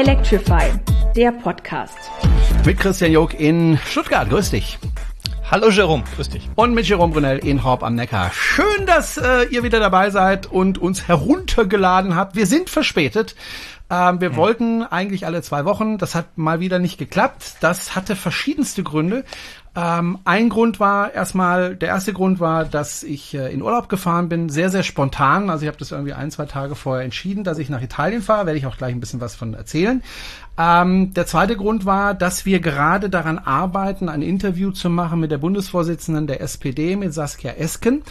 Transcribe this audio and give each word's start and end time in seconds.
Electrify, 0.00 0.62
der 1.14 1.30
Podcast. 1.30 1.98
Mit 2.64 2.78
Christian 2.78 3.12
Jog 3.12 3.38
in 3.38 3.78
Stuttgart. 3.84 4.30
Grüß 4.30 4.50
dich. 4.50 4.78
Hallo 5.50 5.68
Jerome, 5.68 6.04
grüß 6.16 6.30
dich. 6.30 6.48
Und 6.54 6.72
mit 6.72 6.88
Jerome 6.88 7.12
Brunel 7.12 7.36
in 7.36 7.62
Horb 7.62 7.82
am 7.82 7.96
Neckar. 7.96 8.30
Schön, 8.32 8.86
dass 8.86 9.18
äh, 9.18 9.42
ihr 9.50 9.62
wieder 9.62 9.78
dabei 9.78 10.08
seid 10.08 10.46
und 10.46 10.78
uns 10.78 11.06
heruntergeladen 11.06 12.16
habt. 12.16 12.34
Wir 12.34 12.46
sind 12.46 12.70
verspätet. 12.70 13.34
Ähm, 13.90 14.20
wir 14.20 14.30
hm. 14.30 14.36
wollten 14.36 14.82
eigentlich 14.84 15.26
alle 15.26 15.42
zwei 15.42 15.64
Wochen. 15.64 15.98
Das 15.98 16.14
hat 16.14 16.38
mal 16.38 16.60
wieder 16.60 16.78
nicht 16.78 16.98
geklappt. 16.98 17.56
Das 17.60 17.96
hatte 17.96 18.14
verschiedenste 18.14 18.82
Gründe. 18.84 19.24
Ähm, 19.76 20.18
ein 20.24 20.48
Grund 20.48 20.80
war 20.80 21.12
erstmal, 21.14 21.76
der 21.76 21.90
erste 21.90 22.12
Grund 22.12 22.40
war, 22.40 22.64
dass 22.64 23.04
ich 23.04 23.34
äh, 23.34 23.52
in 23.52 23.62
Urlaub 23.62 23.88
gefahren 23.88 24.28
bin, 24.28 24.48
sehr, 24.48 24.68
sehr 24.68 24.82
spontan. 24.82 25.48
Also 25.48 25.62
ich 25.62 25.68
habe 25.68 25.78
das 25.78 25.92
irgendwie 25.92 26.12
ein, 26.12 26.30
zwei 26.30 26.46
Tage 26.46 26.74
vorher 26.74 27.04
entschieden, 27.04 27.44
dass 27.44 27.58
ich 27.58 27.68
nach 27.68 27.82
Italien 27.82 28.22
fahre, 28.22 28.46
werde 28.46 28.58
ich 28.58 28.66
auch 28.66 28.76
gleich 28.76 28.92
ein 28.92 29.00
bisschen 29.00 29.20
was 29.20 29.36
von 29.36 29.54
erzählen. 29.54 30.02
Ähm, 30.58 31.14
der 31.14 31.26
zweite 31.26 31.56
Grund 31.56 31.86
war, 31.86 32.14
dass 32.14 32.44
wir 32.46 32.58
gerade 32.58 33.10
daran 33.10 33.38
arbeiten, 33.38 34.08
ein 34.08 34.22
Interview 34.22 34.72
zu 34.72 34.90
machen 34.90 35.20
mit 35.20 35.30
der 35.30 35.38
Bundesvorsitzenden 35.38 36.26
der 36.26 36.40
SPD, 36.40 36.96
mit 36.96 37.14
Saskia 37.14 37.52
Esken. 37.52 38.02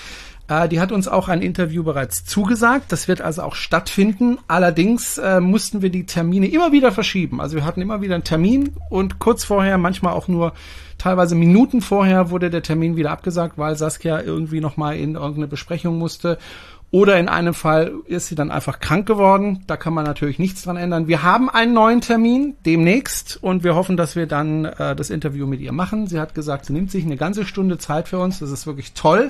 Äh, 0.50 0.68
die 0.68 0.82
hat 0.82 0.92
uns 0.92 1.08
auch 1.08 1.30
ein 1.30 1.42
Interview 1.42 1.84
bereits 1.84 2.26
zugesagt. 2.26 2.92
Das 2.92 3.08
wird 3.08 3.22
also 3.22 3.44
auch 3.44 3.56
stattfinden. 3.56 4.40
Allerdings 4.48 5.18
äh, 5.18 5.40
mussten 5.40 5.82
wir 5.82 5.92
die 5.92 6.06
Termine 6.06 6.48
immer 6.48 6.72
wieder 6.72 6.92
verschieben. 6.92 7.40
Also 7.40 7.56
wir 7.56 7.66
hatten 7.66 7.82
immer 7.82 8.02
wieder 8.02 8.16
einen 8.16 8.24
Termin 8.24 8.72
und 8.90 9.20
kurz 9.20 9.46
vorher, 9.46 9.78
manchmal 9.78 10.14
auch 10.14 10.28
nur 10.28 10.54
teilweise 10.98 11.36
Minuten 11.36 11.82
vorher, 11.82 12.32
wurde 12.32 12.50
der 12.50 12.64
Termin 12.64 12.98
wieder 12.98 13.12
abgesagt, 13.12 13.58
weil 13.58 13.78
Saskia 13.78 14.22
irgendwie 14.22 14.60
nochmal 14.60 14.98
in 14.98 15.16
irgendeine 15.16 15.48
Besprechung 15.48 15.98
musste. 15.98 16.40
Oder 16.92 17.20
in 17.20 17.30
einem 17.30 17.54
Fall 17.54 17.94
ist 18.08 18.28
sie 18.28 18.36
dann 18.36 18.50
einfach 18.50 18.80
krank 18.80 19.06
geworden. 19.06 19.64
Da 19.68 19.78
kann 19.78 19.94
man 19.94 20.06
natürlich 20.06 20.40
nichts 20.40 20.64
dran 20.64 20.76
ändern. 20.76 21.08
Wir 21.08 21.22
haben 21.22 21.48
einen 21.48 21.74
neuen 21.74 22.02
Termin 22.02 22.56
demnächst 22.66 23.38
und 23.44 23.64
wir 23.64 23.76
hoffen, 23.76 23.96
dass 23.96 24.16
wir 24.16 24.26
dann 24.26 24.66
äh, 24.66 24.96
das 24.96 25.12
Interview 25.12 25.46
mit 25.46 25.62
ihr 25.62 25.72
machen. 25.72 26.08
Sie 26.08 26.20
hat 26.20 26.34
gesagt, 26.34 26.66
sie 26.66 26.74
nimmt 26.74 26.90
sich 26.90 27.06
eine 27.06 27.16
ganze 27.16 27.46
Stunde 27.46 27.78
Zeit 27.78 28.08
für 28.08 28.18
uns. 28.18 28.40
Das 28.40 28.50
ist 28.50 28.66
wirklich 28.66 28.94
toll. 28.94 29.30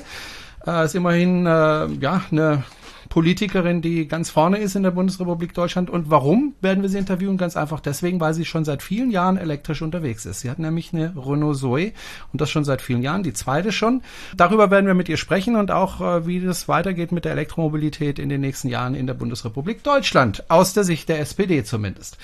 Äh, 0.70 0.86
ist 0.86 0.95
immerhin 0.95 1.45
äh, 1.45 1.88
ja 2.00 2.22
eine 2.31 2.64
Politikerin, 3.09 3.81
die 3.81 4.08
ganz 4.08 4.30
vorne 4.30 4.59
ist 4.59 4.76
in 4.76 4.84
der 4.84 4.92
Bundesrepublik 4.92 5.56
Deutschland. 5.56 5.89
Und 5.89 6.11
warum 6.11 6.53
werden 6.61 6.84
wir 6.84 6.89
sie 6.89 7.00
interviewen? 7.00 7.38
Ganz 7.38 7.58
einfach 7.58 7.80
deswegen, 7.80 8.20
weil 8.20 8.36
sie 8.36 8.45
schon 8.45 8.66
seit 8.66 8.84
vielen 8.84 9.09
Jahren 9.09 9.38
elektrisch 9.38 9.81
unterwegs 9.81 10.28
ist. 10.28 10.42
Sie 10.42 10.50
hat 10.50 10.59
nämlich 10.59 10.94
eine 10.94 11.14
Renault 11.17 11.58
Zoe 11.58 11.94
und 12.31 12.39
das 12.39 12.52
schon 12.52 12.66
seit 12.66 12.84
vielen 12.84 13.02
Jahren, 13.02 13.23
die 13.23 13.34
zweite 13.34 13.72
schon. 13.72 14.03
Darüber 14.38 14.70
werden 14.70 14.86
wir 14.86 14.94
mit 14.94 15.09
ihr 15.09 15.17
sprechen 15.17 15.56
und 15.56 15.72
auch, 15.72 16.02
äh, 16.02 16.28
wie 16.28 16.39
das 16.39 16.67
weitergeht 16.67 17.11
mit 17.11 17.26
der 17.26 17.31
Elektromobilität 17.31 18.20
in 18.20 18.30
den 18.30 18.42
nächsten 18.42 18.67
Jahren 18.67 18.94
in 18.94 19.08
der 19.08 19.16
Bundesrepublik 19.16 19.81
Deutschland. 19.81 20.44
Aus 20.50 20.73
der 20.73 20.83
Sicht 20.83 21.09
der 21.09 21.20
SPD 21.20 21.64
zumindest. 21.64 22.17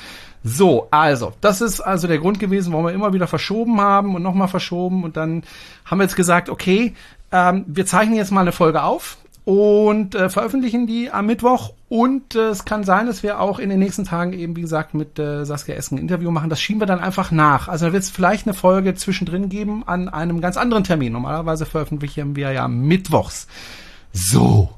So, 0.48 0.88
also, 0.92 1.34
das 1.42 1.60
ist 1.60 1.82
also 1.82 2.08
der 2.08 2.20
Grund 2.20 2.40
gewesen, 2.40 2.72
warum 2.72 2.86
wir 2.86 2.94
immer 2.94 3.14
wieder 3.14 3.26
verschoben 3.26 3.82
haben 3.82 4.14
und 4.14 4.22
nochmal 4.22 4.48
verschoben. 4.48 5.04
Und 5.04 5.18
dann 5.18 5.44
haben 5.86 5.98
wir 5.98 6.04
jetzt 6.04 6.16
gesagt, 6.16 6.50
okay, 6.52 6.94
ähm, 7.36 7.66
wir 7.68 7.86
zeichnen 7.86 8.16
jetzt 8.16 8.32
mal 8.32 8.42
eine 8.42 8.54
Folge 8.54 8.82
auf 8.82 9.18
und 9.44 10.16
äh, 10.16 10.30
veröffentlichen 10.30 10.88
die 10.88 11.12
am 11.12 11.26
Mittwoch. 11.26 11.74
Und 11.90 12.34
äh, 12.34 12.48
es 12.48 12.64
kann 12.64 12.86
sein, 12.86 13.08
dass 13.08 13.24
wir 13.24 13.42
auch 13.42 13.60
in 13.60 13.70
den 13.70 13.80
nächsten 13.80 14.06
Tagen 14.06 14.32
eben, 14.32 14.56
wie 14.56 14.62
gesagt, 14.62 14.94
mit 14.94 15.20
äh, 15.20 15.44
Saskia 15.44 15.76
Essen 15.76 15.98
ein 15.98 16.02
Interview 16.02 16.32
machen. 16.32 16.50
Das 16.50 16.62
schieben 16.62 16.82
wir 16.82 16.88
dann 16.88 17.02
einfach 17.02 17.32
nach. 17.32 17.68
Also 17.68 17.88
da 17.88 17.94
wird 17.94 18.04
es 18.04 18.10
vielleicht 18.10 18.48
eine 18.48 18.54
Folge 18.54 18.96
zwischendrin 18.96 19.50
geben 19.50 19.84
an 19.86 20.08
einem 20.08 20.40
ganz 20.40 20.56
anderen 20.56 20.86
Termin. 20.86 21.12
Normalerweise 21.12 21.66
veröffentlichen 21.66 22.38
wir 22.38 22.52
ja 22.54 22.70
mittwochs. 22.70 23.48
So. 24.14 24.70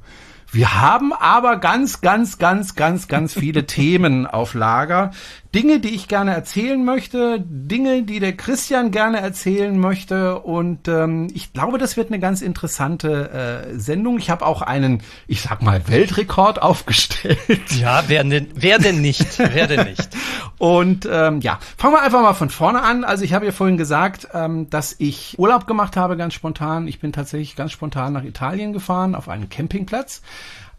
Wir 0.52 0.81
haben 0.81 1.14
aber 1.14 1.58
ganz, 1.58 2.02
ganz, 2.02 2.39
ganz, 2.39 2.75
ganz, 2.75 3.08
ganz 3.08 3.33
viele 3.33 3.66
Themen 3.67 4.25
auf 4.25 4.55
Lager. 4.55 5.11
Dinge, 5.58 5.80
die 5.80 5.95
ich 5.95 6.08
gerne 6.08 6.36
erzählen 6.36 6.86
möchte, 6.86 7.43
Dinge, 7.43 8.04
die 8.04 8.20
der 8.20 8.37
Christian 8.37 8.92
gerne 8.92 9.21
erzählen 9.21 9.80
möchte. 9.80 10.37
Und 10.37 10.87
ähm, 10.87 11.30
ich 11.33 11.52
glaube, 11.52 11.80
das 11.80 11.98
wird 11.98 12.09
eine 12.09 12.20
ganz 12.20 12.43
interessante 12.43 13.65
äh, 13.73 13.80
Sendung. 13.80 14.20
Ich 14.20 14.30
habe 14.30 14.45
auch 14.45 14.61
einen, 14.61 15.02
ich 15.26 15.42
sag 15.42 15.64
mal, 15.64 15.87
Weltrekord 15.87 16.61
aufgestellt. 16.61 17.39
Ja, 17.71 18.04
wer 18.05 18.23
denn, 18.23 18.49
wer 18.54 18.77
denn 18.77 19.02
nicht? 19.02 19.39
wer 19.39 19.65
denn 19.65 19.87
nicht? 19.87 20.09
Und 20.59 21.09
ähm, 21.11 21.42
ja, 21.42 21.58
fangen 21.76 21.95
wir 21.95 22.04
einfach 22.04 22.21
mal 22.21 22.33
von 22.33 22.52
vorne 22.52 22.83
an. 22.83 23.04
Also 23.04 23.23
ich 23.23 23.33
habe 23.33 23.48
ja 23.48 23.52
vorhin 23.52 23.77
gesagt, 23.77 24.27
ähm, 24.36 24.70
dass 24.70 24.95
ich 24.99 25.39
Urlaub 25.39 25.65
gemacht 25.65 25.98
habe, 25.98 26.17
ganz 26.17 26.36
spontan. 26.36 26.87
Ich 26.87 26.99
bin 26.99 27.14
tatsächlich 27.14 27.55
ganz 27.55 27.71
spontan 27.71 28.14
nach 28.14 28.23
Italien 28.23 28.73
gefahren 28.73 29.15
auf 29.15 29.27
einen 29.27 29.49
Campingplatz. 29.49 30.21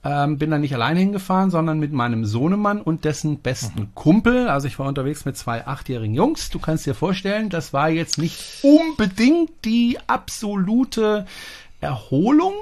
Ähm, 0.05 0.39
bin 0.39 0.51
da 0.51 0.59
nicht 0.59 0.75
allein 0.75 0.97
hingefahren, 0.97 1.51
sondern 1.51 1.81
mit 1.81 1.93
meinem 1.93 2.25
Sohnemann 2.25 2.81
und 2.81 3.05
dessen 3.05 3.41
besten 3.41 3.81
mhm. 3.81 3.95
Kumpel. 3.95 4.49
Also 4.49 4.69
ich 4.69 4.79
war 4.79 4.87
unterwegs 4.87 5.25
mit 5.25 5.37
zwei 5.37 5.67
achtjährigen 5.67 6.15
Jungs. 6.15 6.51
Du 6.51 6.61
kannst 6.61 6.87
dir 6.87 6.95
vorstellen, 6.95 7.49
das 7.51 7.73
war 7.73 7.91
jetzt 7.91 8.17
nicht 8.17 8.63
unbedingt 8.63 9.51
die 9.65 9.99
absolute 10.07 11.27
Erholung. 11.81 12.55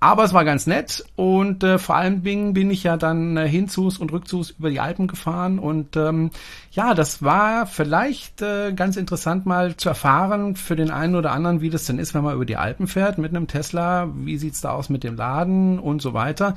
Aber 0.00 0.22
es 0.22 0.32
war 0.32 0.44
ganz 0.44 0.68
nett 0.68 1.04
und 1.16 1.64
äh, 1.64 1.76
vor 1.78 1.96
allem 1.96 2.22
bin, 2.22 2.52
bin 2.52 2.70
ich 2.70 2.84
ja 2.84 2.96
dann 2.96 3.36
äh, 3.36 3.48
hinzus 3.48 3.98
und 3.98 4.12
rückzus 4.12 4.50
über 4.50 4.70
die 4.70 4.78
Alpen 4.78 5.08
gefahren 5.08 5.58
und 5.58 5.96
ähm, 5.96 6.30
ja, 6.70 6.94
das 6.94 7.20
war 7.20 7.66
vielleicht 7.66 8.40
äh, 8.40 8.72
ganz 8.72 8.96
interessant 8.96 9.44
mal 9.44 9.76
zu 9.76 9.88
erfahren 9.88 10.54
für 10.54 10.76
den 10.76 10.92
einen 10.92 11.16
oder 11.16 11.32
anderen, 11.32 11.62
wie 11.62 11.70
das 11.70 11.84
denn 11.86 11.98
ist, 11.98 12.14
wenn 12.14 12.22
man 12.22 12.36
über 12.36 12.46
die 12.46 12.56
Alpen 12.56 12.86
fährt 12.86 13.18
mit 13.18 13.34
einem 13.34 13.48
Tesla, 13.48 14.08
wie 14.14 14.38
sieht's 14.38 14.60
da 14.60 14.70
aus 14.70 14.88
mit 14.88 15.02
dem 15.02 15.16
Laden 15.16 15.80
und 15.80 16.00
so 16.00 16.14
weiter. 16.14 16.54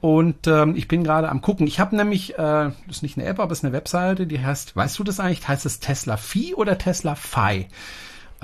Und 0.00 0.46
ähm, 0.46 0.76
ich 0.76 0.86
bin 0.86 1.02
gerade 1.02 1.30
am 1.30 1.40
gucken. 1.40 1.66
Ich 1.66 1.80
habe 1.80 1.96
nämlich, 1.96 2.34
äh, 2.34 2.36
das 2.36 2.74
ist 2.96 3.02
nicht 3.02 3.18
eine 3.18 3.26
App, 3.26 3.40
aber 3.40 3.50
es 3.50 3.58
ist 3.58 3.64
eine 3.64 3.72
Webseite, 3.72 4.28
die 4.28 4.38
heißt, 4.38 4.76
weißt 4.76 4.96
du 5.00 5.02
das 5.02 5.18
eigentlich, 5.18 5.48
heißt 5.48 5.66
es 5.66 5.80
Tesla 5.80 6.16
Fi 6.16 6.54
oder 6.54 6.78
Tesla 6.78 7.16
Fi? 7.16 7.66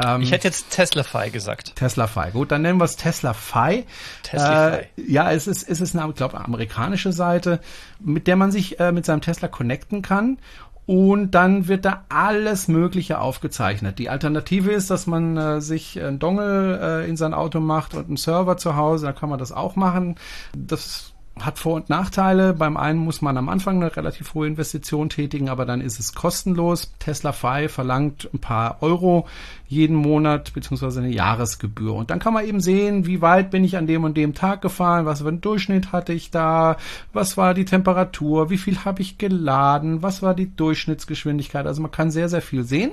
Ähm, 0.04 0.22
ich 0.22 0.32
hätte 0.32 0.48
jetzt 0.48 0.70
Tesla-Fi 0.70 1.30
gesagt. 1.30 1.76
Tesla-Fi. 1.76 2.30
Gut, 2.32 2.50
dann 2.52 2.62
nennen 2.62 2.78
wir 2.78 2.84
es 2.84 2.96
Tesla-Fi. 2.96 3.84
Tesla 4.22 4.76
äh, 4.76 4.86
ja, 4.96 5.30
es 5.32 5.46
ist, 5.46 5.68
es 5.68 5.80
ist 5.80 5.96
eine, 5.96 6.08
ich 6.08 6.16
glaube, 6.16 6.38
amerikanische 6.38 7.12
Seite, 7.12 7.60
mit 7.98 8.26
der 8.26 8.36
man 8.36 8.52
sich 8.52 8.80
äh, 8.80 8.92
mit 8.92 9.04
seinem 9.04 9.20
Tesla 9.20 9.48
connecten 9.48 10.02
kann. 10.02 10.38
Und 10.86 11.32
dann 11.36 11.68
wird 11.68 11.84
da 11.84 12.04
alles 12.08 12.66
Mögliche 12.66 13.20
aufgezeichnet. 13.20 14.00
Die 14.00 14.10
Alternative 14.10 14.72
ist, 14.72 14.90
dass 14.90 15.06
man 15.06 15.36
äh, 15.36 15.60
sich 15.60 16.00
einen 16.00 16.18
Dongle 16.18 17.04
äh, 17.04 17.08
in 17.08 17.16
sein 17.16 17.32
Auto 17.32 17.60
macht 17.60 17.94
und 17.94 18.08
einen 18.08 18.16
Server 18.16 18.56
zu 18.56 18.74
Hause. 18.74 19.06
Da 19.06 19.12
kann 19.12 19.28
man 19.28 19.38
das 19.38 19.52
auch 19.52 19.76
machen. 19.76 20.16
Das 20.56 21.09
hat 21.44 21.58
Vor- 21.58 21.74
und 21.74 21.88
Nachteile. 21.90 22.52
Beim 22.54 22.76
einen 22.76 22.98
muss 22.98 23.22
man 23.22 23.36
am 23.36 23.48
Anfang 23.48 23.76
eine 23.76 23.96
relativ 23.96 24.34
hohe 24.34 24.46
Investition 24.46 25.08
tätigen, 25.08 25.48
aber 25.48 25.66
dann 25.66 25.80
ist 25.80 25.98
es 25.98 26.14
kostenlos. 26.14 26.92
Tesla 26.98 27.32
Fi 27.32 27.68
verlangt 27.68 28.28
ein 28.32 28.38
paar 28.38 28.82
Euro 28.82 29.26
jeden 29.66 29.96
Monat 29.96 30.52
beziehungsweise 30.52 31.00
eine 31.00 31.10
Jahresgebühr. 31.10 31.94
Und 31.94 32.10
dann 32.10 32.18
kann 32.18 32.34
man 32.34 32.46
eben 32.46 32.60
sehen, 32.60 33.06
wie 33.06 33.22
weit 33.22 33.50
bin 33.50 33.64
ich 33.64 33.76
an 33.76 33.86
dem 33.86 34.04
und 34.04 34.16
dem 34.16 34.34
Tag 34.34 34.62
gefahren, 34.62 35.06
was 35.06 35.22
für 35.22 35.28
einen 35.28 35.40
Durchschnitt 35.40 35.92
hatte 35.92 36.12
ich 36.12 36.30
da, 36.30 36.76
was 37.12 37.36
war 37.36 37.54
die 37.54 37.64
Temperatur, 37.64 38.50
wie 38.50 38.58
viel 38.58 38.84
habe 38.84 39.02
ich 39.02 39.18
geladen, 39.18 40.02
was 40.02 40.22
war 40.22 40.34
die 40.34 40.54
Durchschnittsgeschwindigkeit. 40.54 41.66
Also 41.66 41.82
man 41.82 41.90
kann 41.90 42.10
sehr, 42.10 42.28
sehr 42.28 42.42
viel 42.42 42.64
sehen. 42.64 42.92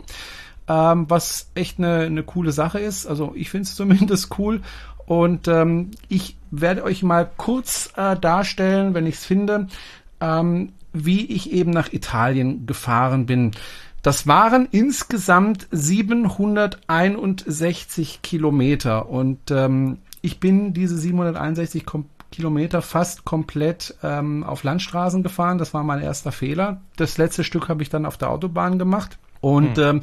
Ähm, 0.69 1.05
was 1.09 1.49
echt 1.55 1.79
eine, 1.79 2.01
eine 2.01 2.23
coole 2.23 2.51
Sache 2.51 2.79
ist. 2.79 3.07
Also 3.07 3.31
ich 3.35 3.49
finde 3.49 3.63
es 3.63 3.75
zumindest 3.75 4.37
cool. 4.37 4.61
Und 5.07 5.47
ähm, 5.47 5.89
ich 6.09 6.37
werde 6.51 6.83
euch 6.83 7.01
mal 7.01 7.27
kurz 7.37 7.89
äh, 7.95 8.15
darstellen, 8.17 8.93
wenn 8.93 9.07
ich 9.07 9.15
es 9.15 9.25
finde, 9.25 9.65
ähm, 10.21 10.73
wie 10.93 11.25
ich 11.25 11.51
eben 11.51 11.71
nach 11.71 11.91
Italien 11.93 12.67
gefahren 12.67 13.25
bin. 13.25 13.53
Das 14.03 14.27
waren 14.27 14.67
insgesamt 14.69 15.67
761 15.71 18.21
Kilometer 18.21 19.09
und 19.09 19.49
ähm, 19.49 19.97
ich 20.21 20.39
bin 20.39 20.73
diese 20.73 20.95
761 20.97 21.85
Kom 21.85 22.05
Kilometer 22.29 22.81
fast 22.81 23.23
komplett 23.23 23.95
ähm, 24.03 24.43
auf 24.43 24.63
Landstraßen 24.63 25.23
gefahren. 25.23 25.57
Das 25.57 25.73
war 25.73 25.83
mein 25.83 26.01
erster 26.01 26.33
Fehler. 26.33 26.81
Das 26.97 27.17
letzte 27.17 27.45
Stück 27.45 27.69
habe 27.69 27.83
ich 27.83 27.89
dann 27.89 28.05
auf 28.05 28.17
der 28.17 28.29
Autobahn 28.29 28.77
gemacht 28.77 29.17
und 29.39 29.77
hm. 29.77 29.83
ähm, 29.83 30.01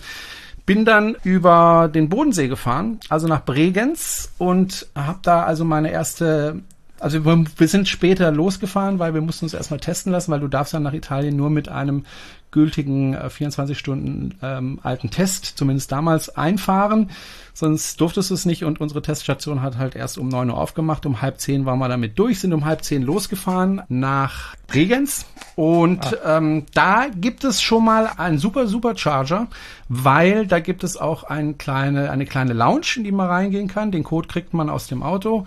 bin 0.66 0.84
dann 0.84 1.16
über 1.24 1.90
den 1.92 2.08
Bodensee 2.08 2.48
gefahren, 2.48 2.98
also 3.08 3.28
nach 3.28 3.44
Bregenz 3.44 4.32
und 4.38 4.86
habe 4.94 5.18
da 5.22 5.44
also 5.44 5.64
meine 5.64 5.90
erste 5.90 6.62
also 7.00 7.22
wir, 7.24 7.68
sind 7.68 7.86
später 7.86 8.30
losgefahren, 8.30 8.98
weil 8.98 9.12
wir 9.12 9.20
mussten 9.20 9.44
uns 9.44 9.52
erstmal 9.52 9.80
testen 9.80 10.10
lassen, 10.10 10.32
weil 10.32 10.40
du 10.40 10.48
darfst 10.48 10.72
dann 10.72 10.84
nach 10.84 10.94
Italien 10.94 11.36
nur 11.36 11.50
mit 11.50 11.68
einem 11.68 12.04
gültigen 12.54 13.14
äh, 13.14 13.28
24 13.28 13.76
Stunden 13.76 14.38
ähm, 14.40 14.78
alten 14.82 15.10
Test, 15.10 15.44
zumindest 15.44 15.92
damals, 15.92 16.34
einfahren. 16.34 17.10
Sonst 17.52 18.00
durftest 18.00 18.30
du 18.30 18.34
es 18.34 18.46
nicht 18.46 18.64
und 18.64 18.80
unsere 18.80 19.02
Teststation 19.02 19.60
hat 19.60 19.76
halt 19.76 19.96
erst 19.96 20.18
um 20.18 20.28
neun 20.28 20.50
Uhr 20.50 20.56
aufgemacht. 20.56 21.04
Um 21.04 21.20
halb 21.20 21.40
zehn 21.40 21.66
waren 21.66 21.78
wir 21.80 21.88
damit 21.88 22.18
durch, 22.18 22.40
sind 22.40 22.52
um 22.52 22.64
halb 22.64 22.84
zehn 22.84 23.02
losgefahren 23.02 23.82
nach 23.88 24.54
Bregenz. 24.68 25.26
Und 25.56 26.04
ah. 26.24 26.38
ähm, 26.38 26.64
da 26.74 27.06
gibt 27.14 27.44
es 27.44 27.60
schon 27.60 27.84
mal 27.84 28.08
einen 28.16 28.38
super, 28.38 28.68
super 28.68 28.96
Charger, 28.96 29.48
weil 29.88 30.46
da 30.46 30.60
gibt 30.60 30.84
es 30.84 30.96
auch 30.96 31.24
eine 31.24 31.54
kleine, 31.54 32.10
eine 32.10 32.24
kleine 32.24 32.52
Lounge, 32.52 32.86
in 32.96 33.04
die 33.04 33.12
man 33.12 33.28
reingehen 33.28 33.68
kann. 33.68 33.90
Den 33.90 34.04
Code 34.04 34.28
kriegt 34.28 34.54
man 34.54 34.70
aus 34.70 34.86
dem 34.86 35.02
Auto 35.02 35.44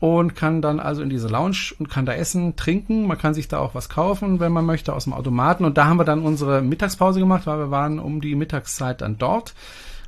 und 0.00 0.34
kann 0.34 0.62
dann 0.62 0.80
also 0.80 1.02
in 1.02 1.10
diese 1.10 1.28
Lounge 1.28 1.74
und 1.78 1.90
kann 1.90 2.06
da 2.06 2.14
essen, 2.14 2.56
trinken. 2.56 3.06
Man 3.06 3.18
kann 3.18 3.34
sich 3.34 3.48
da 3.48 3.58
auch 3.58 3.74
was 3.74 3.90
kaufen, 3.90 4.40
wenn 4.40 4.50
man 4.50 4.64
möchte, 4.64 4.94
aus 4.94 5.04
dem 5.04 5.12
Automaten. 5.12 5.64
Und 5.64 5.76
da 5.76 5.84
haben 5.84 5.98
wir 5.98 6.04
dann 6.04 6.22
unsere 6.22 6.62
Mittagspause 6.62 7.20
gemacht, 7.20 7.46
weil 7.46 7.58
wir 7.58 7.70
waren 7.70 7.98
um 7.98 8.22
die 8.22 8.34
Mittagszeit 8.34 9.02
dann 9.02 9.18
dort. 9.18 9.54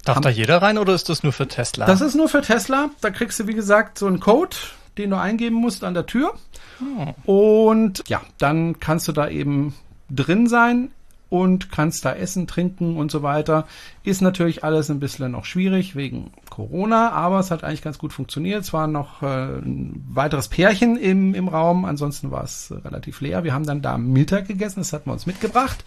Darf 0.05 0.17
haben, 0.17 0.23
da 0.23 0.31
jeder 0.31 0.63
rein 0.63 0.79
oder 0.79 0.95
ist 0.95 1.11
das 1.11 1.23
nur 1.23 1.33
für 1.33 1.47
Tesla? 1.47 1.87
Das 1.87 2.01
ist 2.01 2.15
nur 2.15 2.29
für 2.29 2.41
Tesla. 2.41 2.91
Da 3.03 3.11
kriegst 3.11 3.39
du, 3.39 3.47
wie 3.47 3.55
gesagt, 3.55 3.99
so 3.99 4.07
einen 4.07 4.19
Code, 4.19 4.57
den 4.97 5.11
du 5.11 5.21
eingeben 5.21 5.57
musst 5.57 5.85
an 5.85 5.93
der 5.93 6.07
Tür. 6.07 6.33
Hm. 6.79 7.15
Und 7.27 8.03
ja, 8.09 8.23
dann 8.39 8.81
kannst 8.81 9.09
du 9.09 9.13
da 9.13 9.29
eben 9.29 9.75
drin 10.11 10.47
sein 10.47 10.91
und 11.33 11.73
kannst 11.73 12.05
da 12.05 12.13
essen, 12.13 12.47
trinken 12.47 12.99
und 12.99 13.11
so 13.11 13.23
weiter. 13.23 13.67
Ist 14.05 14.21
natürlich 14.21 14.65
alles 14.65 14.91
ein 14.91 15.01
bisschen 15.01 15.33
noch 15.33 15.47
schwierig 15.47 15.97
wegen 15.97 16.31
Corona, 16.51 17.13
aber 17.13 17.39
es 17.39 17.51
hat 17.51 17.65
eigentlich 17.65 17.81
ganz 17.81 17.97
gut 17.97 18.13
funktioniert. 18.13 18.65
Es 18.65 18.75
war 18.75 18.87
noch 18.87 19.23
äh, 19.23 19.27
ein 19.57 20.05
weiteres 20.11 20.49
Pärchen 20.49 20.99
im, 20.99 21.35
im 21.35 21.49
Raum, 21.49 21.87
ansonsten 21.87 22.31
war 22.31 22.45
es 22.45 22.75
relativ 22.85 23.23
leer. 23.23 23.45
Wir 23.45 23.55
haben 23.55 23.65
dann 23.65 23.81
da 23.81 23.97
Mittag 23.97 24.47
gegessen, 24.47 24.81
das 24.81 24.93
hatten 24.93 25.09
wir 25.09 25.15
uns 25.15 25.25
mitgebracht. 25.25 25.87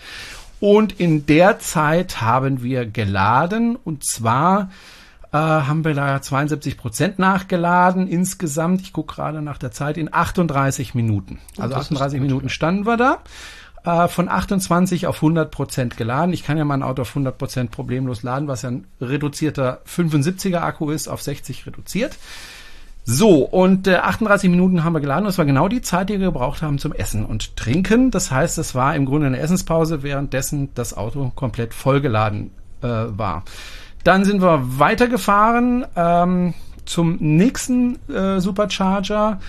Und 0.60 1.00
in 1.00 1.28
der 1.28 1.60
Zeit 1.60 2.22
haben 2.22 2.64
wir 2.64 2.88
geladen 2.88 3.76
und 3.76 4.04
zwar 4.04 4.72
äh, 5.32 5.38
haben 5.38 5.86
wir 5.86 5.94
da 5.94 6.24
72 6.24 6.76
Prozent 6.76 7.20
nachgeladen 7.20 8.08
insgesamt. 8.08 8.82
Ich 8.82 8.94
gucke 8.94 9.14
gerade 9.14 9.44
nach 9.44 9.60
der 9.60 9.70
Zeit 9.70 9.98
in 9.98 10.12
38 10.12 10.96
Minuten. 10.96 11.38
Also 11.60 11.76
38 11.76 12.20
Minuten 12.20 12.50
standen 12.50 12.88
wir 12.88 12.98
da 12.98 13.20
äh, 13.86 14.08
von 14.08 14.30
28 14.30 15.08
auf 15.08 15.18
100 15.18 15.52
Prozent 15.52 15.98
geladen. 15.98 16.34
Ich 16.34 16.44
kann 16.44 16.58
ja 16.58 16.66
mein 16.66 16.84
Auto 16.84 17.04
auf 17.04 17.10
100 17.10 17.38
Prozent 17.38 17.72
problemlos 17.72 18.24
laden, 18.24 18.48
was 18.48 18.64
ja 18.64 18.70
ein 18.70 18.88
reduzierter 19.00 19.82
75er 19.88 20.60
Akku 20.60 20.92
ist, 20.92 21.08
auf 21.08 21.22
60 21.22 21.68
reduziert. 21.68 22.18
So, 23.08 23.44
und 23.44 23.88
äh, 23.88 23.98
38 23.98 24.50
Minuten 24.50 24.84
haben 24.84 24.94
wir 24.94 25.00
geladen. 25.00 25.26
Das 25.26 25.38
war 25.38 25.46
genau 25.46 25.68
die 25.68 25.84
Zeit, 25.84 26.10
die 26.10 26.20
wir 26.20 26.28
gebraucht 26.28 26.64
haben 26.64 26.80
zum 26.80 26.92
Essen 26.92 27.24
und 27.24 27.56
Trinken. 27.56 28.10
Das 28.10 28.32
heißt, 28.32 28.58
es 28.58 28.74
war 28.74 28.96
im 28.96 29.06
Grunde 29.06 29.28
eine 29.28 29.38
Essenspause, 29.38 30.02
währenddessen 30.02 30.70
das 30.74 30.98
Auto 30.98 31.32
komplett 31.36 31.76
vollgeladen 31.76 32.50
äh, 32.82 32.88
war. 32.88 33.44
Dann 34.04 34.26
sind 34.26 34.42
wir 34.42 34.80
weitergefahren 34.80 35.86
ähm, 35.96 36.56
zum 36.86 37.18
nächsten 37.20 38.00
äh, 38.10 38.40
Supercharger, 38.40 39.40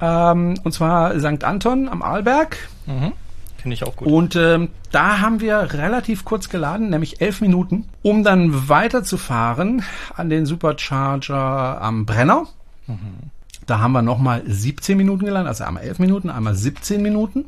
ähm, 0.00 0.54
und 0.64 0.72
zwar 0.72 1.18
St. 1.18 1.44
Anton 1.44 1.88
am 1.88 2.02
Arlberg. 2.02 2.56
Mhm. 2.86 3.12
Finde 3.62 3.74
ich 3.76 3.84
auch 3.84 3.94
gut. 3.94 4.08
Und 4.08 4.34
ähm, 4.34 4.70
da 4.90 5.20
haben 5.20 5.40
wir 5.40 5.72
relativ 5.72 6.24
kurz 6.24 6.48
geladen, 6.48 6.90
nämlich 6.90 7.20
elf 7.20 7.40
Minuten, 7.40 7.88
um 8.02 8.24
dann 8.24 8.68
weiterzufahren 8.68 9.84
an 10.16 10.30
den 10.30 10.46
Supercharger 10.46 11.80
am 11.80 12.04
Brenner. 12.04 12.46
Mhm. 12.88 13.30
Da 13.66 13.78
haben 13.78 13.92
wir 13.92 14.02
nochmal 14.02 14.42
17 14.44 14.96
Minuten 14.96 15.24
geladen, 15.24 15.46
also 15.46 15.62
einmal 15.62 15.84
elf 15.84 16.00
Minuten, 16.00 16.28
einmal 16.28 16.56
17 16.56 17.00
Minuten. 17.00 17.44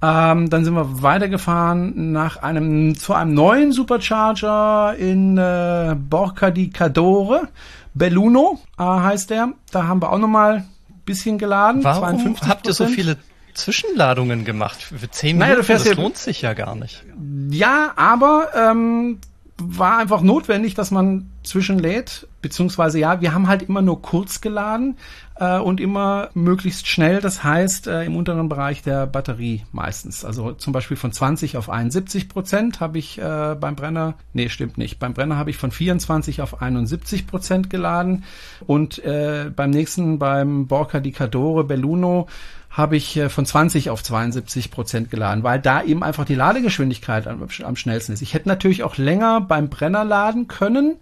Ähm, 0.00 0.48
dann 0.48 0.64
sind 0.64 0.72
wir 0.74 1.02
weitergefahren 1.02 2.12
nach 2.12 2.38
einem 2.38 2.96
zu 2.96 3.12
einem 3.12 3.34
neuen 3.34 3.72
Supercharger 3.72 4.94
in 4.96 5.36
äh, 5.36 5.94
Borca 5.94 6.50
di 6.50 6.70
Cadore. 6.70 7.48
Belluno 7.92 8.60
äh, 8.78 8.82
heißt 8.82 9.28
der. 9.28 9.52
Da 9.72 9.86
haben 9.86 10.00
wir 10.00 10.10
auch 10.10 10.18
nochmal 10.18 10.64
bisschen 11.04 11.36
geladen. 11.38 11.84
Warum 11.84 12.36
habt 12.46 12.66
ihr 12.66 12.72
so 12.72 12.86
viele 12.86 13.16
Zwischenladungen 13.58 14.44
gemacht. 14.44 14.82
Für 14.82 15.10
zehn 15.10 15.38
Minuten, 15.38 15.60
naja, 15.60 15.78
das 15.78 15.96
lohnt 15.96 16.16
sich 16.16 16.42
ja 16.42 16.54
gar 16.54 16.74
nicht. 16.74 17.04
Ja, 17.50 17.92
aber 17.96 18.48
ähm, 18.56 19.18
war 19.60 19.98
einfach 19.98 20.22
notwendig, 20.22 20.74
dass 20.74 20.92
man 20.92 21.30
zwischenlädt, 21.42 22.28
beziehungsweise 22.42 23.00
ja, 23.00 23.20
wir 23.20 23.34
haben 23.34 23.48
halt 23.48 23.62
immer 23.62 23.82
nur 23.82 24.00
kurz 24.02 24.40
geladen 24.40 24.96
äh, 25.34 25.58
und 25.58 25.80
immer 25.80 26.30
möglichst 26.34 26.86
schnell, 26.86 27.20
das 27.20 27.42
heißt 27.42 27.88
äh, 27.88 28.04
im 28.04 28.16
unteren 28.16 28.48
Bereich 28.48 28.82
der 28.82 29.06
Batterie 29.06 29.64
meistens. 29.72 30.24
Also 30.24 30.52
zum 30.52 30.72
Beispiel 30.72 30.96
von 30.96 31.10
20 31.10 31.56
auf 31.56 31.70
71 31.70 32.28
Prozent 32.28 32.78
habe 32.78 32.98
ich 32.98 33.18
äh, 33.18 33.56
beim 33.58 33.74
Brenner, 33.74 34.14
nee, 34.32 34.48
stimmt 34.48 34.78
nicht, 34.78 35.00
beim 35.00 35.14
Brenner 35.14 35.36
habe 35.36 35.50
ich 35.50 35.56
von 35.56 35.72
24 35.72 36.40
auf 36.40 36.62
71 36.62 37.26
Prozent 37.26 37.68
geladen 37.68 38.24
und 38.66 39.02
äh, 39.04 39.50
beim 39.54 39.70
nächsten, 39.70 40.20
beim 40.20 40.68
Borca 40.68 41.00
di 41.00 41.10
Cadore 41.10 41.64
Belluno, 41.64 42.28
habe 42.70 42.96
ich 42.96 43.16
äh, 43.16 43.28
von 43.28 43.46
20 43.46 43.90
auf 43.90 44.02
72 44.02 44.70
Prozent 44.70 45.10
geladen, 45.10 45.42
weil 45.42 45.60
da 45.60 45.82
eben 45.82 46.02
einfach 46.02 46.24
die 46.24 46.34
Ladegeschwindigkeit 46.34 47.26
am, 47.26 47.46
am 47.64 47.76
schnellsten 47.76 48.12
ist. 48.12 48.22
Ich 48.22 48.34
hätte 48.34 48.48
natürlich 48.48 48.82
auch 48.82 48.96
länger 48.96 49.40
beim 49.40 49.68
Brenner 49.68 50.04
laden 50.04 50.48
können. 50.48 50.96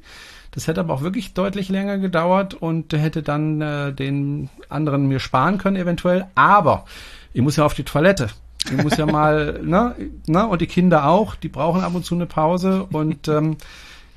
Das 0.53 0.69
hätte 0.69 0.81
aber 0.81 0.95
auch 0.95 1.03
wirklich 1.03 1.35
deutlich 1.35 1.69
länger 1.69 1.99
gedauert 1.99 2.55
und 2.55 2.93
hätte 2.93 3.23
dann 3.23 3.61
äh, 3.61 3.93
den 3.93 4.49
anderen 4.71 5.07
mir 5.07 5.21
sparen 5.21 5.59
können 5.59 5.77
eventuell. 5.77 6.27
Aber 6.35 6.87
ich 7.35 7.43
muss 7.43 7.57
ja 7.57 7.65
auf 7.67 7.75
die 7.75 7.85
Toilette. 7.85 8.29
Ich 8.65 8.83
muss 8.83 8.97
ja 8.97 9.05
mal, 9.13 9.61
ne, 9.63 9.95
ne, 10.27 10.47
und 10.47 10.63
die 10.63 10.67
Kinder 10.67 11.09
auch, 11.09 11.35
die 11.35 11.49
brauchen 11.49 11.83
ab 11.83 11.95
und 11.95 12.05
zu 12.07 12.15
eine 12.15 12.27
Pause 12.27 12.87
und 12.91 13.29
ähm, 13.29 13.59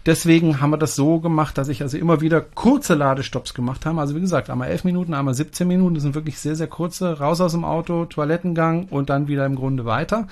Deswegen 0.05 0.61
haben 0.61 0.71
wir 0.71 0.77
das 0.77 0.95
so 0.95 1.19
gemacht, 1.19 1.57
dass 1.57 1.67
ich 1.67 1.81
also 1.81 1.97
immer 1.97 2.21
wieder 2.21 2.41
kurze 2.41 2.95
Ladestops 2.95 3.53
gemacht 3.53 3.85
habe. 3.85 3.99
Also 3.99 4.15
wie 4.15 4.21
gesagt, 4.21 4.49
einmal 4.49 4.69
11 4.69 4.85
Minuten, 4.85 5.13
einmal 5.13 5.33
17 5.33 5.67
Minuten. 5.67 5.95
Das 5.95 6.03
sind 6.03 6.15
wirklich 6.15 6.39
sehr, 6.39 6.55
sehr 6.55 6.67
kurze. 6.67 7.19
Raus 7.19 7.41
aus 7.41 7.51
dem 7.51 7.65
Auto, 7.65 8.05
Toilettengang 8.05 8.85
und 8.89 9.09
dann 9.09 9.27
wieder 9.27 9.45
im 9.45 9.55
Grunde 9.55 9.85
weiter. 9.85 10.27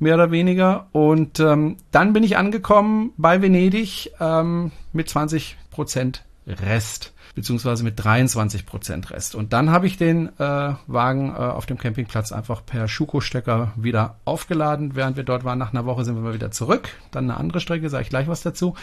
Mehr 0.00 0.14
oder 0.14 0.30
weniger. 0.32 0.88
Und 0.92 1.38
ähm, 1.40 1.76
dann 1.92 2.12
bin 2.12 2.24
ich 2.24 2.36
angekommen 2.36 3.12
bei 3.16 3.40
Venedig 3.40 4.10
ähm, 4.20 4.72
mit 4.92 5.08
20 5.08 5.56
Prozent 5.70 6.24
Rest 6.46 7.13
beziehungsweise 7.34 7.82
mit 7.82 8.02
23 8.02 8.64
Prozent 8.64 9.10
Rest. 9.10 9.34
Und 9.34 9.52
dann 9.52 9.70
habe 9.70 9.86
ich 9.86 9.96
den 9.96 10.28
äh, 10.38 10.74
Wagen 10.86 11.30
äh, 11.30 11.38
auf 11.38 11.66
dem 11.66 11.78
Campingplatz 11.78 12.32
einfach 12.32 12.64
per 12.64 12.86
Schuko-Stecker 12.86 13.72
wieder 13.76 14.16
aufgeladen. 14.24 14.94
Während 14.94 15.16
wir 15.16 15.24
dort 15.24 15.44
waren, 15.44 15.58
nach 15.58 15.72
einer 15.72 15.84
Woche 15.84 16.04
sind 16.04 16.14
wir 16.14 16.22
mal 16.22 16.34
wieder 16.34 16.52
zurück. 16.52 16.90
Dann 17.10 17.24
eine 17.24 17.38
andere 17.38 17.60
Strecke, 17.60 17.90
sage 17.90 18.04
ich 18.04 18.08
gleich 18.08 18.28
was 18.28 18.42
dazu. 18.42 18.74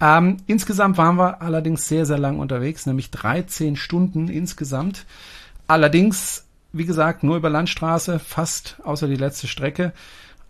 Ähm, 0.00 0.38
insgesamt 0.46 0.98
waren 0.98 1.16
wir 1.16 1.40
allerdings 1.40 1.86
sehr, 1.86 2.04
sehr 2.04 2.18
lang 2.18 2.38
unterwegs, 2.38 2.86
nämlich 2.86 3.10
13 3.10 3.76
Stunden 3.76 4.28
insgesamt. 4.28 5.06
Allerdings, 5.68 6.46
wie 6.72 6.86
gesagt, 6.86 7.22
nur 7.22 7.36
über 7.36 7.48
Landstraße, 7.48 8.18
fast 8.18 8.78
außer 8.82 9.06
die 9.06 9.16
letzte 9.16 9.46
Strecke. 9.46 9.92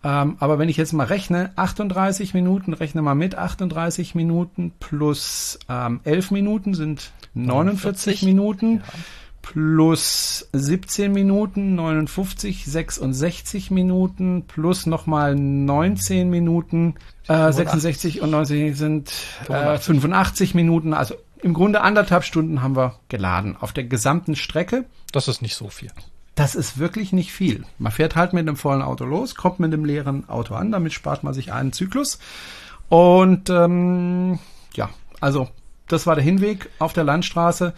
Ähm, 0.03 0.37
aber 0.39 0.57
wenn 0.57 0.69
ich 0.69 0.77
jetzt 0.77 0.93
mal 0.93 1.05
rechne, 1.05 1.51
38 1.57 2.33
Minuten, 2.33 2.73
rechne 2.73 3.03
mal 3.03 3.13
mit, 3.13 3.35
38 3.35 4.15
Minuten 4.15 4.73
plus 4.79 5.59
ähm, 5.69 5.99
11 6.05 6.31
Minuten 6.31 6.73
sind 6.73 7.11
49 7.33 8.23
Minuten. 8.23 8.77
Ja. 8.77 8.83
Plus 9.41 10.47
17 10.53 11.11
Minuten, 11.11 11.73
59, 11.73 12.63
66 12.63 13.71
Minuten, 13.71 14.43
plus 14.45 14.85
nochmal 14.85 15.35
19 15.35 16.29
Minuten, 16.29 16.93
äh, 17.27 17.51
66 17.51 18.21
und 18.21 18.29
90 18.29 18.77
sind 18.77 19.11
äh, 19.49 19.79
85 19.79 20.53
Minuten. 20.53 20.93
Also 20.93 21.15
im 21.41 21.55
Grunde 21.55 21.81
anderthalb 21.81 22.23
Stunden 22.23 22.61
haben 22.61 22.75
wir 22.75 22.99
geladen 23.09 23.57
auf 23.59 23.73
der 23.73 23.85
gesamten 23.85 24.35
Strecke. 24.35 24.85
Das 25.11 25.27
ist 25.27 25.41
nicht 25.41 25.55
so 25.55 25.69
viel. 25.69 25.91
Das 26.35 26.55
ist 26.55 26.77
wirklich 26.77 27.11
nicht 27.11 27.31
viel. 27.31 27.65
Man 27.77 27.91
fährt 27.91 28.15
halt 28.15 28.33
mit 28.33 28.47
einem 28.47 28.55
vollen 28.57 28.81
Auto 28.81 29.05
los, 29.05 29.35
kommt 29.35 29.59
mit 29.59 29.73
einem 29.73 29.85
leeren 29.85 30.29
Auto 30.29 30.55
an, 30.55 30.71
damit 30.71 30.93
spart 30.93 31.23
man 31.23 31.33
sich 31.33 31.51
einen 31.51 31.73
Zyklus. 31.73 32.19
Und 32.89 33.49
ähm, 33.49 34.39
ja, 34.73 34.89
also 35.19 35.49
das 35.91 36.07
war 36.07 36.15
der 36.15 36.23
Hinweg 36.23 36.69
auf 36.79 36.93
der 36.93 37.03
Landstraße. 37.03 37.73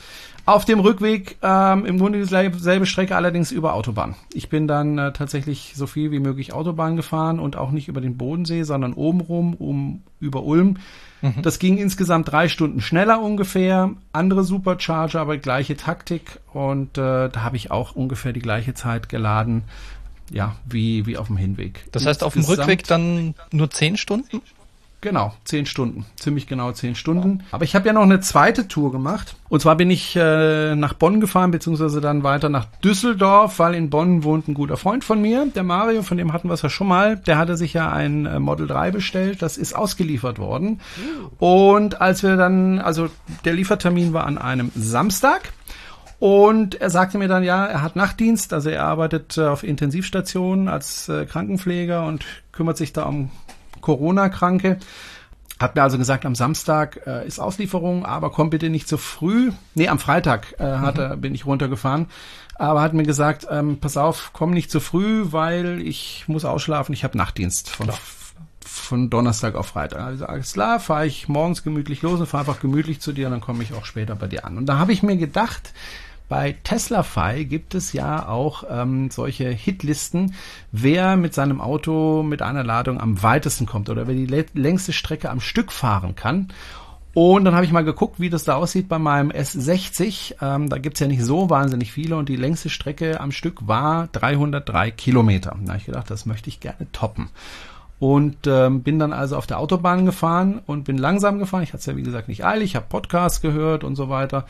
Auf 0.45 0.65
dem 0.65 0.81
Rückweg 0.81 1.37
ähm, 1.41 1.85
im 1.85 1.97
Grunde 1.97 2.19
dieselbe 2.19 2.85
Strecke, 2.85 3.15
allerdings 3.15 3.51
über 3.51 3.73
Autobahn. 3.75 4.15
Ich 4.33 4.49
bin 4.49 4.67
dann 4.67 4.97
äh, 4.97 5.13
tatsächlich 5.13 5.71
so 5.73 5.87
viel 5.87 6.11
wie 6.11 6.19
möglich 6.19 6.51
Autobahn 6.51 6.97
gefahren 6.97 7.39
und 7.39 7.55
auch 7.55 7.71
nicht 7.71 7.87
über 7.87 8.01
den 8.01 8.17
Bodensee, 8.17 8.63
sondern 8.63 8.93
obenrum, 8.93 9.53
um 9.53 10.01
über 10.19 10.43
Ulm. 10.43 10.79
Mhm. 11.21 11.41
Das 11.41 11.59
ging 11.59 11.77
insgesamt 11.77 12.29
drei 12.29 12.49
Stunden 12.49 12.81
schneller 12.81 13.21
ungefähr. 13.21 13.91
Andere 14.11 14.43
Supercharger, 14.43 15.21
aber 15.21 15.37
gleiche 15.37 15.77
Taktik. 15.77 16.39
Und 16.51 16.97
äh, 16.97 17.29
da 17.29 17.41
habe 17.41 17.55
ich 17.55 17.71
auch 17.71 17.95
ungefähr 17.95 18.33
die 18.33 18.41
gleiche 18.41 18.73
Zeit 18.73 19.07
geladen, 19.07 19.63
ja, 20.29 20.57
wie, 20.65 21.05
wie 21.05 21.17
auf 21.17 21.27
dem 21.27 21.37
Hinweg. 21.37 21.85
Das 21.93 22.05
heißt, 22.05 22.21
auf 22.21 22.33
dem 22.33 22.43
Rückweg 22.43 22.85
dann 22.85 23.33
nur 23.51 23.69
zehn 23.69 23.95
Stunden? 23.95 24.41
Genau, 25.03 25.33
zehn 25.43 25.65
Stunden. 25.65 26.05
Ziemlich 26.15 26.47
genau 26.47 26.71
zehn 26.71 26.95
Stunden. 26.95 27.43
Aber 27.51 27.65
ich 27.65 27.75
habe 27.75 27.85
ja 27.85 27.91
noch 27.91 28.03
eine 28.03 28.21
zweite 28.21 28.69
Tour 28.69 28.93
gemacht. 28.93 29.35
Und 29.49 29.59
zwar 29.59 29.75
bin 29.75 29.91
ich 29.91 30.15
äh, 30.15 30.75
nach 30.75 30.93
Bonn 30.93 31.19
gefahren, 31.19 31.51
beziehungsweise 31.51 31.99
dann 31.99 32.23
weiter 32.23 32.47
nach 32.47 32.63
Düsseldorf, 32.81 33.59
weil 33.59 33.75
in 33.75 33.89
Bonn 33.89 34.23
wohnt 34.23 34.47
ein 34.47 34.53
guter 34.53 34.77
Freund 34.77 35.03
von 35.03 35.21
mir, 35.21 35.45
der 35.53 35.63
Mario, 35.63 36.03
von 36.03 36.17
dem 36.17 36.31
hatten 36.31 36.47
wir 36.47 36.53
es 36.53 36.61
ja 36.61 36.69
schon 36.69 36.87
mal. 36.87 37.17
Der 37.17 37.37
hatte 37.37 37.57
sich 37.57 37.73
ja 37.73 37.91
ein 37.91 38.25
äh, 38.25 38.39
Model 38.39 38.65
3 38.65 38.91
bestellt. 38.91 39.41
Das 39.41 39.57
ist 39.57 39.75
ausgeliefert 39.75 40.39
worden. 40.39 40.79
Und 41.37 41.99
als 41.99 42.23
wir 42.23 42.37
dann, 42.37 42.79
also 42.79 43.09
der 43.43 43.55
Liefertermin 43.55 44.13
war 44.13 44.25
an 44.25 44.37
einem 44.37 44.71
Samstag. 44.73 45.51
Und 46.19 46.79
er 46.79 46.89
sagte 46.89 47.17
mir 47.17 47.27
dann, 47.27 47.43
ja, 47.43 47.65
er 47.65 47.81
hat 47.81 47.97
Nachtdienst, 47.97 48.53
also 48.53 48.69
er 48.69 48.85
arbeitet 48.85 49.37
äh, 49.37 49.47
auf 49.47 49.63
Intensivstationen 49.63 50.69
als 50.69 51.09
äh, 51.09 51.25
Krankenpfleger 51.25 52.05
und 52.05 52.23
kümmert 52.53 52.77
sich 52.77 52.93
da 52.93 53.03
um 53.03 53.29
Corona-Kranke. 53.83 54.79
Hat 55.59 55.75
mir 55.75 55.83
also 55.83 55.99
gesagt, 55.99 56.25
am 56.25 56.33
Samstag 56.33 57.01
äh, 57.05 57.27
ist 57.27 57.39
Auslieferung, 57.39 58.05
aber 58.05 58.31
komm 58.31 58.49
bitte 58.49 58.69
nicht 58.69 58.87
zu 58.87 58.97
früh. 58.97 59.51
Nee, 59.75 59.87
am 59.87 59.99
Freitag 59.99 60.55
äh, 60.59 60.63
hat 60.63 60.97
er, 60.97 61.15
bin 61.15 61.35
ich 61.35 61.45
runtergefahren. 61.45 62.07
Aber 62.55 62.81
hat 62.81 62.93
mir 62.93 63.03
gesagt, 63.03 63.47
ähm, 63.49 63.79
pass 63.79 63.97
auf, 63.97 64.31
komm 64.33 64.51
nicht 64.51 64.71
zu 64.71 64.79
früh, 64.79 65.27
weil 65.31 65.79
ich 65.81 66.25
muss 66.27 66.45
ausschlafen, 66.45 66.93
ich 66.93 67.03
habe 67.03 67.17
Nachtdienst 67.17 67.69
von, 67.69 67.91
von 68.65 69.09
Donnerstag 69.09 69.55
auf 69.55 69.67
Freitag. 69.67 70.01
Also 70.01 70.25
alles 70.25 70.53
klar, 70.53 70.79
fahre 70.79 71.05
ich 71.05 71.27
morgens 71.27 71.63
gemütlich 71.63 72.01
los 72.01 72.19
und 72.19 72.27
fahre 72.27 72.41
einfach 72.41 72.61
gemütlich 72.61 72.99
zu 72.99 73.11
dir 73.13 73.27
und 73.27 73.31
dann 73.31 73.41
komme 73.41 73.63
ich 73.63 73.73
auch 73.73 73.85
später 73.85 74.15
bei 74.15 74.27
dir 74.27 74.45
an. 74.45 74.57
Und 74.57 74.65
da 74.65 74.79
habe 74.79 74.91
ich 74.91 75.03
mir 75.03 75.17
gedacht, 75.17 75.73
bei 76.29 76.55
TeslaFi 76.63 77.45
gibt 77.45 77.75
es 77.75 77.93
ja 77.93 78.27
auch 78.27 78.63
ähm, 78.69 79.11
solche 79.11 79.49
Hitlisten, 79.49 80.33
wer 80.71 81.15
mit 81.15 81.33
seinem 81.33 81.61
Auto 81.61 82.23
mit 82.23 82.41
einer 82.41 82.63
Ladung 82.63 82.99
am 82.99 83.21
weitesten 83.21 83.65
kommt 83.65 83.89
oder 83.89 84.07
wer 84.07 84.15
die 84.15 84.45
längste 84.53 84.93
Strecke 84.93 85.29
am 85.29 85.41
Stück 85.41 85.71
fahren 85.71 86.15
kann. 86.15 86.49
Und 87.13 87.45
dann 87.45 87.53
habe 87.53 87.65
ich 87.65 87.71
mal 87.71 87.83
geguckt, 87.83 88.19
wie 88.19 88.31
das 88.31 88.43
da 88.43 88.55
aussieht 88.55 88.89
bei 88.89 88.97
meinem 88.97 89.29
S60. 89.29 90.35
Ähm, 90.41 90.69
da 90.69 90.79
gibt's 90.79 90.99
ja 90.99 91.07
nicht 91.07 91.23
so 91.23 91.49
wahnsinnig 91.49 91.91
viele 91.91 92.15
und 92.15 92.27
die 92.27 92.35
längste 92.35 92.69
Strecke 92.69 93.19
am 93.21 93.31
Stück 93.31 93.67
war 93.67 94.07
303 94.13 94.89
Kilometer. 94.89 95.55
Da 95.61 95.73
habe 95.73 95.77
ich 95.77 95.85
gedacht, 95.85 96.09
das 96.09 96.25
möchte 96.25 96.49
ich 96.49 96.59
gerne 96.59 96.91
toppen. 96.91 97.29
Und 97.99 98.47
ähm, 98.47 98.81
bin 98.81 98.97
dann 98.97 99.13
also 99.13 99.37
auf 99.37 99.45
der 99.45 99.59
Autobahn 99.59 100.05
gefahren 100.05 100.59
und 100.65 100.85
bin 100.85 100.97
langsam 100.97 101.37
gefahren. 101.37 101.61
Ich 101.61 101.69
hatte 101.69 101.81
es 101.81 101.85
ja 101.85 101.95
wie 101.95 102.03
gesagt 102.03 102.27
nicht 102.27 102.43
eilig, 102.43 102.71
ich 102.71 102.75
habe 102.75 102.87
Podcasts 102.89 103.41
gehört 103.41 103.83
und 103.83 103.95
so 103.95 104.09
weiter 104.09 104.45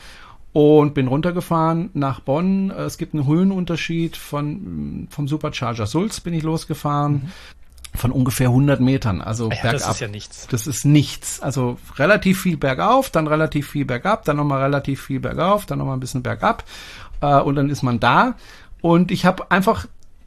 und 0.54 0.94
bin 0.94 1.08
runtergefahren 1.08 1.90
nach 1.94 2.20
Bonn. 2.20 2.70
Es 2.70 2.96
gibt 2.96 3.12
einen 3.12 3.26
Höhenunterschied 3.26 4.16
von 4.16 5.08
vom 5.10 5.26
Supercharger 5.26 5.86
Sulz 5.86 6.20
bin 6.20 6.32
ich 6.32 6.44
losgefahren. 6.44 7.12
Mhm. 7.12 7.32
Von 7.96 8.10
ungefähr 8.10 8.48
100 8.48 8.80
Metern, 8.80 9.20
also 9.20 9.50
ja, 9.50 9.62
bergab. 9.62 9.72
Das 9.72 9.90
ist 9.90 10.00
ja 10.00 10.08
nichts. 10.08 10.48
Das 10.48 10.66
ist 10.66 10.84
nichts. 10.84 11.40
Also 11.40 11.78
relativ 11.96 12.42
viel 12.42 12.56
bergauf, 12.56 13.10
dann 13.10 13.28
relativ 13.28 13.68
viel 13.70 13.84
bergab, 13.84 14.24
dann 14.24 14.36
nochmal 14.36 14.62
relativ 14.62 15.02
viel 15.02 15.20
bergauf, 15.20 15.66
dann 15.66 15.78
nochmal 15.78 15.96
ein 15.96 16.00
bisschen 16.00 16.22
bergab 16.22 16.64
äh, 17.20 17.40
und 17.40 17.54
dann 17.54 17.70
ist 17.70 17.82
man 17.82 18.00
da. 18.00 18.34
Und 18.80 19.12
ich 19.12 19.24
habe 19.24 19.50
einfach 19.50 19.86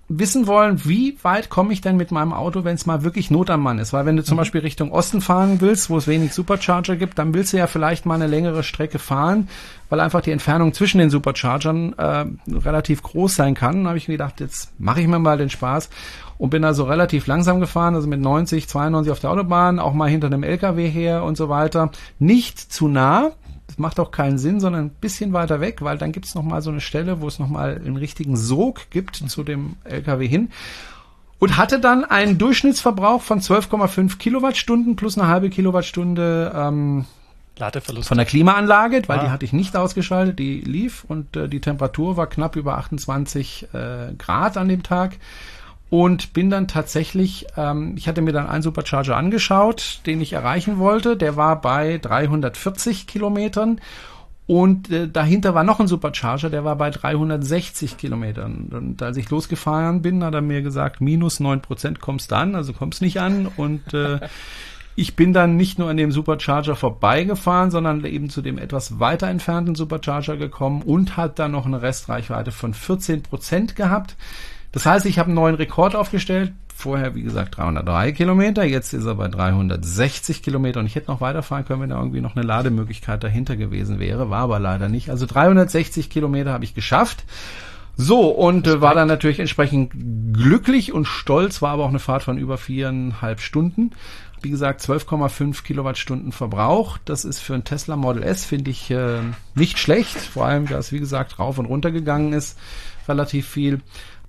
wissen 0.10 0.48
wollen, 0.48 0.86
wie 0.86 1.18
weit 1.22 1.50
komme 1.50 1.74
ich 1.74 1.82
denn 1.82 1.98
mit 1.98 2.12
meinem 2.12 2.32
Auto, 2.32 2.64
wenn 2.64 2.76
es 2.76 2.86
mal 2.86 3.04
wirklich 3.04 3.30
Not 3.30 3.50
am 3.50 3.62
Mann 3.62 3.80
ist. 3.80 3.92
Weil 3.92 4.06
wenn 4.06 4.16
du 4.16 4.24
zum 4.24 4.36
mhm. 4.36 4.40
Beispiel 4.40 4.62
Richtung 4.62 4.92
Osten 4.92 5.20
fahren 5.20 5.60
willst, 5.60 5.90
wo 5.90 5.98
es 5.98 6.08
wenig 6.08 6.34
Supercharger 6.34 6.96
gibt, 6.96 7.20
dann 7.20 7.34
willst 7.34 7.52
du 7.52 7.58
ja 7.58 7.68
vielleicht 7.68 8.06
mal 8.06 8.16
eine 8.16 8.28
längere 8.28 8.64
Strecke 8.64 9.00
fahren, 9.00 9.50
weil 9.90 10.00
einfach 10.00 10.22
die 10.22 10.32
Entfernung 10.32 10.74
zwischen 10.74 11.00
den 11.00 11.10
Superchargern 11.10 11.94
äh, 11.98 12.26
relativ 12.52 13.04
groß 13.04 13.36
sein 13.36 13.54
kann. 13.54 13.84
Da 13.84 13.90
habe 13.90 13.98
ich 13.98 14.08
mir 14.08 14.14
gedacht, 14.14 14.40
jetzt 14.40 14.72
mache 14.80 15.02
ich 15.02 15.08
mir 15.08 15.20
mal 15.20 15.38
den 15.38 15.50
Spaß 15.50 15.90
und 16.38 16.52
bin 16.52 16.64
also 16.64 16.86
relativ 16.86 17.28
langsam 17.28 17.60
gefahren, 17.60 17.96
also 17.96 18.08
mit 18.08 18.22
90, 18.22 18.70
92 18.70 19.12
auf 19.12 19.20
der 19.20 19.32
Autobahn, 19.32 19.80
auch 19.80 19.94
mal 19.94 20.10
hinter 20.10 20.28
einem 20.28 20.44
LKW 20.44 20.90
her 20.90 21.24
und 21.24 21.36
so 21.36 21.50
weiter. 21.50 21.92
Nicht 22.20 22.60
zu 22.60 22.88
nah, 22.88 23.32
macht 23.78 24.00
auch 24.00 24.12
keinen 24.12 24.38
Sinn, 24.38 24.60
sondern 24.60 24.86
ein 24.86 24.90
bisschen 24.90 25.34
weiter 25.34 25.62
weg, 25.62 25.82
weil 25.82 25.98
dann 25.98 26.12
gibt 26.12 26.26
es 26.26 26.36
nochmal 26.36 26.62
so 26.62 26.70
eine 26.70 26.82
Stelle, 26.82 27.22
wo 27.22 27.28
es 27.28 27.40
nochmal 27.40 27.76
einen 27.76 27.98
richtigen 27.98 28.36
Sog 28.36 28.90
gibt 28.90 29.16
zu 29.16 29.44
dem 29.44 29.76
LKW 29.84 30.28
hin. 30.28 30.50
Und 31.40 31.56
hatte 31.56 31.80
dann 31.80 32.04
einen 32.04 32.40
Durchschnittsverbrauch 32.40 33.22
von 33.22 33.42
12,5 33.42 34.18
Kilowattstunden 34.18 34.96
plus 34.96 35.18
eine 35.18 35.28
halbe 35.28 35.52
Kilowattstunde 35.52 36.52
ähm, 36.56 37.06
Ladeverlust. 37.60 38.08
Von 38.08 38.18
der 38.18 38.26
Klimaanlage, 38.26 39.02
weil 39.08 39.20
ah. 39.20 39.24
die 39.24 39.30
hatte 39.30 39.46
ich 39.46 39.54
nicht 39.54 39.76
ausgeschaltet, 39.76 40.40
die 40.40 40.62
lief 40.62 41.06
und 41.08 41.36
äh, 41.36 41.48
die 41.48 41.60
Temperatur 41.60 42.18
war 42.18 42.28
knapp 42.28 42.56
über 42.56 42.78
28 42.78 43.68
äh, 43.74 44.14
Grad 44.18 44.58
an 44.58 44.68
dem 44.68 44.84
Tag 44.84 45.18
und 45.90 46.34
bin 46.34 46.50
dann 46.50 46.68
tatsächlich, 46.68 47.48
ähm, 47.56 47.96
ich 47.98 48.08
hatte 48.08 48.22
mir 48.22 48.34
dann 48.34 48.48
einen 48.48 48.64
Supercharger 48.64 49.16
angeschaut, 49.16 50.02
den 50.06 50.22
ich 50.22 50.34
erreichen 50.34 50.78
wollte. 50.80 51.16
Der 51.16 51.36
war 51.38 51.62
bei 51.62 51.98
340 51.98 53.08
Kilometern 53.08 53.80
und 54.48 54.90
äh, 54.90 55.10
dahinter 55.10 55.54
war 55.54 55.66
noch 55.66 55.82
ein 55.82 55.90
Supercharger, 55.90 56.50
der 56.50 56.64
war 56.64 56.78
bei 56.78 56.90
360 56.90 57.98
Kilometern. 57.98 58.70
Und 58.72 59.04
als 59.04 59.18
ich 59.18 59.30
losgefahren 59.30 60.02
bin, 60.02 60.24
hat 60.24 60.34
er 60.34 60.42
mir 60.42 60.62
gesagt, 60.62 61.02
minus 61.02 61.42
neun 61.42 61.62
Prozent 61.62 62.00
kommst 62.00 62.32
du 62.32 62.38
an, 62.38 62.56
also 62.56 62.72
kommst 62.72 63.02
nicht 63.02 63.20
an. 63.20 63.48
Und 63.58 63.94
äh, 63.94 64.22
ich 64.96 65.18
bin 65.18 65.34
dann 65.34 65.58
nicht 65.58 65.80
nur 65.80 65.90
an 65.90 65.98
dem 65.98 66.14
Supercharger 66.14 66.78
vorbeigefahren, 66.78 67.72
sondern 67.72 68.06
eben 68.06 68.30
zu 68.30 68.42
dem 68.42 68.58
etwas 68.58 69.02
weiter 69.02 69.28
entfernten 69.28 69.76
Supercharger 69.76 70.38
gekommen 70.38 70.82
und 70.82 71.18
hat 71.18 71.40
dann 71.40 71.52
noch 71.52 71.66
eine 71.66 71.82
Restreichweite 71.82 72.54
von 72.54 72.74
14 72.74 73.24
Prozent 73.24 73.76
gehabt. 73.76 74.16
Das 74.72 74.86
heißt, 74.86 75.06
ich 75.06 75.20
habe 75.20 75.28
einen 75.28 75.36
neuen 75.36 75.56
Rekord 75.56 75.96
aufgestellt. 75.96 76.52
Vorher, 76.76 77.16
wie 77.16 77.24
gesagt, 77.24 77.58
303 77.58 78.12
Kilometer. 78.12 78.64
Jetzt 78.64 78.94
ist 78.94 79.06
er 79.06 79.16
bei 79.16 79.28
360 79.28 80.44
Kilometer. 80.44 80.80
Und 80.80 80.86
ich 80.86 80.96
hätte 80.96 81.10
noch 81.10 81.22
weiterfahren 81.22 81.66
können, 81.66 81.82
wenn 81.82 81.90
da 81.90 81.98
irgendwie 81.98 82.22
noch 82.22 82.36
eine 82.36 82.46
Lademöglichkeit 82.46 83.24
dahinter 83.24 83.56
gewesen 83.56 84.00
wäre. 84.00 84.30
War 84.30 84.42
aber 84.44 84.60
leider 84.60 84.88
nicht. 84.88 85.10
Also 85.10 85.26
360 85.26 86.10
Kilometer 86.10 86.54
habe 86.54 86.64
ich 86.64 86.76
geschafft. 86.76 87.24
So, 88.00 88.30
und 88.30 88.68
äh, 88.68 88.80
war 88.80 88.94
dann 88.94 89.08
natürlich 89.08 89.40
entsprechend 89.40 89.92
glücklich 90.32 90.94
und 90.94 91.06
stolz, 91.06 91.64
war 91.64 91.72
aber 91.72 91.86
auch 91.86 91.90
eine 91.90 91.98
Fahrt 91.98 92.22
von 92.22 92.38
über 92.38 92.60
viereinhalb 92.60 93.42
Stunden. 93.42 93.90
Wie 94.40 94.52
gesagt, 94.52 94.82
12,5 94.82 95.64
Kilowattstunden 95.64 96.32
Verbrauch. 96.32 97.00
Das 97.06 97.26
ist 97.26 97.40
für 97.40 97.56
ein 97.56 97.64
Tesla 97.64 97.96
Model 97.96 98.22
S, 98.22 98.46
finde 98.46 98.70
ich, 98.70 98.92
äh, 98.92 99.22
nicht 99.56 99.80
schlecht. 99.80 100.16
Vor 100.16 100.46
allem, 100.46 100.68
da 100.68 100.78
es, 100.78 100.92
wie 100.92 101.00
gesagt, 101.00 101.40
rauf 101.40 101.58
und 101.58 101.66
runter 101.66 101.90
gegangen 101.90 102.34
ist. 102.34 102.60
Relativ 103.08 103.48
viel 103.48 103.82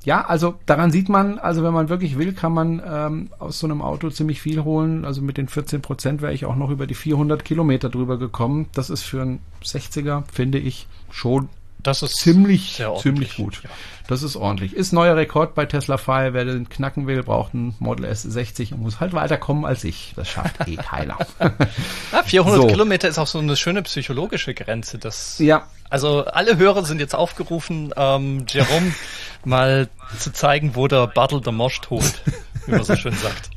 ja, 0.05 0.25
also 0.25 0.55
daran 0.67 0.91
sieht 0.91 1.09
man, 1.09 1.39
also 1.39 1.63
wenn 1.63 1.73
man 1.73 1.89
wirklich 1.89 2.17
will, 2.17 2.33
kann 2.33 2.53
man 2.53 2.81
ähm, 2.87 3.31
aus 3.39 3.59
so 3.59 3.67
einem 3.67 3.83
Auto 3.83 4.11
ziemlich 4.11 4.41
viel 4.41 4.63
holen. 4.63 5.05
Also 5.05 5.23
mit 5.23 5.37
den 5.37 5.49
14 5.49 5.83
Prozent 5.83 6.23
wäre 6.23 6.33
ich 6.33 6.47
auch 6.47 6.57
noch 6.57 6.71
über 6.71 6.87
die 6.87 6.95
400 6.95 7.45
Kilometer 7.45 7.89
drüber 7.89 8.17
gekommen. 8.17 8.69
Das 8.75 8.91
ist 8.91 9.03
für 9.03 9.23
einen 9.23 9.41
60er, 9.63 10.23
finde 10.33 10.59
ich, 10.59 10.87
schon 11.11 11.49
das 11.83 12.03
ist 12.03 12.17
ziemlich, 12.17 12.83
ziemlich 13.01 13.37
gut. 13.37 13.63
Ja. 13.63 13.71
Das 14.09 14.23
ist 14.23 14.37
ordentlich. 14.37 14.73
Ist 14.73 14.93
neuer 14.93 15.17
Rekord 15.17 15.55
bei 15.55 15.67
Tesla 15.67 15.99
Fire. 15.99 16.33
Wer 16.33 16.47
den 16.47 16.71
knacken 16.71 17.07
will, 17.07 17.23
braucht 17.23 17.53
ein 17.53 17.75
Model 17.79 18.07
S60 18.07 18.73
und 18.73 18.81
muss 18.81 19.01
halt 19.01 19.13
weiterkommen 19.13 19.67
als 19.67 19.85
ich. 19.85 20.15
Das 20.17 20.29
schafft 20.29 20.67
eh 20.67 20.77
keiner. 20.77 21.19
ja, 22.13 22.23
400 22.23 22.63
so. 22.63 22.67
Kilometer 22.69 23.07
ist 23.07 23.19
auch 23.19 23.27
so 23.27 23.39
eine 23.39 23.55
schöne 23.55 23.83
psychologische 23.83 24.55
Grenze. 24.55 24.97
Das, 24.97 25.39
ja. 25.39 25.67
Also 25.91 26.25
alle 26.25 26.57
Hörer 26.57 26.85
sind 26.85 27.01
jetzt 27.01 27.15
aufgerufen, 27.15 27.93
ähm, 27.97 28.47
Jerome 28.49 28.95
mal 29.45 29.89
zu 30.19 30.33
zeigen, 30.33 30.75
wo 30.75 30.89
der 30.89 31.07
Bartel 31.07 31.43
der 31.43 31.53
Mosch 31.53 31.81
holt, 31.91 32.23
wie 32.65 32.73
man 32.73 32.85
so 32.85 32.97
schön 32.97 33.15
sagt. 33.15 33.51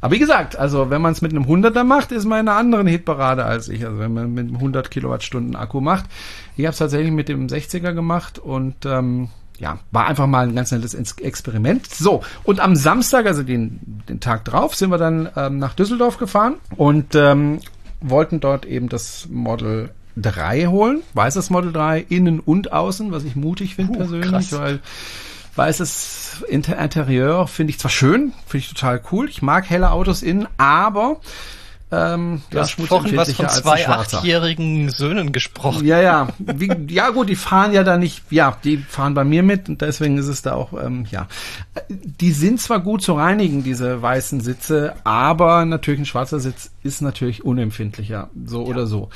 Aber 0.00 0.14
wie 0.14 0.18
gesagt, 0.18 0.56
also 0.56 0.90
wenn 0.90 1.02
man 1.02 1.12
es 1.12 1.22
mit 1.22 1.32
einem 1.32 1.44
100er 1.44 1.84
macht, 1.84 2.12
ist 2.12 2.24
man 2.24 2.40
in 2.40 2.48
einer 2.48 2.56
anderen 2.56 2.86
Hitparade 2.86 3.44
als 3.44 3.68
ich. 3.68 3.84
Also 3.84 3.98
wenn 3.98 4.14
man 4.14 4.32
mit 4.32 4.46
einem 4.46 4.56
100 4.56 4.90
Kilowattstunden 4.90 5.56
Akku 5.56 5.80
macht. 5.80 6.06
Ich 6.58 6.66
habe 6.66 6.72
es 6.72 6.78
tatsächlich 6.78 7.12
mit 7.12 7.28
dem 7.28 7.46
60er 7.46 7.92
gemacht 7.92 8.38
und 8.38 8.84
ähm, 8.84 9.28
ja, 9.58 9.78
war 9.90 10.06
einfach 10.06 10.26
mal 10.26 10.46
ein 10.46 10.54
ganz 10.54 10.70
nettes 10.72 10.94
Experiment. 10.94 11.86
So, 11.86 12.22
und 12.44 12.60
am 12.60 12.76
Samstag, 12.76 13.26
also 13.26 13.42
den, 13.42 14.02
den 14.08 14.20
Tag 14.20 14.44
drauf, 14.44 14.74
sind 14.74 14.90
wir 14.90 14.98
dann 14.98 15.28
ähm, 15.36 15.58
nach 15.58 15.74
Düsseldorf 15.74 16.18
gefahren 16.18 16.54
und 16.76 17.14
ähm, 17.14 17.60
wollten 18.00 18.40
dort 18.40 18.66
eben 18.66 18.88
das 18.88 19.28
Model 19.30 19.90
3 20.16 20.66
holen. 20.66 21.02
Weißes 21.14 21.50
Model 21.50 21.72
3, 21.72 22.04
innen 22.08 22.40
und 22.40 22.72
außen, 22.72 23.12
was 23.12 23.24
ich 23.24 23.36
mutig 23.36 23.76
finde 23.76 23.98
persönlich, 23.98 24.30
krass. 24.30 24.52
weil 24.52 24.80
Weißes 25.58 26.44
Interieur 26.46 27.48
finde 27.48 27.72
ich 27.72 27.80
zwar 27.80 27.90
schön, 27.90 28.32
finde 28.46 28.58
ich 28.58 28.68
total 28.68 29.02
cool. 29.10 29.28
Ich 29.28 29.42
mag 29.42 29.68
helle 29.68 29.90
Autos 29.90 30.22
innen, 30.22 30.46
aber 30.56 31.20
ähm, 31.90 32.42
du 32.50 32.58
hast 32.58 32.72
vorhin 32.72 33.16
was 33.16 33.32
von 33.32 33.48
zwei 33.48 33.88
achtjährigen 33.88 34.90
Söhnen 34.90 35.32
gesprochen. 35.32 35.86
Ja, 35.86 36.00
ja. 36.00 36.28
Wie, 36.38 36.70
ja 36.88 37.10
gut, 37.10 37.30
die 37.30 37.36
fahren 37.36 37.72
ja 37.72 37.82
da 37.82 37.96
nicht, 37.96 38.24
ja, 38.30 38.58
die 38.62 38.76
fahren 38.76 39.14
bei 39.14 39.24
mir 39.24 39.42
mit 39.42 39.70
und 39.70 39.80
deswegen 39.80 40.18
ist 40.18 40.26
es 40.26 40.42
da 40.42 40.52
auch, 40.52 40.72
ähm, 40.74 41.06
ja. 41.10 41.28
Die 41.88 42.32
sind 42.32 42.60
zwar 42.60 42.80
gut 42.80 43.02
zu 43.02 43.14
reinigen, 43.14 43.64
diese 43.64 44.02
weißen 44.02 44.40
Sitze, 44.40 44.94
aber 45.04 45.64
natürlich 45.64 46.00
ein 46.00 46.06
schwarzer 46.06 46.40
Sitz 46.40 46.70
ist 46.82 47.00
natürlich 47.00 47.44
unempfindlicher, 47.44 48.28
so 48.44 48.64
ja. 48.64 48.68
oder 48.68 48.86
so. 48.86 49.08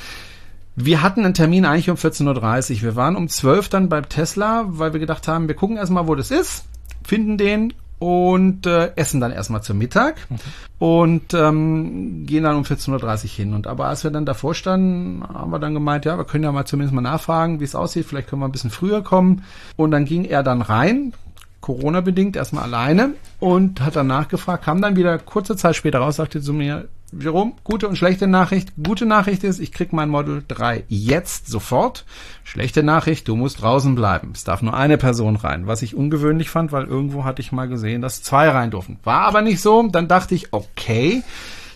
Wir 0.75 1.03
hatten 1.03 1.23
einen 1.23 1.35
Termin 1.35 1.65
eigentlich 1.65 1.91
um 1.91 1.97
14.30 1.97 2.77
Uhr. 2.77 2.81
Wir 2.81 2.95
waren 2.95 3.15
um 3.15 3.27
12 3.27 3.69
dann 3.69 3.89
beim 3.89 4.09
Tesla, 4.09 4.65
weil 4.67 4.93
wir 4.93 4.99
gedacht 4.99 5.27
haben, 5.27 5.47
wir 5.47 5.55
gucken 5.55 5.77
erstmal, 5.77 6.07
wo 6.07 6.15
das 6.15 6.31
ist, 6.31 6.65
finden 7.03 7.37
den 7.37 7.73
und 8.03 8.65
äh, 8.65 8.91
essen 8.97 9.21
dann 9.21 9.31
erstmal 9.31 9.63
zum 9.63 9.77
Mittag 9.77 10.29
mhm. 10.29 10.35
und 10.77 11.33
ähm, 11.33 12.25
gehen 12.25 12.43
dann 12.43 12.57
um 12.57 12.63
14.30 12.63 13.23
Uhr 13.23 13.29
hin. 13.29 13.53
Und 13.53 13.65
aber 13.65 13.85
als 13.85 14.03
wir 14.03 14.11
dann 14.11 14.25
davor 14.25 14.53
standen, 14.55 15.23
haben 15.25 15.51
wir 15.51 15.59
dann 15.59 15.73
gemeint, 15.73 16.03
ja, 16.03 16.17
wir 16.17 16.25
können 16.25 16.43
ja 16.43 16.51
mal 16.51 16.65
zumindest 16.65 16.93
mal 16.93 16.99
nachfragen, 16.99 17.61
wie 17.61 17.63
es 17.63 17.75
aussieht. 17.75 18.05
Vielleicht 18.05 18.27
können 18.27 18.41
wir 18.41 18.49
ein 18.49 18.51
bisschen 18.51 18.71
früher 18.71 19.03
kommen. 19.03 19.45
Und 19.77 19.91
dann 19.91 20.03
ging 20.03 20.25
er 20.25 20.43
dann 20.43 20.61
rein, 20.61 21.13
Corona-bedingt, 21.61 22.35
erstmal 22.35 22.65
alleine 22.65 23.13
und 23.39 23.79
hat 23.79 23.95
dann 23.95 24.07
nachgefragt, 24.07 24.65
kam 24.65 24.81
dann 24.81 24.97
wieder 24.97 25.17
kurze 25.17 25.55
Zeit 25.55 25.77
später 25.77 25.99
raus, 25.99 26.17
sagte 26.17 26.41
zu 26.41 26.51
mir, 26.51 26.89
Jerome, 27.19 27.53
gute 27.63 27.87
und 27.87 27.95
schlechte 27.97 28.27
Nachricht. 28.27 28.73
Gute 28.81 29.05
Nachricht 29.05 29.43
ist, 29.43 29.59
ich 29.59 29.71
krieg 29.71 29.93
mein 29.93 30.09
Model 30.09 30.43
3 30.47 30.83
jetzt 30.87 31.47
sofort. 31.47 32.05
Schlechte 32.43 32.83
Nachricht, 32.83 33.27
du 33.27 33.35
musst 33.35 33.61
draußen 33.61 33.95
bleiben. 33.95 34.31
Es 34.33 34.43
darf 34.43 34.61
nur 34.61 34.73
eine 34.75 34.97
Person 34.97 35.35
rein, 35.35 35.67
was 35.67 35.81
ich 35.81 35.95
ungewöhnlich 35.95 36.49
fand, 36.49 36.71
weil 36.71 36.85
irgendwo 36.85 37.23
hatte 37.23 37.41
ich 37.41 37.51
mal 37.51 37.67
gesehen, 37.67 38.01
dass 38.01 38.23
zwei 38.23 38.49
rein 38.49 38.71
durften. 38.71 38.99
War 39.03 39.21
aber 39.21 39.41
nicht 39.41 39.61
so. 39.61 39.87
Dann 39.87 40.07
dachte 40.07 40.35
ich, 40.35 40.53
okay, 40.53 41.23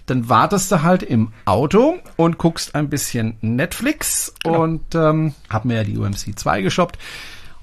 dann 0.05 0.29
wartest 0.29 0.71
du 0.71 0.83
halt 0.83 1.03
im 1.03 1.33
Auto 1.45 1.95
und 2.15 2.37
guckst 2.37 2.75
ein 2.75 2.89
bisschen 2.89 3.35
Netflix 3.41 4.33
Genau. 4.43 4.63
und 4.63 4.95
ähm, 4.95 5.33
hab 5.49 5.65
mir 5.65 5.75
ja 5.77 5.83
die 5.83 5.97
UMC 5.97 6.37
2 6.37 6.61
geshoppt. 6.61 6.97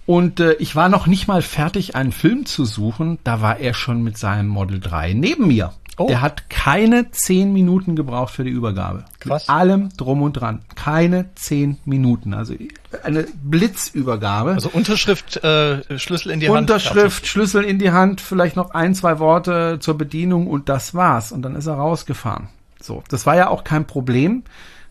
Und 0.07 0.39
äh, 0.39 0.53
ich 0.55 0.77
war 0.77 0.91
noch 0.91 1.07
nicht 1.07 1.29
mal 1.29 1.41
fertig, 1.41 1.97
einen 1.97 2.13
Film 2.13 2.45
zu 2.45 2.67
suchen. 2.67 3.19
Da 3.25 3.41
war 3.41 3.59
er 3.59 3.73
schon 3.73 4.03
mit 4.03 4.19
seinem 4.19 4.49
Model 4.49 4.79
3 4.79 5.15
neben 5.15 5.47
mir. 5.49 5.73
Oh. 5.97 6.09
Der 6.09 6.23
hat 6.23 6.51
keine 6.51 7.11
zehn 7.13 7.53
Minuten 7.53 7.95
gebraucht 7.95 8.35
für 8.35 8.43
die 8.43 8.51
Übergabe. 8.51 9.05
Krass. 9.21 9.47
Mit 9.47 9.55
allem 9.55 9.89
drum 9.97 10.23
und 10.23 10.33
dran. 10.33 10.63
Keine 10.75 11.35
zehn 11.37 11.79
Minuten. 11.85 12.35
Also 12.35 12.55
eine 13.05 13.27
Blitzübergabe. 13.43 14.53
Also 14.53 14.71
Unterschrift, 14.73 15.43
äh, 15.45 15.99
Schlüssel 15.99 16.33
in 16.33 16.41
die 16.41 16.49
Hand. 16.49 16.59
Unterschrift, 16.59 17.27
Schlüssel 17.27 17.65
in 17.65 17.79
die 17.79 17.93
Hand, 17.93 18.21
vielleicht 18.21 18.57
noch 18.57 18.73
ein, 18.73 18.95
zwei 18.95 19.21
Worte 19.21 19.79
zur 19.81 19.97
Bedienung 19.97 20.49
und 20.49 20.69
das 20.69 20.95
war's. 20.95 21.31
Und 21.31 21.43
dann 21.43 21.55
ist 21.55 21.67
er 21.67 21.75
rausgefahren. 21.75 22.49
So, 22.81 23.03
das 23.09 23.25
war 23.25 23.37
ja 23.37 23.49
auch 23.49 23.63
kein 23.63 23.87
Problem, 23.87 24.43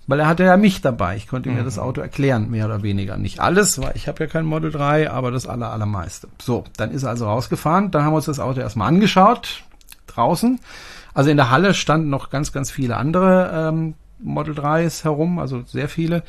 weil 0.08 0.20
er 0.20 0.28
hatte 0.28 0.44
ja 0.44 0.58
mich 0.58 0.82
dabei. 0.82 1.18
Ich 1.18 1.28
konnte 1.28 1.50
mir 1.50 1.64
das 1.64 1.78
Auto 1.78 2.02
erklären, 2.02 2.50
mehr 2.50 2.66
oder 2.66 2.82
weniger. 2.82 3.18
Nicht 3.18 3.40
alles, 3.40 3.80
weil 3.82 3.92
ich 3.96 4.08
habe 4.08 4.24
ja 4.24 4.30
kein 4.30 4.46
Model 4.46 4.72
3, 4.72 5.12
aber 5.12 5.32
das 5.32 5.48
aller, 5.48 5.72
allermeiste. 5.72 6.28
So, 6.42 6.64
dann 6.78 6.92
ist 6.92 7.04
er 7.04 7.10
also 7.10 7.26
rausgefahren. 7.26 7.92
Dann 7.92 8.04
haben 8.04 8.14
wir 8.14 8.18
uns 8.18 8.26
das 8.26 8.40
Auto 8.40 8.62
erstmal 8.62 8.88
angeschaut, 8.88 9.64
draußen. 10.08 10.60
Also 11.14 11.30
in 11.30 11.38
der 11.38 11.52
Halle 11.52 11.74
standen 11.74 12.10
noch 12.10 12.30
ganz, 12.30 12.52
ganz 12.52 12.72
viele 12.72 12.98
andere 12.98 13.70
ähm, 13.70 13.94
Model 14.20 14.54
3s 14.54 15.04
herum, 15.04 15.40
also 15.40 15.64
sehr 15.66 15.90
viele 15.90 16.24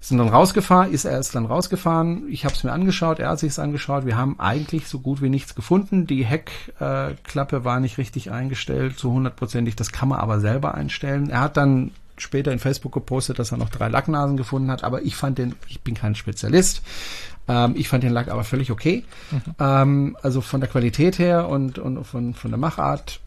sind 0.00 0.16
dann 0.16 0.28
rausgefahren, 0.28 0.92
ist 0.92 1.04
er 1.04 1.18
ist 1.18 1.34
dann 1.34 1.44
rausgefahren. 1.44 2.24
Ich 2.30 2.46
habe 2.46 2.54
es 2.54 2.64
mir 2.64 2.72
angeschaut, 2.72 3.18
er 3.18 3.28
hat 3.28 3.38
sich's 3.38 3.58
angeschaut. 3.58 4.06
Wir 4.06 4.16
haben 4.16 4.40
eigentlich 4.40 4.88
so 4.88 4.98
gut 4.98 5.20
wie 5.20 5.28
nichts 5.28 5.54
gefunden. 5.54 6.06
Die 6.06 6.24
Heckklappe 6.24 7.56
äh, 7.56 7.64
war 7.64 7.80
nicht 7.80 7.98
richtig 7.98 8.30
eingestellt, 8.30 8.98
so 8.98 9.12
hundertprozentig. 9.12 9.76
Das 9.76 9.92
kann 9.92 10.08
man 10.08 10.20
aber 10.20 10.40
selber 10.40 10.74
einstellen. 10.74 11.28
Er 11.28 11.42
hat 11.42 11.58
dann 11.58 11.90
später 12.16 12.50
in 12.50 12.58
Facebook 12.58 12.92
gepostet, 12.92 13.38
dass 13.38 13.52
er 13.52 13.58
noch 13.58 13.68
drei 13.68 13.88
Lacknasen 13.88 14.38
gefunden 14.38 14.70
hat, 14.70 14.84
aber 14.84 15.02
ich 15.02 15.16
fand 15.16 15.38
den, 15.38 15.54
ich 15.68 15.82
bin 15.82 15.94
kein 15.94 16.14
Spezialist. 16.14 16.82
Ähm, 17.46 17.74
ich 17.76 17.88
fand 17.88 18.02
den 18.02 18.12
Lack 18.12 18.28
aber 18.28 18.44
völlig 18.44 18.70
okay. 18.70 19.04
Ähm, 19.58 20.16
also 20.22 20.40
von 20.40 20.60
der 20.60 20.70
Qualität 20.70 21.18
her 21.18 21.48
und, 21.48 21.78
und 21.78 22.04
von, 22.04 22.32
von 22.32 22.50
der 22.50 22.58
Machart 22.58 23.20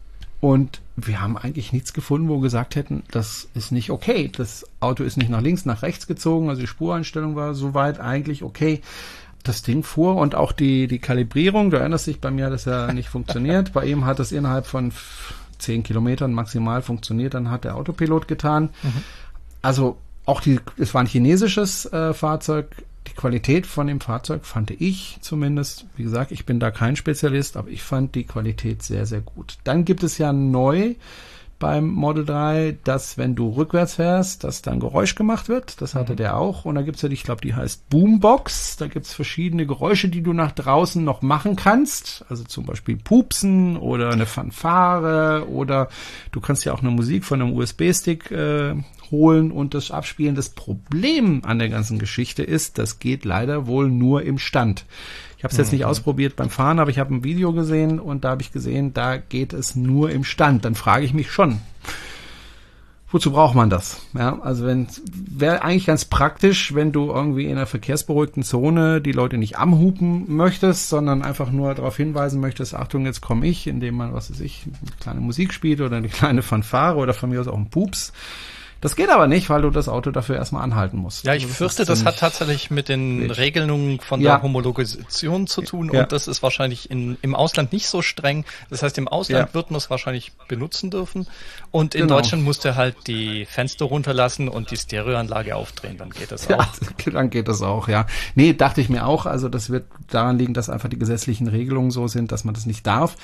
und 0.44 0.82
wir 0.94 1.22
haben 1.22 1.38
eigentlich 1.38 1.72
nichts 1.72 1.94
gefunden, 1.94 2.28
wo 2.28 2.34
wir 2.34 2.42
gesagt 2.42 2.76
hätten, 2.76 3.02
das 3.10 3.48
ist 3.54 3.72
nicht 3.72 3.88
okay. 3.88 4.30
Das 4.30 4.66
Auto 4.78 5.02
ist 5.02 5.16
nicht 5.16 5.30
nach 5.30 5.40
links, 5.40 5.64
nach 5.64 5.80
rechts 5.80 6.06
gezogen. 6.06 6.50
Also 6.50 6.60
die 6.60 6.66
Spureinstellung 6.66 7.34
war 7.34 7.54
soweit 7.54 7.98
eigentlich 7.98 8.42
okay. 8.42 8.82
Das 9.42 9.62
Ding 9.62 9.82
fuhr 9.82 10.16
und 10.16 10.34
auch 10.34 10.52
die, 10.52 10.86
die 10.86 10.98
Kalibrierung, 10.98 11.70
du 11.70 11.78
erinnerst 11.78 12.08
dich, 12.08 12.20
bei 12.20 12.30
mir 12.30 12.44
hat 12.44 12.52
das 12.52 12.66
ja 12.66 12.92
nicht 12.92 13.08
funktioniert. 13.08 13.72
Bei 13.72 13.86
ihm 13.86 14.04
hat 14.04 14.20
es 14.20 14.32
innerhalb 14.32 14.66
von 14.66 14.92
zehn 15.58 15.82
Kilometern 15.82 16.34
maximal 16.34 16.82
funktioniert. 16.82 17.32
Dann 17.32 17.50
hat 17.50 17.64
der 17.64 17.76
Autopilot 17.76 18.28
getan. 18.28 18.68
Also 19.62 19.96
auch 20.26 20.42
die, 20.42 20.60
es 20.76 20.92
war 20.92 21.00
ein 21.00 21.06
chinesisches 21.06 21.90
äh, 21.90 22.12
Fahrzeug. 22.12 22.66
Die 23.06 23.14
Qualität 23.14 23.66
von 23.66 23.86
dem 23.86 24.00
Fahrzeug 24.00 24.46
fand 24.46 24.70
ich 24.70 25.18
zumindest, 25.20 25.86
wie 25.96 26.04
gesagt, 26.04 26.32
ich 26.32 26.46
bin 26.46 26.58
da 26.58 26.70
kein 26.70 26.96
Spezialist, 26.96 27.56
aber 27.56 27.68
ich 27.68 27.82
fand 27.82 28.14
die 28.14 28.24
Qualität 28.24 28.82
sehr, 28.82 29.06
sehr 29.06 29.20
gut. 29.20 29.58
Dann 29.64 29.84
gibt 29.84 30.02
es 30.02 30.18
ja 30.18 30.32
neu 30.32 30.94
beim 31.58 31.86
Model 31.88 32.24
3, 32.24 32.78
dass 32.84 33.16
wenn 33.16 33.34
du 33.34 33.48
rückwärts 33.48 33.94
fährst, 33.94 34.44
dass 34.44 34.62
dann 34.62 34.80
Geräusch 34.80 35.14
gemacht 35.14 35.48
wird. 35.48 35.80
Das 35.80 35.94
hatte 35.94 36.16
der 36.16 36.36
auch. 36.36 36.64
Und 36.64 36.74
da 36.74 36.82
gibt's 36.82 37.02
ja, 37.02 37.08
die, 37.08 37.14
ich 37.14 37.22
glaube, 37.22 37.40
die 37.40 37.54
heißt 37.54 37.88
Boombox. 37.88 38.76
Da 38.76 38.86
gibt's 38.86 39.14
verschiedene 39.14 39.66
Geräusche, 39.66 40.08
die 40.08 40.22
du 40.22 40.32
nach 40.32 40.52
draußen 40.52 41.02
noch 41.02 41.22
machen 41.22 41.56
kannst. 41.56 42.24
Also 42.28 42.44
zum 42.44 42.66
Beispiel 42.66 42.96
Pupsen 42.96 43.76
oder 43.76 44.10
eine 44.10 44.26
Fanfare 44.26 45.48
oder 45.48 45.88
du 46.32 46.40
kannst 46.40 46.64
ja 46.64 46.72
auch 46.72 46.80
eine 46.80 46.90
Musik 46.90 47.24
von 47.24 47.40
einem 47.40 47.54
USB-Stick 47.54 48.30
äh, 48.30 48.74
holen 49.14 49.52
und 49.52 49.74
das 49.74 49.92
abspielen. 49.92 50.34
Das 50.34 50.48
Problem 50.48 51.42
an 51.44 51.60
der 51.60 51.68
ganzen 51.68 52.00
Geschichte 52.00 52.42
ist, 52.42 52.78
das 52.78 52.98
geht 52.98 53.24
leider 53.24 53.68
wohl 53.68 53.88
nur 53.88 54.22
im 54.22 54.38
Stand. 54.38 54.84
Ich 55.38 55.44
habe 55.44 55.52
es 55.52 55.58
jetzt 55.58 55.72
nicht 55.72 55.84
ausprobiert 55.84 56.36
beim 56.36 56.50
Fahren, 56.50 56.78
aber 56.78 56.90
ich 56.90 56.98
habe 56.98 57.14
ein 57.14 57.22
Video 57.22 57.52
gesehen 57.52 58.00
und 58.00 58.24
da 58.24 58.30
habe 58.30 58.42
ich 58.42 58.50
gesehen, 58.50 58.92
da 58.92 59.18
geht 59.18 59.52
es 59.52 59.76
nur 59.76 60.10
im 60.10 60.24
Stand. 60.24 60.64
Dann 60.64 60.74
frage 60.74 61.04
ich 61.04 61.14
mich 61.14 61.30
schon, 61.30 61.60
wozu 63.14 63.30
braucht 63.30 63.54
man 63.54 63.70
das? 63.70 64.00
Ja, 64.14 64.40
also 64.40 64.66
wenn 64.66 64.88
wäre 65.12 65.62
eigentlich 65.62 65.86
ganz 65.86 66.04
praktisch, 66.04 66.74
wenn 66.74 66.90
du 66.90 67.12
irgendwie 67.12 67.44
in 67.44 67.52
einer 67.52 67.66
verkehrsberuhigten 67.66 68.42
Zone 68.42 69.00
die 69.00 69.12
Leute 69.12 69.38
nicht 69.38 69.56
amhupen 69.56 70.34
möchtest, 70.34 70.88
sondern 70.88 71.22
einfach 71.22 71.52
nur 71.52 71.74
darauf 71.74 71.96
hinweisen 71.96 72.40
möchtest, 72.40 72.74
Achtung, 72.74 73.04
jetzt 73.04 73.20
komme 73.20 73.46
ich, 73.46 73.68
indem 73.68 73.96
man, 73.96 74.14
was 74.14 74.30
weiß 74.30 74.40
ich, 74.40 74.64
eine 74.66 74.96
kleine 74.98 75.20
Musik 75.20 75.52
spielt 75.52 75.80
oder 75.80 75.96
eine 75.98 76.08
kleine 76.20 76.42
Fanfare 76.42 76.96
oder 76.96 77.14
von 77.14 77.30
mir 77.30 77.40
aus 77.40 77.48
auch 77.48 77.56
ein 77.56 77.70
Pups. 77.70 78.12
Das 78.84 78.96
geht 78.96 79.08
aber 79.08 79.26
nicht, 79.28 79.48
weil 79.48 79.62
du 79.62 79.70
das 79.70 79.88
Auto 79.88 80.10
dafür 80.10 80.36
erstmal 80.36 80.62
anhalten 80.62 80.98
musst. 80.98 81.24
Ja, 81.24 81.32
ich 81.34 81.44
Also 81.44 81.54
fürchte, 81.54 81.82
ist 81.82 81.88
das 81.88 82.04
hat 82.04 82.18
tatsächlich 82.18 82.70
mit 82.70 82.90
den 82.90 83.22
wild. 83.22 83.38
Regelungen 83.38 83.98
von 83.98 84.20
Ja. 84.20 84.34
der 84.34 84.42
Homologisation 84.42 85.46
zu 85.46 85.62
tun 85.62 85.90
Ja. 85.90 86.02
und 86.02 86.12
das 86.12 86.28
ist 86.28 86.42
wahrscheinlich 86.42 86.90
in, 86.90 87.16
im 87.22 87.34
Ausland 87.34 87.72
nicht 87.72 87.88
so 87.88 88.02
streng. 88.02 88.44
Das 88.68 88.82
heißt, 88.82 88.98
im 88.98 89.08
Ausland 89.08 89.48
Ja. 89.48 89.54
wird 89.54 89.70
man 89.70 89.78
es 89.78 89.88
wahrscheinlich 89.88 90.32
benutzen 90.48 90.90
dürfen 90.90 91.26
und 91.70 91.94
in 91.94 92.02
Genau. 92.02 92.16
Deutschland 92.16 92.44
musst 92.44 92.64
du 92.66 92.76
halt 92.76 92.94
die 93.06 93.46
Fenster 93.46 93.86
runterlassen 93.86 94.48
und 94.50 94.70
die 94.70 94.76
Stereoanlage 94.76 95.56
aufdrehen, 95.56 95.96
dann 95.96 96.10
geht 96.10 96.30
das 96.30 96.50
auch. 96.50 96.66
dann 97.10 97.30
geht 97.30 97.48
das 97.48 97.62
auch, 97.62 97.88
ja. 97.88 98.06
Nee, 98.34 98.52
dachte 98.52 98.82
ich 98.82 98.90
mir 98.90 99.06
auch. 99.06 99.24
Also 99.24 99.48
das 99.48 99.70
wird 99.70 99.86
daran 100.10 100.36
liegen, 100.38 100.52
dass 100.52 100.68
einfach 100.68 100.90
die 100.90 100.98
gesetzlichen 100.98 101.48
Regelungen 101.48 101.90
so 101.90 102.06
sind, 102.06 102.32
dass 102.32 102.44
man 102.44 102.52
das 102.52 102.66
nicht 102.66 102.86
darf. 102.86 103.16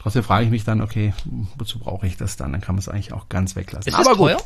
Trotzdem 0.00 0.22
frage 0.22 0.46
ich 0.46 0.50
mich 0.50 0.64
dann, 0.64 0.80
okay, 0.80 1.12
wozu 1.56 1.78
brauche 1.78 2.06
ich 2.06 2.16
das 2.16 2.36
dann? 2.36 2.52
Dann 2.52 2.62
kann 2.62 2.74
man 2.74 2.80
es 2.80 2.88
eigentlich 2.88 3.12
auch 3.12 3.28
ganz 3.28 3.54
weglassen. 3.54 3.92
Ist 3.92 3.98
Aber 3.98 4.16
gut, 4.16 4.30
teuer? 4.30 4.40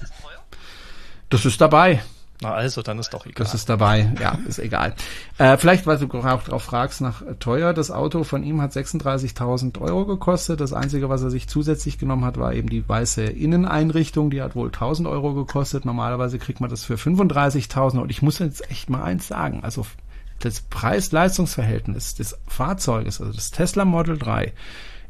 das 1.31 1.45
ist 1.45 1.61
dabei. 1.61 2.03
Na 2.43 2.53
also, 2.53 2.83
dann 2.83 2.99
ist 2.99 3.15
doch 3.15 3.25
egal. 3.25 3.45
Das 3.45 3.55
ist 3.55 3.69
dabei, 3.69 4.13
ja, 4.21 4.37
ist 4.49 4.59
egal. 4.59 4.97
Äh, 5.39 5.57
vielleicht, 5.57 5.87
weil 5.87 5.99
du 5.99 6.07
auch 6.13 6.43
drauf 6.43 6.65
fragst 6.65 7.01
nach 7.01 7.23
äh, 7.23 7.37
teuer. 7.37 7.73
Das 7.73 7.93
Auto 7.93 8.25
von 8.25 8.43
ihm 8.43 8.61
hat 8.61 8.73
36.000 8.73 9.81
Euro 9.81 10.05
gekostet. 10.05 10.61
Das 10.61 10.73
Einzige, 10.73 11.09
was 11.09 11.23
er 11.23 11.31
sich 11.31 11.49
zusätzlich 11.49 11.99
genommen 11.99 12.25
hat, 12.25 12.37
war 12.37 12.53
eben 12.53 12.69
die 12.69 12.87
weiße 12.87 13.23
Inneneinrichtung. 13.23 14.31
Die 14.31 14.43
hat 14.43 14.57
wohl 14.57 14.71
1.000 14.71 15.09
Euro 15.09 15.35
gekostet. 15.35 15.85
Normalerweise 15.85 16.41
kriegt 16.41 16.61
man 16.61 16.69
das 16.69 16.85
für 16.85 16.97
35.000. 16.97 18.01
Und 18.01 18.11
ich 18.11 18.23
muss 18.23 18.41
jetzt 18.41 18.69
echt 18.69 18.91
mal 18.91 19.05
eins 19.05 19.29
sagen. 19.29 19.61
Also 19.63 19.87
das 20.41 20.61
Preis-Leistungs-Verhältnis 20.61 22.17
des 22.17 22.37
Fahrzeuges, 22.49 23.21
also 23.21 23.33
das 23.33 23.53
Tesla 23.53 23.85
Model 23.85 24.19
3, 24.19 24.53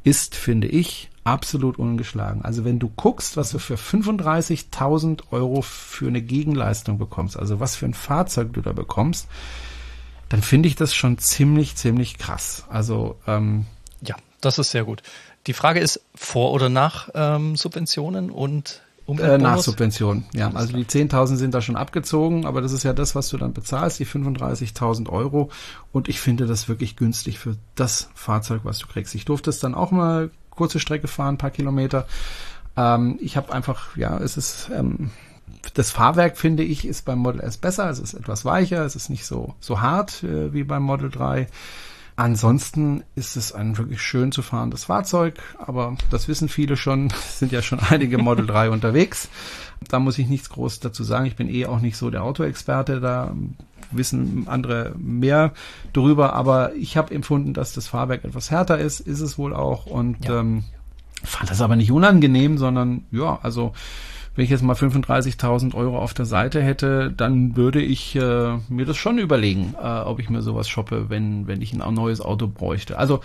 ist, 0.04 0.36
finde 0.36 0.68
ich, 0.68 1.10
absolut 1.24 1.78
ungeschlagen. 1.78 2.42
Also 2.42 2.64
wenn 2.64 2.78
du 2.78 2.88
guckst, 2.88 3.36
was 3.36 3.50
du 3.50 3.58
für 3.58 3.76
35.000 3.76 5.32
Euro 5.32 5.62
für 5.62 6.06
eine 6.06 6.22
Gegenleistung 6.22 6.98
bekommst, 6.98 7.38
also 7.38 7.58
was 7.60 7.74
für 7.74 7.86
ein 7.86 7.94
Fahrzeug 7.94 8.52
du 8.52 8.60
da 8.60 8.72
bekommst, 8.72 9.26
dann 10.28 10.42
finde 10.42 10.68
ich 10.68 10.76
das 10.76 10.94
schon 10.94 11.18
ziemlich, 11.18 11.76
ziemlich 11.76 12.18
krass. 12.18 12.64
Also 12.68 13.16
ähm, 13.26 13.66
Ja, 14.02 14.16
das 14.40 14.58
ist 14.58 14.70
sehr 14.70 14.84
gut. 14.84 15.02
Die 15.46 15.52
Frage 15.54 15.80
ist, 15.80 16.00
vor 16.14 16.52
oder 16.52 16.68
nach 16.68 17.08
ähm, 17.14 17.56
Subventionen 17.56 18.30
und 18.30 18.82
äh, 19.06 19.10
Umweltbonus? 19.10 19.42
nach 19.42 19.58
Subvention. 19.58 20.24
Ja, 20.32 20.50
also 20.54 20.72
die 20.74 20.84
10.000 20.84 21.36
sind 21.36 21.54
da 21.54 21.60
schon 21.60 21.76
abgezogen, 21.76 22.46
aber 22.46 22.60
das 22.60 22.72
ist 22.72 22.82
ja 22.82 22.92
das, 22.92 23.14
was 23.14 23.28
du 23.28 23.36
dann 23.36 23.52
bezahlst, 23.52 23.98
die 23.98 24.06
35.000 24.06 25.08
Euro. 25.10 25.50
Und 25.92 26.08
ich 26.08 26.20
finde 26.20 26.46
das 26.46 26.68
wirklich 26.68 26.96
günstig 26.96 27.38
für 27.38 27.56
das 27.74 28.10
Fahrzeug, 28.14 28.60
was 28.64 28.78
du 28.78 28.86
kriegst. 28.86 29.14
Ich 29.14 29.24
durfte 29.24 29.50
es 29.50 29.58
dann 29.58 29.74
auch 29.74 29.90
mal 29.90 30.30
kurze 30.50 30.80
Strecke 30.80 31.08
fahren, 31.08 31.34
ein 31.34 31.38
paar 31.38 31.50
Kilometer. 31.50 32.06
Ähm, 32.76 33.18
ich 33.20 33.36
habe 33.36 33.52
einfach, 33.52 33.96
ja, 33.96 34.18
es 34.18 34.36
ist 34.36 34.70
ähm, 34.74 35.10
das 35.74 35.90
Fahrwerk 35.90 36.36
finde 36.36 36.62
ich 36.62 36.86
ist 36.86 37.04
beim 37.04 37.18
Model 37.18 37.40
S 37.40 37.56
besser. 37.56 37.88
Es 37.88 37.98
ist 37.98 38.14
etwas 38.14 38.44
weicher, 38.44 38.84
es 38.84 38.96
ist 38.96 39.08
nicht 39.08 39.24
so 39.24 39.54
so 39.60 39.80
hart 39.80 40.22
äh, 40.22 40.52
wie 40.52 40.64
beim 40.64 40.82
Model 40.82 41.10
3. 41.10 41.48
Ansonsten 42.16 43.02
ist 43.16 43.36
es 43.36 43.52
ein 43.52 43.76
wirklich 43.76 44.00
schön 44.00 44.30
zu 44.30 44.42
fahrendes 44.42 44.84
Fahrzeug, 44.84 45.34
aber 45.58 45.96
das 46.10 46.28
wissen 46.28 46.48
viele 46.48 46.76
schon, 46.76 47.08
es 47.10 47.40
sind 47.40 47.50
ja 47.50 47.60
schon 47.60 47.80
einige 47.80 48.18
Model 48.18 48.46
3 48.46 48.70
unterwegs. 48.70 49.28
Da 49.88 49.98
muss 49.98 50.18
ich 50.18 50.28
nichts 50.28 50.48
groß 50.50 50.80
dazu 50.80 51.02
sagen. 51.02 51.26
Ich 51.26 51.36
bin 51.36 51.48
eh 51.48 51.66
auch 51.66 51.80
nicht 51.80 51.96
so 51.96 52.10
der 52.10 52.22
Autoexperte, 52.22 53.00
da 53.00 53.34
wissen 53.90 54.46
andere 54.48 54.94
mehr 54.96 55.52
darüber, 55.92 56.32
aber 56.34 56.74
ich 56.74 56.96
habe 56.96 57.14
empfunden, 57.14 57.52
dass 57.52 57.72
das 57.72 57.88
Fahrwerk 57.88 58.24
etwas 58.24 58.50
härter 58.50 58.78
ist, 58.78 59.00
ist 59.00 59.20
es 59.20 59.36
wohl 59.36 59.54
auch 59.54 59.86
und 59.86 60.24
Ja. 60.24 60.40
ähm, 60.40 60.64
fand 61.22 61.50
das 61.50 61.60
aber 61.60 61.76
nicht 61.76 61.90
unangenehm, 61.92 62.58
sondern 62.58 63.04
ja, 63.10 63.38
also 63.42 63.72
wenn 64.34 64.44
ich 64.44 64.50
jetzt 64.50 64.62
mal 64.62 64.74
35.000 64.74 65.74
Euro 65.74 65.98
auf 65.98 66.14
der 66.14 66.24
Seite 66.24 66.62
hätte, 66.62 67.12
dann 67.16 67.56
würde 67.56 67.80
ich 67.80 68.16
äh, 68.16 68.56
mir 68.68 68.84
das 68.84 68.96
schon 68.96 69.18
überlegen, 69.18 69.74
äh, 69.80 70.00
ob 70.00 70.18
ich 70.18 70.28
mir 70.30 70.42
sowas 70.42 70.68
shoppe, 70.68 71.08
wenn, 71.08 71.46
wenn 71.46 71.62
ich 71.62 71.72
ein 71.72 71.94
neues 71.94 72.20
Auto 72.20 72.48
bräuchte. 72.48 72.98
Also 72.98 73.20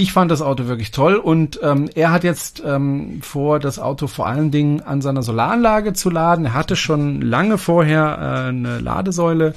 ich 0.00 0.12
fand 0.12 0.30
das 0.30 0.42
Auto 0.42 0.66
wirklich 0.66 0.92
toll 0.92 1.16
und 1.16 1.58
ähm, 1.62 1.90
er 1.94 2.12
hat 2.12 2.22
jetzt 2.22 2.62
ähm, 2.64 3.20
vor, 3.20 3.58
das 3.58 3.80
Auto 3.80 4.06
vor 4.06 4.28
allen 4.28 4.52
Dingen 4.52 4.80
an 4.80 5.02
seiner 5.02 5.22
Solaranlage 5.22 5.92
zu 5.92 6.08
laden. 6.08 6.44
Er 6.44 6.54
hatte 6.54 6.76
schon 6.76 7.20
lange 7.20 7.58
vorher 7.58 8.16
äh, 8.18 8.48
eine 8.48 8.78
Ladesäule 8.78 9.54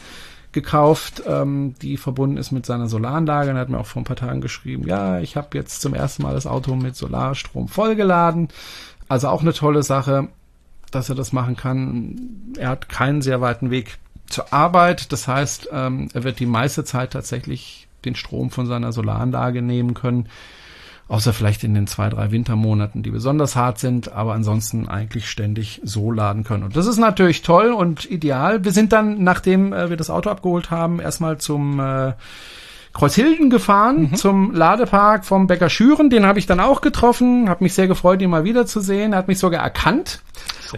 gekauft, 0.52 1.22
ähm, 1.28 1.76
die 1.82 1.96
verbunden 1.96 2.38
ist 2.38 2.52
mit 2.52 2.66
seiner 2.66 2.88
Solaranlage. 2.88 3.52
Und 3.52 3.58
er 3.58 3.62
hat 3.62 3.70
mir 3.70 3.80
auch 3.80 3.86
vor 3.86 4.02
ein 4.02 4.06
paar 4.06 4.16
Tagen 4.16 4.42
geschrieben, 4.42 4.88
ja, 4.88 5.20
ich 5.20 5.38
habe 5.38 5.56
jetzt 5.58 5.82
zum 5.82 5.94
ersten 5.94 6.24
Mal 6.24 6.34
das 6.34 6.48
Auto 6.48 6.76
mit 6.76 6.96
Solarstrom 6.96 7.68
vollgeladen. 7.68 8.48
Also 9.08 9.28
auch 9.28 9.42
eine 9.42 9.54
tolle 9.54 9.84
Sache. 9.84 10.30
Dass 10.92 11.10
er 11.10 11.16
das 11.16 11.34
machen 11.34 11.56
kann. 11.56 12.54
Er 12.58 12.70
hat 12.70 12.90
keinen 12.90 13.22
sehr 13.22 13.42
weiten 13.42 13.72
Weg 13.72 13.98
zur 14.28 14.54
Arbeit. 14.54 15.12
Das 15.12 15.28
heißt, 15.28 15.70
ähm, 15.72 16.10
er 16.14 16.24
wird 16.24 16.40
die 16.40 16.46
meiste 16.46 16.84
Zeit 16.84 17.12
tatsächlich 17.12 17.88
den 18.06 18.16
Strom 18.16 18.50
von 18.50 18.66
seiner 18.66 18.92
Solaranlage 18.92 19.62
nehmen 19.62 19.94
können. 19.94 20.28
Außer 21.08 21.34
vielleicht 21.34 21.66
in 21.66 21.74
den 21.74 21.88
zwei, 21.88 22.08
drei 22.08 22.32
Wintermonaten, 22.32 23.04
die 23.04 23.12
besonders 23.12 23.58
hart 23.58 23.80
sind, 23.80 24.14
aber 24.14 24.34
ansonsten 24.34 24.88
eigentlich 24.88 25.30
ständig 25.30 25.82
so 25.84 26.10
laden 26.10 26.46
können. 26.46 26.64
Und 26.64 26.78
das 26.78 26.88
ist 26.88 26.98
natürlich 26.98 27.42
toll 27.42 27.72
und 27.72 28.10
ideal. 28.10 28.64
Wir 28.64 28.72
sind 28.72 28.94
dann, 28.94 29.22
nachdem 29.22 29.74
äh, 29.74 29.90
wir 29.90 29.98
das 29.98 30.10
Auto 30.10 30.30
abgeholt 30.30 30.72
haben, 30.72 31.02
erstmal 31.02 31.38
zum 31.38 31.82
äh, 31.82 32.14
Kreuzhilden 32.94 33.50
gefahren, 33.50 34.04
mhm. 34.04 34.16
zum 34.16 34.54
Ladepark 34.54 35.26
vom 35.26 35.48
Bäcker 35.48 35.70
Schüren. 35.70 36.10
Den 36.10 36.26
habe 36.26 36.40
ich 36.40 36.46
dann 36.46 36.62
auch 36.62 36.80
getroffen, 36.80 37.50
habe 37.50 37.64
mich 37.64 37.74
sehr 37.74 37.88
gefreut, 37.88 38.22
ihn 38.22 38.30
mal 38.30 38.46
wiederzusehen. 38.46 39.12
Er 39.12 39.20
hat 39.20 39.28
mich 39.28 39.40
sogar 39.40 39.62
erkannt. 39.62 40.22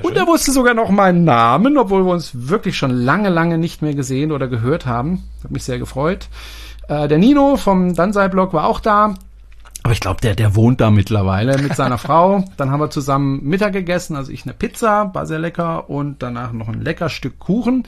Und 0.02 0.18
er 0.18 0.28
wusste 0.28 0.52
sogar 0.52 0.74
noch 0.74 0.90
meinen 0.90 1.24
Namen, 1.24 1.78
obwohl 1.78 2.06
wir 2.06 2.12
uns 2.12 2.32
wirklich 2.34 2.78
schon 2.78 2.92
lange, 2.92 3.30
lange 3.30 3.58
nicht 3.58 3.82
mehr 3.82 3.94
gesehen 3.94 4.32
oder 4.32 4.48
gehört 4.48 4.86
haben. 4.86 5.24
Hat 5.44 5.52
mich 5.52 5.64
sehr 5.64 5.80
gefreut. 5.80 6.28
Äh, 6.88 7.08
der 7.08 7.18
Nino 7.18 7.56
vom 7.58 7.94
Dansei-Blog 7.94 8.54
war 8.54 8.66
auch 8.66 8.80
da. 8.80 9.14
Aber 9.84 9.94
ich 9.94 10.00
glaube, 10.00 10.22
der, 10.22 10.36
der 10.36 10.56
wohnt 10.56 10.80
da 10.80 10.92
mittlerweile 10.92 11.58
mit 11.58 11.76
seiner 11.76 11.98
Frau. 12.00 12.46
Dann 12.58 12.72
haben 12.72 12.80
wir 12.80 12.90
zusammen 12.90 13.44
Mittag 13.44 13.74
gegessen, 13.74 14.16
also 14.16 14.32
ich 14.32 14.44
eine 14.44 14.54
Pizza, 14.54 15.14
war 15.14 15.26
sehr 15.26 15.40
lecker 15.40 15.90
und 15.90 16.24
danach 16.24 16.54
noch 16.54 16.70
ein 16.70 16.82
lecker 16.82 17.10
Stück 17.10 17.40
Kuchen. 17.40 17.84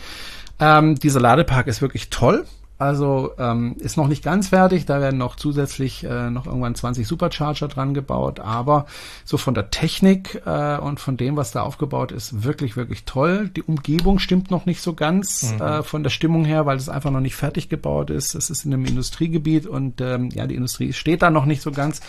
Ähm, 0.59 0.95
dieser 0.95 1.19
Ladepark 1.19 1.67
ist 1.67 1.81
wirklich 1.81 2.09
toll. 2.09 2.45
Also 2.77 3.31
ähm, 3.39 3.77
ist 3.79 3.95
noch 3.95 4.09
nicht 4.09 4.21
ganz 4.21 4.49
fertig, 4.49 4.85
da 4.85 4.99
werden 4.99 5.17
noch 5.17 5.37
zusätzlich 5.37 6.03
äh, 6.03 6.29
noch 6.29 6.45
irgendwann 6.45 6.75
20 6.75 7.07
Supercharger 7.07 7.69
dran 7.69 7.93
gebaut, 7.93 8.41
aber 8.41 8.85
so 9.23 9.37
von 9.37 9.53
der 9.53 9.71
Technik 9.71 10.41
äh, 10.45 10.77
und 10.77 10.99
von 10.99 11.15
dem, 11.15 11.37
was 11.37 11.51
da 11.51 11.61
aufgebaut 11.61 12.11
ist, 12.11 12.43
wirklich, 12.43 12.75
wirklich 12.75 13.05
toll. 13.05 13.49
Die 13.55 13.63
Umgebung 13.63 14.19
stimmt 14.19 14.51
noch 14.51 14.65
nicht 14.65 14.81
so 14.81 14.93
ganz 14.93 15.53
mhm. 15.53 15.61
äh, 15.61 15.83
von 15.83 16.03
der 16.03 16.09
Stimmung 16.09 16.43
her, 16.43 16.65
weil 16.65 16.75
es 16.75 16.89
einfach 16.89 17.11
noch 17.11 17.21
nicht 17.21 17.37
fertig 17.37 17.69
gebaut 17.69 18.09
ist. 18.09 18.35
Es 18.35 18.49
ist 18.49 18.65
in 18.65 18.73
einem 18.73 18.83
Industriegebiet 18.83 19.67
und 19.67 20.01
ähm, 20.01 20.29
ja, 20.33 20.45
die 20.45 20.55
Industrie 20.55 20.91
steht 20.91 21.21
da 21.21 21.29
noch 21.29 21.45
nicht 21.45 21.61
so 21.61 21.71
ganz. 21.71 22.01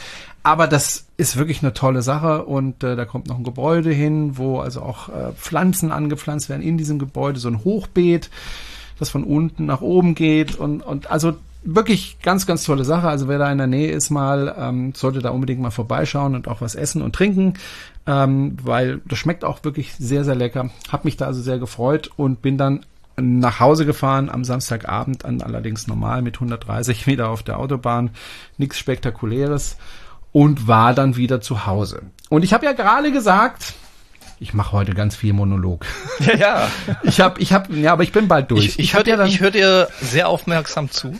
Aber 0.42 0.66
das 0.66 1.06
ist 1.16 1.36
wirklich 1.36 1.62
eine 1.62 1.74
tolle 1.74 2.02
Sache 2.02 2.44
und 2.44 2.82
äh, 2.82 2.96
da 2.96 3.04
kommt 3.04 3.28
noch 3.28 3.38
ein 3.38 3.44
Gebäude 3.44 3.92
hin, 3.92 4.36
wo 4.36 4.58
also 4.58 4.82
auch 4.82 5.10
äh, 5.10 5.32
Pflanzen 5.36 5.92
angepflanzt 5.92 6.48
werden 6.48 6.62
in 6.62 6.76
diesem 6.76 6.98
Gebäude, 6.98 7.38
so 7.38 7.48
ein 7.48 7.62
Hochbeet 7.62 8.30
das 8.98 9.10
von 9.10 9.24
unten 9.24 9.66
nach 9.66 9.80
oben 9.80 10.14
geht 10.14 10.56
und, 10.56 10.82
und 10.82 11.10
also 11.10 11.34
wirklich 11.66 12.18
ganz, 12.22 12.46
ganz 12.46 12.64
tolle 12.64 12.84
Sache. 12.84 13.08
Also 13.08 13.28
wer 13.28 13.38
da 13.38 13.50
in 13.50 13.58
der 13.58 13.66
Nähe 13.66 13.90
ist 13.90 14.10
mal, 14.10 14.54
ähm, 14.58 14.92
sollte 14.94 15.20
da 15.20 15.30
unbedingt 15.30 15.60
mal 15.60 15.70
vorbeischauen 15.70 16.34
und 16.34 16.48
auch 16.48 16.60
was 16.60 16.74
essen 16.74 17.02
und 17.02 17.14
trinken, 17.14 17.54
ähm, 18.06 18.56
weil 18.62 19.00
das 19.04 19.18
schmeckt 19.18 19.44
auch 19.44 19.64
wirklich 19.64 19.94
sehr, 19.94 20.24
sehr 20.24 20.36
lecker. 20.36 20.70
Hab 20.90 21.04
mich 21.04 21.16
da 21.16 21.26
also 21.26 21.42
sehr 21.42 21.58
gefreut 21.58 22.10
und 22.16 22.40
bin 22.42 22.56
dann 22.56 22.86
nach 23.18 23.60
Hause 23.60 23.86
gefahren 23.86 24.28
am 24.28 24.44
Samstagabend, 24.44 25.24
an 25.24 25.42
allerdings 25.42 25.86
normal 25.86 26.22
mit 26.22 26.36
130 26.36 27.06
wieder 27.06 27.28
auf 27.30 27.42
der 27.42 27.58
Autobahn, 27.58 28.10
nichts 28.58 28.78
Spektakuläres 28.78 29.76
und 30.32 30.68
war 30.68 30.94
dann 30.94 31.16
wieder 31.16 31.40
zu 31.40 31.66
Hause. 31.66 32.02
Und 32.28 32.44
ich 32.44 32.52
habe 32.52 32.66
ja 32.66 32.72
gerade 32.72 33.10
gesagt, 33.10 33.74
ich 34.38 34.54
mache 34.54 34.72
heute 34.72 34.92
ganz 34.92 35.16
viel 35.16 35.32
Monolog. 35.32 35.84
Ja, 36.20 36.34
ja. 36.36 36.68
Ich 37.02 37.20
habe, 37.20 37.40
ich 37.40 37.52
habe, 37.52 37.74
ja, 37.74 37.92
aber 37.92 38.02
ich 38.02 38.12
bin 38.12 38.28
bald 38.28 38.50
durch. 38.50 38.64
Ich, 38.64 38.78
ich, 38.78 38.78
ich 38.78 38.94
höre 38.94 39.04
dir, 39.04 39.24
ja 39.24 39.38
hör 39.38 39.50
dir 39.50 39.88
sehr 40.00 40.28
aufmerksam 40.28 40.90
zu. 40.90 41.18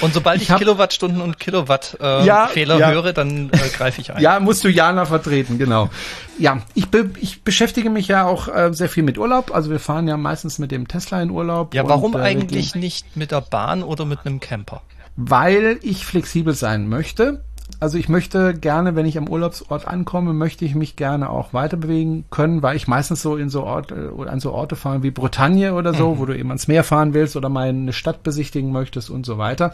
Und 0.00 0.14
sobald 0.14 0.36
ich, 0.36 0.44
ich 0.44 0.50
hab, 0.50 0.58
Kilowattstunden 0.58 1.20
und 1.20 1.38
Kilowatt 1.38 1.96
äh, 2.00 2.24
ja, 2.24 2.48
ja. 2.54 2.90
höre, 2.90 3.12
dann 3.12 3.50
äh, 3.50 3.68
greife 3.76 4.00
ich 4.00 4.12
ein. 4.12 4.22
Ja, 4.22 4.40
musst 4.40 4.64
du 4.64 4.68
Jana 4.68 5.04
vertreten, 5.04 5.58
genau. 5.58 5.90
Ja, 6.38 6.62
ich, 6.74 6.88
be 6.88 7.10
ich 7.20 7.42
beschäftige 7.42 7.90
mich 7.90 8.08
ja 8.08 8.26
auch 8.26 8.48
äh, 8.48 8.72
sehr 8.72 8.88
viel 8.88 9.02
mit 9.02 9.18
Urlaub. 9.18 9.54
Also 9.54 9.70
wir 9.70 9.80
fahren 9.80 10.08
ja 10.08 10.16
meistens 10.16 10.58
mit 10.58 10.70
dem 10.70 10.88
Tesla 10.88 11.20
in 11.20 11.30
Urlaub. 11.30 11.74
Ja, 11.74 11.88
warum 11.88 12.14
und, 12.14 12.20
äh, 12.20 12.24
eigentlich 12.24 12.74
nicht 12.74 13.16
mit 13.16 13.32
der 13.32 13.40
Bahn 13.40 13.82
oder 13.82 14.04
mit 14.04 14.20
einem 14.24 14.40
Camper? 14.40 14.82
Weil 15.16 15.78
ich 15.82 16.06
flexibel 16.06 16.54
sein 16.54 16.88
möchte. 16.88 17.44
Also 17.80 17.96
ich 17.96 18.10
möchte 18.10 18.52
gerne, 18.52 18.94
wenn 18.94 19.06
ich 19.06 19.16
am 19.16 19.26
Urlaubsort 19.26 19.88
ankomme, 19.88 20.34
möchte 20.34 20.66
ich 20.66 20.74
mich 20.74 20.96
gerne 20.96 21.30
auch 21.30 21.54
weiter 21.54 21.78
bewegen 21.78 22.26
können, 22.30 22.62
weil 22.62 22.76
ich 22.76 22.86
meistens 22.86 23.22
so 23.22 23.36
in 23.36 23.48
so 23.48 23.62
Orte 23.62 24.14
oder 24.14 24.30
an 24.30 24.38
so 24.38 24.52
Orte 24.52 24.76
fahre 24.76 25.02
wie 25.02 25.10
Bretagne 25.10 25.72
oder 25.72 25.94
so, 25.94 26.14
mhm. 26.14 26.18
wo 26.18 26.26
du 26.26 26.36
eben 26.36 26.50
ans 26.50 26.68
Meer 26.68 26.84
fahren 26.84 27.14
willst 27.14 27.36
oder 27.36 27.48
mal 27.48 27.70
eine 27.70 27.94
Stadt 27.94 28.22
besichtigen 28.22 28.70
möchtest 28.70 29.08
und 29.08 29.24
so 29.24 29.38
weiter. 29.38 29.72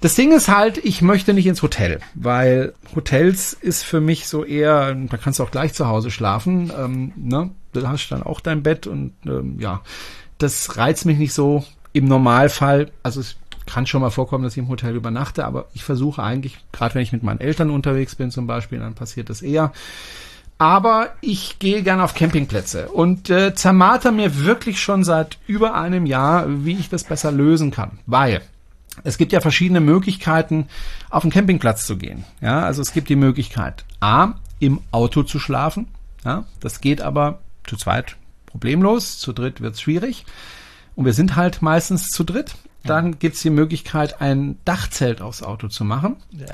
Das 0.00 0.16
Ding 0.16 0.32
ist 0.32 0.48
halt, 0.48 0.78
ich 0.78 1.00
möchte 1.00 1.32
nicht 1.32 1.46
ins 1.46 1.62
Hotel, 1.62 2.00
weil 2.14 2.74
Hotels 2.96 3.52
ist 3.52 3.84
für 3.84 4.00
mich 4.00 4.26
so 4.26 4.44
eher, 4.44 4.92
da 4.92 5.16
kannst 5.16 5.38
du 5.38 5.44
auch 5.44 5.52
gleich 5.52 5.74
zu 5.74 5.86
Hause 5.86 6.10
schlafen, 6.10 6.72
ähm, 6.76 7.12
ne? 7.16 7.50
Du 7.72 7.86
hast 7.86 8.08
dann 8.08 8.22
auch 8.22 8.40
dein 8.40 8.62
Bett 8.62 8.86
und 8.86 9.12
ähm, 9.26 9.58
ja, 9.60 9.80
das 10.38 10.76
reizt 10.76 11.06
mich 11.06 11.18
nicht 11.18 11.34
so 11.34 11.64
im 11.92 12.06
Normalfall. 12.06 12.90
Also 13.02 13.20
es 13.20 13.36
kann 13.66 13.86
schon 13.86 14.00
mal 14.00 14.10
vorkommen, 14.10 14.44
dass 14.44 14.54
ich 14.54 14.58
im 14.58 14.68
Hotel 14.68 14.94
übernachte, 14.94 15.44
aber 15.44 15.66
ich 15.74 15.84
versuche 15.84 16.22
eigentlich, 16.22 16.58
gerade 16.72 16.94
wenn 16.94 17.02
ich 17.02 17.12
mit 17.12 17.22
meinen 17.22 17.40
Eltern 17.40 17.70
unterwegs 17.70 18.14
bin 18.14 18.30
zum 18.30 18.46
Beispiel, 18.46 18.78
dann 18.78 18.94
passiert 18.94 19.30
das 19.30 19.42
eher. 19.42 19.72
Aber 20.58 21.10
ich 21.20 21.58
gehe 21.58 21.82
gerne 21.82 22.04
auf 22.04 22.14
Campingplätze 22.14 22.88
und 22.88 23.28
äh, 23.28 23.54
zermarter 23.54 24.12
mir 24.12 24.44
wirklich 24.44 24.80
schon 24.80 25.02
seit 25.02 25.38
über 25.46 25.74
einem 25.74 26.06
Jahr, 26.06 26.46
wie 26.64 26.78
ich 26.78 26.88
das 26.88 27.04
besser 27.04 27.32
lösen 27.32 27.70
kann. 27.70 27.98
Weil 28.06 28.42
es 29.02 29.18
gibt 29.18 29.32
ja 29.32 29.40
verschiedene 29.40 29.80
Möglichkeiten, 29.80 30.68
auf 31.10 31.24
einen 31.24 31.32
Campingplatz 31.32 31.86
zu 31.86 31.96
gehen. 31.96 32.24
Ja, 32.40 32.60
also 32.60 32.82
es 32.82 32.92
gibt 32.92 33.08
die 33.08 33.16
Möglichkeit, 33.16 33.84
A, 34.00 34.34
im 34.60 34.80
Auto 34.92 35.24
zu 35.24 35.40
schlafen. 35.40 35.88
Ja, 36.24 36.44
das 36.60 36.80
geht 36.80 37.02
aber 37.02 37.40
zu 37.66 37.76
zweit 37.76 38.16
problemlos, 38.46 39.18
zu 39.18 39.32
dritt 39.32 39.60
wird 39.60 39.74
es 39.74 39.80
schwierig. 39.80 40.24
Und 40.94 41.04
wir 41.04 41.12
sind 41.12 41.34
halt 41.34 41.60
meistens 41.60 42.08
zu 42.08 42.22
dritt. 42.22 42.54
Dann 42.84 43.18
gibt's 43.18 43.42
die 43.42 43.50
Möglichkeit, 43.50 44.20
ein 44.20 44.58
Dachzelt 44.64 45.22
aufs 45.22 45.42
Auto 45.42 45.68
zu 45.68 45.84
machen. 45.84 46.16
Ja. 46.32 46.46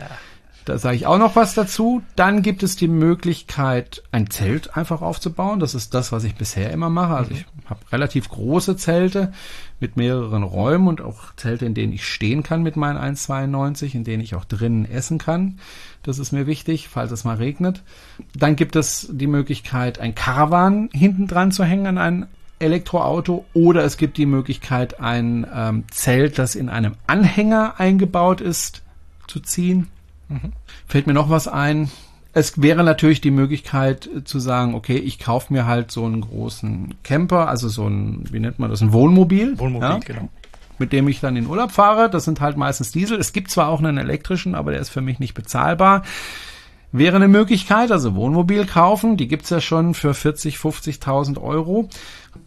Da 0.64 0.79
sage 0.79 0.97
ich 0.97 1.07
auch 1.07 1.19
noch 1.19 1.37
was 1.37 1.55
dazu. 1.55 2.03
Dann 2.16 2.43
gibt 2.43 2.62
es 2.62 2.77
die 2.77 2.88
Möglichkeit, 2.88 4.03
ein 4.12 4.31
Zelt 4.31 4.77
einfach 4.77 5.01
aufzubauen. 5.01 5.59
Das 5.59 5.75
ist 5.75 5.95
das, 5.95 6.12
was 6.12 6.23
ich 6.25 6.35
bisher 6.35 6.71
immer 6.71 6.90
mache. 6.90 7.14
Also 7.14 7.33
ich 7.33 7.47
habe 7.64 7.81
relativ 7.90 8.29
große 8.29 8.77
Zelte 8.77 9.33
mit 9.81 9.97
mehreren 9.97 10.43
Räumen 10.43 10.87
und 10.87 11.01
auch 11.01 11.35
Zelte, 11.37 11.64
in 11.64 11.75
denen 11.75 11.93
ich 11.93 12.05
stehen 12.07 12.43
kann 12.43 12.62
mit 12.62 12.77
meinen 12.77 12.99
1,92, 12.99 13.95
in 13.95 14.05
denen 14.05 14.23
ich 14.23 14.35
auch 14.35 14.45
drinnen 14.45 14.85
essen 14.85 15.19
kann. 15.19 15.59
Das 16.03 16.19
ist 16.19 16.33
mir 16.33 16.47
wichtig, 16.47 16.88
falls 16.88 17.11
es 17.11 17.25
mal 17.25 17.37
regnet. 17.37 17.83
Dann 18.37 18.55
gibt 18.55 18.77
es 18.77 19.09
die 19.11 19.27
Möglichkeit, 19.27 19.99
ein 19.99 20.14
Caravan 20.14 20.90
hinten 20.93 21.27
dran 21.27 21.53
zu 21.53 21.64
hängen 21.64 21.87
an 21.87 21.99
ein 21.99 22.27
Elektroauto 22.61 23.44
oder 23.55 23.85
es 23.85 23.96
gibt 23.96 24.16
die 24.16 24.27
Möglichkeit, 24.27 25.01
ein 25.01 25.46
ähm, 25.53 25.85
Zelt, 25.90 26.38
das 26.38 26.55
in 26.55 26.68
einem 26.68 26.94
Anhänger 27.07 27.75
eingebaut 27.79 28.40
ist, 28.40 28.83
zu 29.27 29.40
ziehen. 29.40 29.88
Mhm. 30.29 30.53
Fällt 30.87 31.07
mir 31.07 31.14
noch 31.14 31.31
was 31.31 31.49
ein? 31.49 31.90
Es 32.33 32.62
wäre 32.62 32.85
natürlich 32.85 33.20
die 33.20 33.33
Möglichkeit 33.33 34.07
äh, 34.07 34.25
zu 34.25 34.38
sagen, 34.38 34.75
okay, 34.75 34.96
ich 34.96 35.18
kaufe 35.18 35.53
mir 35.53 35.66
halt 35.66 35.90
so 35.90 36.05
einen 36.05 36.20
großen 36.20 36.94
Camper, 37.03 37.49
also 37.49 37.68
so 37.68 37.88
ein, 37.88 38.25
wie 38.31 38.40
nennt 38.40 38.59
man 38.59 38.70
das, 38.70 38.83
ein 38.83 38.92
Wohnmobil. 38.92 39.59
Wohnmobil, 39.59 39.88
ja, 39.88 39.99
genau. 39.99 40.29
Mit 40.79 40.92
dem 40.92 41.09
ich 41.09 41.20
dann 41.20 41.37
in 41.37 41.46
Urlaub 41.46 41.73
fahre. 41.73 42.09
Das 42.09 42.25
sind 42.25 42.40
halt 42.40 42.57
meistens 42.57 42.92
Diesel. 42.92 43.18
Es 43.18 43.33
gibt 43.33 43.51
zwar 43.51 43.68
auch 43.68 43.81
einen 43.81 43.99
elektrischen, 43.99 44.55
aber 44.55 44.70
der 44.70 44.81
ist 44.81 44.88
für 44.88 45.03
mich 45.03 45.18
nicht 45.18 45.35
bezahlbar. 45.35 46.05
Wäre 46.92 47.16
eine 47.16 47.29
Möglichkeit, 47.29 47.92
also 47.92 48.16
Wohnmobil 48.16 48.66
kaufen, 48.66 49.16
die 49.16 49.29
gibt's 49.29 49.50
ja 49.50 49.61
schon 49.61 49.94
für 49.94 50.12
40, 50.12 50.57
50.000 50.57 51.40
Euro. 51.40 51.88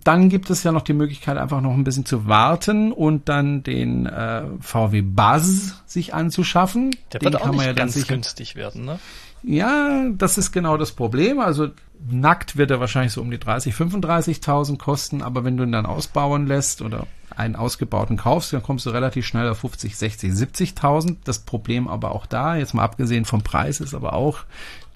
Dann 0.04 0.28
gibt 0.28 0.50
es 0.50 0.64
ja 0.64 0.74
noch 0.74 0.82
die 0.82 0.94
Möglichkeit, 0.94 1.38
einfach 1.38 1.62
noch 1.62 1.72
ein 1.74 1.86
bisschen 1.86 2.06
zu 2.06 2.28
warten 2.28 2.92
und 2.92 3.30
dann 3.30 3.64
den 3.64 4.06
äh, 4.06 4.44
VW 4.60 5.02
Buzz 5.02 5.82
sich 5.86 6.14
anzuschaffen. 6.14 6.96
Der 7.14 7.22
den 7.22 7.32
wird 7.32 7.42
auch 7.42 7.52
nicht 7.52 7.66
ja 7.66 7.74
ganz 7.74 7.94
sicher, 7.94 8.14
günstig 8.14 8.56
werden, 8.56 8.84
ne? 8.86 9.00
Ja, 9.44 10.06
das 10.18 10.38
ist 10.38 10.52
genau 10.52 10.78
das 10.78 10.94
Problem. 10.94 11.40
Also 11.40 11.70
nackt 12.10 12.58
wird 12.58 12.72
er 12.72 12.80
wahrscheinlich 12.80 13.14
so 13.14 13.22
um 13.22 13.30
die 13.30 13.40
30, 13.40 13.74
35.000 13.74 14.78
kosten, 14.78 15.22
aber 15.22 15.44
wenn 15.44 15.58
du 15.58 15.64
ihn 15.64 15.72
dann 15.72 15.86
ausbauen 15.86 16.48
lässt 16.48 16.82
oder 16.82 17.08
einen 17.38 17.56
ausgebauten 17.56 18.18
kaufst, 18.18 18.54
dann 18.54 18.64
kommst 18.64 18.86
du 18.86 18.90
relativ 18.90 19.26
schnell 19.26 19.50
auf 19.50 19.60
50, 19.60 19.96
60, 19.96 20.32
70.000. 20.32 21.18
Das 21.24 21.40
Problem 21.40 21.88
aber 21.88 22.12
auch 22.12 22.26
da, 22.26 22.56
jetzt 22.56 22.74
mal 22.74 22.84
abgesehen 22.84 23.26
vom 23.26 23.42
Preis, 23.42 23.80
ist 23.80 23.94
aber 23.94 24.14
auch 24.14 24.40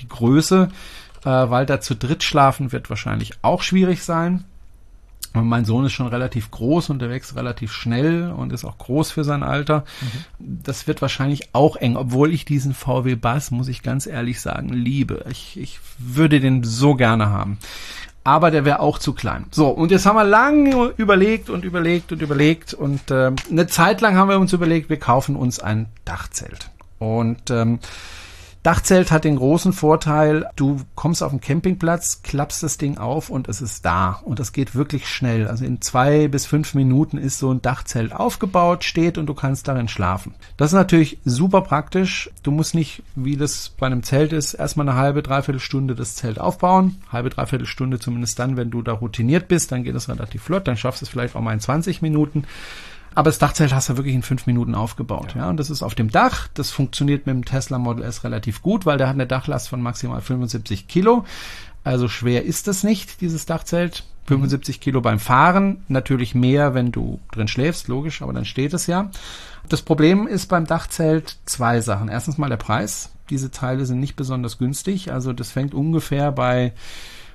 die 0.01 0.07
Größe, 0.07 0.69
äh, 1.23 1.29
weil 1.29 1.65
da 1.65 1.81
zu 1.81 1.95
dritt 1.95 2.23
schlafen 2.23 2.71
wird 2.71 2.89
wahrscheinlich 2.89 3.33
auch 3.41 3.61
schwierig 3.61 4.03
sein. 4.03 4.43
Und 5.33 5.47
mein 5.47 5.65
Sohn 5.65 5.85
ist 5.85 5.93
schon 5.93 6.07
relativ 6.07 6.51
groß 6.51 6.89
und 6.89 6.99
der 6.99 7.09
wächst 7.09 7.35
relativ 7.35 7.71
schnell 7.71 8.31
und 8.31 8.53
ist 8.53 8.65
auch 8.65 8.77
groß 8.77 9.11
für 9.11 9.23
sein 9.23 9.43
Alter. 9.43 9.83
Mhm. 10.39 10.63
Das 10.63 10.87
wird 10.87 11.01
wahrscheinlich 11.01 11.53
auch 11.53 11.75
eng, 11.75 11.95
obwohl 11.95 12.33
ich 12.33 12.45
diesen 12.45 12.73
VW 12.73 13.15
Bass, 13.15 13.51
muss 13.51 13.67
ich 13.67 13.83
ganz 13.83 14.07
ehrlich 14.07 14.41
sagen, 14.41 14.69
liebe. 14.69 15.25
Ich, 15.29 15.59
ich 15.59 15.79
würde 15.99 16.39
den 16.39 16.63
so 16.63 16.95
gerne 16.95 17.29
haben. 17.29 17.57
Aber 18.27 18.51
der 18.51 18.65
wäre 18.65 18.81
auch 18.81 18.99
zu 18.99 19.13
klein. 19.13 19.45
So, 19.51 19.69
und 19.69 19.89
jetzt 19.89 20.05
haben 20.05 20.17
wir 20.17 20.25
lange 20.25 20.93
überlegt 20.97 21.49
und 21.49 21.63
überlegt 21.63 22.11
und 22.11 22.21
überlegt 22.21 22.73
und 22.73 23.09
äh, 23.09 23.31
eine 23.49 23.67
Zeit 23.67 24.01
lang 24.01 24.17
haben 24.17 24.27
wir 24.27 24.37
uns 24.37 24.51
überlegt, 24.51 24.89
wir 24.89 24.99
kaufen 24.99 25.37
uns 25.37 25.61
ein 25.61 25.85
Dachzelt. 26.03 26.69
Und 26.99 27.49
ähm, 27.51 27.79
Dachzelt 28.67 29.11
hat 29.11 29.23
den 29.23 29.37
großen 29.37 29.71
Vorteil, 29.71 30.49
du 30.57 30.81
kommst 30.93 31.23
auf 31.23 31.31
den 31.31 31.39
Campingplatz, 31.39 32.21
klappst 32.21 32.63
das 32.63 32.77
Ding 32.77 32.97
auf 32.97 33.29
und 33.29 33.47
es 33.47 33.61
ist 33.61 33.85
da. 33.85 34.19
Und 34.25 34.39
das 34.39 34.51
geht 34.51 34.75
wirklich 34.75 35.07
schnell. 35.07 35.47
Also 35.47 35.63
in 35.63 35.79
zwei 35.79 36.27
bis 36.27 36.45
fünf 36.45 36.73
Minuten 36.73 37.17
ist 37.17 37.39
so 37.39 37.49
ein 37.49 37.61
Dachzelt 37.61 38.11
aufgebaut, 38.11 38.83
steht 38.83 39.17
und 39.17 39.27
du 39.27 39.33
kannst 39.33 39.69
darin 39.69 39.87
schlafen. 39.87 40.35
Das 40.57 40.71
ist 40.71 40.75
natürlich 40.75 41.17
super 41.23 41.61
praktisch. 41.61 42.29
Du 42.43 42.51
musst 42.51 42.75
nicht, 42.75 43.03
wie 43.15 43.37
das 43.37 43.69
bei 43.69 43.85
einem 43.85 44.03
Zelt 44.03 44.33
ist, 44.33 44.53
erstmal 44.53 44.89
eine 44.89 44.97
halbe, 44.97 45.23
dreiviertel 45.23 45.61
Stunde 45.61 45.95
das 45.95 46.15
Zelt 46.15 46.37
aufbauen. 46.37 46.97
Halbe, 47.09 47.29
dreiviertel 47.29 47.67
Stunde 47.67 47.99
zumindest 47.99 48.37
dann, 48.37 48.57
wenn 48.57 48.69
du 48.69 48.81
da 48.81 48.91
routiniert 48.91 49.47
bist, 49.47 49.71
dann 49.71 49.85
geht 49.85 49.95
es 49.95 50.09
relativ 50.09 50.43
flott, 50.43 50.67
dann 50.67 50.75
schaffst 50.75 51.01
du 51.01 51.05
es 51.05 51.09
vielleicht 51.09 51.37
auch 51.37 51.41
mal 51.41 51.53
in 51.53 51.61
20 51.61 52.01
Minuten. 52.01 52.43
Aber 53.17 53.31
das 53.31 53.39
Dachzelt 53.39 53.73
hast 53.73 53.89
du 53.89 53.97
wirklich 53.97 54.13
in 54.13 54.21
fünf 54.21 54.45
Minuten 54.45 54.75
aufgebaut. 54.75 55.33
Ja. 55.33 55.41
ja. 55.41 55.49
und 55.49 55.57
das 55.57 55.71
ist 55.71 55.81
auf 55.81 55.95
dem 55.95 56.11
Dach. 56.11 56.49
Das 56.53 56.69
funktioniert 56.69 57.25
mit 57.25 57.33
dem 57.33 57.45
Tesla 57.45 57.79
Model 57.79 58.03
S 58.03 58.23
relativ 58.23 58.61
gut, 58.61 58.85
weil 58.85 58.99
der 58.99 59.07
hat 59.07 59.15
eine 59.15 59.25
Dachlast 59.25 59.69
von 59.69 59.81
maximal 59.81 60.21
75 60.21 60.87
Kilo. 60.87 61.25
Also 61.83 62.09
schwer 62.09 62.45
ist 62.45 62.67
das 62.67 62.83
nicht, 62.83 63.19
dieses 63.21 63.47
Dachzelt. 63.47 64.03
75 64.27 64.79
Kilo 64.79 65.01
beim 65.01 65.17
Fahren, 65.17 65.83
natürlich 65.87 66.35
mehr, 66.35 66.75
wenn 66.75 66.91
du 66.91 67.19
drin 67.31 67.47
schläfst, 67.47 67.87
logisch, 67.87 68.21
aber 68.21 68.33
dann 68.33 68.45
steht 68.45 68.75
es 68.75 68.85
ja. 68.85 69.09
Das 69.67 69.81
Problem 69.81 70.27
ist 70.27 70.45
beim 70.45 70.67
Dachzelt 70.67 71.37
zwei 71.47 71.81
Sachen. 71.81 72.09
Erstens 72.09 72.37
mal 72.37 72.49
der 72.49 72.57
Preis. 72.57 73.09
Diese 73.31 73.49
Teile 73.49 73.87
sind 73.87 73.99
nicht 73.99 74.15
besonders 74.15 74.59
günstig. 74.59 75.11
Also 75.11 75.33
das 75.33 75.49
fängt 75.49 75.73
ungefähr 75.73 76.31
bei 76.31 76.73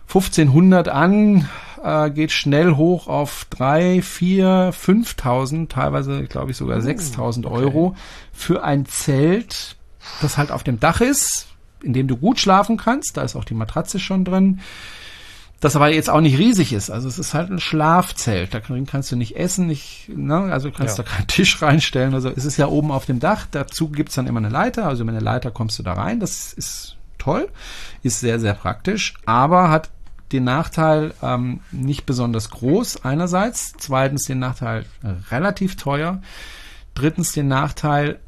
1500 0.09 0.89
an, 0.89 1.49
äh, 1.83 2.11
geht 2.11 2.33
schnell 2.33 2.77
hoch 2.77 3.09
auf 3.09 3.47
3, 3.51 4.03
4, 4.03 4.73
5000, 4.73 5.71
teilweise 5.73 6.25
glaube 6.25 6.51
ich 6.51 6.57
sogar 6.57 6.81
6000 6.81 7.47
okay. 7.47 7.55
Euro 7.55 7.97
für 8.33 8.63
ein 8.63 8.87
Zelt, 8.87 9.77
das 10.21 10.39
halt 10.39 10.51
auf 10.51 10.63
dem 10.63 10.81
Dach 10.81 11.01
ist, 11.01 11.49
in 11.83 11.93
dem 11.93 12.09
du 12.09 12.17
gut 12.17 12.39
schlafen 12.39 12.77
kannst. 12.77 13.17
Da 13.17 13.23
ist 13.23 13.37
auch 13.37 13.45
die 13.45 13.55
Matratze 13.55 13.99
schon 13.99 14.25
drin. 14.25 14.61
Das 15.61 15.77
aber 15.77 15.93
jetzt 15.93 16.11
auch 16.11 16.21
nicht 16.21 16.39
riesig 16.39 16.73
ist. 16.73 16.91
Also 16.91 17.07
es 17.07 17.21
ist 17.21 17.35
halt 17.35 17.49
ein 17.49 17.61
Schlafzelt. 17.61 18.53
Da 18.53 18.59
kannst 18.59 19.13
du 19.13 19.17
nicht 19.17 19.37
essen, 19.37 19.69
nicht, 19.69 20.09
ne? 20.09 20.35
also 20.53 20.73
kannst 20.73 20.99
ja. 20.99 21.05
da 21.05 21.11
keinen 21.11 21.29
Tisch 21.29 21.63
reinstellen. 21.63 22.15
Also 22.15 22.31
es 22.31 22.45
ist 22.45 22.57
ja 22.57 22.67
oben 22.67 22.91
auf 22.91 23.07
dem 23.07 23.21
Dach. 23.21 23.47
Dazu 23.49 23.89
gibt's 23.89 24.17
dann 24.17 24.27
immer 24.27 24.41
eine 24.41 24.49
Leiter. 24.49 24.87
Also 24.89 25.05
mit 25.05 25.15
einer 25.15 25.23
Leiter 25.23 25.53
kommst 25.53 25.79
du 25.79 25.85
da 25.85 25.93
rein. 25.93 26.19
Das 26.19 26.53
ist 26.53 26.97
toll, 27.23 27.49
ist 28.03 28.21
sehr, 28.21 28.39
sehr 28.41 28.55
praktisch, 28.55 29.15
aber 29.27 29.71
hat 29.71 29.91
den 30.33 30.45
Nachteil 30.45 31.15
ähm, 31.23 31.61
nicht 31.71 32.07
besonders 32.07 32.51
groß 32.51 33.05
einerseits, 33.05 33.75
zweitens 33.79 34.25
den 34.25 34.39
Nachteil 34.39 34.87
relativ 35.31 35.77
teuer, 35.77 36.23
drittens 36.95 37.33
den 37.33 37.49
Nachteil, 37.49 38.19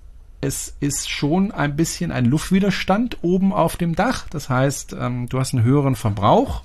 es 0.41 0.77
ist 0.81 1.09
schon 1.09 1.53
ein 1.53 1.75
bisschen 1.75 2.13
ein 2.13 2.27
Luftwiderstand 2.27 3.19
oben 3.23 3.53
auf 3.53 3.77
dem 3.77 3.95
Dach. 3.95 4.27
Das 4.29 4.51
heißt, 4.51 4.95
ähm, 4.99 5.27
du 5.29 5.41
hast 5.41 5.55
einen 5.55 5.65
höheren 5.65 5.97
Verbrauch. 5.97 6.63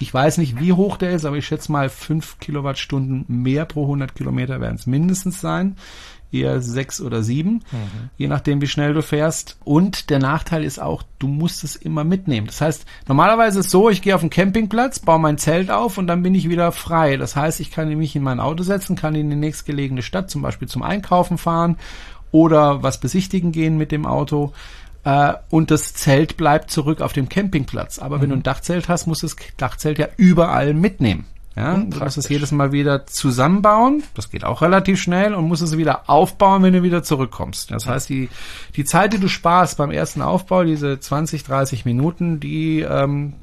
Ich 0.00 0.12
weiß 0.12 0.38
nicht, 0.38 0.58
wie 0.58 0.72
hoch 0.72 0.96
der 0.96 1.12
ist, 1.12 1.24
aber 1.24 1.36
ich 1.36 1.46
schätze 1.46 1.70
mal 1.70 1.88
5 1.88 2.40
Kilowattstunden 2.40 3.24
mehr 3.28 3.64
pro 3.64 3.82
100 3.82 4.16
Kilometer 4.16 4.60
werden 4.60 4.74
es 4.74 4.88
mindestens 4.88 5.40
sein 5.40 5.76
eher 6.32 6.60
sechs 6.60 7.00
oder 7.00 7.22
sieben, 7.22 7.62
mhm. 7.72 8.10
je 8.16 8.28
nachdem, 8.28 8.60
wie 8.60 8.66
schnell 8.66 8.94
du 8.94 9.02
fährst. 9.02 9.58
Und 9.64 10.10
der 10.10 10.18
Nachteil 10.18 10.64
ist 10.64 10.80
auch, 10.80 11.02
du 11.18 11.28
musst 11.28 11.64
es 11.64 11.76
immer 11.76 12.04
mitnehmen. 12.04 12.46
Das 12.46 12.60
heißt, 12.60 12.86
normalerweise 13.08 13.60
ist 13.60 13.66
es 13.66 13.72
so, 13.72 13.90
ich 13.90 14.02
gehe 14.02 14.14
auf 14.14 14.20
den 14.20 14.30
Campingplatz, 14.30 15.00
baue 15.00 15.18
mein 15.18 15.38
Zelt 15.38 15.70
auf 15.70 15.98
und 15.98 16.06
dann 16.06 16.22
bin 16.22 16.34
ich 16.34 16.48
wieder 16.48 16.72
frei. 16.72 17.16
Das 17.16 17.36
heißt, 17.36 17.60
ich 17.60 17.70
kann 17.70 17.88
mich 17.96 18.16
in 18.16 18.22
mein 18.22 18.40
Auto 18.40 18.62
setzen, 18.62 18.96
kann 18.96 19.14
in 19.14 19.30
die 19.30 19.36
nächstgelegene 19.36 20.02
Stadt, 20.02 20.30
zum 20.30 20.42
Beispiel 20.42 20.68
zum 20.68 20.82
Einkaufen 20.82 21.38
fahren 21.38 21.76
oder 22.30 22.82
was 22.82 23.00
besichtigen 23.00 23.52
gehen 23.52 23.76
mit 23.76 23.92
dem 23.92 24.06
Auto 24.06 24.52
äh, 25.04 25.34
und 25.50 25.70
das 25.70 25.94
Zelt 25.94 26.36
bleibt 26.36 26.70
zurück 26.70 27.00
auf 27.00 27.12
dem 27.12 27.28
Campingplatz. 27.28 27.98
Aber 27.98 28.18
mhm. 28.18 28.22
wenn 28.22 28.30
du 28.30 28.36
ein 28.36 28.42
Dachzelt 28.42 28.88
hast, 28.88 29.06
musst 29.06 29.22
du 29.22 29.26
das 29.26 29.36
Dachzelt 29.56 29.98
ja 29.98 30.08
überall 30.16 30.74
mitnehmen. 30.74 31.26
Ja, 31.54 31.76
du 31.76 31.98
musst 31.98 32.16
es 32.16 32.28
jedes 32.28 32.50
Mal 32.50 32.72
wieder 32.72 33.04
zusammenbauen. 33.06 34.02
Das 34.14 34.30
geht 34.30 34.44
auch 34.44 34.62
relativ 34.62 35.00
schnell 35.00 35.34
und 35.34 35.48
musst 35.48 35.62
es 35.62 35.76
wieder 35.76 36.08
aufbauen, 36.08 36.62
wenn 36.62 36.72
du 36.72 36.82
wieder 36.82 37.02
zurückkommst. 37.02 37.70
Das 37.70 37.86
heißt, 37.86 38.08
die, 38.08 38.30
die 38.74 38.84
Zeit, 38.84 39.12
die 39.12 39.18
du 39.18 39.28
sparst 39.28 39.76
beim 39.76 39.90
ersten 39.90 40.22
Aufbau, 40.22 40.64
diese 40.64 40.98
20, 40.98 41.44
30 41.44 41.84
Minuten, 41.84 42.40
die 42.40 42.80
ähm, 42.80 43.34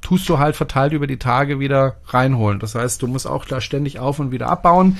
tust 0.00 0.28
du 0.28 0.38
halt 0.38 0.56
verteilt 0.56 0.94
über 0.94 1.06
die 1.06 1.18
Tage 1.18 1.60
wieder 1.60 1.96
reinholen. 2.06 2.58
Das 2.58 2.74
heißt, 2.74 3.02
du 3.02 3.06
musst 3.06 3.26
auch 3.26 3.44
da 3.44 3.60
ständig 3.60 3.98
auf 3.98 4.18
und 4.18 4.30
wieder 4.30 4.48
abbauen 4.48 4.96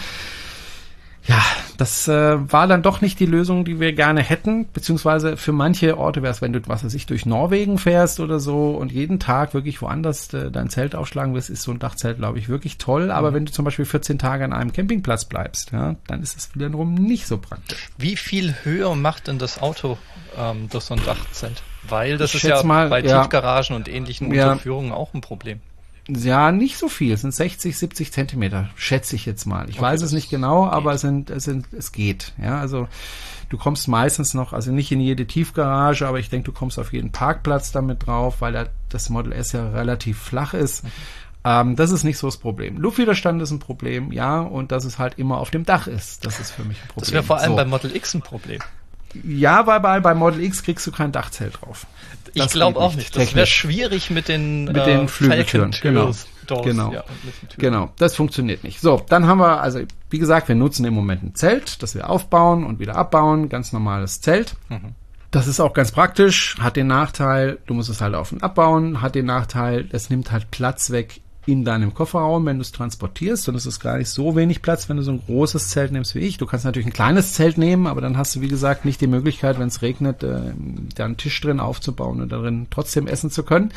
ja, 1.28 1.44
das 1.76 2.08
äh, 2.08 2.52
war 2.52 2.66
dann 2.66 2.82
doch 2.82 3.02
nicht 3.02 3.20
die 3.20 3.26
Lösung, 3.26 3.66
die 3.66 3.78
wir 3.78 3.92
gerne 3.92 4.22
hätten, 4.22 4.66
beziehungsweise 4.72 5.36
für 5.36 5.52
manche 5.52 5.98
Orte 5.98 6.22
wäre 6.22 6.32
es, 6.32 6.40
wenn 6.40 6.54
du, 6.54 6.60
was 6.66 6.84
weiß 6.84 6.94
ich, 6.94 7.04
durch 7.04 7.26
Norwegen 7.26 7.76
fährst 7.76 8.18
oder 8.18 8.40
so 8.40 8.70
und 8.70 8.90
jeden 8.90 9.20
Tag 9.20 9.52
wirklich 9.52 9.82
woanders 9.82 10.32
äh, 10.32 10.50
dein 10.50 10.70
Zelt 10.70 10.94
aufschlagen 10.94 11.34
wirst, 11.34 11.50
ist 11.50 11.62
so 11.62 11.70
ein 11.70 11.78
Dachzelt, 11.78 12.16
glaube 12.16 12.38
ich, 12.38 12.48
wirklich 12.48 12.78
toll. 12.78 13.10
Aber 13.10 13.30
mhm. 13.30 13.34
wenn 13.34 13.44
du 13.44 13.52
zum 13.52 13.66
Beispiel 13.66 13.84
14 13.84 14.18
Tage 14.18 14.42
an 14.42 14.54
einem 14.54 14.72
Campingplatz 14.72 15.26
bleibst, 15.26 15.72
ja, 15.72 15.96
dann 16.06 16.22
ist 16.22 16.34
es 16.34 16.54
wiederum 16.54 16.94
nicht 16.94 17.26
so 17.26 17.36
praktisch. 17.36 17.90
Wie 17.98 18.16
viel 18.16 18.54
höher 18.62 18.94
macht 18.94 19.28
denn 19.28 19.38
das 19.38 19.60
Auto 19.60 19.98
ähm, 20.38 20.70
durch 20.70 20.84
so 20.84 20.94
ein 20.94 21.04
Dachzelt? 21.04 21.62
Weil 21.86 22.16
das 22.16 22.30
ich 22.30 22.42
ist 22.42 22.48
ja 22.48 22.62
mal, 22.62 22.88
bei 22.88 23.02
ja, 23.02 23.20
Tiefgaragen 23.20 23.76
und 23.76 23.86
ähnlichen 23.86 24.32
ja, 24.32 24.52
Unterführungen 24.52 24.92
auch 24.92 25.12
ein 25.12 25.20
Problem. 25.20 25.60
Ja, 26.08 26.52
nicht 26.52 26.78
so 26.78 26.88
viel. 26.88 27.12
Es 27.12 27.20
sind 27.20 27.34
60, 27.34 27.76
70 27.76 28.12
Zentimeter, 28.12 28.70
schätze 28.76 29.14
ich 29.14 29.26
jetzt 29.26 29.44
mal. 29.44 29.68
Ich 29.68 29.76
okay, 29.76 29.84
weiß 29.84 30.02
es 30.02 30.12
nicht 30.12 30.30
genau, 30.30 30.64
geht. 30.64 30.72
aber 30.72 30.94
es 30.94 31.02
sind, 31.02 31.28
es 31.30 31.44
sind, 31.44 31.66
es 31.72 31.92
geht. 31.92 32.32
Ja, 32.42 32.58
also 32.58 32.88
du 33.50 33.58
kommst 33.58 33.88
meistens 33.88 34.32
noch, 34.32 34.54
also 34.54 34.72
nicht 34.72 34.90
in 34.90 35.00
jede 35.00 35.26
Tiefgarage, 35.26 36.06
aber 36.06 36.18
ich 36.18 36.30
denke, 36.30 36.46
du 36.46 36.52
kommst 36.52 36.78
auf 36.78 36.92
jeden 36.94 37.12
Parkplatz 37.12 37.72
damit 37.72 38.06
drauf, 38.06 38.40
weil 38.40 38.52
da 38.52 38.66
das 38.88 39.10
Model 39.10 39.32
S 39.32 39.52
ja 39.52 39.68
relativ 39.68 40.18
flach 40.18 40.54
ist. 40.54 40.84
Mhm. 40.84 40.90
Ähm, 41.44 41.76
das 41.76 41.90
ist 41.90 42.04
nicht 42.04 42.18
so 42.18 42.26
das 42.26 42.38
Problem. 42.38 42.78
Luftwiderstand 42.78 43.40
ist 43.42 43.50
ein 43.50 43.58
Problem, 43.58 44.10
ja, 44.10 44.40
und 44.40 44.72
dass 44.72 44.84
es 44.84 44.98
halt 44.98 45.18
immer 45.18 45.38
auf 45.38 45.50
dem 45.50 45.64
Dach 45.64 45.86
ist. 45.86 46.24
Das 46.24 46.40
ist 46.40 46.50
für 46.50 46.64
mich 46.64 46.78
ein 46.78 46.88
Problem. 46.88 47.00
Das 47.04 47.12
wäre 47.12 47.22
vor 47.22 47.38
allem 47.38 47.50
so. 47.50 47.56
beim 47.56 47.70
Model 47.70 47.94
X 47.94 48.14
ein 48.14 48.22
Problem. 48.22 48.60
Ja, 49.24 49.66
weil 49.66 49.80
bei, 49.80 50.00
bei 50.00 50.14
Model 50.14 50.42
X 50.42 50.62
kriegst 50.62 50.86
du 50.86 50.92
kein 50.92 51.12
Dachzelt 51.12 51.60
drauf. 51.60 51.86
Das 52.34 52.46
ich 52.46 52.52
glaube 52.52 52.78
auch 52.78 52.94
nicht. 52.94 53.16
Das 53.16 53.34
wäre 53.34 53.46
schwierig 53.46 54.10
mit 54.10 54.28
den, 54.28 54.64
mit 54.64 54.76
den 54.76 55.04
äh, 55.04 55.08
Flügeltüren. 55.08 55.74
Genau. 55.82 56.12
Doors, 56.46 56.64
genau. 56.64 56.92
Ja, 56.92 57.04
genau. 57.58 57.92
Das 57.98 58.16
funktioniert 58.16 58.64
nicht. 58.64 58.80
So, 58.80 59.04
dann 59.08 59.26
haben 59.26 59.38
wir, 59.38 59.60
also 59.60 59.80
wie 60.10 60.18
gesagt, 60.18 60.48
wir 60.48 60.54
nutzen 60.54 60.84
im 60.84 60.94
Moment 60.94 61.22
ein 61.22 61.34
Zelt, 61.34 61.82
das 61.82 61.94
wir 61.94 62.08
aufbauen 62.08 62.64
und 62.64 62.78
wieder 62.78 62.96
abbauen. 62.96 63.48
Ganz 63.48 63.72
normales 63.72 64.20
Zelt. 64.20 64.54
Mhm. 64.68 64.94
Das 65.30 65.46
ist 65.46 65.60
auch 65.60 65.74
ganz 65.74 65.92
praktisch, 65.92 66.56
hat 66.58 66.76
den 66.76 66.86
Nachteil, 66.86 67.58
du 67.66 67.74
musst 67.74 67.90
es 67.90 68.00
halt 68.00 68.14
auf 68.14 68.32
und 68.32 68.42
abbauen, 68.42 69.02
hat 69.02 69.14
den 69.14 69.26
Nachteil, 69.26 69.86
es 69.92 70.08
nimmt 70.08 70.32
halt 70.32 70.50
Platz 70.50 70.90
weg 70.90 71.20
in 71.48 71.64
deinem 71.64 71.94
Kofferraum, 71.94 72.44
wenn 72.44 72.58
du 72.58 72.62
es 72.62 72.72
transportierst. 72.72 73.48
Und 73.48 73.54
es 73.54 73.64
ist 73.64 73.80
gar 73.80 73.96
nicht 73.96 74.10
so 74.10 74.36
wenig 74.36 74.60
Platz, 74.60 74.90
wenn 74.90 74.98
du 74.98 75.02
so 75.02 75.12
ein 75.12 75.22
großes 75.24 75.70
Zelt 75.70 75.92
nimmst 75.92 76.14
wie 76.14 76.18
ich. 76.18 76.36
Du 76.36 76.44
kannst 76.44 76.66
natürlich 76.66 76.86
ein 76.86 76.92
kleines 76.92 77.32
Zelt 77.32 77.56
nehmen, 77.56 77.86
aber 77.86 78.02
dann 78.02 78.18
hast 78.18 78.36
du, 78.36 78.42
wie 78.42 78.48
gesagt, 78.48 78.84
nicht 78.84 79.00
die 79.00 79.06
Möglichkeit, 79.06 79.58
wenn 79.58 79.68
es 79.68 79.80
regnet, 79.80 80.22
äh, 80.22 80.52
da 80.94 81.06
einen 81.06 81.16
Tisch 81.16 81.40
drin 81.40 81.58
aufzubauen 81.58 82.20
und 82.20 82.30
darin 82.30 82.66
trotzdem 82.70 83.06
essen 83.06 83.30
zu 83.30 83.44
können. 83.44 83.72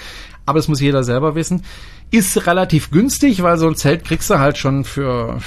Aber 0.45 0.59
das 0.59 0.67
muss 0.67 0.81
jeder 0.81 1.05
selber 1.05 1.33
wissen. 1.33 1.63
Ist 2.11 2.45
relativ 2.45 2.91
günstig, 2.91 3.41
weil 3.41 3.57
so 3.57 3.67
ein 3.67 3.77
Zelt 3.77 4.03
kriegst 4.03 4.29
du 4.29 4.37
halt 4.37 4.57
schon 4.57 4.83
für 4.83 5.39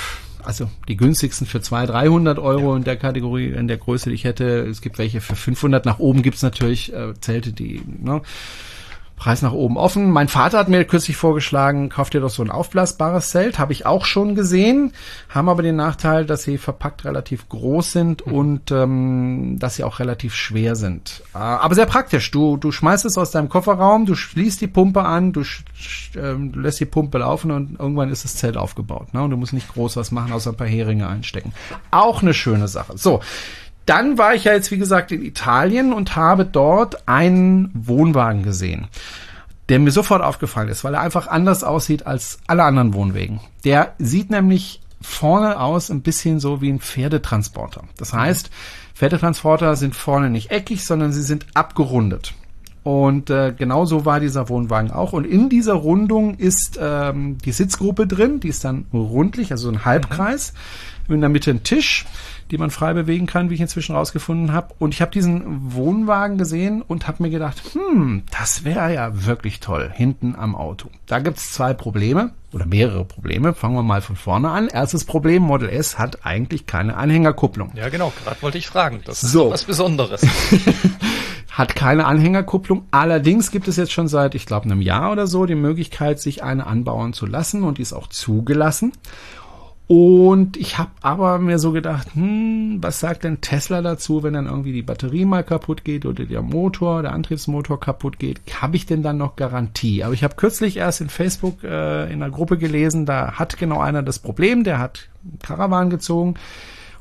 also 0.43 0.71
die 0.89 0.97
günstigsten 0.97 1.47
für 1.47 1.61
200, 1.61 1.95
300 1.95 2.39
Euro 2.39 2.71
ja. 2.71 2.77
in 2.77 2.85
der 2.85 2.97
Kategorie, 2.97 3.49
in 3.49 3.69
der 3.69 3.77
Größe, 3.77 4.09
die 4.09 4.15
ich 4.15 4.25
hätte. 4.25 4.61
Es 4.61 4.81
gibt 4.81 4.97
welche 4.97 5.21
für 5.21 5.37
500. 5.37 5.85
Nach 5.85 5.99
oben 5.99 6.23
gibt's 6.23 6.43
natürlich 6.43 6.93
äh, 6.93 7.13
Zelte, 7.21 7.53
die 7.53 7.83
ne, 7.87 8.23
Preis 9.17 9.43
nach 9.43 9.53
oben 9.53 9.77
offen. 9.77 10.11
Mein 10.11 10.29
Vater 10.29 10.59
hat 10.59 10.69
mir 10.69 10.85
kürzlich 10.85 11.17
vorgeschlagen, 11.17 11.89
kauft 11.89 12.15
dir 12.15 12.21
doch 12.21 12.31
so 12.31 12.43
ein 12.43 12.51
aufblasbares 12.51 13.31
Zelt. 13.31 13.59
Habe 13.59 13.73
ich 13.73 13.87
auch 13.87 14.05
schon 14.05 14.35
gesehen. 14.35 14.93
Haben 15.29 15.49
aber 15.49 15.63
den 15.63 15.77
Nachteil, 15.77 16.27
dass 16.27 16.43
sie 16.43 16.59
verpackt 16.59 17.05
relativ 17.05 17.49
groß 17.49 17.93
sind 17.93 18.27
mhm. 18.27 18.33
und 18.33 18.71
ähm, 18.73 19.57
dass 19.61 19.77
sie 19.77 19.85
auch 19.85 20.01
relativ 20.01 20.35
schwer 20.35 20.75
sind. 20.75 21.23
Äh, 21.35 21.39
aber 21.39 21.75
sehr 21.77 21.87
praktisch. 21.87 22.31
Du, 22.33 22.57
du 22.57 22.73
schmeißt 22.73 23.05
es 23.05 23.17
aus 23.17 23.31
deinem 23.31 23.49
Kofferraum, 23.49 24.05
du 24.05 24.17
schließt 24.17 24.61
die 24.61 24.67
Pumpe 24.67 25.03
an, 25.03 25.33
du, 25.33 25.43
ähm, 26.17 26.53
du 26.53 26.61
lässt 26.61 26.81
die 26.81 26.85
Pumpe 26.85 27.19
laufen 27.19 27.53
und 27.53 27.79
irgendwann 27.79 28.11
ist 28.11 28.25
das 28.25 28.37
Zelt 28.37 28.57
aufgebaut. 28.57 29.15
Ne? 29.15 29.23
Und 29.23 29.31
du 29.31 29.37
musst 29.37 29.53
nicht 29.53 29.73
groß 29.73 29.97
was 29.97 30.11
machen, 30.11 30.33
außer 30.33 30.51
ein 30.51 30.57
paar 30.57 30.67
Heringe 30.67 31.09
einstecken. 31.09 31.53
Auch 31.93 32.21
eine 32.23 32.35
schöne 32.35 32.67
Sache. 32.67 32.99
So. 32.99 33.21
Dann 33.87 34.19
war 34.19 34.35
ich 34.35 34.45
ja 34.45 34.53
jetzt, 34.53 34.71
wie 34.71 34.79
gesagt, 34.79 35.13
in 35.13 35.23
Italien 35.23 35.93
und 35.93 36.17
habe 36.17 36.45
dort 36.45 37.07
einen 37.09 37.71
Wohnwagen 37.75 38.43
gesehen, 38.43 38.89
der 39.69 39.79
mir 39.79 39.91
sofort 39.91 40.23
aufgefallen 40.23 40.69
ist, 40.69 40.85
weil 40.85 40.95
er 40.95 41.01
einfach 41.01 41.27
anders 41.27 41.65
aussieht 41.65 42.07
als 42.07 42.39
alle 42.47 42.65
anderen 42.65 42.95
Wohnwegen. 42.95 43.41
Der 43.65 43.95
sieht 43.99 44.31
nämlich 44.31 44.81
vorne 45.01 45.61
aus 45.61 45.91
ein 45.91 46.01
bisschen 46.01 46.41
so 46.41 46.63
wie 46.63 46.71
ein 46.71 46.81
Pferdetransporter. 46.81 47.85
Das 47.99 48.15
heißt, 48.15 48.51
Pferdetransporter 48.95 49.77
sind 49.77 49.95
vorne 49.95 50.31
nicht 50.31 50.51
eckig, 50.51 50.85
sondern 50.85 51.13
sie 51.13 51.23
sind 51.23 51.47
abgerundet. 51.55 52.35
Und 52.85 53.31
äh, 53.31 53.55
genau 53.57 53.87
so 53.87 54.05
war 54.05 54.21
dieser 54.21 54.51
Wohnwagen 54.51 54.91
auch. 54.91 55.15
Und 55.15 55.27
in 55.27 55.49
dieser 55.49 55.73
Rundung 55.73 56.37
ist 56.37 56.79
ähm, 56.81 57.39
die 57.39 57.53
Sitzgruppe 57.53 58.07
drin, 58.07 58.41
die 58.41 58.49
ist 58.49 58.65
dann 58.65 58.87
rundlich, 58.93 59.53
also 59.53 59.71
ein 59.71 59.87
Halbkreis. 59.87 60.53
In 61.09 61.21
der 61.21 61.29
Mitte 61.29 61.51
ein 61.51 61.63
Tisch, 61.63 62.07
die 62.51 62.59
man 62.59 62.71
frei 62.71 62.95
bewegen 62.95 63.27
kann, 63.27 63.51
wie 63.51 63.55
ich 63.55 63.61
inzwischen 63.61 63.95
rausgefunden 63.95 64.53
habe. 64.53 64.75
Und 64.79 64.95
ich 64.95 65.01
habe 65.03 65.11
diesen 65.11 65.75
Wohnwagen 65.75 66.39
gesehen 66.39 66.83
und 66.83 67.07
habe 67.07 67.23
mir 67.23 67.31
gedacht, 67.31 67.61
hm, 67.75 68.23
das 68.31 68.65
wäre 68.65 68.93
ja 68.95 69.27
wirklich 69.27 69.61
toll, 69.61 69.91
hinten 69.93 70.35
am 70.35 70.55
Auto. 70.55 70.89
Da 71.07 71.19
gibt's 71.19 71.53
zwei 71.53 71.75
Probleme 71.75 72.33
oder 72.53 72.65
mehrere 72.67 73.05
Probleme. 73.05 73.53
Fangen 73.55 73.75
wir 73.75 73.83
mal 73.83 74.01
von 74.01 74.17
vorne 74.17 74.49
an. 74.51 74.69
Erstes 74.69 75.05
Problem, 75.05 75.43
Model 75.43 75.69
S 75.69 75.99
hat 75.99 76.25
eigentlich 76.25 76.67
keine 76.67 76.97
Anhängerkupplung. 76.97 77.73
Ja, 77.75 77.89
genau, 77.91 78.13
gerade 78.25 78.41
wollte 78.43 78.59
ich 78.59 78.67
fragen. 78.67 79.01
Das 79.05 79.21
So. 79.21 79.47
ist 79.49 79.53
was 79.53 79.65
Besonderes. 79.65 80.23
hat 81.51 81.77
keine 81.77 82.07
Anhängerkupplung. 82.07 82.85
Allerdings 82.91 83.51
gibt 83.51 83.69
es 83.69 83.77
jetzt 83.77 83.93
schon 83.93 84.09
seit, 84.09 84.35
ich 84.35 84.47
glaube, 84.47 84.65
einem 84.67 84.81
Jahr 84.81 85.13
oder 85.13 85.27
so 85.27 85.47
die 85.47 85.55
Möglichkeit, 85.55 86.19
sich 86.21 86.43
eine 86.43 86.67
anbauen 86.67 87.13
zu 87.13 87.27
lassen 87.27 87.63
und 87.63 87.79
die 87.79 87.83
ist 87.83 87.93
auch 87.93 88.09
zugelassen. 88.09 88.93
Und 89.87 90.57
ich 90.57 90.79
habe 90.79 90.91
aber 91.03 91.39
mir 91.39 91.59
so 91.59 91.73
gedacht, 91.73 92.15
hm, 92.15 92.79
was 92.81 93.01
sagt 93.01 93.25
denn 93.25 93.43
Tesla 93.43 93.83
dazu, 93.83 94.23
wenn 94.23 94.33
dann 94.33 94.47
irgendwie 94.47 94.73
die 94.73 94.83
Batterie 94.83 95.27
mal 95.27 95.45
kaputt 95.45 95.85
geht 95.85 96.07
oder 96.07 96.25
der 96.25 96.41
Motor, 96.41 97.03
der 97.03 97.13
Antriebsmotor 97.13 97.79
kaputt 97.79 98.19
geht? 98.19 98.41
Habe 98.63 98.77
ich 98.77 98.87
denn 98.87 99.03
dann 99.03 99.19
noch 99.19 99.37
Garantie? 99.37 100.03
Aber 100.03 100.15
ich 100.15 100.25
habe 100.25 100.37
kürzlich 100.37 100.79
erst 100.79 101.03
in 101.03 101.11
Facebook 101.11 101.63
äh, 101.65 102.05
in 102.11 102.23
einer 102.23 102.31
Gruppe 102.31 102.57
gelesen, 102.57 103.05
da 103.05 103.33
hat 103.33 103.59
genau 103.59 103.81
einer 103.81 104.03
das 104.03 104.19
Problem, 104.19 104.65
der 104.65 104.79
hat 104.79 105.09
Karawan 105.43 105.91
gezogen 105.91 106.35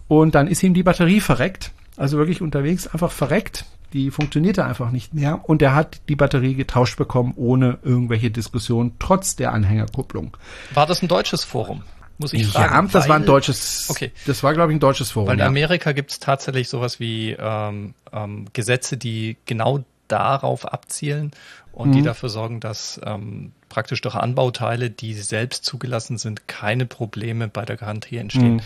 und 0.09 0.35
dann 0.35 0.47
ist 0.47 0.61
ihm 0.61 0.73
die 0.73 0.83
Batterie 0.83 1.21
verreckt. 1.21 1.71
Also 1.95 2.17
wirklich 2.17 2.41
unterwegs 2.41 2.87
einfach 2.87 3.11
verreckt. 3.11 3.65
Die 3.93 4.09
funktionierte 4.09 4.65
einfach 4.65 4.91
nicht 4.91 5.13
mehr 5.13 5.47
und 5.47 5.61
er 5.61 5.75
hat 5.75 6.01
die 6.09 6.15
Batterie 6.15 6.55
getauscht 6.55 6.97
bekommen 6.97 7.33
ohne 7.37 7.77
irgendwelche 7.83 8.31
Diskussion, 8.31 8.93
trotz 8.99 9.35
der 9.35 9.53
Anhängerkupplung. 9.53 10.35
War 10.73 10.87
das 10.87 11.01
ein 11.01 11.07
deutsches 11.07 11.43
Forum? 11.43 11.83
Muss 12.17 12.33
ich 12.33 12.43
Ja, 12.53 12.67
fragen. 12.67 12.89
das 12.91 13.09
war 13.09 13.15
ein 13.15 13.25
deutsches. 13.25 13.87
Okay. 13.89 14.11
Das 14.27 14.43
war, 14.43 14.53
glaube 14.53 14.71
ich, 14.71 14.77
ein 14.77 14.79
deutsches 14.79 15.11
Forum. 15.11 15.27
Weil 15.27 15.35
in 15.35 15.39
ja. 15.39 15.47
Amerika 15.47 15.91
gibt 15.93 16.11
es 16.11 16.19
tatsächlich 16.19 16.69
sowas 16.69 16.99
wie 16.99 17.31
ähm, 17.37 17.93
ähm, 18.11 18.45
Gesetze, 18.53 18.97
die 18.97 19.37
genau 19.45 19.83
darauf 20.07 20.65
abzielen 20.71 21.31
und 21.71 21.89
Mhm. 21.89 21.93
die 21.93 22.01
dafür 22.03 22.29
sorgen, 22.29 22.59
dass 22.59 23.01
ähm, 23.03 23.51
praktisch 23.69 24.01
durch 24.01 24.15
Anbauteile, 24.15 24.91
die 24.91 25.13
selbst 25.15 25.65
zugelassen 25.65 26.17
sind, 26.19 26.47
keine 26.47 26.85
Probleme 26.85 27.47
bei 27.47 27.65
der 27.65 27.77
Garantie 27.77 28.17
entstehen. 28.17 28.55
Mhm. 28.57 28.61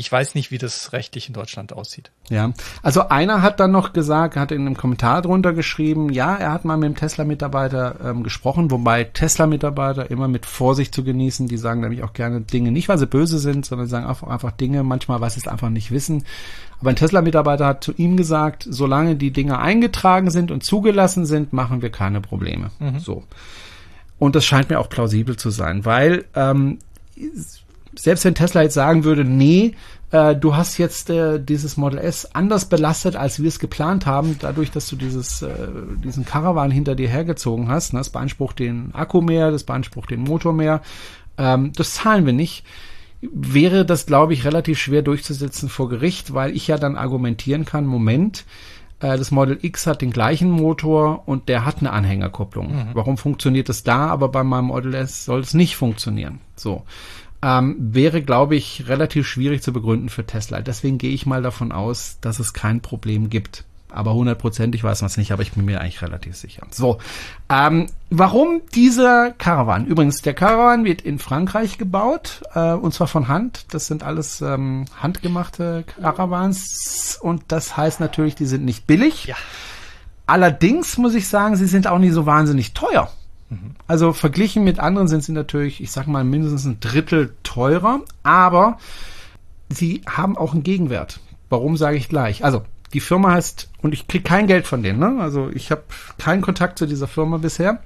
Ich 0.00 0.10
weiß 0.10 0.34
nicht, 0.34 0.50
wie 0.50 0.56
das 0.56 0.94
rechtlich 0.94 1.28
in 1.28 1.34
Deutschland 1.34 1.74
aussieht. 1.74 2.10
Ja, 2.30 2.52
also 2.82 3.08
einer 3.10 3.42
hat 3.42 3.60
dann 3.60 3.70
noch 3.70 3.92
gesagt, 3.92 4.34
hat 4.36 4.50
in 4.50 4.62
einem 4.62 4.74
Kommentar 4.74 5.20
drunter 5.20 5.52
geschrieben, 5.52 6.08
ja, 6.08 6.34
er 6.36 6.52
hat 6.52 6.64
mal 6.64 6.78
mit 6.78 6.88
dem 6.88 6.96
Tesla-Mitarbeiter 6.96 7.96
ähm, 8.02 8.22
gesprochen, 8.22 8.70
wobei 8.70 9.04
Tesla-Mitarbeiter 9.04 10.10
immer 10.10 10.26
mit 10.26 10.46
Vorsicht 10.46 10.94
zu 10.94 11.04
genießen, 11.04 11.48
die 11.48 11.58
sagen 11.58 11.82
nämlich 11.82 12.02
auch 12.02 12.14
gerne 12.14 12.40
Dinge, 12.40 12.72
nicht 12.72 12.88
weil 12.88 12.96
sie 12.96 13.06
böse 13.06 13.38
sind, 13.38 13.66
sondern 13.66 13.88
sagen 13.88 14.06
einfach, 14.06 14.28
einfach 14.28 14.52
Dinge, 14.52 14.82
manchmal, 14.84 15.20
weil 15.20 15.28
sie 15.28 15.40
es 15.40 15.48
einfach 15.48 15.68
nicht 15.68 15.90
wissen. 15.90 16.24
Aber 16.80 16.88
ein 16.88 16.96
Tesla-Mitarbeiter 16.96 17.66
hat 17.66 17.84
zu 17.84 17.92
ihm 17.92 18.16
gesagt, 18.16 18.66
solange 18.66 19.16
die 19.16 19.32
Dinge 19.32 19.58
eingetragen 19.58 20.30
sind 20.30 20.50
und 20.50 20.64
zugelassen 20.64 21.26
sind, 21.26 21.52
machen 21.52 21.82
wir 21.82 21.90
keine 21.90 22.22
Probleme. 22.22 22.70
So. 23.00 23.24
Und 24.18 24.34
das 24.34 24.46
scheint 24.46 24.70
mir 24.70 24.80
auch 24.80 24.88
plausibel 24.88 25.36
zu 25.36 25.50
sein, 25.50 25.84
weil 25.84 26.24
ähm, 26.34 26.78
selbst 28.02 28.24
wenn 28.24 28.34
Tesla 28.34 28.62
jetzt 28.62 28.74
sagen 28.74 29.04
würde, 29.04 29.24
nee, 29.24 29.74
äh, 30.10 30.34
du 30.34 30.56
hast 30.56 30.78
jetzt 30.78 31.10
äh, 31.10 31.38
dieses 31.38 31.76
Model 31.76 31.98
S 31.98 32.34
anders 32.34 32.64
belastet, 32.64 33.16
als 33.16 33.40
wir 33.40 33.48
es 33.48 33.58
geplant 33.58 34.06
haben, 34.06 34.36
dadurch, 34.40 34.70
dass 34.70 34.88
du 34.88 34.96
dieses, 34.96 35.42
äh, 35.42 35.54
diesen 36.04 36.24
Caravan 36.24 36.70
hinter 36.70 36.94
dir 36.94 37.08
hergezogen 37.08 37.68
hast, 37.68 37.92
ne, 37.92 38.00
das 38.00 38.10
beansprucht 38.10 38.58
den 38.58 38.94
Akku 38.94 39.20
mehr, 39.20 39.50
das 39.50 39.64
beansprucht 39.64 40.10
den 40.10 40.20
Motor 40.20 40.52
mehr, 40.52 40.80
ähm, 41.38 41.72
das 41.76 41.94
zahlen 41.94 42.26
wir 42.26 42.32
nicht, 42.32 42.64
wäre 43.20 43.84
das, 43.84 44.06
glaube 44.06 44.32
ich, 44.32 44.44
relativ 44.44 44.78
schwer 44.78 45.02
durchzusetzen 45.02 45.68
vor 45.68 45.88
Gericht, 45.88 46.34
weil 46.34 46.56
ich 46.56 46.66
ja 46.66 46.78
dann 46.78 46.96
argumentieren 46.96 47.64
kann, 47.64 47.86
Moment, 47.86 48.44
äh, 49.00 49.16
das 49.16 49.30
Model 49.30 49.58
X 49.62 49.86
hat 49.86 50.02
den 50.02 50.10
gleichen 50.10 50.50
Motor 50.50 51.22
und 51.26 51.48
der 51.48 51.64
hat 51.64 51.78
eine 51.80 51.92
Anhängerkupplung. 51.92 52.88
Warum 52.94 53.16
funktioniert 53.16 53.68
es 53.68 53.82
da, 53.82 54.08
aber 54.08 54.28
bei 54.28 54.42
meinem 54.42 54.66
Model 54.66 54.94
S 54.94 55.24
soll 55.24 55.40
es 55.40 55.54
nicht 55.54 55.76
funktionieren? 55.76 56.40
So. 56.56 56.82
Ähm, 57.42 57.76
wäre, 57.78 58.22
glaube 58.22 58.56
ich, 58.56 58.88
relativ 58.88 59.26
schwierig 59.26 59.62
zu 59.62 59.72
begründen 59.72 60.10
für 60.10 60.26
Tesla. 60.26 60.60
Deswegen 60.60 60.98
gehe 60.98 61.12
ich 61.12 61.24
mal 61.24 61.42
davon 61.42 61.72
aus, 61.72 62.18
dass 62.20 62.38
es 62.38 62.52
kein 62.52 62.80
Problem 62.80 63.30
gibt. 63.30 63.64
Aber 63.92 64.14
hundertprozentig 64.14 64.84
weiß 64.84 65.02
man 65.02 65.06
es 65.06 65.16
nicht, 65.16 65.32
aber 65.32 65.42
ich 65.42 65.52
bin 65.52 65.64
mir 65.64 65.80
eigentlich 65.80 66.02
relativ 66.02 66.36
sicher. 66.36 66.66
So, 66.70 66.98
ähm, 67.48 67.86
warum 68.08 68.62
dieser 68.74 69.32
Caravan? 69.32 69.86
Übrigens, 69.86 70.22
der 70.22 70.34
Caravan 70.34 70.84
wird 70.84 71.02
in 71.02 71.18
Frankreich 71.18 71.78
gebaut, 71.78 72.42
äh, 72.54 72.72
und 72.72 72.94
zwar 72.94 73.08
von 73.08 73.28
Hand. 73.28 73.66
Das 73.72 73.86
sind 73.86 74.02
alles 74.02 74.40
ähm, 74.40 74.84
handgemachte 75.00 75.84
Caravans 76.00 77.18
und 77.20 77.44
das 77.48 77.76
heißt 77.76 78.00
natürlich, 78.00 78.34
die 78.34 78.46
sind 78.46 78.64
nicht 78.64 78.86
billig. 78.86 79.26
Ja. 79.26 79.36
Allerdings 80.26 80.96
muss 80.96 81.14
ich 81.14 81.26
sagen, 81.26 81.56
sie 81.56 81.66
sind 81.66 81.88
auch 81.88 81.98
nicht 81.98 82.12
so 82.12 82.26
wahnsinnig 82.26 82.72
teuer. 82.72 83.10
Also 83.86 84.12
verglichen 84.12 84.62
mit 84.62 84.78
anderen 84.78 85.08
sind 85.08 85.24
sie 85.24 85.32
natürlich, 85.32 85.80
ich 85.80 85.90
sag 85.90 86.06
mal, 86.06 86.22
mindestens 86.22 86.64
ein 86.64 86.78
Drittel 86.80 87.34
teurer, 87.42 88.00
aber 88.22 88.78
sie 89.68 90.02
haben 90.08 90.36
auch 90.36 90.52
einen 90.52 90.62
Gegenwert. 90.62 91.20
Warum 91.48 91.76
sage 91.76 91.96
ich 91.96 92.08
gleich? 92.08 92.44
Also 92.44 92.62
die 92.92 93.00
Firma 93.00 93.32
heißt, 93.32 93.68
und 93.82 93.92
ich 93.92 94.06
kriege 94.06 94.24
kein 94.24 94.46
Geld 94.46 94.66
von 94.66 94.82
denen, 94.82 94.98
ne? 94.98 95.20
also 95.20 95.50
ich 95.52 95.70
habe 95.70 95.82
keinen 96.18 96.42
Kontakt 96.42 96.78
zu 96.78 96.86
dieser 96.86 97.08
Firma 97.08 97.38
bisher. 97.38 97.80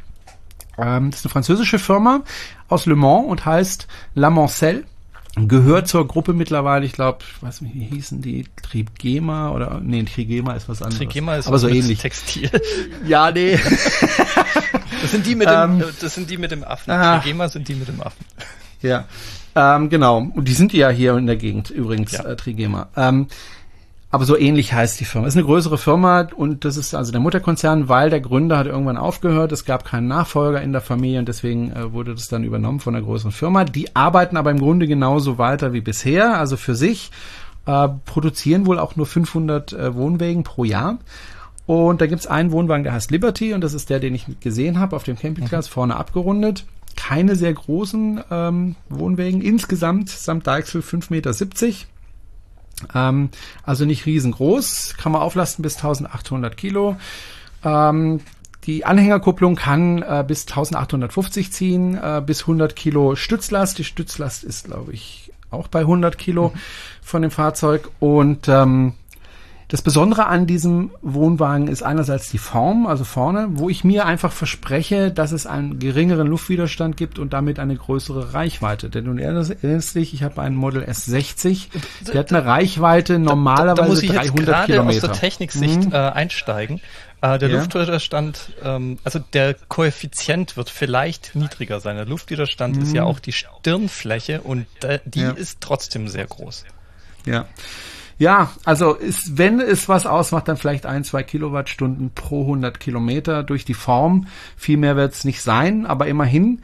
Ähm, 0.76 1.10
das 1.10 1.20
ist 1.20 1.26
eine 1.26 1.32
französische 1.32 1.78
Firma 1.78 2.22
aus 2.68 2.86
Le 2.86 2.96
Mans 2.96 3.26
und 3.28 3.46
heißt 3.46 3.86
La 4.14 4.30
Mancelle. 4.30 4.84
Gehört 5.36 5.88
zur 5.88 6.06
Gruppe 6.06 6.32
mittlerweile, 6.32 6.86
ich 6.86 6.92
glaube, 6.92 7.18
ich 7.28 7.42
weiß 7.42 7.62
nicht, 7.62 7.74
wie 7.74 7.84
hießen 7.84 8.22
die? 8.22 8.46
Trigema 8.62 9.50
oder 9.50 9.80
nee, 9.82 10.04
Trigema 10.04 10.52
ist 10.54 10.68
was 10.68 10.80
anderes. 10.80 10.98
Trigema 10.98 11.34
ist 11.34 11.48
aber 11.48 11.58
so 11.58 11.66
ähnlich. 11.66 11.98
Textil. 11.98 12.50
Ja, 13.04 13.32
nee. 13.32 13.58
Das 15.04 15.10
sind 15.12 15.26
die 15.26 15.34
mit 15.34 15.48
Ähm, 15.50 15.78
dem, 15.80 15.88
das 16.00 16.14
sind 16.14 16.30
die 16.30 16.38
mit 16.38 16.50
dem 16.50 16.64
Affen. 16.64 16.90
ah. 16.90 17.18
Trigema 17.18 17.48
sind 17.48 17.68
die 17.68 17.74
mit 17.74 17.88
dem 17.88 18.00
Affen. 18.00 18.24
Ja, 18.80 19.04
ähm, 19.54 19.88
genau. 19.90 20.18
Und 20.18 20.48
die 20.48 20.54
sind 20.54 20.72
ja 20.72 20.88
hier 20.88 21.16
in 21.16 21.26
der 21.26 21.36
Gegend 21.36 21.70
übrigens, 21.70 22.12
Ja. 22.12 22.24
äh, 22.24 22.36
Trigema. 22.36 22.88
Ähm, 22.96 23.26
aber 24.10 24.24
so 24.26 24.36
ähnlich 24.38 24.72
heißt 24.72 25.00
die 25.00 25.04
Firma. 25.04 25.26
Ist 25.26 25.34
eine 25.36 25.44
größere 25.44 25.76
Firma 25.76 26.28
und 26.36 26.64
das 26.64 26.76
ist 26.76 26.94
also 26.94 27.10
der 27.10 27.20
Mutterkonzern, 27.20 27.88
weil 27.88 28.10
der 28.10 28.20
Gründer 28.20 28.56
hat 28.58 28.66
irgendwann 28.66 28.96
aufgehört. 28.96 29.50
Es 29.52 29.64
gab 29.64 29.84
keinen 29.84 30.06
Nachfolger 30.06 30.62
in 30.62 30.70
der 30.72 30.80
Familie 30.80 31.18
und 31.18 31.26
deswegen 31.28 31.72
äh, 31.72 31.92
wurde 31.92 32.14
das 32.14 32.28
dann 32.28 32.44
übernommen 32.44 32.78
von 32.80 32.94
einer 32.94 33.04
größeren 33.04 33.32
Firma. 33.32 33.64
Die 33.64 33.94
arbeiten 33.96 34.36
aber 34.36 34.50
im 34.52 34.58
Grunde 34.60 34.86
genauso 34.86 35.36
weiter 35.38 35.72
wie 35.72 35.80
bisher, 35.80 36.38
also 36.38 36.56
für 36.56 36.74
sich, 36.76 37.10
äh, 37.66 37.88
produzieren 38.06 38.66
wohl 38.66 38.78
auch 38.78 38.94
nur 38.96 39.06
500 39.06 39.72
äh, 39.72 39.94
Wohnwägen 39.94 40.44
pro 40.44 40.64
Jahr. 40.64 40.98
Und 41.66 42.00
da 42.00 42.06
gibt's 42.06 42.26
einen 42.26 42.52
Wohnwagen, 42.52 42.84
der 42.84 42.92
heißt 42.92 43.10
Liberty 43.10 43.54
und 43.54 43.62
das 43.62 43.72
ist 43.72 43.88
der, 43.88 44.00
den 44.00 44.14
ich 44.14 44.26
gesehen 44.40 44.78
habe 44.78 44.96
auf 44.96 45.04
dem 45.04 45.18
Campingplatz, 45.18 45.66
vorne 45.66 45.96
abgerundet. 45.96 46.64
Keine 46.96 47.36
sehr 47.36 47.52
großen 47.52 48.22
ähm, 48.30 48.76
Wohnwägen, 48.88 49.40
insgesamt 49.40 50.10
samt 50.10 50.46
Deichsel 50.46 50.82
5,70 50.82 51.10
Meter. 51.10 51.32
Ähm, 52.94 53.30
also 53.62 53.84
nicht 53.84 54.06
riesengroß, 54.06 54.94
kann 54.98 55.12
man 55.12 55.22
auflasten 55.22 55.62
bis 55.62 55.76
1800 55.76 56.56
Kilo. 56.56 56.96
Ähm, 57.64 58.20
die 58.64 58.84
Anhängerkupplung 58.84 59.56
kann 59.56 60.02
äh, 60.02 60.24
bis 60.26 60.42
1850 60.42 61.52
ziehen, 61.52 61.96
äh, 61.96 62.22
bis 62.24 62.42
100 62.42 62.74
Kilo 62.74 63.14
Stützlast. 63.14 63.78
Die 63.78 63.84
Stützlast 63.84 64.42
ist, 64.42 64.66
glaube 64.66 64.92
ich, 64.92 65.32
auch 65.50 65.68
bei 65.68 65.80
100 65.80 66.16
Kilo 66.16 66.52
von 67.02 67.22
dem 67.22 67.30
Fahrzeug. 67.30 67.90
Und 68.00 68.48
ähm, 68.48 68.94
das 69.68 69.80
Besondere 69.82 70.26
an 70.26 70.46
diesem 70.46 70.90
Wohnwagen 71.00 71.68
ist 71.68 71.82
einerseits 71.82 72.30
die 72.30 72.38
Form, 72.38 72.86
also 72.86 73.04
vorne, 73.04 73.46
wo 73.52 73.70
ich 73.70 73.82
mir 73.82 74.04
einfach 74.06 74.30
verspreche, 74.30 75.10
dass 75.10 75.32
es 75.32 75.46
einen 75.46 75.78
geringeren 75.78 76.26
Luftwiderstand 76.26 76.96
gibt 76.96 77.18
und 77.18 77.32
damit 77.32 77.58
eine 77.58 77.74
größere 77.74 78.34
Reichweite. 78.34 78.90
Denn 78.90 79.04
du 79.06 79.16
erinnerst 79.22 79.94
dich, 79.94 80.12
ich 80.14 80.22
habe 80.22 80.42
einen 80.42 80.54
Model 80.56 80.82
S60, 80.84 81.68
der 82.12 82.20
hat 82.20 82.32
eine 82.32 82.44
Reichweite 82.44 83.18
normalerweise 83.18 83.74
da 83.82 83.88
muss 83.88 84.02
ich 84.02 84.10
jetzt 84.12 84.28
300 84.28 84.44
gerade 84.46 84.66
Kilometer. 84.72 84.96
aus 84.96 85.00
der 85.00 85.12
Techniksicht 85.12 85.92
äh, 85.92 85.96
einsteigen. 85.96 86.80
Äh, 87.22 87.38
der 87.38 87.48
Ja. 87.48 87.56
Luftwiderstand, 87.56 88.52
ähm, 88.62 88.98
also 89.02 89.18
der 89.32 89.54
Koeffizient 89.54 90.58
wird 90.58 90.68
vielleicht 90.68 91.34
niedriger 91.34 91.80
sein. 91.80 91.96
Der 91.96 92.04
Luftwiderstand 92.04 92.76
ist 92.76 92.92
ja 92.92 93.04
auch 93.04 93.18
die 93.18 93.32
Stirnfläche 93.32 94.42
und 94.42 94.66
äh, 94.84 95.00
die 95.06 95.20
Ja. 95.20 95.30
ist 95.30 95.62
trotzdem 95.62 96.08
sehr 96.08 96.26
groß. 96.26 96.64
Ja. 97.24 97.46
Ja, 98.18 98.50
also 98.64 98.94
ist, 98.94 99.38
wenn 99.38 99.60
es 99.60 99.88
was 99.88 100.06
ausmacht, 100.06 100.48
dann 100.48 100.56
vielleicht 100.56 100.86
ein, 100.86 101.04
zwei 101.04 101.22
Kilowattstunden 101.22 102.12
pro 102.14 102.42
100 102.42 102.78
Kilometer 102.78 103.42
durch 103.42 103.64
die 103.64 103.74
Form. 103.74 104.26
Viel 104.56 104.76
mehr 104.76 104.96
wird 104.96 105.14
es 105.14 105.24
nicht 105.24 105.42
sein, 105.42 105.86
aber 105.86 106.06
immerhin. 106.06 106.62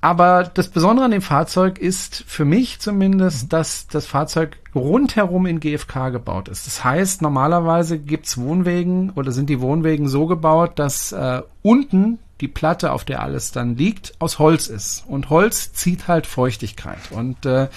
aber 0.00 0.44
das 0.44 0.68
Besondere 0.68 1.06
an 1.06 1.12
dem 1.12 1.22
Fahrzeug 1.22 1.78
ist 1.78 2.24
für 2.26 2.44
mich 2.44 2.78
zumindest, 2.78 3.52
dass 3.52 3.86
das 3.88 4.06
Fahrzeug 4.06 4.58
rundherum 4.74 5.46
in 5.46 5.60
GFK 5.60 6.10
gebaut 6.10 6.48
ist. 6.48 6.66
Das 6.66 6.84
heißt, 6.84 7.22
normalerweise 7.22 7.98
gibt's 7.98 8.36
Wohnwegen 8.36 9.10
oder 9.10 9.32
sind 9.32 9.48
die 9.48 9.62
Wohnwegen 9.62 10.06
so 10.06 10.26
gebaut, 10.26 10.78
dass 10.78 11.12
äh, 11.12 11.40
unten 11.62 12.18
die 12.40 12.48
Platte, 12.48 12.92
auf 12.92 13.04
der 13.04 13.22
alles 13.22 13.52
dann 13.52 13.76
liegt, 13.76 14.12
aus 14.18 14.38
Holz 14.38 14.66
ist. 14.66 15.04
Und 15.06 15.30
Holz 15.30 15.72
zieht 15.72 16.08
halt 16.08 16.26
Feuchtigkeit. 16.26 16.98
Und 17.10 17.46
äh, 17.46 17.68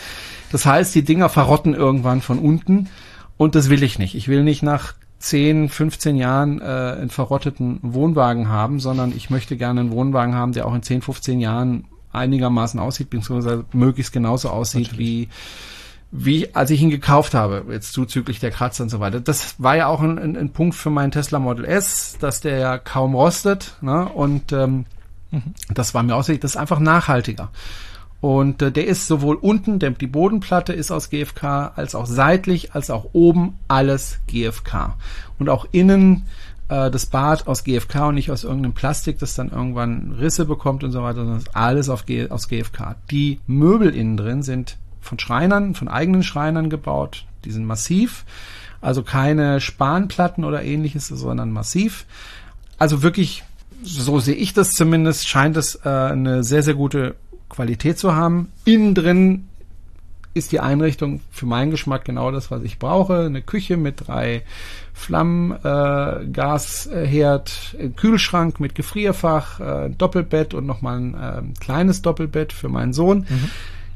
das 0.51 0.65
heißt, 0.65 0.93
die 0.95 1.03
Dinger 1.03 1.29
verrotten 1.29 1.73
irgendwann 1.73 2.21
von 2.21 2.39
unten. 2.39 2.89
Und 3.37 3.55
das 3.55 3.69
will 3.69 3.83
ich 3.83 3.99
nicht. 3.99 4.15
Ich 4.15 4.27
will 4.27 4.43
nicht 4.43 4.63
nach 4.63 4.93
10, 5.19 5.69
15 5.69 6.15
Jahren 6.15 6.61
äh, 6.61 6.63
einen 6.63 7.09
verrotteten 7.09 7.79
Wohnwagen 7.81 8.49
haben, 8.49 8.79
sondern 8.79 9.13
ich 9.15 9.29
möchte 9.29 9.57
gerne 9.57 9.81
einen 9.81 9.91
Wohnwagen 9.91 10.35
haben, 10.35 10.53
der 10.53 10.67
auch 10.67 10.75
in 10.75 10.83
10, 10.83 11.01
15 11.01 11.39
Jahren 11.39 11.85
einigermaßen 12.11 12.79
aussieht, 12.79 13.09
beziehungsweise 13.09 13.65
möglichst 13.73 14.13
genauso 14.13 14.49
aussieht 14.49 14.91
Natürlich. 14.91 15.07
wie 15.07 15.29
wie 16.11 16.55
als 16.55 16.71
ich 16.71 16.81
ihn 16.81 16.89
gekauft 16.89 17.33
habe, 17.33 17.65
jetzt 17.69 17.91
zuzüglich 17.91 18.39
der 18.39 18.51
Kratzer 18.51 18.83
und 18.83 18.89
so 18.89 18.99
weiter. 18.99 19.19
Das 19.19 19.55
war 19.61 19.75
ja 19.75 19.87
auch 19.87 20.01
ein, 20.01 20.17
ein, 20.17 20.37
ein 20.37 20.51
Punkt 20.51 20.75
für 20.75 20.89
meinen 20.89 21.11
Tesla 21.11 21.37
Model 21.37 21.65
S, 21.65 22.17
dass 22.19 22.39
der 22.39 22.57
ja 22.57 22.77
kaum 22.77 23.13
rostet. 23.13 23.75
Ne? 23.81 24.07
Und 24.07 24.53
ähm, 24.53 24.85
mhm. 25.31 25.53
das 25.73 25.93
war 25.93 26.03
mir 26.03 26.15
auch 26.15 26.27
wichtig, 26.27 26.41
das 26.41 26.51
ist 26.51 26.57
einfach 26.57 26.79
nachhaltiger. 26.79 27.51
Und 28.19 28.61
äh, 28.61 28.71
der 28.71 28.87
ist 28.87 29.07
sowohl 29.07 29.35
unten, 29.35 29.79
der, 29.79 29.91
die 29.91 30.07
Bodenplatte 30.07 30.73
ist 30.73 30.91
aus 30.91 31.09
GFK, 31.09 31.73
als 31.75 31.93
auch 31.93 32.05
seitlich, 32.05 32.73
als 32.73 32.89
auch 32.89 33.09
oben 33.13 33.59
alles 33.67 34.19
GFK. 34.27 34.95
Und 35.37 35.49
auch 35.49 35.67
innen 35.71 36.25
äh, 36.69 36.89
das 36.89 37.05
Bad 37.05 37.47
aus 37.47 37.63
GFK 37.63 38.07
und 38.07 38.15
nicht 38.15 38.31
aus 38.31 38.43
irgendeinem 38.43 38.73
Plastik, 38.73 39.19
das 39.19 39.35
dann 39.35 39.49
irgendwann 39.49 40.15
Risse 40.19 40.45
bekommt 40.45 40.83
und 40.83 40.91
so 40.91 41.03
weiter, 41.03 41.25
sondern 41.25 41.43
alles 41.53 41.89
auf 41.89 42.05
G, 42.05 42.29
aus 42.29 42.47
GFK. 42.47 42.95
Die 43.11 43.39
Möbel 43.45 43.93
innen 43.93 44.17
drin 44.17 44.41
sind 44.41 44.77
von 44.99 45.19
Schreinern, 45.19 45.75
von 45.75 45.87
eigenen 45.87 46.23
Schreinern 46.23 46.69
gebaut. 46.69 47.25
Die 47.45 47.51
sind 47.51 47.65
massiv. 47.65 48.25
Also 48.81 49.03
keine 49.03 49.61
Spanplatten 49.61 50.43
oder 50.43 50.63
ähnliches, 50.63 51.07
sondern 51.07 51.51
massiv. 51.51 52.05
Also 52.77 53.01
wirklich, 53.03 53.43
so 53.83 54.19
sehe 54.19 54.35
ich 54.35 54.53
das 54.53 54.71
zumindest, 54.71 55.27
scheint 55.27 55.57
es 55.57 55.75
äh, 55.83 55.89
eine 55.89 56.43
sehr, 56.43 56.63
sehr 56.63 56.75
gute 56.75 57.15
Qualität 57.49 57.97
zu 57.97 58.15
haben. 58.15 58.51
Innen 58.65 58.95
drin 58.95 59.47
ist 60.33 60.51
die 60.51 60.59
Einrichtung 60.59 61.21
für 61.31 61.45
meinen 61.45 61.71
Geschmack 61.71 62.05
genau 62.05 62.31
das, 62.31 62.51
was 62.51 62.63
ich 62.63 62.79
brauche. 62.79 63.25
Eine 63.25 63.41
Küche 63.41 63.75
mit 63.75 64.07
drei 64.07 64.43
Flammen, 64.93 65.51
äh, 65.51 66.25
Gasherd, 66.31 67.75
Kühlschrank 67.95 68.59
mit 68.59 68.75
Gefrierfach, 68.75 69.59
äh, 69.59 69.89
Doppelbett 69.89 70.53
und 70.53 70.65
nochmal 70.65 70.97
ein 70.97 71.13
äh, 71.13 71.59
kleines 71.59 72.01
Doppelbett 72.01 72.53
für 72.53 72.69
meinen 72.69 72.93
Sohn. 72.93 73.25
Mhm. 73.29 73.49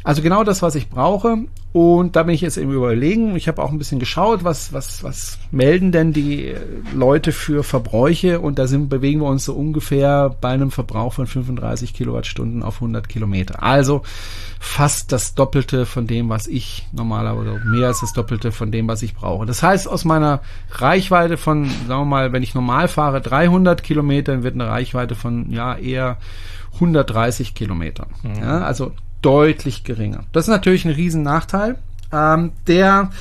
Also 0.03 0.21
genau 0.21 0.43
das, 0.43 0.61
was 0.61 0.75
ich 0.75 0.89
brauche. 0.89 1.45
Und 1.73 2.17
da 2.17 2.23
bin 2.23 2.35
ich 2.35 2.41
jetzt 2.41 2.57
eben 2.57 2.71
überlegen. 2.71 3.35
Ich 3.37 3.47
habe 3.47 3.63
auch 3.63 3.71
ein 3.71 3.77
bisschen 3.77 3.99
geschaut, 3.99 4.43
was, 4.43 4.73
was, 4.73 5.03
was 5.03 5.39
melden 5.51 5.93
denn 5.93 6.11
die 6.11 6.53
Leute 6.93 7.31
für 7.31 7.63
Verbräuche? 7.63 8.41
Und 8.41 8.59
da 8.59 8.67
sind, 8.67 8.89
bewegen 8.89 9.21
wir 9.21 9.27
uns 9.27 9.45
so 9.45 9.53
ungefähr 9.53 10.35
bei 10.41 10.49
einem 10.49 10.71
Verbrauch 10.71 11.13
von 11.13 11.27
35 11.27 11.93
Kilowattstunden 11.93 12.61
auf 12.61 12.75
100 12.75 13.07
Kilometer. 13.07 13.63
Also 13.63 14.01
fast 14.59 15.11
das 15.13 15.33
Doppelte 15.33 15.85
von 15.85 16.07
dem, 16.07 16.27
was 16.29 16.47
ich 16.47 16.87
normalerweise, 16.91 17.61
mehr 17.65 17.87
als 17.87 18.01
das 18.01 18.11
Doppelte 18.11 18.51
von 18.51 18.71
dem, 18.71 18.87
was 18.87 19.01
ich 19.03 19.13
brauche. 19.13 19.45
Das 19.45 19.63
heißt, 19.63 19.87
aus 19.87 20.03
meiner 20.03 20.41
Reichweite 20.71 21.37
von, 21.37 21.65
sagen 21.65 22.01
wir 22.01 22.05
mal, 22.05 22.33
wenn 22.33 22.43
ich 22.43 22.53
normal 22.53 22.89
fahre, 22.89 23.21
300 23.21 23.81
Kilometern, 23.81 24.43
wird 24.43 24.55
eine 24.55 24.67
Reichweite 24.67 25.15
von, 25.15 25.49
ja, 25.51 25.77
eher 25.77 26.17
130 26.73 27.53
Kilometern. 27.53 28.07
Mhm. 28.23 28.35
Ja, 28.41 28.59
also 28.59 28.91
deutlich 29.21 29.83
geringer. 29.83 30.23
Das 30.31 30.45
ist 30.45 30.51
natürlich 30.51 30.85
ein 30.85 30.91
riesen 30.91 31.23
Nachteil, 31.23 31.77
ähm, 32.11 32.51
der 32.67 33.11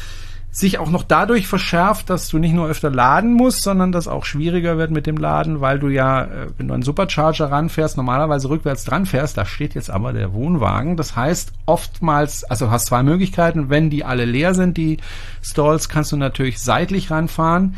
sich 0.53 0.79
auch 0.79 0.91
noch 0.91 1.05
dadurch 1.05 1.47
verschärft, 1.47 2.11
dass 2.11 2.29
du 2.29 2.39
nicht 2.39 2.55
nur 2.55 2.67
öfter 2.67 2.91
laden 2.91 3.35
musst, 3.35 3.63
sondern 3.63 3.93
das 3.93 4.09
auch 4.09 4.25
schwieriger 4.25 4.79
wird 4.79 4.91
mit 4.91 5.07
dem 5.07 5.17
Laden, 5.17 5.61
weil 5.61 5.79
du 5.79 5.89
ja, 5.89 6.25
äh, 6.25 6.47
wenn 6.59 6.67
du 6.67 6.75
einen 6.75 6.83
Supercharger 6.83 7.53
ranfährst, 7.53 7.97
normalerweise 7.97 8.51
rückwärts 8.51 8.85
dran 8.85 9.07
fährst, 9.07 9.37
da 9.37 9.45
steht 9.45 9.75
jetzt 9.75 9.91
aber 9.91 10.13
der 10.13 10.33
Wohnwagen. 10.33 10.97
Das 10.97 11.15
heißt, 11.15 11.53
oftmals, 11.67 12.43
also 12.43 12.71
hast 12.71 12.87
zwei 12.87 13.05
Möglichkeiten, 13.05 13.71
wenn 13.71 13.91
die 13.91 14.05
alle 14.05 14.25
leer 14.25 14.55
sind, 14.55 14.77
die 14.77 14.99
Stalls, 15.41 15.89
kannst 15.89 16.11
du 16.11 16.17
natürlich 16.17 16.59
seitlich 16.59 17.13
ranfahren 17.13 17.77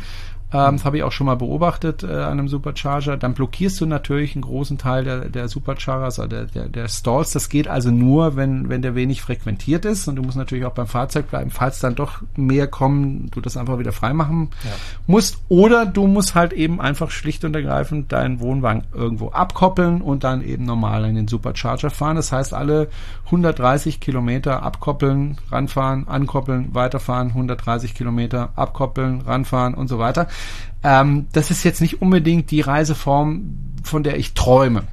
ähm, 0.53 0.75
das 0.75 0.85
habe 0.85 0.97
ich 0.97 1.03
auch 1.03 1.11
schon 1.11 1.25
mal 1.25 1.35
beobachtet 1.35 2.03
äh, 2.03 2.07
an 2.07 2.39
einem 2.39 2.47
Supercharger. 2.47 3.17
Dann 3.17 3.33
blockierst 3.33 3.81
du 3.81 3.85
natürlich 3.85 4.35
einen 4.35 4.43
großen 4.43 4.77
Teil 4.77 5.03
der, 5.03 5.29
der 5.29 5.47
Superchargers 5.47 6.19
oder 6.19 6.27
der, 6.27 6.45
der, 6.45 6.69
der 6.69 6.87
Stalls. 6.87 7.31
Das 7.31 7.49
geht 7.49 7.67
also 7.67 7.89
nur, 7.89 8.35
wenn, 8.35 8.69
wenn 8.69 8.81
der 8.81 8.95
wenig 8.95 9.21
frequentiert 9.21 9.85
ist. 9.85 10.07
Und 10.07 10.15
du 10.17 10.23
musst 10.23 10.37
natürlich 10.37 10.65
auch 10.65 10.73
beim 10.73 10.87
Fahrzeug 10.87 11.29
bleiben, 11.29 11.49
falls 11.49 11.79
dann 11.79 11.95
doch 11.95 12.21
mehr 12.35 12.67
kommen, 12.67 13.29
du 13.31 13.41
das 13.41 13.57
einfach 13.57 13.79
wieder 13.79 13.91
freimachen 13.91 14.49
ja. 14.63 14.71
musst. 15.07 15.39
Oder 15.49 15.85
du 15.85 16.07
musst 16.07 16.35
halt 16.35 16.53
eben 16.53 16.79
einfach 16.79 17.09
schlicht 17.09 17.43
und 17.45 17.55
ergreifend 17.55 18.11
deinen 18.11 18.39
Wohnwagen 18.39 18.83
irgendwo 18.93 19.29
abkoppeln 19.29 20.01
und 20.01 20.23
dann 20.23 20.43
eben 20.43 20.65
normal 20.65 21.05
in 21.05 21.15
den 21.15 21.27
Supercharger 21.27 21.89
fahren. 21.89 22.15
Das 22.15 22.31
heißt, 22.31 22.53
alle 22.53 22.89
130 23.25 23.99
Kilometer 23.99 24.61
abkoppeln, 24.61 25.37
ranfahren, 25.49 26.07
ankoppeln, 26.07 26.75
weiterfahren, 26.75 27.29
130 27.29 27.95
Kilometer 27.95 28.49
abkoppeln, 28.55 29.21
ranfahren 29.21 29.73
und 29.73 29.87
so 29.87 29.97
weiter. 29.97 30.27
Ähm, 30.83 31.27
das 31.31 31.49
ist 31.49 31.63
jetzt 31.63 31.81
nicht 31.81 32.01
unbedingt 32.01 32.51
die 32.51 32.61
Reiseform, 32.61 33.57
von 33.83 34.03
der 34.03 34.17
ich 34.17 34.33
träume. 34.33 34.83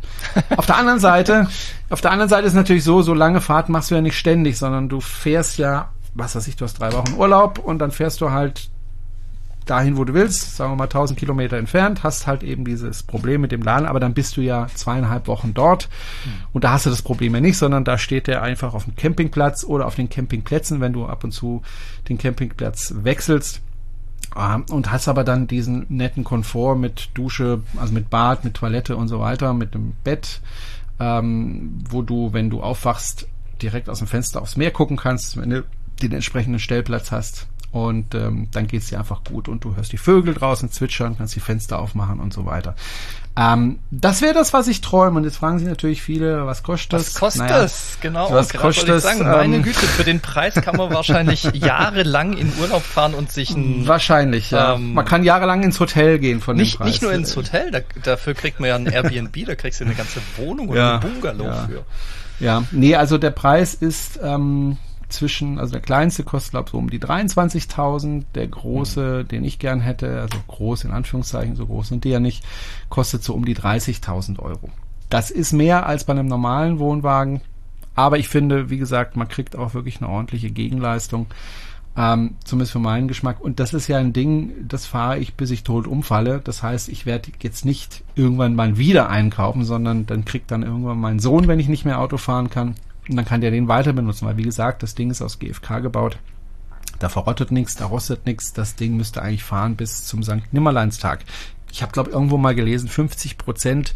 auf 0.57 0.67
der 0.67 0.77
anderen 0.77 1.01
Seite, 1.01 1.49
auf 1.91 2.01
der 2.01 2.13
anderen 2.13 2.29
Seite 2.29 2.47
ist 2.47 2.55
natürlich 2.55 2.85
so, 2.85 3.03
so 3.03 3.15
lange 3.15 3.41
Fahrten 3.41 3.73
machst 3.73 3.91
du 3.91 3.97
ja 3.97 4.01
nicht 4.01 4.19
ständig, 4.19 4.59
sondern 4.59 4.89
du 4.89 5.01
fährst 5.01 5.59
ja, 5.59 5.91
was 6.15 6.37
weiß 6.37 6.47
ich, 6.49 6.57
du 6.57 6.65
hast 6.65 6.75
drei 6.75 6.93
Wochen 6.93 7.15
Urlaub 7.17 7.59
und 7.59 7.79
dann 7.79 7.91
fährst 7.91 8.21
du 8.21 8.31
halt 8.31 8.71
dahin, 9.67 9.97
wo 9.97 10.05
du 10.05 10.15
willst, 10.15 10.57
sagen 10.57 10.73
wir 10.73 10.77
mal 10.77 10.85
1000 10.85 11.19
Kilometer 11.19 11.57
entfernt, 11.57 12.03
hast 12.03 12.27
halt 12.27 12.43
eben 12.43 12.65
dieses 12.65 13.03
Problem 13.03 13.41
mit 13.41 13.53
dem 13.53 13.63
Laden, 13.63 13.87
aber 13.87 14.01
dann 14.01 14.15
bist 14.15 14.37
du 14.37 14.41
ja 14.41 14.67
zweieinhalb 14.75 15.29
Wochen 15.29 15.55
dort 15.55 15.89
mhm. 16.25 16.33
und 16.53 16.65
da 16.65 16.73
hast 16.73 16.87
du 16.87 16.91
das 16.91 17.03
Problem 17.03 17.35
ja 17.35 17.41
nicht, 17.41 17.59
sondern 17.59 17.85
da 17.85 17.99
steht 17.99 18.27
der 18.27 18.43
einfach 18.43 18.75
auf 18.75 18.85
dem 18.85 18.97
Campingplatz 18.97 19.65
oder 19.65 19.87
auf 19.87 19.95
den 19.95 20.09
Campingplätzen, 20.09 20.81
wenn 20.81 20.93
du 20.93 21.07
ab 21.07 21.25
und 21.25 21.33
zu 21.33 21.63
den 22.09 22.19
Campingplatz 22.19 22.95
wechselst 23.03 23.61
und 24.35 24.93
hast 24.93 25.09
aber 25.09 25.25
dann 25.25 25.49
diesen 25.49 25.87
netten 25.89 26.23
Komfort 26.23 26.77
mit 26.77 27.11
Dusche, 27.15 27.63
also 27.77 27.93
mit 27.93 28.11
Bad, 28.11 28.45
mit 28.45 28.55
Toilette 28.55 28.97
und 28.97 29.09
so 29.09 29.19
weiter, 29.19 29.55
mit 29.55 29.75
dem 29.75 29.95
Bett, 30.05 30.41
ähm, 31.01 31.79
wo 31.89 32.03
du, 32.03 32.33
wenn 32.33 32.49
du 32.49 32.63
aufwachst, 32.63 33.27
direkt 33.61 33.89
aus 33.89 33.99
dem 33.99 34.07
Fenster 34.07 34.41
aufs 34.41 34.57
Meer 34.57 34.71
gucken 34.71 34.97
kannst, 34.97 35.37
wenn 35.37 35.51
du 35.51 35.65
den 36.01 36.13
entsprechenden 36.13 36.61
Stellplatz 36.61 37.11
hast. 37.11 37.49
Und 37.73 38.17
ähm, 38.17 38.49
dann 38.51 38.67
geht's 38.67 38.89
dir 38.89 38.99
einfach 38.99 39.23
gut 39.23 39.49
und 39.49 39.63
du 39.63 39.77
hörst 39.77 39.93
die 39.93 39.97
Vögel 39.97 40.35
draußen 40.35 40.73
zwitschern, 40.73 41.17
kannst 41.17 41.37
die 41.37 41.41
Fenster 41.41 41.79
aufmachen 41.79 42.19
und 42.19 42.33
so 42.33 42.45
weiter. 42.45 42.75
Ähm, 43.37 43.79
das 43.93 44.23
wäre 44.23 44.35
das, 44.35 44.53
was 44.53 44.67
ich 44.67 44.81
träume. 44.81 45.19
Und 45.19 45.25
jetzt 45.25 45.37
fragen 45.37 45.61
sich 45.61 45.69
natürlich 45.69 46.03
viele, 46.03 46.47
was 46.47 46.65
kostet 46.65 46.95
das? 46.95 47.15
Was 47.15 47.15
kostet 47.15 47.43
naja, 47.43 47.63
das? 47.63 47.99
Genau. 48.01 48.33
Was 48.33 48.53
kostet 48.53 48.89
das? 48.89 49.05
Sagen, 49.05 49.23
meine 49.23 49.57
ähm, 49.57 49.63
Güte, 49.63 49.87
für 49.87 50.03
den 50.03 50.19
Preis 50.19 50.55
kann 50.55 50.77
man 50.77 50.91
wahrscheinlich 50.93 51.45
jahrelang 51.55 52.33
in 52.33 52.53
Urlaub 52.61 52.83
fahren 52.83 53.15
und 53.15 53.31
sich 53.31 53.51
ein... 53.51 53.87
Wahrscheinlich, 53.87 54.51
ja. 54.51 54.75
Ähm, 54.75 54.95
man 54.95 55.05
kann 55.05 55.23
jahrelang 55.23 55.63
ins 55.63 55.79
Hotel 55.79 56.19
gehen 56.19 56.41
von 56.41 56.57
nicht, 56.57 56.75
dem 56.75 56.79
Preis. 56.79 56.89
Nicht 56.89 57.03
nur 57.03 57.13
ins 57.13 57.37
Hotel, 57.37 57.71
da, 57.71 57.79
dafür 58.03 58.35
kriegt 58.35 58.59
man 58.59 58.69
ja 58.69 58.75
ein 58.75 58.87
Airbnb, 58.87 59.47
da 59.47 59.55
kriegst 59.55 59.81
du 59.81 59.85
eine 59.85 59.95
ganze 59.95 60.21
Wohnung 60.37 60.69
oder 60.71 60.81
ja, 60.81 60.95
ein 60.95 61.01
Bungalow 61.01 61.45
ja. 61.45 61.67
für. 61.67 61.85
Ja, 62.45 62.65
nee, 62.73 62.97
also 62.97 63.17
der 63.17 63.31
Preis 63.31 63.75
ist... 63.75 64.19
Ähm, 64.23 64.77
zwischen, 65.13 65.59
also 65.59 65.73
der 65.73 65.81
kleinste 65.81 66.25
kostet 66.25 66.53
glaube 66.53 66.71
so 66.71 66.79
um 66.79 66.91
die 66.91 67.01
23.000, 67.01 68.25
der 68.35 68.47
große, 68.47 69.23
mhm. 69.23 69.29
den 69.29 69.45
ich 69.45 69.59
gern 69.59 69.81
hätte, 69.81 70.21
also 70.21 70.39
groß 70.49 70.85
in 70.85 70.91
Anführungszeichen, 70.91 71.57
so 71.57 71.67
groß 71.67 71.89
sind 71.89 72.05
die 72.05 72.11
ja 72.11 72.21
nicht, 72.21 72.45
kostet 72.89 73.23
so 73.23 73.35
um 73.35 73.45
die 73.45 73.57
30.000 73.57 74.39
Euro. 74.39 74.71
Das 75.09 75.31
ist 75.31 75.53
mehr 75.53 75.87
als 75.87 76.05
bei 76.05 76.13
einem 76.13 76.29
normalen 76.29 76.79
Wohnwagen, 76.79 77.41
aber 77.95 78.19
ich 78.19 78.29
finde, 78.29 78.71
wie 78.71 78.79
gesagt, 78.79 79.17
man 79.17 79.29
kriegt 79.29 79.57
auch 79.57 79.75
wirklich 79.75 80.01
eine 80.01 80.09
ordentliche 80.09 80.51
Gegenleistung, 80.51 81.27
ähm, 81.97 82.37
zumindest 82.45 82.73
für 82.73 82.79
meinen 82.79 83.09
Geschmack. 83.09 83.41
Und 83.41 83.61
das 83.61 83.75
ist 83.75 83.89
ja 83.89 83.99
ein 83.99 84.13
Ding, 84.13 84.53
das 84.69 84.87
fahre 84.87 85.19
ich, 85.19 85.35
bis 85.35 85.51
ich 85.51 85.65
tot 85.65 85.87
umfalle. 85.87 86.41
Das 86.43 86.63
heißt, 86.63 86.89
ich 86.89 87.05
werde 87.05 87.33
jetzt 87.43 87.65
nicht 87.65 88.05
irgendwann 88.15 88.55
mal 88.55 88.79
wieder 88.79 89.11
einkaufen, 89.11 89.65
sondern 89.65 90.07
dann 90.07 90.25
kriegt 90.25 90.51
dann 90.51 90.63
irgendwann 90.63 90.99
mein 90.99 91.19
Sohn, 91.19 91.49
wenn 91.49 91.59
ich 91.59 91.69
nicht 91.69 91.85
mehr 91.85 92.01
Auto 92.01 92.17
fahren 92.17 92.49
kann, 92.49 92.77
und 93.11 93.17
dann 93.17 93.25
kann 93.25 93.41
der 93.41 93.51
den 93.51 93.69
weiter 93.69 93.93
benutzen, 93.93 94.27
weil 94.27 94.37
wie 94.37 94.43
gesagt, 94.43 94.83
das 94.83 94.95
Ding 94.95 95.11
ist 95.11 95.23
aus 95.23 95.39
GFK 95.39 95.81
gebaut. 95.81 96.19
Da 96.99 97.09
verrottet 97.09 97.51
nichts, 97.51 97.77
da 97.77 97.87
rostet 97.87 98.27
nichts. 98.27 98.53
Das 98.53 98.77
Ding 98.77 98.97
müsste 98.97 99.23
eigentlich 99.23 99.45
fahren 99.45 99.77
bis 99.77 100.05
zum 100.05 100.23
St. 100.23 100.53
Nimmerleinstag. 100.53 101.25
Ich 101.73 101.83
habe, 101.83 101.93
glaube 101.93 102.11
irgendwo 102.11 102.37
mal 102.37 102.55
gelesen, 102.55 102.89
50 102.89 103.39
Prozent 103.39 103.95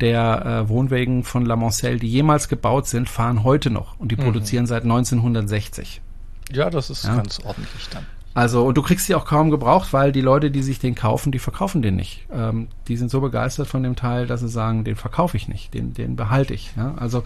der 0.00 0.44
äh, 0.44 0.68
Wohnwägen 0.68 1.22
von 1.22 1.46
La 1.46 1.56
Mancelle, 1.56 1.98
die 1.98 2.08
jemals 2.08 2.48
gebaut 2.48 2.88
sind, 2.88 3.08
fahren 3.08 3.44
heute 3.44 3.70
noch 3.70 3.98
und 3.98 4.10
die 4.10 4.16
mhm. 4.16 4.24
produzieren 4.24 4.66
seit 4.66 4.82
1960. 4.82 6.00
Ja, 6.50 6.70
das 6.70 6.90
ist 6.90 7.04
ja. 7.04 7.16
ganz 7.16 7.40
ordentlich 7.44 7.88
dann. 7.90 8.06
Also, 8.34 8.64
und 8.64 8.76
du 8.76 8.82
kriegst 8.82 9.06
sie 9.06 9.14
auch 9.14 9.26
kaum 9.26 9.50
gebraucht, 9.50 9.92
weil 9.92 10.10
die 10.10 10.22
Leute, 10.22 10.50
die 10.50 10.62
sich 10.62 10.78
den 10.78 10.94
kaufen, 10.94 11.32
die 11.32 11.38
verkaufen 11.38 11.82
den 11.82 11.96
nicht. 11.96 12.26
Ähm, 12.32 12.68
die 12.88 12.96
sind 12.96 13.10
so 13.10 13.20
begeistert 13.20 13.68
von 13.68 13.82
dem 13.82 13.94
Teil, 13.94 14.26
dass 14.26 14.40
sie 14.40 14.48
sagen, 14.48 14.84
den 14.84 14.96
verkaufe 14.96 15.36
ich 15.36 15.48
nicht, 15.48 15.74
den, 15.74 15.92
den 15.92 16.16
behalte 16.16 16.54
ich. 16.54 16.72
Ja? 16.76 16.94
Also, 16.96 17.24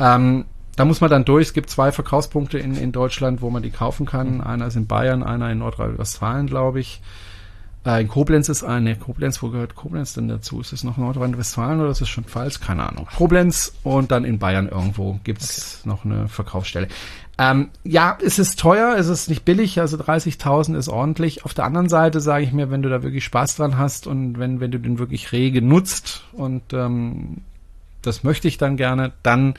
ähm, 0.00 0.46
da 0.78 0.84
muss 0.84 1.00
man 1.00 1.10
dann 1.10 1.24
durch. 1.24 1.48
Es 1.48 1.52
gibt 1.52 1.70
zwei 1.70 1.90
Verkaufspunkte 1.90 2.56
in, 2.56 2.76
in 2.76 2.92
Deutschland, 2.92 3.42
wo 3.42 3.50
man 3.50 3.64
die 3.64 3.70
kaufen 3.70 4.06
kann. 4.06 4.40
Einer 4.40 4.68
ist 4.68 4.76
in 4.76 4.86
Bayern, 4.86 5.24
einer 5.24 5.50
in 5.50 5.58
Nordrhein-Westfalen, 5.58 6.46
glaube 6.46 6.78
ich. 6.78 7.00
Äh, 7.84 8.00
in 8.02 8.06
Koblenz 8.06 8.48
ist 8.48 8.62
eine. 8.62 8.94
Koblenz, 8.94 9.42
wo 9.42 9.48
gehört 9.48 9.74
Koblenz 9.74 10.14
denn 10.14 10.28
dazu? 10.28 10.60
Ist 10.60 10.72
es 10.72 10.84
noch 10.84 10.96
Nordrhein-Westfalen 10.96 11.80
oder 11.80 11.90
ist 11.90 12.00
es 12.00 12.08
schon 12.08 12.22
falsch? 12.22 12.60
Keine 12.60 12.88
Ahnung. 12.88 13.08
Koblenz 13.16 13.72
und 13.82 14.12
dann 14.12 14.24
in 14.24 14.38
Bayern 14.38 14.68
irgendwo 14.68 15.18
gibt's 15.24 15.80
okay. 15.80 15.88
noch 15.88 16.04
eine 16.04 16.28
Verkaufsstelle. 16.28 16.86
Ähm, 17.38 17.70
ja, 17.82 18.16
es 18.24 18.38
ist 18.38 18.60
teuer, 18.60 18.94
es 18.96 19.08
ist 19.08 19.28
nicht 19.28 19.44
billig, 19.44 19.80
also 19.80 19.96
30.000 19.96 20.76
ist 20.76 20.88
ordentlich. 20.88 21.44
Auf 21.44 21.54
der 21.54 21.64
anderen 21.64 21.88
Seite 21.88 22.20
sage 22.20 22.44
ich 22.44 22.52
mir, 22.52 22.70
wenn 22.70 22.82
du 22.82 22.88
da 22.88 23.02
wirklich 23.02 23.24
Spaß 23.24 23.56
dran 23.56 23.78
hast 23.78 24.06
und 24.06 24.38
wenn, 24.38 24.60
wenn 24.60 24.70
du 24.70 24.78
den 24.78 25.00
wirklich 25.00 25.32
rege 25.32 25.60
nutzt 25.60 26.22
und 26.34 26.72
ähm, 26.72 27.38
das 28.02 28.22
möchte 28.22 28.46
ich 28.46 28.58
dann 28.58 28.76
gerne, 28.76 29.12
dann 29.22 29.54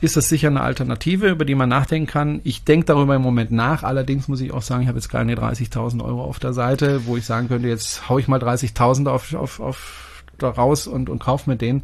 ist 0.00 0.16
das 0.16 0.28
sicher 0.28 0.48
eine 0.48 0.60
Alternative, 0.60 1.28
über 1.28 1.44
die 1.44 1.54
man 1.54 1.68
nachdenken 1.68 2.06
kann. 2.06 2.40
Ich 2.44 2.64
denke 2.64 2.86
darüber 2.86 3.16
im 3.16 3.22
Moment 3.22 3.50
nach. 3.50 3.82
Allerdings 3.82 4.28
muss 4.28 4.40
ich 4.40 4.52
auch 4.52 4.62
sagen, 4.62 4.82
ich 4.82 4.88
habe 4.88 4.98
jetzt 4.98 5.08
keine 5.08 5.34
30.000 5.34 6.04
Euro 6.04 6.22
auf 6.22 6.38
der 6.38 6.52
Seite, 6.52 7.06
wo 7.06 7.16
ich 7.16 7.24
sagen 7.24 7.48
könnte, 7.48 7.68
jetzt 7.68 8.08
hau 8.08 8.18
ich 8.18 8.28
mal 8.28 8.40
30.000 8.40 9.08
auf, 9.08 9.34
auf, 9.34 9.60
auf 9.60 10.22
da 10.38 10.50
raus 10.50 10.86
und, 10.86 11.10
und 11.10 11.18
kauf 11.18 11.46
mir 11.46 11.56
den. 11.56 11.82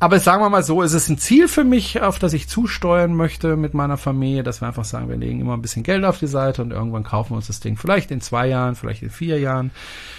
Aber 0.00 0.20
sagen 0.20 0.42
wir 0.42 0.48
mal 0.48 0.62
so, 0.62 0.82
es 0.82 0.92
ist 0.92 1.08
ein 1.08 1.18
Ziel 1.18 1.48
für 1.48 1.64
mich, 1.64 2.00
auf 2.00 2.20
das 2.20 2.32
ich 2.32 2.48
zusteuern 2.48 3.14
möchte 3.14 3.56
mit 3.56 3.74
meiner 3.74 3.96
Familie, 3.96 4.44
dass 4.44 4.60
wir 4.60 4.68
einfach 4.68 4.84
sagen, 4.84 5.08
wir 5.08 5.16
legen 5.16 5.40
immer 5.40 5.54
ein 5.54 5.62
bisschen 5.62 5.82
Geld 5.82 6.04
auf 6.04 6.18
die 6.20 6.28
Seite 6.28 6.62
und 6.62 6.70
irgendwann 6.70 7.02
kaufen 7.02 7.30
wir 7.30 7.36
uns 7.36 7.48
das 7.48 7.58
Ding. 7.58 7.76
Vielleicht 7.76 8.12
in 8.12 8.20
zwei 8.20 8.46
Jahren, 8.46 8.76
vielleicht 8.76 9.02
in 9.02 9.10
vier 9.10 9.40
Jahren. 9.40 9.72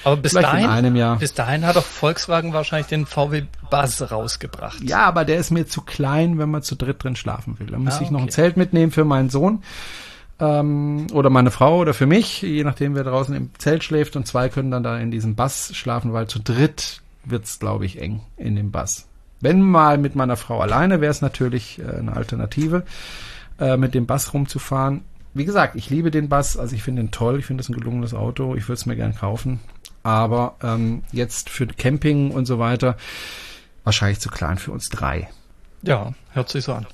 Aber 0.03 0.17
bis 0.17 0.33
dahin, 0.33 0.65
in 0.65 0.69
einem 0.69 0.95
Jahr. 0.97 1.17
bis 1.17 1.33
dahin 1.33 1.65
hat 1.65 1.77
doch 1.77 1.85
Volkswagen 1.85 2.51
wahrscheinlich 2.51 2.87
den 2.87 3.05
VW 3.05 3.43
Buzz 3.69 4.01
rausgebracht. 4.01 4.81
Ja, 4.83 5.05
aber 5.05 5.23
der 5.23 5.37
ist 5.37 5.51
mir 5.51 5.65
zu 5.65 5.81
klein, 5.81 6.37
wenn 6.39 6.51
man 6.51 6.61
zu 6.61 6.75
dritt 6.75 7.03
drin 7.03 7.15
schlafen 7.15 7.57
will. 7.59 7.67
Da 7.67 7.77
muss 7.77 7.93
ah, 7.93 7.95
okay. 7.97 8.05
ich 8.05 8.11
noch 8.11 8.21
ein 8.21 8.29
Zelt 8.29 8.57
mitnehmen 8.57 8.91
für 8.91 9.05
meinen 9.05 9.29
Sohn 9.29 9.63
ähm, 10.39 11.07
oder 11.13 11.29
meine 11.29 11.51
Frau 11.51 11.77
oder 11.77 11.93
für 11.93 12.05
mich, 12.05 12.41
je 12.41 12.63
nachdem 12.63 12.95
wer 12.95 13.03
draußen 13.03 13.33
im 13.33 13.51
Zelt 13.57 13.85
schläft 13.85 14.15
und 14.15 14.27
zwei 14.27 14.49
können 14.49 14.71
dann 14.71 14.83
da 14.83 14.97
in 14.97 15.11
diesem 15.11 15.35
Bass 15.35 15.71
schlafen, 15.73 16.11
weil 16.11 16.27
zu 16.27 16.39
dritt 16.39 17.01
wird's, 17.23 17.59
glaube 17.59 17.85
ich, 17.85 18.01
eng 18.01 18.21
in 18.37 18.55
dem 18.55 18.71
Bass. 18.71 19.08
Wenn 19.41 19.61
mal 19.61 19.97
mit 19.97 20.15
meiner 20.15 20.37
Frau 20.37 20.59
alleine, 20.59 21.01
wäre 21.01 21.11
es 21.11 21.21
natürlich 21.21 21.79
äh, 21.79 21.97
eine 21.97 22.15
Alternative, 22.15 22.83
äh, 23.59 23.77
mit 23.77 23.93
dem 23.93 24.05
Bass 24.05 24.33
rumzufahren. 24.33 25.01
Wie 25.33 25.45
gesagt, 25.45 25.75
ich 25.75 25.89
liebe 25.89 26.11
den 26.11 26.27
Bass, 26.27 26.57
also 26.57 26.75
ich 26.75 26.83
finde 26.83 27.03
ihn 27.03 27.11
toll, 27.11 27.39
ich 27.39 27.45
finde 27.45 27.61
es 27.61 27.69
ein 27.69 27.75
gelungenes 27.75 28.13
Auto, 28.13 28.55
ich 28.55 28.63
würde 28.63 28.73
es 28.73 28.85
mir 28.85 28.95
gern 28.95 29.15
kaufen. 29.15 29.59
Aber 30.03 30.55
ähm, 30.63 31.03
jetzt 31.11 31.49
für 31.49 31.67
Camping 31.67 32.31
und 32.31 32.45
so 32.45 32.59
weiter 32.59 32.97
wahrscheinlich 33.83 34.19
zu 34.19 34.29
klein 34.29 34.57
für 34.57 34.71
uns 34.71 34.89
drei. 34.89 35.29
Ja, 35.81 36.13
hört 36.31 36.49
sich 36.49 36.65
so 36.65 36.73
an. 36.73 36.85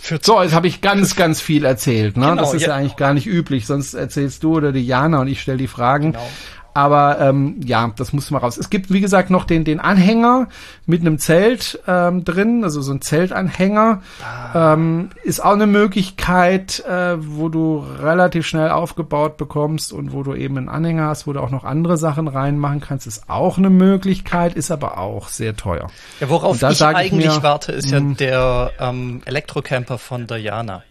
Für 0.00 0.18
so, 0.22 0.42
jetzt 0.42 0.54
habe 0.54 0.66
ich 0.68 0.80
ganz, 0.80 1.16
ganz 1.16 1.40
viel 1.40 1.64
erzählt. 1.64 2.16
Ne? 2.16 2.30
Genau, 2.30 2.40
das 2.40 2.54
ist 2.54 2.62
ja. 2.62 2.68
ja. 2.68 2.74
eigentlich 2.76 2.96
gar 2.96 3.12
nicht 3.12 3.26
üblich. 3.26 3.66
Sonst 3.66 3.94
erzählst 3.94 4.42
du 4.42 4.56
oder 4.56 4.72
die 4.72 4.86
Jana 4.86 5.20
und 5.20 5.28
ich 5.28 5.42
stelle 5.42 5.58
die 5.58 5.66
Fragen. 5.66 6.12
Genau. 6.12 6.30
Aber 6.74 7.18
ähm, 7.20 7.60
ja, 7.64 7.92
das 7.96 8.12
muss 8.12 8.30
mal 8.30 8.38
raus. 8.38 8.56
Es 8.56 8.70
gibt, 8.70 8.92
wie 8.92 9.00
gesagt, 9.00 9.30
noch 9.30 9.44
den, 9.44 9.64
den 9.64 9.80
Anhänger 9.80 10.48
mit 10.86 11.00
einem 11.00 11.18
Zelt 11.18 11.80
ähm, 11.88 12.24
drin, 12.24 12.62
also 12.62 12.80
so 12.82 12.92
ein 12.92 13.02
Zeltanhänger. 13.02 14.02
Ah. 14.22 14.74
Ähm, 14.74 15.10
ist 15.24 15.44
auch 15.44 15.52
eine 15.52 15.66
Möglichkeit, 15.66 16.84
äh, 16.86 17.16
wo 17.18 17.48
du 17.48 17.84
relativ 18.00 18.46
schnell 18.46 18.70
aufgebaut 18.70 19.36
bekommst 19.36 19.92
und 19.92 20.12
wo 20.12 20.22
du 20.22 20.34
eben 20.34 20.56
einen 20.56 20.68
Anhänger 20.68 21.08
hast, 21.08 21.26
wo 21.26 21.32
du 21.32 21.40
auch 21.40 21.50
noch 21.50 21.64
andere 21.64 21.96
Sachen 21.96 22.28
reinmachen 22.28 22.80
kannst. 22.80 23.06
Ist 23.06 23.28
auch 23.28 23.58
eine 23.58 23.70
Möglichkeit, 23.70 24.54
ist 24.54 24.70
aber 24.70 24.98
auch 24.98 25.28
sehr 25.28 25.56
teuer. 25.56 25.88
Ja, 26.20 26.28
worauf 26.28 26.62
ich 26.62 26.84
eigentlich 26.84 27.12
ich 27.24 27.34
mir, 27.36 27.42
warte, 27.42 27.72
ist 27.72 27.90
ja 27.90 27.98
hm. 27.98 28.16
der 28.16 28.72
ähm, 28.78 29.22
Elektrocamper 29.24 29.98
von 29.98 30.26
Diana. 30.26 30.82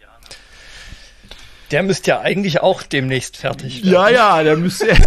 Der 1.72 1.84
müsste 1.84 2.12
ja 2.12 2.22
eigentlich 2.22 2.62
auch 2.62 2.84
demnächst 2.84 3.38
fertig 3.38 3.84
werden. 3.84 3.94
Ja, 3.94 4.10
ja, 4.10 4.44
der 4.44 4.58
müsste. 4.58 4.88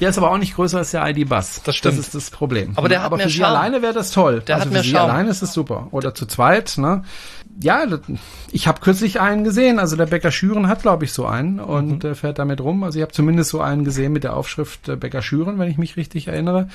Der 0.00 0.10
ist 0.10 0.18
aber 0.18 0.32
auch 0.32 0.38
nicht 0.38 0.54
größer 0.54 0.78
als 0.78 0.90
der 0.90 1.06
ID-Bus. 1.08 1.62
Das 1.64 1.76
stimmt. 1.76 1.98
Das 1.98 2.06
ist 2.06 2.14
das 2.14 2.30
Problem. 2.30 2.72
Aber 2.76 2.88
der 2.88 2.98
hat 2.98 3.06
aber 3.06 3.16
mehr 3.16 3.26
für 3.26 3.32
Sie 3.32 3.44
alleine 3.44 3.80
wäre 3.80 3.92
das 3.92 4.10
toll. 4.10 4.42
Der 4.46 4.56
also 4.56 4.66
hat 4.66 4.72
mehr 4.72 4.82
für 4.82 4.88
Sie 4.88 4.92
Charme. 4.92 5.10
alleine 5.10 5.30
ist 5.30 5.42
es 5.42 5.52
super. 5.52 5.88
Oder 5.92 6.14
zu 6.14 6.26
zweit, 6.26 6.76
ne? 6.78 7.04
Ja, 7.60 7.86
ich 8.50 8.66
habe 8.66 8.80
kürzlich 8.80 9.20
einen 9.20 9.44
gesehen. 9.44 9.78
Also 9.78 9.96
der 9.96 10.06
Bäcker 10.06 10.32
Schüren 10.32 10.66
hat, 10.66 10.82
glaube 10.82 11.04
ich, 11.04 11.12
so 11.12 11.26
einen 11.26 11.60
und 11.60 12.02
mhm. 12.02 12.14
fährt 12.16 12.38
damit 12.40 12.60
rum. 12.60 12.82
Also 12.82 12.98
ich 12.98 13.02
habe 13.02 13.12
zumindest 13.12 13.50
so 13.50 13.60
einen 13.60 13.84
gesehen 13.84 14.12
mit 14.12 14.24
der 14.24 14.36
Aufschrift 14.36 14.88
äh, 14.88 14.96
Bäcker 14.96 15.22
Schüren, 15.22 15.58
wenn 15.58 15.70
ich 15.70 15.78
mich 15.78 15.96
richtig 15.96 16.26
erinnere. 16.26 16.68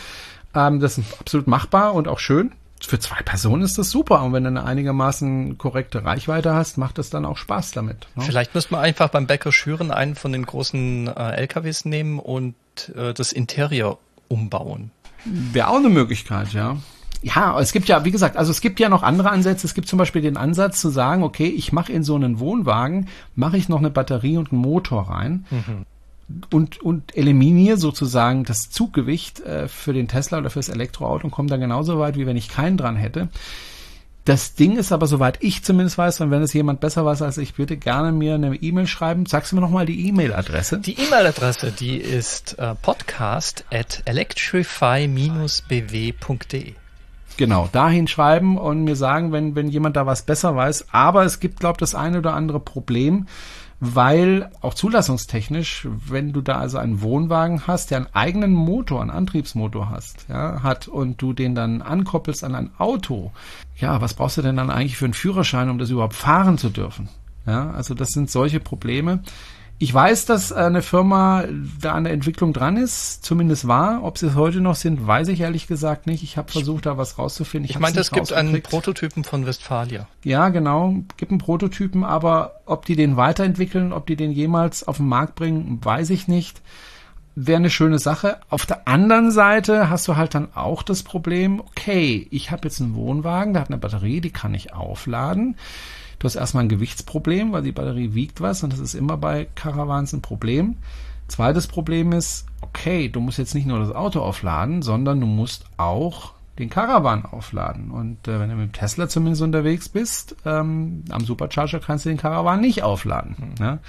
Ähm, 0.55 0.79
das 0.79 0.97
ist 0.97 1.19
absolut 1.19 1.47
machbar 1.47 1.93
und 1.93 2.07
auch 2.07 2.19
schön 2.19 2.53
für 2.81 2.99
zwei 2.99 3.21
Personen 3.23 3.61
ist 3.63 3.77
das 3.77 3.91
super. 3.91 4.23
Und 4.23 4.33
wenn 4.33 4.43
du 4.43 4.49
eine 4.49 4.63
einigermaßen 4.63 5.57
korrekte 5.57 6.03
Reichweite 6.03 6.53
hast, 6.53 6.77
macht 6.77 6.97
das 6.97 7.09
dann 7.09 7.25
auch 7.25 7.37
Spaß 7.37 7.71
damit. 7.71 8.07
Ne? 8.15 8.23
Vielleicht 8.23 8.55
müsste 8.55 8.73
man 8.73 8.83
einfach 8.83 9.09
beim 9.09 9.27
Bäcker 9.27 9.51
Schüren 9.51 9.91
einen 9.91 10.15
von 10.15 10.31
den 10.31 10.45
großen 10.45 11.07
äh, 11.07 11.31
LKWs 11.37 11.85
nehmen 11.85 12.19
und 12.19 12.55
äh, 12.95 13.13
das 13.13 13.31
Interieur 13.31 13.97
umbauen. 14.27 14.91
Wäre 15.25 15.67
auch 15.67 15.77
eine 15.77 15.89
Möglichkeit, 15.89 16.53
ja. 16.53 16.77
Ja, 17.21 17.59
es 17.59 17.73
gibt 17.73 17.89
ja, 17.89 18.05
wie 18.05 18.11
gesagt, 18.11 18.37
also 18.37 18.51
es 18.51 18.61
gibt 18.61 18.79
ja 18.79 18.87
noch 18.87 19.03
andere 19.03 19.29
Ansätze. 19.29 19.67
Es 19.67 19.73
gibt 19.73 19.89
zum 19.89 19.99
Beispiel 19.99 20.21
den 20.21 20.37
Ansatz 20.37 20.79
zu 20.79 20.89
sagen, 20.89 21.23
okay, 21.23 21.47
ich 21.47 21.73
mache 21.73 21.91
in 21.91 22.03
so 22.03 22.15
einen 22.15 22.39
Wohnwagen, 22.39 23.09
mache 23.35 23.57
ich 23.57 23.67
noch 23.67 23.79
eine 23.79 23.89
Batterie 23.89 24.37
und 24.37 24.53
einen 24.53 24.61
Motor 24.61 25.09
rein. 25.09 25.45
Mhm 25.49 25.85
und, 26.51 26.81
und 26.81 27.15
eliminiere 27.15 27.77
sozusagen 27.77 28.43
das 28.43 28.69
Zuggewicht 28.69 29.39
äh, 29.41 29.67
für 29.67 29.93
den 29.93 30.07
Tesla 30.07 30.39
oder 30.39 30.49
fürs 30.49 30.69
Elektroauto 30.69 31.25
und 31.25 31.31
komme 31.31 31.49
dann 31.49 31.59
genauso 31.59 31.99
weit, 31.99 32.17
wie 32.17 32.25
wenn 32.25 32.37
ich 32.37 32.49
keinen 32.49 32.77
dran 32.77 32.95
hätte. 32.95 33.29
Das 34.25 34.53
Ding 34.53 34.77
ist 34.77 34.91
aber, 34.91 35.07
soweit 35.07 35.37
ich 35.41 35.63
zumindest 35.63 35.97
weiß, 35.97 36.21
und 36.21 36.29
wenn 36.29 36.43
es 36.43 36.53
jemand 36.53 36.81
besser 36.81 37.03
weiß 37.03 37.23
als 37.23 37.39
ich, 37.39 37.55
bitte 37.55 37.77
gerne 37.77 38.11
mir 38.11 38.35
eine 38.35 38.55
E-Mail 38.55 38.85
schreiben. 38.85 39.25
Sagst 39.25 39.51
du 39.51 39.55
mir 39.55 39.61
nochmal 39.61 39.87
die 39.87 40.07
E-Mail-Adresse? 40.07 40.77
Die 40.77 40.99
E-Mail-Adresse, 40.99 41.71
die 41.71 41.97
ist 41.97 42.59
äh, 42.59 42.75
podcast 42.75 43.65
at 43.71 44.03
electrify-bw.de. 44.05 46.73
Genau, 47.37 47.69
dahin 47.71 48.07
schreiben 48.07 48.57
und 48.57 48.83
mir 48.83 48.95
sagen, 48.95 49.31
wenn, 49.31 49.55
wenn 49.55 49.69
jemand 49.69 49.95
da 49.95 50.05
was 50.05 50.21
besser 50.23 50.55
weiß. 50.55 50.87
Aber 50.91 51.23
es 51.23 51.39
gibt, 51.39 51.61
glaube 51.61 51.77
ich, 51.77 51.79
das 51.79 51.95
eine 51.95 52.19
oder 52.19 52.35
andere 52.35 52.59
Problem 52.59 53.25
weil 53.79 54.49
auch 54.61 54.73
zulassungstechnisch, 54.73 55.87
wenn 56.07 56.33
du 56.33 56.41
da 56.41 56.57
also 56.57 56.77
einen 56.77 57.01
Wohnwagen 57.01 57.65
hast, 57.65 57.91
der 57.91 57.97
einen 57.97 58.13
eigenen 58.13 58.53
Motor, 58.53 59.01
einen 59.01 59.09
Antriebsmotor 59.09 59.89
hast, 59.89 60.25
ja, 60.27 60.61
hat 60.63 60.87
und 60.87 61.21
du 61.21 61.33
den 61.33 61.55
dann 61.55 61.81
ankoppelst 61.81 62.43
an 62.43 62.55
ein 62.55 62.71
Auto, 62.77 63.31
ja, 63.77 64.01
was 64.01 64.13
brauchst 64.13 64.37
du 64.37 64.41
denn 64.41 64.57
dann 64.57 64.69
eigentlich 64.69 64.97
für 64.97 65.05
einen 65.05 65.13
Führerschein, 65.13 65.69
um 65.69 65.77
das 65.77 65.89
überhaupt 65.89 66.15
fahren 66.15 66.57
zu 66.57 66.69
dürfen? 66.69 67.09
Ja, 67.45 67.71
also 67.71 67.93
das 67.93 68.09
sind 68.09 68.29
solche 68.29 68.59
Probleme. 68.59 69.21
Ich 69.81 69.93
weiß, 69.93 70.25
dass 70.25 70.51
eine 70.51 70.81
Firma 70.81 71.45
da 71.79 71.93
an 71.93 72.03
der 72.03 72.11
Entwicklung 72.11 72.51
dran 72.51 72.75
ist, 72.75 73.23
zumindest 73.23 73.65
war. 73.65 74.03
Ob 74.03 74.17
sie 74.17 74.27
es 74.27 74.35
heute 74.35 74.59
noch 74.59 74.75
sind, 74.75 75.07
weiß 75.07 75.29
ich 75.29 75.39
ehrlich 75.39 75.67
gesagt 75.67 76.05
nicht. 76.05 76.21
Ich 76.21 76.35
habe 76.35 76.51
versucht, 76.51 76.85
da 76.85 76.97
was 76.97 77.17
rauszufinden. 77.17 77.63
Ich, 77.63 77.77
ich 77.77 77.79
meine, 77.79 77.97
es 77.97 78.11
gibt 78.11 78.33
einen 78.33 78.61
Prototypen 78.61 79.23
von 79.23 79.45
Westfalia. 79.45 80.05
Ja, 80.25 80.49
genau, 80.49 80.95
gibt 81.15 81.31
einen 81.31 81.39
Prototypen, 81.39 82.03
aber 82.03 82.59
ob 82.65 82.85
die 82.85 82.97
den 82.97 83.15
weiterentwickeln, 83.15 83.93
ob 83.93 84.05
die 84.05 84.17
den 84.17 84.31
jemals 84.31 84.85
auf 84.85 84.97
den 84.97 85.07
Markt 85.07 85.35
bringen, 85.35 85.79
weiß 85.81 86.09
ich 86.09 86.27
nicht. 86.27 86.61
Wäre 87.35 87.57
eine 87.57 87.69
schöne 87.69 87.99
Sache. 87.99 88.41
Auf 88.49 88.65
der 88.65 88.85
anderen 88.85 89.31
Seite 89.31 89.89
hast 89.89 90.09
du 90.09 90.17
halt 90.17 90.35
dann 90.35 90.49
auch 90.55 90.83
das 90.83 91.03
Problem, 91.03 91.61
okay, 91.61 92.27
ich 92.31 92.51
habe 92.51 92.67
jetzt 92.67 92.81
einen 92.81 92.95
Wohnwagen, 92.95 93.53
der 93.53 93.61
hat 93.61 93.69
eine 93.69 93.77
Batterie, 93.77 94.19
die 94.19 94.31
kann 94.31 94.53
ich 94.53 94.73
aufladen. 94.73 95.55
Du 96.19 96.25
hast 96.25 96.35
erstmal 96.35 96.63
ein 96.63 96.69
Gewichtsproblem, 96.69 97.51
weil 97.51 97.63
die 97.63 97.71
Batterie 97.71 98.13
wiegt 98.13 98.41
was 98.41 98.63
und 98.63 98.73
das 98.73 98.79
ist 98.79 98.93
immer 98.93 99.17
bei 99.17 99.47
Caravans 99.55 100.13
ein 100.13 100.21
Problem. 100.21 100.77
Zweites 101.27 101.67
Problem 101.67 102.11
ist, 102.11 102.45
okay, 102.61 103.07
du 103.07 103.21
musst 103.21 103.37
jetzt 103.37 103.55
nicht 103.55 103.67
nur 103.67 103.79
das 103.79 103.95
Auto 103.95 104.19
aufladen, 104.19 104.81
sondern 104.81 105.21
du 105.21 105.27
musst 105.27 105.65
auch 105.77 106.33
den 106.57 106.69
Caravan 106.69 107.25
aufladen. 107.25 107.91
Und 107.91 108.27
äh, 108.27 108.39
wenn 108.39 108.49
du 108.49 108.55
mit 108.55 108.69
dem 108.69 108.73
Tesla 108.73 109.07
zumindest 109.07 109.41
unterwegs 109.41 109.87
bist, 109.87 110.35
ähm, 110.45 111.03
am 111.09 111.23
Supercharger 111.23 111.79
kannst 111.79 112.05
du 112.05 112.09
den 112.09 112.17
Caravan 112.17 112.59
nicht 112.59 112.83
aufladen. 112.83 113.35
Mhm. 113.37 113.65
Ne? 113.65 113.79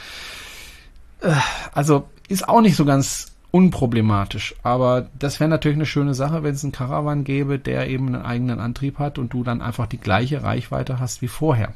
Äh, 1.20 1.32
also 1.72 2.08
ist 2.28 2.48
auch 2.48 2.60
nicht 2.60 2.76
so 2.76 2.84
ganz 2.84 3.32
unproblematisch. 3.50 4.54
Aber 4.62 5.08
das 5.18 5.40
wäre 5.40 5.50
natürlich 5.50 5.78
eine 5.78 5.86
schöne 5.86 6.14
Sache, 6.14 6.42
wenn 6.42 6.54
es 6.54 6.62
einen 6.62 6.72
Caravan 6.72 7.24
gäbe, 7.24 7.58
der 7.58 7.88
eben 7.88 8.06
einen 8.06 8.24
eigenen 8.24 8.60
Antrieb 8.60 8.98
hat 8.98 9.18
und 9.18 9.32
du 9.32 9.42
dann 9.42 9.60
einfach 9.62 9.86
die 9.86 9.98
gleiche 9.98 10.42
Reichweite 10.42 11.00
hast 11.00 11.22
wie 11.22 11.28
vorher. 11.28 11.74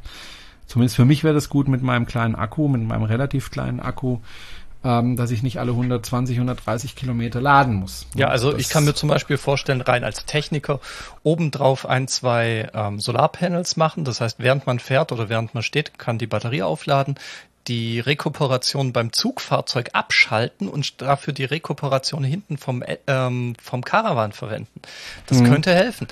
Zumindest 0.67 0.97
für 0.97 1.05
mich 1.05 1.25
wäre 1.25 1.35
das 1.35 1.49
gut 1.49 1.69
mit 1.69 1.83
meinem 1.83 2.07
kleinen 2.07 2.35
Akku, 2.35 2.69
mit 2.69 2.83
meinem 2.83 3.03
relativ 3.03 3.51
kleinen 3.51 3.81
Akku, 3.81 4.19
ähm, 4.85 5.17
dass 5.17 5.31
ich 5.31 5.43
nicht 5.43 5.59
alle 5.59 5.73
120, 5.73 6.37
130 6.37 6.95
Kilometer 6.95 7.41
laden 7.41 7.75
muss. 7.75 8.07
Ja, 8.15 8.29
also 8.29 8.53
das 8.53 8.61
ich 8.61 8.69
kann 8.69 8.85
mir 8.85 8.95
zum 8.95 9.09
Beispiel 9.09 9.39
vorstellen, 9.39 9.81
rein 9.81 10.05
als 10.05 10.27
Techniker 10.27 10.81
obendrauf 11.23 11.87
ein, 11.87 12.07
zwei 12.07 12.69
ähm, 12.75 13.01
Solarpanels 13.01 13.77
machen. 13.77 14.05
Das 14.05 14.21
heißt, 14.21 14.39
während 14.39 14.67
man 14.67 14.79
fährt 14.79 15.11
oder 15.11 15.29
während 15.29 15.55
man 15.55 15.63
steht, 15.63 15.99
kann 15.99 16.19
die 16.19 16.27
Batterie 16.27 16.63
aufladen. 16.63 17.17
die 17.67 17.99
Rekuperation 17.99 18.93
beim 18.93 19.11
Zugfahrzeug 19.15 19.89
abschalten 19.95 20.69
und 20.69 21.01
dafür 21.01 21.33
die 21.33 21.47
Rekuperation 21.47 22.23
hinten 22.23 22.59
vom, 22.59 22.85
ähm, 23.07 23.55
vom 23.59 23.83
Caravan 23.83 24.33
verwenden. 24.33 24.83
Das 25.29 25.41
mhm. 25.41 25.47
könnte 25.47 25.75
helfen. 25.75 26.07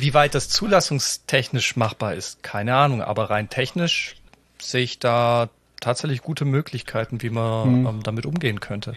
Wie 0.00 0.14
weit 0.14 0.34
das 0.34 0.48
zulassungstechnisch 0.48 1.76
machbar 1.76 2.14
ist, 2.14 2.42
keine 2.42 2.76
Ahnung, 2.76 3.02
aber 3.02 3.30
rein 3.30 3.48
technisch 3.48 4.16
sehe 4.60 4.82
ich 4.82 4.98
da 4.98 5.48
tatsächlich 5.80 6.22
gute 6.22 6.44
Möglichkeiten, 6.44 7.22
wie 7.22 7.30
man 7.30 7.80
mhm. 7.80 7.86
ähm, 7.86 8.02
damit 8.02 8.26
umgehen 8.26 8.60
könnte. 8.60 8.94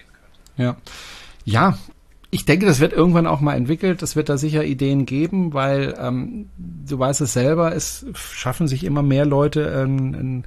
Ja. 0.57 0.77
Ja, 1.43 1.77
ich 2.29 2.45
denke, 2.45 2.65
das 2.65 2.79
wird 2.79 2.93
irgendwann 2.93 3.27
auch 3.27 3.41
mal 3.41 3.55
entwickelt. 3.55 4.01
Es 4.01 4.15
wird 4.15 4.29
da 4.29 4.37
sicher 4.37 4.63
Ideen 4.63 5.05
geben, 5.05 5.53
weil 5.53 5.95
ähm, 5.99 6.49
du 6.57 6.97
weißt 6.97 7.21
es 7.21 7.33
selber, 7.33 7.75
es 7.75 8.05
schaffen 8.13 8.67
sich 8.67 8.83
immer 8.83 9.03
mehr 9.03 9.25
Leute 9.25 9.83
ein, 9.83 10.13
ein, 10.15 10.43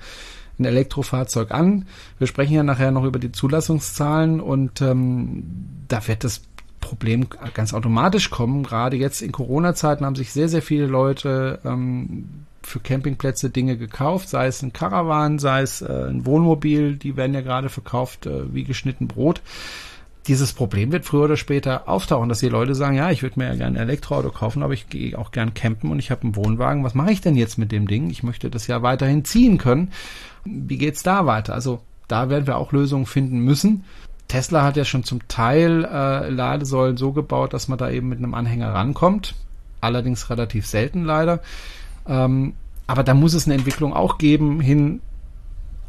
ein 0.59 0.65
Elektrofahrzeug 0.65 1.51
an. 1.51 1.87
Wir 2.19 2.27
sprechen 2.27 2.55
ja 2.55 2.63
nachher 2.63 2.91
noch 2.91 3.05
über 3.05 3.19
die 3.19 3.33
Zulassungszahlen 3.33 4.41
und 4.41 4.81
ähm, 4.81 5.45
da 5.89 6.07
wird 6.07 6.25
das 6.25 6.43
Problem 6.85 7.27
ganz 7.55 7.75
automatisch 7.75 8.31
kommen. 8.31 8.63
Gerade 8.63 8.97
jetzt 8.97 9.23
in 9.23 9.33
Corona-Zeiten 9.33 10.05
haben 10.05 10.17
sich 10.17 10.33
sehr, 10.33 10.49
sehr 10.49 10.63
viele 10.63 10.87
Leute 10.87 11.59
ähm, 11.65 12.45
für 12.63 12.81
Campingplätze 12.81 13.51
Dinge 13.51 13.77
gekauft, 13.77 14.29
sei 14.29 14.47
es 14.47 14.63
ein 14.63 14.73
Caravan, 14.73 15.39
sei 15.39 15.63
es 15.63 15.83
äh, 15.83 16.09
ein 16.09 16.25
Wohnmobil, 16.27 16.97
die 16.97 17.17
werden 17.17 17.35
ja 17.35 17.41
gerade 17.41 17.69
verkauft 17.69 18.27
äh, 18.27 18.55
wie 18.55 18.65
geschnitten 18.65 19.09
Brot 19.09 19.43
dieses 20.27 20.53
Problem 20.53 20.91
wird 20.93 21.05
früher 21.05 21.25
oder 21.25 21.37
später 21.37 21.89
auftauchen, 21.89 22.29
dass 22.29 22.41
die 22.41 22.49
Leute 22.49 22.75
sagen, 22.75 22.97
ja, 22.97 23.11
ich 23.11 23.23
würde 23.23 23.39
mir 23.39 23.47
ja 23.47 23.55
gerne 23.57 23.79
ein 23.79 23.83
Elektroauto 23.83 24.31
kaufen, 24.31 24.63
aber 24.63 24.73
ich 24.73 24.89
gehe 24.89 25.19
auch 25.19 25.33
gern 25.33 25.55
campen 25.55 25.91
und 25.91 25.99
ich 25.99 26.11
habe 26.11 26.23
einen 26.23 26.37
Wohnwagen. 26.37 26.85
Was 26.85 26.95
mache 26.95 27.13
ich 27.13 27.21
denn 27.21 27.37
jetzt 27.37 27.59
mit 27.59 27.73
dem 27.73 27.87
Ding? 27.87 28.11
Ich 28.11 28.23
möchte 28.23 28.51
das 28.51 28.67
ja 28.67 28.83
weiterhin 28.83 29.25
ziehen 29.25 29.59
können. 29.59 29.93
Wie 30.45 30.79
geht's 30.79 31.03
da 31.03 31.27
weiter? 31.27 31.55
Also 31.55 31.81
da 32.09 32.31
werden 32.31 32.47
wir 32.47 32.57
auch 32.57 32.73
Lösungen 32.73 33.07
finden 33.07 33.41
müssen. 33.41 33.85
Tesla 34.35 34.65
hat 34.65 34.77
ja 34.77 34.85
schon 34.85 35.05
zum 35.05 35.29
Teil 35.29 35.85
äh, 35.85 36.29
Ladesäulen 36.29 36.97
so 36.97 37.13
gebaut, 37.13 37.53
dass 37.53 37.69
man 37.69 37.79
da 37.79 37.89
eben 37.89 38.09
mit 38.09 38.19
einem 38.19 38.35
Anhänger 38.35 38.75
rankommt. 38.75 39.37
Allerdings 39.81 40.29
relativ 40.29 40.67
selten 40.67 41.05
leider. 41.05 41.39
Ähm, 42.09 42.55
aber 42.89 43.05
da 43.05 43.15
muss 43.15 43.35
es 43.35 43.47
eine 43.47 43.55
Entwicklung 43.55 43.93
auch 43.93 44.19
geben 44.19 44.59
hin 44.61 45.03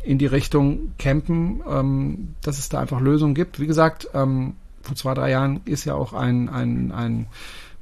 in 0.03 0.19
die 0.19 0.27
Richtung 0.27 0.93
Campen, 0.99 1.63
ähm, 1.67 2.35
dass 2.43 2.59
es 2.59 2.69
da 2.69 2.79
einfach 2.79 2.99
Lösungen 2.99 3.33
gibt. 3.33 3.59
Wie 3.59 3.65
gesagt, 3.65 4.09
ähm, 4.13 4.53
vor 4.83 4.95
zwei, 4.95 5.15
drei 5.15 5.31
Jahren 5.31 5.61
ist 5.65 5.85
ja 5.85 5.95
auch 5.95 6.13
ein, 6.13 6.47
ein, 6.47 6.91
ein 6.91 7.25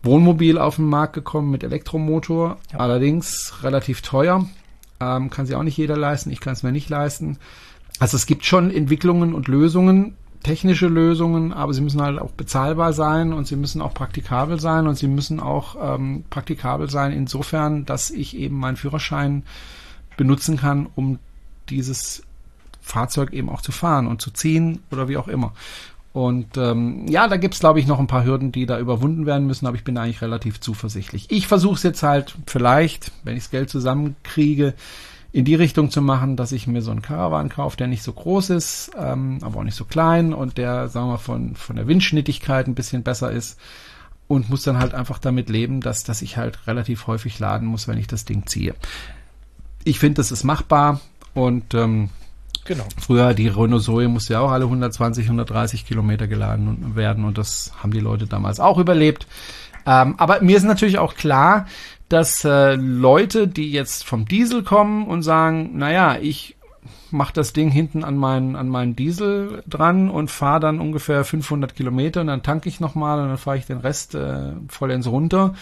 Wohnmobil 0.01 0.57
auf 0.57 0.77
den 0.77 0.85
Markt 0.85 1.11
gekommen 1.11 1.51
mit 1.51 1.65
Elektromotor, 1.65 2.57
ja. 2.71 2.79
allerdings 2.79 3.63
relativ 3.63 4.01
teuer. 4.01 4.45
Ähm, 5.01 5.29
kann 5.29 5.45
sich 5.45 5.57
auch 5.57 5.63
nicht 5.63 5.75
jeder 5.75 5.97
leisten, 5.97 6.31
ich 6.31 6.39
kann 6.39 6.53
es 6.53 6.63
mir 6.63 6.71
nicht 6.71 6.89
leisten. 6.89 7.37
Also 7.99 8.15
es 8.15 8.25
gibt 8.25 8.45
schon 8.45 8.71
Entwicklungen 8.71 9.33
und 9.33 9.49
Lösungen, 9.49 10.15
technische 10.43 10.87
Lösungen, 10.87 11.53
aber 11.53 11.73
sie 11.73 11.81
müssen 11.81 12.01
halt 12.01 12.19
auch 12.19 12.31
bezahlbar 12.31 12.93
sein 12.93 13.33
und 13.33 13.47
sie 13.47 13.55
müssen 13.55 13.81
auch 13.81 13.93
praktikabel 13.93 14.59
sein 14.59 14.87
und 14.87 14.95
sie 14.95 15.07
müssen 15.07 15.39
auch 15.39 15.75
ähm, 15.81 16.25
praktikabel 16.29 16.89
sein 16.89 17.11
insofern, 17.11 17.85
dass 17.85 18.11
ich 18.11 18.37
eben 18.37 18.59
meinen 18.59 18.75
Führerschein 18.75 19.43
benutzen 20.17 20.57
kann, 20.57 20.87
um 20.95 21.19
dieses 21.69 22.23
Fahrzeug 22.81 23.31
eben 23.33 23.49
auch 23.49 23.61
zu 23.61 23.71
fahren 23.71 24.07
und 24.07 24.21
zu 24.21 24.31
ziehen 24.31 24.79
oder 24.91 25.07
wie 25.07 25.17
auch 25.17 25.27
immer. 25.27 25.53
Und 26.11 26.57
ähm, 26.57 27.07
ja, 27.07 27.27
da 27.27 27.37
gibt's 27.37 27.59
glaube 27.59 27.79
ich, 27.79 27.87
noch 27.87 27.99
ein 27.99 28.07
paar 28.07 28.23
Hürden, 28.23 28.51
die 28.51 28.67
da 28.67 28.77
überwunden 28.77 29.25
werden 29.25 29.47
müssen, 29.47 29.65
aber 29.65 29.77
ich 29.77 29.83
bin 29.83 29.97
eigentlich 29.97 30.21
relativ 30.21 30.59
zuversichtlich. 30.59 31.25
Ich 31.29 31.47
versuche 31.47 31.75
es 31.75 31.83
jetzt 31.83 32.03
halt 32.03 32.35
vielleicht, 32.45 33.11
wenn 33.23 33.35
ich 33.35 33.43
das 33.43 33.51
Geld 33.51 33.69
zusammenkriege, 33.69 34.75
in 35.33 35.45
die 35.45 35.55
Richtung 35.55 35.89
zu 35.89 36.01
machen, 36.01 36.37
dass 36.37 36.51
ich 36.51 36.67
mir 36.67 36.83
so 36.83 36.91
einen 36.91 37.01
Caravan 37.01 37.49
kaufe, 37.49 37.75
der 37.75 37.87
nicht 37.87 38.03
so 38.03 38.13
groß 38.13 38.51
ist, 38.51 38.91
ähm, 38.97 39.39
aber 39.41 39.59
auch 39.59 39.63
nicht 39.63 39.75
so 39.75 39.83
klein 39.83 40.31
und 40.31 40.59
der, 40.59 40.87
sagen 40.87 41.09
wir, 41.09 41.17
von, 41.17 41.55
von 41.55 41.75
der 41.75 41.87
Windschnittigkeit 41.87 42.67
ein 42.67 42.75
bisschen 42.75 43.01
besser 43.01 43.31
ist 43.31 43.59
und 44.27 44.51
muss 44.51 44.61
dann 44.61 44.77
halt 44.77 44.93
einfach 44.93 45.17
damit 45.17 45.49
leben, 45.49 45.81
dass, 45.81 46.03
dass 46.03 46.21
ich 46.21 46.37
halt 46.37 46.67
relativ 46.67 47.07
häufig 47.07 47.39
laden 47.39 47.67
muss, 47.67 47.87
wenn 47.87 47.97
ich 47.97 48.05
das 48.05 48.25
Ding 48.25 48.45
ziehe. 48.45 48.75
Ich 49.83 49.99
finde, 49.99 50.17
das 50.17 50.31
ist 50.31 50.43
machbar. 50.43 51.01
Und 51.33 51.73
ähm, 51.73 52.09
genau. 52.63 52.85
früher 53.01 53.33
die 53.33 53.47
Renault 53.47 53.81
Zoe 53.81 54.07
musste 54.07 54.33
ja 54.33 54.41
auch 54.41 54.51
alle 54.51 54.65
120, 54.65 55.25
130 55.25 55.87
Kilometer 55.87 56.27
geladen 56.27 56.95
werden 56.95 57.25
und 57.25 57.39
das 57.39 57.73
haben 57.81 57.91
die 57.91 57.99
Leute 57.99 58.27
damals 58.27 58.59
auch 58.59 58.77
überlebt. 58.77 59.25
Ähm, 59.85 60.15
aber 60.17 60.41
mir 60.41 60.55
ist 60.55 60.63
natürlich 60.63 60.99
auch 60.99 61.15
klar, 61.15 61.67
dass 62.13 62.45
äh, 62.45 62.75
Leute, 62.75 63.47
die 63.47 63.71
jetzt 63.71 64.05
vom 64.05 64.25
Diesel 64.25 64.63
kommen 64.63 65.07
und 65.07 65.23
sagen, 65.23 65.77
naja, 65.77 66.17
ich 66.21 66.55
mache 67.09 67.33
das 67.33 67.53
Ding 67.53 67.71
hinten 67.71 68.03
an 68.03 68.17
meinen 68.17 68.55
an 68.55 68.69
meinen 68.69 68.95
Diesel 68.95 69.63
dran 69.67 70.09
und 70.09 70.29
fahre 70.29 70.59
dann 70.59 70.79
ungefähr 70.79 71.23
500 71.23 71.75
Kilometer 71.75 72.21
und 72.21 72.27
dann 72.27 72.43
tanke 72.43 72.69
ich 72.69 72.79
nochmal 72.79 73.19
und 73.19 73.29
dann 73.29 73.37
fahre 73.37 73.57
ich 73.57 73.65
den 73.65 73.77
Rest 73.77 74.15
äh, 74.15 74.51
vollends 74.67 75.07
runter. 75.07 75.55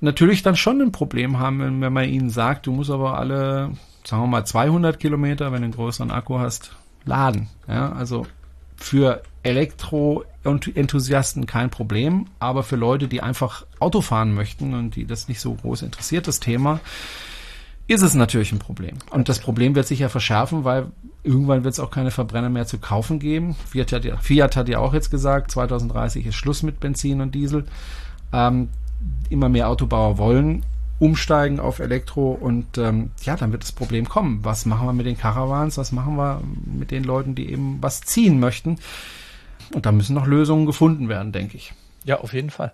Natürlich 0.00 0.42
dann 0.42 0.56
schon 0.56 0.80
ein 0.80 0.92
Problem 0.92 1.38
haben, 1.38 1.60
wenn, 1.60 1.80
wenn 1.80 1.92
man 1.92 2.08
ihnen 2.08 2.30
sagt, 2.30 2.66
du 2.66 2.72
musst 2.72 2.90
aber 2.90 3.18
alle 3.18 3.70
sagen 4.04 4.22
wir 4.22 4.28
mal 4.28 4.44
200 4.44 4.98
Kilometer, 4.98 5.46
wenn 5.52 5.60
du 5.60 5.66
einen 5.66 5.74
größeren 5.74 6.10
Akku 6.10 6.38
hast, 6.38 6.72
laden. 7.04 7.48
Ja, 7.68 7.92
also 7.92 8.26
für 8.76 9.22
Elektro-Enthusiasten 9.46 11.46
kein 11.46 11.70
Problem, 11.70 12.26
aber 12.38 12.62
für 12.62 12.76
Leute, 12.76 13.08
die 13.08 13.22
einfach 13.22 13.66
Auto 13.78 14.00
fahren 14.00 14.34
möchten 14.34 14.74
und 14.74 14.96
die 14.96 15.06
das 15.06 15.28
nicht 15.28 15.40
so 15.40 15.54
groß 15.54 15.82
interessiert, 15.82 16.26
das 16.26 16.40
Thema, 16.40 16.80
ist 17.86 18.02
es 18.02 18.14
natürlich 18.14 18.52
ein 18.52 18.58
Problem. 18.58 18.96
Und 19.10 19.28
das 19.28 19.38
Problem 19.38 19.76
wird 19.76 19.86
sich 19.86 20.00
ja 20.00 20.08
verschärfen, 20.08 20.64
weil 20.64 20.86
irgendwann 21.22 21.64
wird 21.64 21.74
es 21.74 21.80
auch 21.80 21.90
keine 21.90 22.10
Verbrenner 22.10 22.50
mehr 22.50 22.66
zu 22.66 22.78
kaufen 22.78 23.20
geben. 23.20 23.54
Fiat 23.68 23.92
hat 23.92 24.04
ja, 24.04 24.16
Fiat 24.16 24.56
hat 24.56 24.68
ja 24.68 24.80
auch 24.80 24.92
jetzt 24.92 25.10
gesagt, 25.10 25.52
2030 25.52 26.26
ist 26.26 26.34
Schluss 26.34 26.64
mit 26.64 26.80
Benzin 26.80 27.20
und 27.20 27.34
Diesel. 27.34 27.64
Ähm, 28.32 28.68
immer 29.30 29.48
mehr 29.48 29.68
Autobauer 29.68 30.18
wollen 30.18 30.64
umsteigen 30.98 31.60
auf 31.60 31.78
Elektro 31.78 32.32
und 32.32 32.78
ähm, 32.78 33.10
ja, 33.22 33.36
dann 33.36 33.52
wird 33.52 33.62
das 33.62 33.72
Problem 33.72 34.08
kommen. 34.08 34.40
Was 34.42 34.64
machen 34.64 34.86
wir 34.86 34.94
mit 34.94 35.06
den 35.06 35.18
Caravans? 35.18 35.76
Was 35.76 35.92
machen 35.92 36.16
wir 36.16 36.40
mit 36.64 36.90
den 36.90 37.04
Leuten, 37.04 37.34
die 37.34 37.50
eben 37.50 37.78
was 37.82 38.00
ziehen 38.00 38.40
möchten? 38.40 38.78
Und 39.72 39.86
da 39.86 39.92
müssen 39.92 40.14
noch 40.14 40.26
Lösungen 40.26 40.66
gefunden 40.66 41.08
werden, 41.08 41.32
denke 41.32 41.56
ich. 41.56 41.72
Ja, 42.04 42.20
auf 42.20 42.32
jeden 42.32 42.50
Fall. 42.50 42.72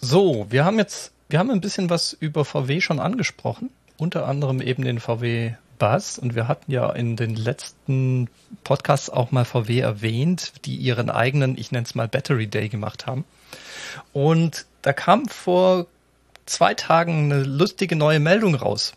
So, 0.00 0.46
wir 0.50 0.64
haben 0.64 0.78
jetzt, 0.78 1.12
wir 1.28 1.38
haben 1.38 1.50
ein 1.50 1.60
bisschen 1.60 1.88
was 1.90 2.12
über 2.12 2.44
VW 2.44 2.80
schon 2.80 3.00
angesprochen, 3.00 3.70
unter 3.96 4.26
anderem 4.26 4.60
eben 4.60 4.84
den 4.84 5.00
VW 5.00 5.52
Buzz 5.78 6.16
und 6.16 6.36
wir 6.36 6.46
hatten 6.46 6.70
ja 6.70 6.90
in 6.90 7.16
den 7.16 7.34
letzten 7.34 8.28
Podcasts 8.62 9.10
auch 9.10 9.32
mal 9.32 9.44
VW 9.44 9.80
erwähnt, 9.80 10.52
die 10.64 10.76
ihren 10.76 11.10
eigenen, 11.10 11.58
ich 11.58 11.72
nenne 11.72 11.84
es 11.84 11.96
mal 11.96 12.06
Battery 12.06 12.46
Day 12.46 12.68
gemacht 12.68 13.06
haben. 13.06 13.24
Und 14.12 14.66
da 14.82 14.92
kam 14.92 15.26
vor 15.26 15.86
zwei 16.46 16.74
Tagen 16.74 17.32
eine 17.32 17.42
lustige 17.42 17.96
neue 17.96 18.20
Meldung 18.20 18.54
raus. 18.54 18.92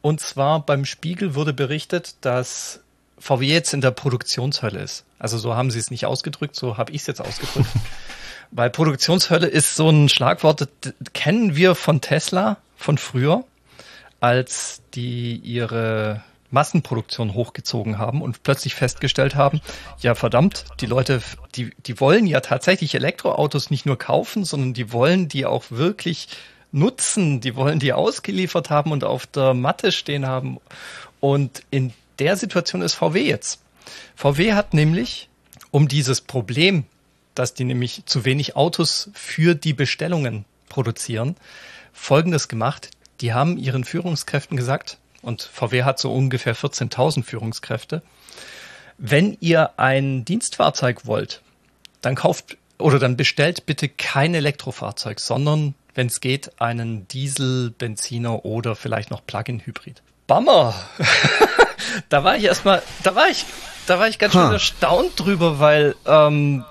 Und 0.00 0.20
zwar 0.20 0.64
beim 0.64 0.84
Spiegel 0.84 1.34
wurde 1.34 1.52
berichtet, 1.52 2.14
dass 2.20 2.80
VW 3.20 3.46
jetzt 3.46 3.74
in 3.74 3.80
der 3.80 3.90
Produktionshölle 3.90 4.80
ist. 4.80 5.04
Also 5.18 5.38
so 5.38 5.54
haben 5.54 5.70
sie 5.70 5.78
es 5.78 5.90
nicht 5.90 6.06
ausgedrückt, 6.06 6.56
so 6.56 6.76
habe 6.76 6.92
ich 6.92 7.02
es 7.02 7.06
jetzt 7.06 7.20
ausgedrückt. 7.20 7.68
Weil 8.50 8.70
Produktionshölle 8.70 9.46
ist 9.46 9.76
so 9.76 9.90
ein 9.90 10.08
Schlagwort, 10.08 10.68
das 10.80 10.92
kennen 11.12 11.54
wir 11.54 11.74
von 11.74 12.00
Tesla 12.00 12.56
von 12.76 12.96
früher, 12.96 13.44
als 14.20 14.80
die 14.94 15.36
ihre 15.36 16.22
Massenproduktion 16.50 17.34
hochgezogen 17.34 17.98
haben 17.98 18.22
und 18.22 18.42
plötzlich 18.42 18.74
festgestellt 18.74 19.34
haben, 19.34 19.60
ja 20.00 20.14
verdammt, 20.14 20.64
die 20.80 20.86
Leute, 20.86 21.20
die, 21.54 21.72
die 21.86 22.00
wollen 22.00 22.26
ja 22.26 22.40
tatsächlich 22.40 22.94
Elektroautos 22.94 23.70
nicht 23.70 23.84
nur 23.84 23.98
kaufen, 23.98 24.44
sondern 24.44 24.72
die 24.72 24.92
wollen 24.92 25.28
die 25.28 25.44
auch 25.44 25.64
wirklich 25.68 26.28
nutzen, 26.72 27.40
die 27.40 27.54
wollen 27.54 27.78
die 27.78 27.92
ausgeliefert 27.92 28.70
haben 28.70 28.92
und 28.92 29.04
auf 29.04 29.26
der 29.26 29.54
Matte 29.54 29.92
stehen 29.92 30.26
haben. 30.26 30.58
Und 31.20 31.62
in 31.70 31.92
der 32.18 32.36
Situation 32.36 32.82
ist 32.82 32.94
VW 32.94 33.26
jetzt. 33.26 33.62
VW 34.16 34.54
hat 34.54 34.74
nämlich, 34.74 35.28
um 35.70 35.88
dieses 35.88 36.20
Problem, 36.20 36.84
dass 37.34 37.54
die 37.54 37.64
nämlich 37.64 38.04
zu 38.06 38.24
wenig 38.24 38.56
Autos 38.56 39.10
für 39.14 39.54
die 39.54 39.72
Bestellungen 39.72 40.44
produzieren, 40.68 41.36
Folgendes 41.92 42.48
gemacht. 42.48 42.90
Die 43.20 43.32
haben 43.32 43.58
ihren 43.58 43.84
Führungskräften 43.84 44.56
gesagt, 44.56 44.98
und 45.22 45.42
VW 45.42 45.82
hat 45.82 45.98
so 45.98 46.12
ungefähr 46.12 46.54
14.000 46.54 47.24
Führungskräfte, 47.24 48.02
wenn 48.98 49.36
ihr 49.40 49.78
ein 49.78 50.24
Dienstfahrzeug 50.24 51.06
wollt, 51.06 51.42
dann 52.00 52.14
kauft 52.14 52.56
oder 52.78 52.98
dann 52.98 53.16
bestellt 53.16 53.66
bitte 53.66 53.88
kein 53.88 54.34
Elektrofahrzeug, 54.34 55.20
sondern 55.20 55.74
wenn 55.94 56.06
es 56.06 56.20
geht, 56.20 56.60
einen 56.60 57.08
Diesel, 57.08 57.70
Benziner 57.70 58.44
oder 58.44 58.76
vielleicht 58.76 59.10
noch 59.10 59.24
Plug-in-Hybrid. 59.26 60.02
Bummer! 60.26 60.74
da 62.08 62.24
war 62.24 62.36
ich 62.36 62.44
erstmal, 62.44 62.82
da 63.02 63.14
war 63.14 63.28
ich, 63.28 63.44
da 63.86 63.98
war 63.98 64.08
ich 64.08 64.18
ganz 64.18 64.34
huh. 64.34 64.40
schön 64.40 64.52
erstaunt 64.52 65.12
drüber, 65.16 65.58
weil 65.58 65.94
ähm, 66.06 66.64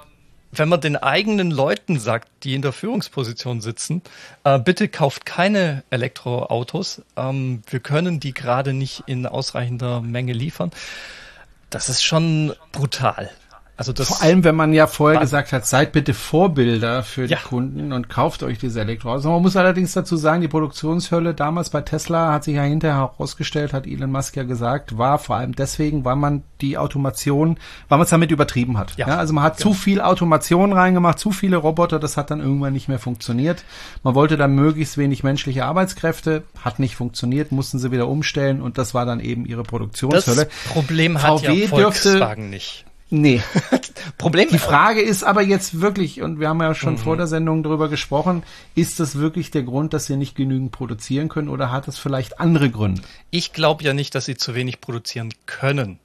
wenn 0.52 0.70
man 0.70 0.82
den 0.82 0.96
eigenen 0.96 1.52
Leuten 1.52 2.00
sagt, 2.00 2.30
die 2.44 2.54
in 2.54 2.62
der 2.62 2.72
Führungsposition 2.72 3.62
sitzen, 3.62 4.02
äh, 4.44 4.60
bitte 4.60 4.88
kauft 4.88 5.26
keine 5.26 5.84
Elektroautos, 5.90 7.02
ähm, 7.16 7.62
wir 7.70 7.80
können 7.80 8.20
die 8.20 8.34
gerade 8.34 8.74
nicht 8.74 9.04
in 9.08 9.26
ausreichender 9.26 10.02
Menge 10.02 10.34
liefern. 10.34 10.72
Das 11.70 11.90
ist 11.90 12.04
schon 12.04 12.54
brutal. 12.72 13.30
Also 13.78 13.94
das 13.94 14.08
Vor 14.08 14.24
allem, 14.24 14.44
wenn 14.44 14.56
man 14.56 14.74
ja 14.74 14.88
vorher 14.88 15.22
gesagt 15.22 15.54
hat, 15.54 15.68
seid 15.68 15.92
bitte 15.92 16.16
Vorbilder 16.16 17.04
für 17.04 17.28
die 17.28 17.34
ja. 17.34 17.40
Kunden 17.40 17.94
und 17.94 18.10
kauft 18.10 18.42
euch 18.42 18.58
diese 18.58 18.82
Elektroautos. 18.82 19.26
Man 19.26 19.40
muss 19.44 19.56
allerdings 19.56 19.94
dazu 19.94 20.18
sagen, 20.18 20.42
die 20.42 20.48
Produktionshölle 20.48 21.36
damals 21.36 21.70
bei 21.70 21.82
Tesla 21.82 22.34
hat 22.34 22.44
sich 22.44 22.56
ja 22.56 22.64
hinterher 22.64 22.98
herausgestellt, 22.98 23.74
hat 23.74 23.86
Elon 23.86 24.12
Musk 24.12 24.36
ja 24.36 24.42
gesagt, 24.42 24.98
war 24.98 25.20
vor 25.20 25.36
allem 25.36 25.54
deswegen, 25.54 26.04
weil 26.06 26.16
man 26.16 26.42
die 26.60 26.80
Automation, 26.80 27.60
weil 27.88 28.00
man 28.00 28.06
es 28.06 28.10
damit 28.10 28.32
übertrieben 28.32 28.80
hat. 28.80 28.98
Ja. 28.98 29.10
ja 29.10 29.18
also 29.18 29.36
man 29.36 29.44
hat 29.44 29.58
genau. 29.58 29.70
zu 29.70 29.76
viel 29.76 30.02
Automation 30.02 30.74
reingemacht, 30.74 31.20
zu 31.20 31.30
viele 31.30 31.58
Roboter, 31.58 32.00
das 32.00 32.18
hat 32.18 32.32
dann 32.32 32.40
irgendwann 32.40 32.74
nicht 32.74 32.88
mehr 32.88 32.98
funktioniert. 32.98 33.64
Man 34.02 34.16
wollte 34.16 34.38
dann 34.38 34.56
möglichst 34.56 34.98
wenig 34.98 35.24
menschliche 35.24 35.66
Arbeitskräfte, 35.66 36.42
hat 36.64 36.80
nicht 36.80 36.96
funktioniert, 36.96 37.52
mussten 37.52 37.78
sie 37.78 37.92
wieder 37.92 38.08
umstellen 38.08 38.60
und 38.60 38.80
das 38.80 38.96
war 38.96 39.06
dann 39.06 39.20
eben 39.20 39.46
ihre 39.46 39.62
Produktionshölle. 39.62 40.46
Das 40.46 40.74
Problem 40.74 41.22
hat 41.22 41.42
VW 41.42 41.62
ja 41.62 41.68
Volkswagen 41.68 42.46
dürfte, 42.46 42.50
nicht. 42.50 42.87
Nee. 43.10 43.42
Problem. 44.18 44.50
Die 44.50 44.58
Frage 44.58 45.02
ist 45.02 45.24
aber 45.24 45.42
jetzt 45.42 45.80
wirklich, 45.80 46.22
und 46.22 46.40
wir 46.40 46.50
haben 46.50 46.62
ja 46.62 46.74
schon 46.74 46.94
mhm. 46.94 46.98
vor 46.98 47.18
der 47.18 47.28
Sendung 47.28 47.64
darüber 47.64 47.88
gesprochen, 47.88 48.44
ist 48.76 49.00
das 49.00 49.18
wirklich 49.18 49.52
der 49.52 49.64
Grund, 49.64 49.94
dass 49.94 50.06
sie 50.06 50.18
nicht 50.18 50.36
genügend 50.36 50.72
produzieren 50.72 51.30
können 51.30 51.50
oder 51.50 51.72
hat 51.72 51.88
es 51.88 51.98
vielleicht 51.98 52.40
andere 52.40 52.70
Gründe? 52.70 53.02
Ich 53.32 53.54
glaube 53.54 53.84
ja 53.84 53.94
nicht, 53.94 54.14
dass 54.16 54.26
sie 54.26 54.36
zu 54.36 54.56
wenig 54.56 54.82
produzieren 54.82 55.32
können. 55.46 56.00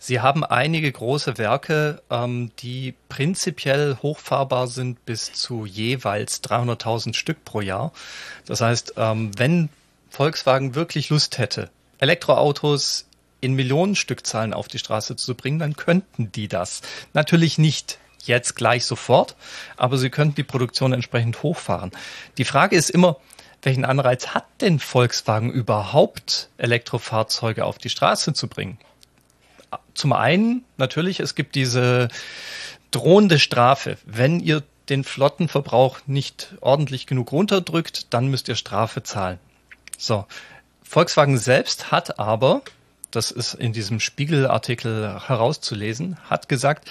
Sie 0.00 0.20
haben 0.20 0.42
einige 0.42 0.90
große 0.90 1.38
Werke, 1.38 2.02
ähm, 2.10 2.50
die 2.58 2.94
prinzipiell 3.08 3.98
hochfahrbar 4.02 4.66
sind 4.66 5.04
bis 5.06 5.32
zu 5.32 5.64
jeweils 5.64 6.42
300.000 6.42 7.14
Stück 7.14 7.44
pro 7.44 7.60
Jahr. 7.60 7.92
Das 8.44 8.60
heißt, 8.60 8.94
ähm, 8.96 9.30
wenn 9.36 9.68
Volkswagen 10.10 10.74
wirklich 10.74 11.10
Lust 11.10 11.38
hätte, 11.38 11.70
Elektroautos 12.00 13.06
in 13.42 13.54
Millionenstückzahlen 13.54 14.54
auf 14.54 14.68
die 14.68 14.78
Straße 14.78 15.16
zu 15.16 15.34
bringen, 15.34 15.58
dann 15.58 15.76
könnten 15.76 16.32
die 16.32 16.48
das. 16.48 16.80
Natürlich 17.12 17.58
nicht 17.58 17.98
jetzt 18.24 18.54
gleich 18.54 18.86
sofort, 18.86 19.36
aber 19.76 19.98
sie 19.98 20.08
könnten 20.08 20.36
die 20.36 20.44
Produktion 20.44 20.92
entsprechend 20.92 21.42
hochfahren. 21.42 21.90
Die 22.38 22.44
Frage 22.44 22.76
ist 22.76 22.88
immer, 22.88 23.18
welchen 23.62 23.84
Anreiz 23.84 24.28
hat 24.28 24.46
denn 24.60 24.78
Volkswagen 24.78 25.50
überhaupt, 25.50 26.48
Elektrofahrzeuge 26.56 27.64
auf 27.64 27.78
die 27.78 27.90
Straße 27.90 28.32
zu 28.32 28.48
bringen? 28.48 28.78
Zum 29.94 30.12
einen 30.12 30.64
natürlich, 30.76 31.20
es 31.20 31.34
gibt 31.34 31.56
diese 31.56 32.08
drohende 32.92 33.40
Strafe. 33.40 33.98
Wenn 34.04 34.38
ihr 34.38 34.62
den 34.88 35.02
Flottenverbrauch 35.02 36.00
nicht 36.06 36.54
ordentlich 36.60 37.06
genug 37.06 37.32
runterdrückt, 37.32 38.12
dann 38.14 38.28
müsst 38.28 38.48
ihr 38.48 38.56
Strafe 38.56 39.02
zahlen. 39.02 39.38
So. 39.98 40.26
Volkswagen 40.82 41.38
selbst 41.38 41.90
hat 41.90 42.18
aber 42.18 42.60
das 43.12 43.30
ist 43.30 43.54
in 43.54 43.72
diesem 43.72 44.00
Spiegelartikel 44.00 45.20
herauszulesen, 45.26 46.16
hat 46.28 46.48
gesagt, 46.48 46.88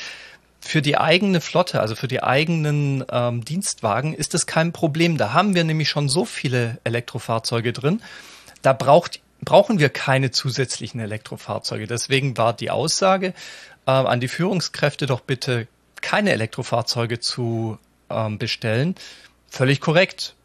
für 0.61 0.81
die 0.81 0.97
eigene 0.97 1.41
Flotte, 1.41 1.81
also 1.81 1.95
für 1.95 2.07
die 2.07 2.21
eigenen 2.21 3.03
ähm, 3.11 3.43
Dienstwagen, 3.43 4.13
ist 4.13 4.35
es 4.35 4.45
kein 4.45 4.71
Problem. 4.71 5.17
Da 5.17 5.33
haben 5.33 5.55
wir 5.55 5.63
nämlich 5.63 5.89
schon 5.89 6.07
so 6.07 6.23
viele 6.23 6.77
Elektrofahrzeuge 6.83 7.73
drin. 7.73 8.01
Da 8.61 8.73
braucht, 8.73 9.21
brauchen 9.41 9.79
wir 9.79 9.89
keine 9.89 10.29
zusätzlichen 10.29 10.99
Elektrofahrzeuge. 10.99 11.87
Deswegen 11.87 12.37
war 12.37 12.53
die 12.53 12.69
Aussage 12.69 13.33
äh, 13.87 13.91
an 13.91 14.19
die 14.19 14.27
Führungskräfte 14.27 15.07
doch 15.07 15.21
bitte 15.21 15.67
keine 16.01 16.31
Elektrofahrzeuge 16.31 17.19
zu 17.19 17.79
ähm, 18.09 18.37
bestellen. 18.37 18.95
Völlig 19.49 19.81
korrekt. 19.81 20.35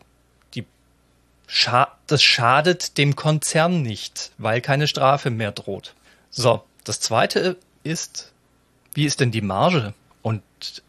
Scha 1.47 1.97
das 2.07 2.23
schadet 2.23 2.99
dem 2.99 3.17
Konzern 3.17 3.83
nicht, 3.83 4.31
weil 4.39 4.61
keine 4.61 4.87
Strafe 4.87 5.31
mehr 5.31 5.53
droht. 5.53 5.95
So, 6.31 6.63
das 6.85 7.01
zweite 7.01 7.57
ist, 7.83 8.33
wie 8.95 9.05
ist 9.05 9.21
denn 9.21 9.31
die 9.31 9.41
Marge? 9.41 9.93
Und 10.23 10.43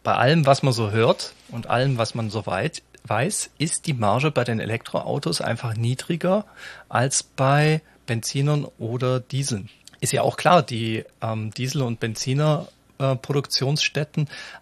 bei 0.03 0.13
allem, 0.13 0.45
was 0.45 0.63
man 0.63 0.73
so 0.73 0.91
hört 0.91 1.33
und 1.49 1.67
allem, 1.67 1.97
was 1.97 2.15
man 2.15 2.29
so 2.29 2.45
weit 2.45 2.81
weiß, 3.03 3.51
ist 3.57 3.87
die 3.87 3.93
Marge 3.93 4.31
bei 4.31 4.43
den 4.43 4.59
Elektroautos 4.59 5.41
einfach 5.41 5.75
niedriger 5.75 6.45
als 6.89 7.23
bei 7.23 7.81
Benzinern 8.05 8.65
oder 8.77 9.19
Dieseln. 9.19 9.69
Ist 9.99 10.13
ja 10.13 10.21
auch 10.21 10.37
klar, 10.37 10.61
die 10.61 11.03
ähm, 11.21 11.51
Diesel- 11.51 11.81
und 11.81 11.99
Benziner 11.99 12.67
äh, 12.99 13.15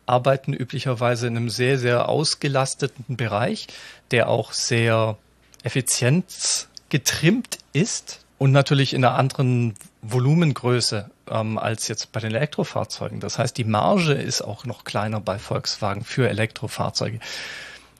arbeiten 0.06 0.54
üblicherweise 0.54 1.28
in 1.28 1.38
einem 1.38 1.50
sehr, 1.50 1.78
sehr 1.78 2.10
ausgelasteten 2.10 3.18
Bereich, 3.18 3.68
der 4.12 4.30
auch 4.30 4.54
sehr 4.54 5.18
Effizienz 5.66 6.70
getrimmt 6.90 7.58
ist 7.74 8.24
und 8.38 8.52
natürlich 8.52 8.94
in 8.94 9.04
einer 9.04 9.18
anderen 9.18 9.74
Volumengröße 10.02 11.10
ähm, 11.30 11.58
als 11.58 11.88
jetzt 11.88 12.12
bei 12.12 12.20
den 12.20 12.32
Elektrofahrzeugen. 12.36 13.20
Das 13.20 13.40
heißt, 13.40 13.58
die 13.58 13.64
Marge 13.64 14.14
ist 14.14 14.42
auch 14.42 14.66
noch 14.66 14.84
kleiner 14.84 15.20
bei 15.20 15.40
Volkswagen 15.40 16.04
für 16.04 16.30
Elektrofahrzeuge. 16.30 17.20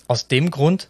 Aus 0.08 0.28
dem 0.28 0.52
Grund 0.52 0.90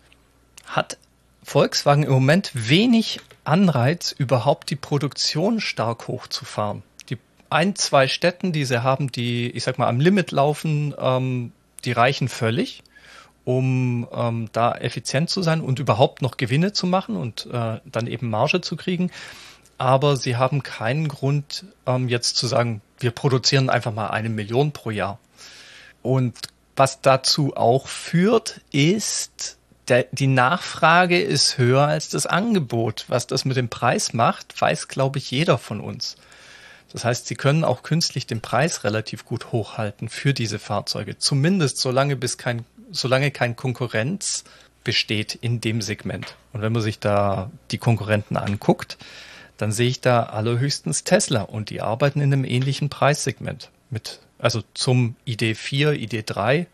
hat 0.65 0.97
Volkswagen 1.43 2.03
im 2.03 2.11
Moment 2.11 2.51
wenig 2.53 3.21
Anreiz, 3.45 4.11
überhaupt 4.11 4.69
die 4.69 4.76
Produktion 4.76 5.61
stark 5.61 6.07
hochzufahren. 6.07 6.84
Die 7.09 7.17
ein, 7.49 7.76
zwei 7.76 8.07
Städten, 8.07 8.51
die 8.51 8.65
sie 8.65 8.84
haben, 8.84 9.11
die, 9.11 9.49
ich 9.51 9.63
sag 9.63 9.78
mal, 9.78 9.88
am 9.88 9.99
Limit 10.01 10.32
laufen, 10.32 10.93
ähm, 10.99 11.53
die 11.86 11.93
reichen 11.93 12.28
völlig 12.28 12.84
um 13.46 14.08
ähm, 14.12 14.50
da 14.52 14.74
effizient 14.74 15.30
zu 15.30 15.41
sein 15.41 15.62
und 15.62 15.80
überhaupt 15.80 16.22
noch 16.22 16.38
Gewinne 16.38 16.74
zu 16.74 16.88
machen 16.88 17.16
und 17.16 17.48
äh, 17.52 17.80
dann 17.86 18.08
eben 18.08 18.30
Marge 18.30 18.60
zu 18.62 18.76
kriegen. 18.76 19.12
Aber 19.78 20.18
sie 20.18 20.36
haben 20.36 20.64
keinen 20.64 21.08
Grund, 21.08 21.66
ähm, 21.86 22.10
jetzt 22.10 22.38
zu 22.38 22.48
sagen, 22.48 22.82
wir 23.00 23.12
produzieren 23.12 23.70
einfach 23.70 23.93
mal 23.93 24.08
eine 24.08 24.30
Million 24.30 24.72
pro 24.72 24.89
Jahr. 24.89 25.20
Und 26.02 26.36
was 26.76 27.02
dazu 27.02 27.56
auch 27.56 27.88
führt, 27.88 28.62
ist, 28.72 29.58
der, 29.88 30.08
die 30.12 30.28
Nachfrage 30.28 31.22
ist 31.22 31.58
höher 31.58 31.88
als 31.88 32.10
das 32.10 32.26
Angebot. 32.26 33.06
Was 33.08 33.28
das 33.28 33.46
mit 33.46 33.58
dem 33.58 33.70
Preis 33.70 34.14
macht, 34.14 34.60
weiß, 34.60 34.88
glaube 34.88 35.20
ich, 35.20 35.30
jeder 35.30 35.58
von 35.58 35.80
uns. 35.82 36.16
Das 36.91 37.04
heißt, 37.04 37.28
sie 37.28 37.36
können 37.36 37.64
auch 37.64 37.84
künstlich 37.84 38.26
den 38.26 38.41
Preis 38.41 38.84
relativ 38.84 39.26
gut 39.26 39.52
hochhalten 39.52 40.08
für 40.08 40.34
diese 40.34 40.60
Fahrzeuge. 40.60 41.18
Zumindest 41.18 41.78
solange 41.78 42.16
bis 42.16 42.38
kein 42.38 42.64
solange 42.92 43.32
kein 43.32 43.56
Konkurrenz 43.56 44.44
besteht 44.84 45.36
in 45.36 45.62
dem 45.62 45.82
Segment. 45.82 46.36
Und 46.54 46.62
wenn 46.62 46.72
man 46.72 46.82
sich 46.82 47.00
da 47.00 47.52
die 47.72 47.78
Konkurrenten 47.78 48.38
anguckt, 48.38 48.98
dann 49.58 49.72
sehe 49.72 49.90
ich 49.90 50.02
da 50.02 50.24
allerhöchstens 50.24 51.04
Tesla 51.04 51.42
und 51.42 51.70
die 51.70 51.82
arbeiten 51.82 52.22
in 52.22 52.32
einem 52.32 52.46
ähnlichen 52.46 52.90
Preissegment. 52.90 53.70
Mit, 53.90 54.20
also 54.38 54.64
zum 54.74 55.16
ID4, 55.28 55.92
ID3 55.92 56.68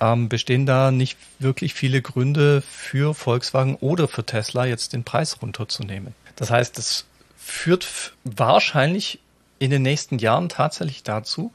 ähm, 0.00 0.28
bestehen 0.28 0.66
da 0.66 0.90
nicht 0.90 1.18
wirklich 1.38 1.74
viele 1.74 2.02
Gründe 2.02 2.62
für 2.62 3.14
Volkswagen 3.14 3.76
oder 3.76 4.08
für 4.08 4.24
Tesla 4.24 4.66
jetzt 4.66 4.92
den 4.92 5.04
Preis 5.04 5.40
runterzunehmen. 5.42 6.14
Das 6.36 6.50
heißt, 6.50 6.78
das 6.78 7.04
führt 7.36 8.12
wahrscheinlich 8.24 9.20
in 9.58 9.70
den 9.70 9.82
nächsten 9.82 10.18
Jahren 10.18 10.48
tatsächlich 10.48 11.02
dazu, 11.02 11.52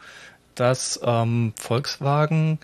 dass 0.56 1.00
ähm, 1.04 1.54
Volkswagen 1.58 2.60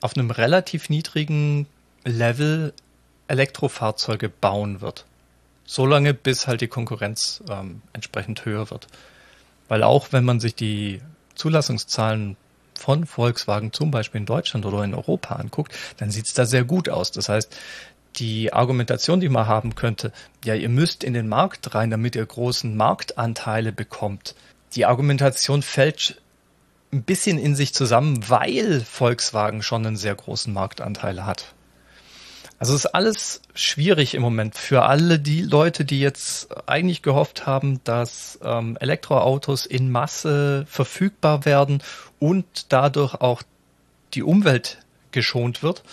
auf 0.00 0.16
einem 0.16 0.30
relativ 0.30 0.88
niedrigen 0.88 1.66
Level 2.04 2.72
Elektrofahrzeuge 3.28 4.28
bauen 4.28 4.80
wird. 4.80 5.04
Solange 5.64 6.14
bis 6.14 6.46
halt 6.46 6.60
die 6.62 6.68
Konkurrenz 6.68 7.42
ähm, 7.50 7.82
entsprechend 7.92 8.44
höher 8.44 8.70
wird. 8.70 8.86
Weil 9.68 9.82
auch 9.82 10.12
wenn 10.12 10.24
man 10.24 10.40
sich 10.40 10.54
die 10.54 11.02
Zulassungszahlen 11.34 12.36
von 12.74 13.06
Volkswagen 13.06 13.72
zum 13.72 13.90
Beispiel 13.90 14.20
in 14.20 14.26
Deutschland 14.26 14.64
oder 14.64 14.82
in 14.82 14.94
Europa 14.94 15.34
anguckt, 15.36 15.74
dann 15.98 16.10
sieht 16.10 16.26
es 16.26 16.34
da 16.34 16.46
sehr 16.46 16.64
gut 16.64 16.88
aus. 16.88 17.10
Das 17.12 17.28
heißt, 17.28 17.54
die 18.16 18.52
Argumentation, 18.52 19.20
die 19.20 19.28
man 19.28 19.46
haben 19.46 19.74
könnte, 19.74 20.12
ja, 20.44 20.54
ihr 20.54 20.68
müsst 20.68 21.04
in 21.04 21.12
den 21.12 21.28
Markt 21.28 21.74
rein, 21.74 21.90
damit 21.90 22.16
ihr 22.16 22.24
großen 22.24 22.76
Marktanteile 22.76 23.72
bekommt. 23.72 24.34
Die 24.74 24.86
Argumentation 24.86 25.62
fällt 25.62 26.20
ein 26.92 27.02
bisschen 27.02 27.38
in 27.38 27.54
sich 27.54 27.74
zusammen, 27.74 28.28
weil 28.28 28.80
Volkswagen 28.80 29.62
schon 29.62 29.86
einen 29.86 29.96
sehr 29.96 30.14
großen 30.14 30.52
Marktanteil 30.52 31.26
hat. 31.26 31.54
Also 32.58 32.74
ist 32.74 32.86
alles 32.86 33.40
schwierig 33.54 34.14
im 34.14 34.22
Moment 34.22 34.56
für 34.56 34.82
alle 34.82 35.20
die 35.20 35.42
Leute, 35.42 35.84
die 35.84 36.00
jetzt 36.00 36.48
eigentlich 36.68 37.02
gehofft 37.02 37.46
haben, 37.46 37.80
dass 37.84 38.38
ähm, 38.42 38.76
Elektroautos 38.80 39.64
in 39.64 39.92
Masse 39.92 40.66
verfügbar 40.68 41.44
werden 41.44 41.82
und 42.18 42.72
dadurch 42.72 43.14
auch 43.14 43.42
die 44.14 44.24
Umwelt 44.24 44.78
geschont 45.12 45.62
wird. 45.62 45.84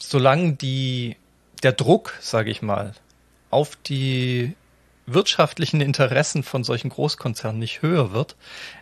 Solange 0.00 0.52
die, 0.52 1.16
der 1.64 1.72
Druck, 1.72 2.14
sage 2.20 2.50
ich 2.50 2.62
mal, 2.62 2.92
auf 3.50 3.74
die 3.74 4.54
wirtschaftlichen 5.06 5.80
Interessen 5.80 6.42
von 6.42 6.64
solchen 6.64 6.90
Großkonzernen 6.90 7.58
nicht 7.58 7.82
höher 7.82 8.12
wird, 8.12 8.36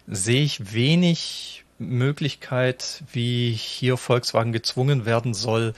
sehe 0.07 0.43
ich 0.43 0.72
wenig 0.72 1.64
Möglichkeit, 1.79 3.03
wie 3.12 3.53
hier 3.53 3.97
Volkswagen 3.97 4.53
gezwungen 4.53 5.07
werden 5.07 5.35
soll, 5.35 5.75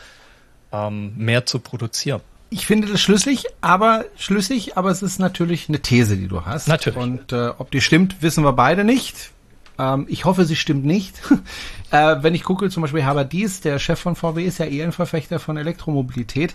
ähm, 0.72 1.14
mehr 1.16 1.46
zu 1.46 1.58
produzieren. 1.58 2.20
Ich 2.48 2.66
finde 2.66 2.88
das 2.88 3.00
schlüssig, 3.00 3.44
aber 3.60 4.04
schlüssig, 4.16 4.76
aber 4.76 4.90
es 4.90 5.02
ist 5.02 5.18
natürlich 5.18 5.68
eine 5.68 5.80
These, 5.80 6.16
die 6.16 6.28
du 6.28 6.44
hast. 6.44 6.68
Natürlich. 6.68 6.98
Und 6.98 7.32
äh, 7.32 7.48
ob 7.58 7.70
die 7.72 7.80
stimmt, 7.80 8.22
wissen 8.22 8.44
wir 8.44 8.52
beide 8.52 8.84
nicht. 8.84 9.32
Ähm, 9.78 10.06
ich 10.08 10.24
hoffe, 10.24 10.44
sie 10.44 10.56
stimmt 10.56 10.84
nicht. 10.84 11.20
äh, 11.90 12.16
wenn 12.20 12.34
ich 12.34 12.44
gucke, 12.44 12.70
zum 12.70 12.82
Beispiel 12.82 13.02
Herbert 13.02 13.32
Dies, 13.32 13.60
der 13.60 13.78
Chef 13.78 13.98
von 13.98 14.16
VW, 14.16 14.44
ist 14.44 14.58
ja 14.58 14.66
eher 14.66 14.84
ein 14.84 14.92
Verfechter 14.92 15.38
von 15.38 15.56
Elektromobilität. 15.56 16.54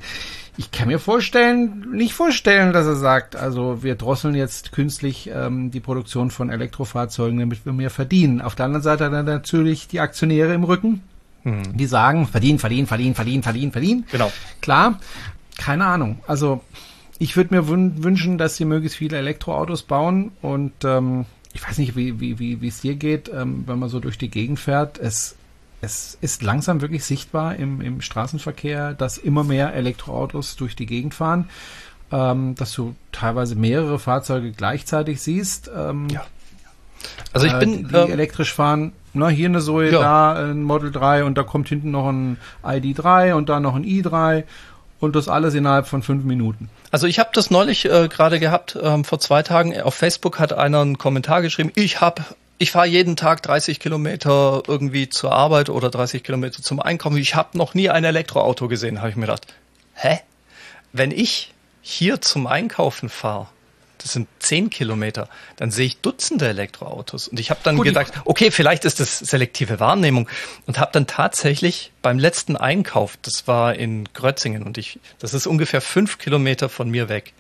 Ich 0.58 0.72
kann 0.72 0.88
mir 0.88 1.00
vorstellen, 1.00 1.92
nicht 1.92 2.14
vorstellen, 2.14 2.74
dass 2.74 2.86
er 2.86 2.96
sagt, 2.96 3.36
also 3.36 3.84
wir 3.84 3.96
drosseln 3.96 4.36
jetzt 4.36 4.72
künstlich 4.72 5.30
ähm, 5.34 5.72
die 5.72 5.80
Produktion 5.80 6.32
von 6.32 6.50
Elektrofahrzeugen, 6.50 7.40
damit 7.40 7.66
wir 7.66 7.74
mehr 7.74 7.90
verdienen. 7.90 8.42
Auf 8.42 8.56
der 8.56 8.66
anderen 8.66 8.84
Seite 8.84 9.06
hat 9.06 9.14
er 9.14 9.24
natürlich 9.24 9.88
die 9.88 10.00
Aktionäre 10.00 10.54
im 10.54 10.64
Rücken, 10.64 11.04
hm. 11.44 11.78
die 11.78 11.86
sagen, 11.86 12.28
verdienen, 12.28 12.60
verdienen, 12.60 12.88
verdienen, 12.88 13.16
verdienen, 13.16 13.44
verdienen, 13.44 13.72
verdienen. 13.72 14.06
Genau. 14.12 14.32
Klar, 14.62 15.00
keine 15.58 15.86
Ahnung. 15.86 16.20
Also 16.28 16.62
ich 17.18 17.38
würde 17.38 17.54
mir 17.54 17.68
wünschen, 17.68 18.38
dass 18.38 18.56
sie 18.56 18.66
möglichst 18.66 18.98
viele 18.98 19.18
Elektroautos 19.18 19.84
bauen 19.84 20.32
und 20.42 20.74
ähm, 20.84 21.26
ich 21.54 21.68
weiß 21.68 21.78
nicht, 21.78 21.96
wie 21.96 22.20
wie 22.20 22.40
wie 22.40 22.62
wie 22.62 22.68
es 22.68 22.82
dir 22.82 22.96
geht, 22.96 23.30
ähm, 23.34 23.64
wenn 23.66 23.80
man 23.80 23.90
so 23.90 24.00
durch 24.00 24.18
die 24.18 24.30
Gegend 24.30 24.60
fährt. 24.60 24.98
Es 24.98 25.36
es 25.82 26.18
ist 26.22 26.44
langsam 26.44 26.82
wirklich 26.82 27.04
sichtbar 27.04 27.56
im, 27.56 27.82
im 27.82 28.02
Straßenverkehr, 28.02 28.94
dass 28.94 29.18
immer 29.18 29.44
mehr 29.44 29.74
Elektroautos 29.74 30.56
durch 30.56 30.76
die 30.76 30.86
Gegend 30.86 31.16
fahren, 31.16 31.50
ähm, 32.12 32.54
dass 32.56 32.72
du 32.74 32.96
teilweise 33.12 33.56
mehrere 33.56 33.98
Fahrzeuge 33.98 34.52
gleichzeitig 34.52 35.22
siehst. 35.22 35.72
Ähm, 35.76 36.08
ja. 36.10 36.24
Also 37.34 37.48
ich 37.48 37.54
äh, 37.54 37.60
bin 37.60 37.88
die, 37.88 37.96
ähm, 37.96 38.12
elektrisch 38.12 38.54
fahren. 38.54 38.94
Na, 39.14 39.28
hier 39.28 39.50
eine 39.50 39.60
Zoe, 39.60 39.92
ja. 39.92 40.00
da 40.00 40.34
ein 40.52 40.64
Model 40.64 40.92
3 40.92 41.24
und 41.26 41.38
da 41.38 41.44
kommt 41.44 41.68
hinten 41.68 41.92
noch 41.92 42.08
ein 42.08 42.38
ID3 42.64 43.34
und 43.34 43.50
da 43.50 43.60
noch 43.60 43.76
ein 43.76 43.84
i3 43.84 44.44
und 45.02 45.16
das 45.16 45.28
alles 45.28 45.54
innerhalb 45.54 45.88
von 45.88 46.04
fünf 46.04 46.24
Minuten. 46.24 46.70
Also 46.92 47.08
ich 47.08 47.20
habe 47.20 47.32
das 47.34 47.52
neulich 47.52 47.86
äh, 47.86 48.08
gerade 48.08 48.40
gehabt, 48.40 48.78
ähm, 48.82 49.04
vor 49.04 49.20
zwei 49.20 49.44
Tagen. 49.44 49.82
Auf 49.82 49.96
Facebook 49.96 50.40
hat 50.40 50.54
einer 50.54 50.80
einen 50.80 50.98
Kommentar 50.98 51.42
geschrieben, 51.42 51.72
ich 51.76 52.00
habe 52.00 52.24
ich 52.58 52.70
fahre 52.70 52.86
jeden 52.86 53.16
Tag 53.16 53.42
30 53.42 53.80
Kilometer 53.80 54.62
irgendwie 54.68 55.10
zur 55.10 55.32
Arbeit 55.32 55.70
oder 55.70 55.90
30 55.90 56.24
Kilometer 56.24 56.62
zum 56.62 56.80
Einkaufen. 56.80 57.18
Ich 57.18 57.34
habe 57.34 57.58
noch 57.58 57.74
nie 57.74 57.90
ein 57.90 58.04
Elektroauto 58.04 58.68
gesehen, 58.68 59.00
habe 59.00 59.10
ich 59.10 59.16
mir 59.16 59.26
gedacht. 59.26 59.48
Hä? 59.96 60.20
Wenn 60.94 61.10
ich 61.10 61.56
hier 61.82 62.22
zum 62.22 62.46
Einkaufen 62.46 63.10
fahre, 63.10 63.48
das 64.02 64.14
sind 64.14 64.28
10 64.40 64.70
Kilometer, 64.70 65.30
dann 65.58 65.72
sehe 65.72 65.86
ich 65.86 65.98
Dutzende 65.98 66.48
Elektroautos. 66.48 67.28
Und 67.28 67.40
ich 67.40 67.50
habe 67.50 67.60
dann 67.64 67.76
Gut, 67.76 67.86
gedacht, 67.86 68.14
okay, 68.26 68.52
vielleicht 68.52 68.86
ist 68.86 69.00
das 69.00 69.20
selektive 69.20 69.80
Wahrnehmung. 69.80 70.28
Und 70.66 70.80
habe 70.80 70.92
dann 70.94 71.08
tatsächlich 71.08 71.92
beim 72.02 72.20
letzten 72.20 72.58
Einkauf, 72.58 73.18
das 73.22 73.48
war 73.48 73.76
in 73.76 74.08
Grötzingen 74.14 74.64
und 74.64 74.78
ich, 74.78 75.00
das 75.20 75.34
ist 75.34 75.48
ungefähr 75.48 75.82
fünf 75.82 76.18
Kilometer 76.18 76.70
von 76.70 76.90
mir 76.90 77.10
weg. 77.10 77.34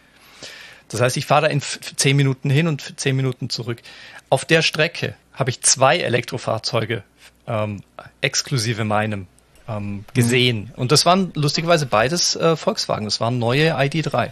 Das 0.89 1.01
heißt, 1.01 1.18
ich 1.18 1.26
fahre 1.26 1.43
da 1.43 1.47
in 1.47 1.62
zehn 1.62 2.18
Minuten 2.18 2.49
hin 2.49 2.68
und 2.68 2.99
zehn 2.99 3.16
Minuten 3.16 3.49
zurück. 3.49 3.82
Auf 4.30 4.45
der 4.45 4.62
Strecke 4.62 5.16
habe 5.34 5.49
ich 5.49 5.62
zwei 5.62 5.97
Elektrofahrzeuge 5.97 7.03
ähm, 7.47 7.82
exklusive 8.20 8.84
meinem 8.84 9.28
ähm, 9.68 10.05
gesehen. 10.14 10.72
Mhm. 10.74 10.82
Und 10.82 10.91
das 10.91 11.05
waren 11.05 11.32
lustigerweise 11.36 11.86
beides 11.86 12.36
äh, 12.36 12.55
Volkswagen. 12.55 13.05
Das 13.05 13.20
waren 13.20 13.39
neue 13.39 13.76
ID3. 13.76 14.32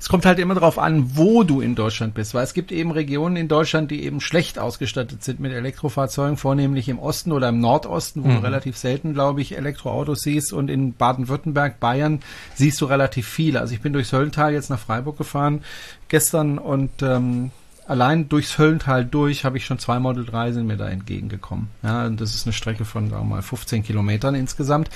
Es 0.00 0.08
kommt 0.08 0.26
halt 0.26 0.38
immer 0.38 0.54
darauf 0.54 0.78
an, 0.78 1.16
wo 1.16 1.42
du 1.44 1.60
in 1.60 1.74
Deutschland 1.74 2.14
bist, 2.14 2.34
weil 2.34 2.44
es 2.44 2.54
gibt 2.54 2.72
eben 2.72 2.90
Regionen 2.90 3.36
in 3.36 3.48
Deutschland, 3.48 3.90
die 3.90 4.04
eben 4.04 4.20
schlecht 4.20 4.58
ausgestattet 4.58 5.24
sind 5.24 5.40
mit 5.40 5.52
Elektrofahrzeugen, 5.52 6.36
vornehmlich 6.36 6.88
im 6.88 6.98
Osten 6.98 7.32
oder 7.32 7.48
im 7.48 7.60
Nordosten, 7.60 8.24
wo 8.24 8.28
mhm. 8.28 8.36
du 8.36 8.42
relativ 8.42 8.76
selten, 8.76 9.14
glaube 9.14 9.40
ich, 9.40 9.56
Elektroautos 9.56 10.20
siehst 10.20 10.52
und 10.52 10.68
in 10.68 10.94
Baden-Württemberg, 10.94 11.80
Bayern 11.80 12.20
siehst 12.54 12.80
du 12.80 12.86
relativ 12.86 13.26
viele. 13.28 13.60
Also 13.60 13.74
ich 13.74 13.80
bin 13.80 13.92
durchs 13.92 14.12
Höllental 14.12 14.52
jetzt 14.52 14.70
nach 14.70 14.78
Freiburg 14.78 15.18
gefahren 15.18 15.62
gestern 16.08 16.58
und 16.58 17.02
ähm, 17.02 17.50
allein 17.88 18.28
durchs 18.28 18.58
Höllental 18.58 19.04
durch 19.04 19.44
habe 19.44 19.56
ich 19.56 19.64
schon 19.64 19.78
zwei 19.78 19.98
Model 19.98 20.24
3 20.24 20.52
sind 20.52 20.66
mir 20.66 20.76
da 20.76 20.88
entgegengekommen. 20.88 21.68
Ja, 21.82 22.06
und 22.06 22.20
das 22.20 22.34
ist 22.34 22.46
eine 22.46 22.52
Strecke 22.52 22.84
von, 22.84 23.10
sagen 23.10 23.28
wir 23.28 23.36
mal, 23.36 23.42
15 23.42 23.82
Kilometern 23.82 24.34
insgesamt. 24.34 24.90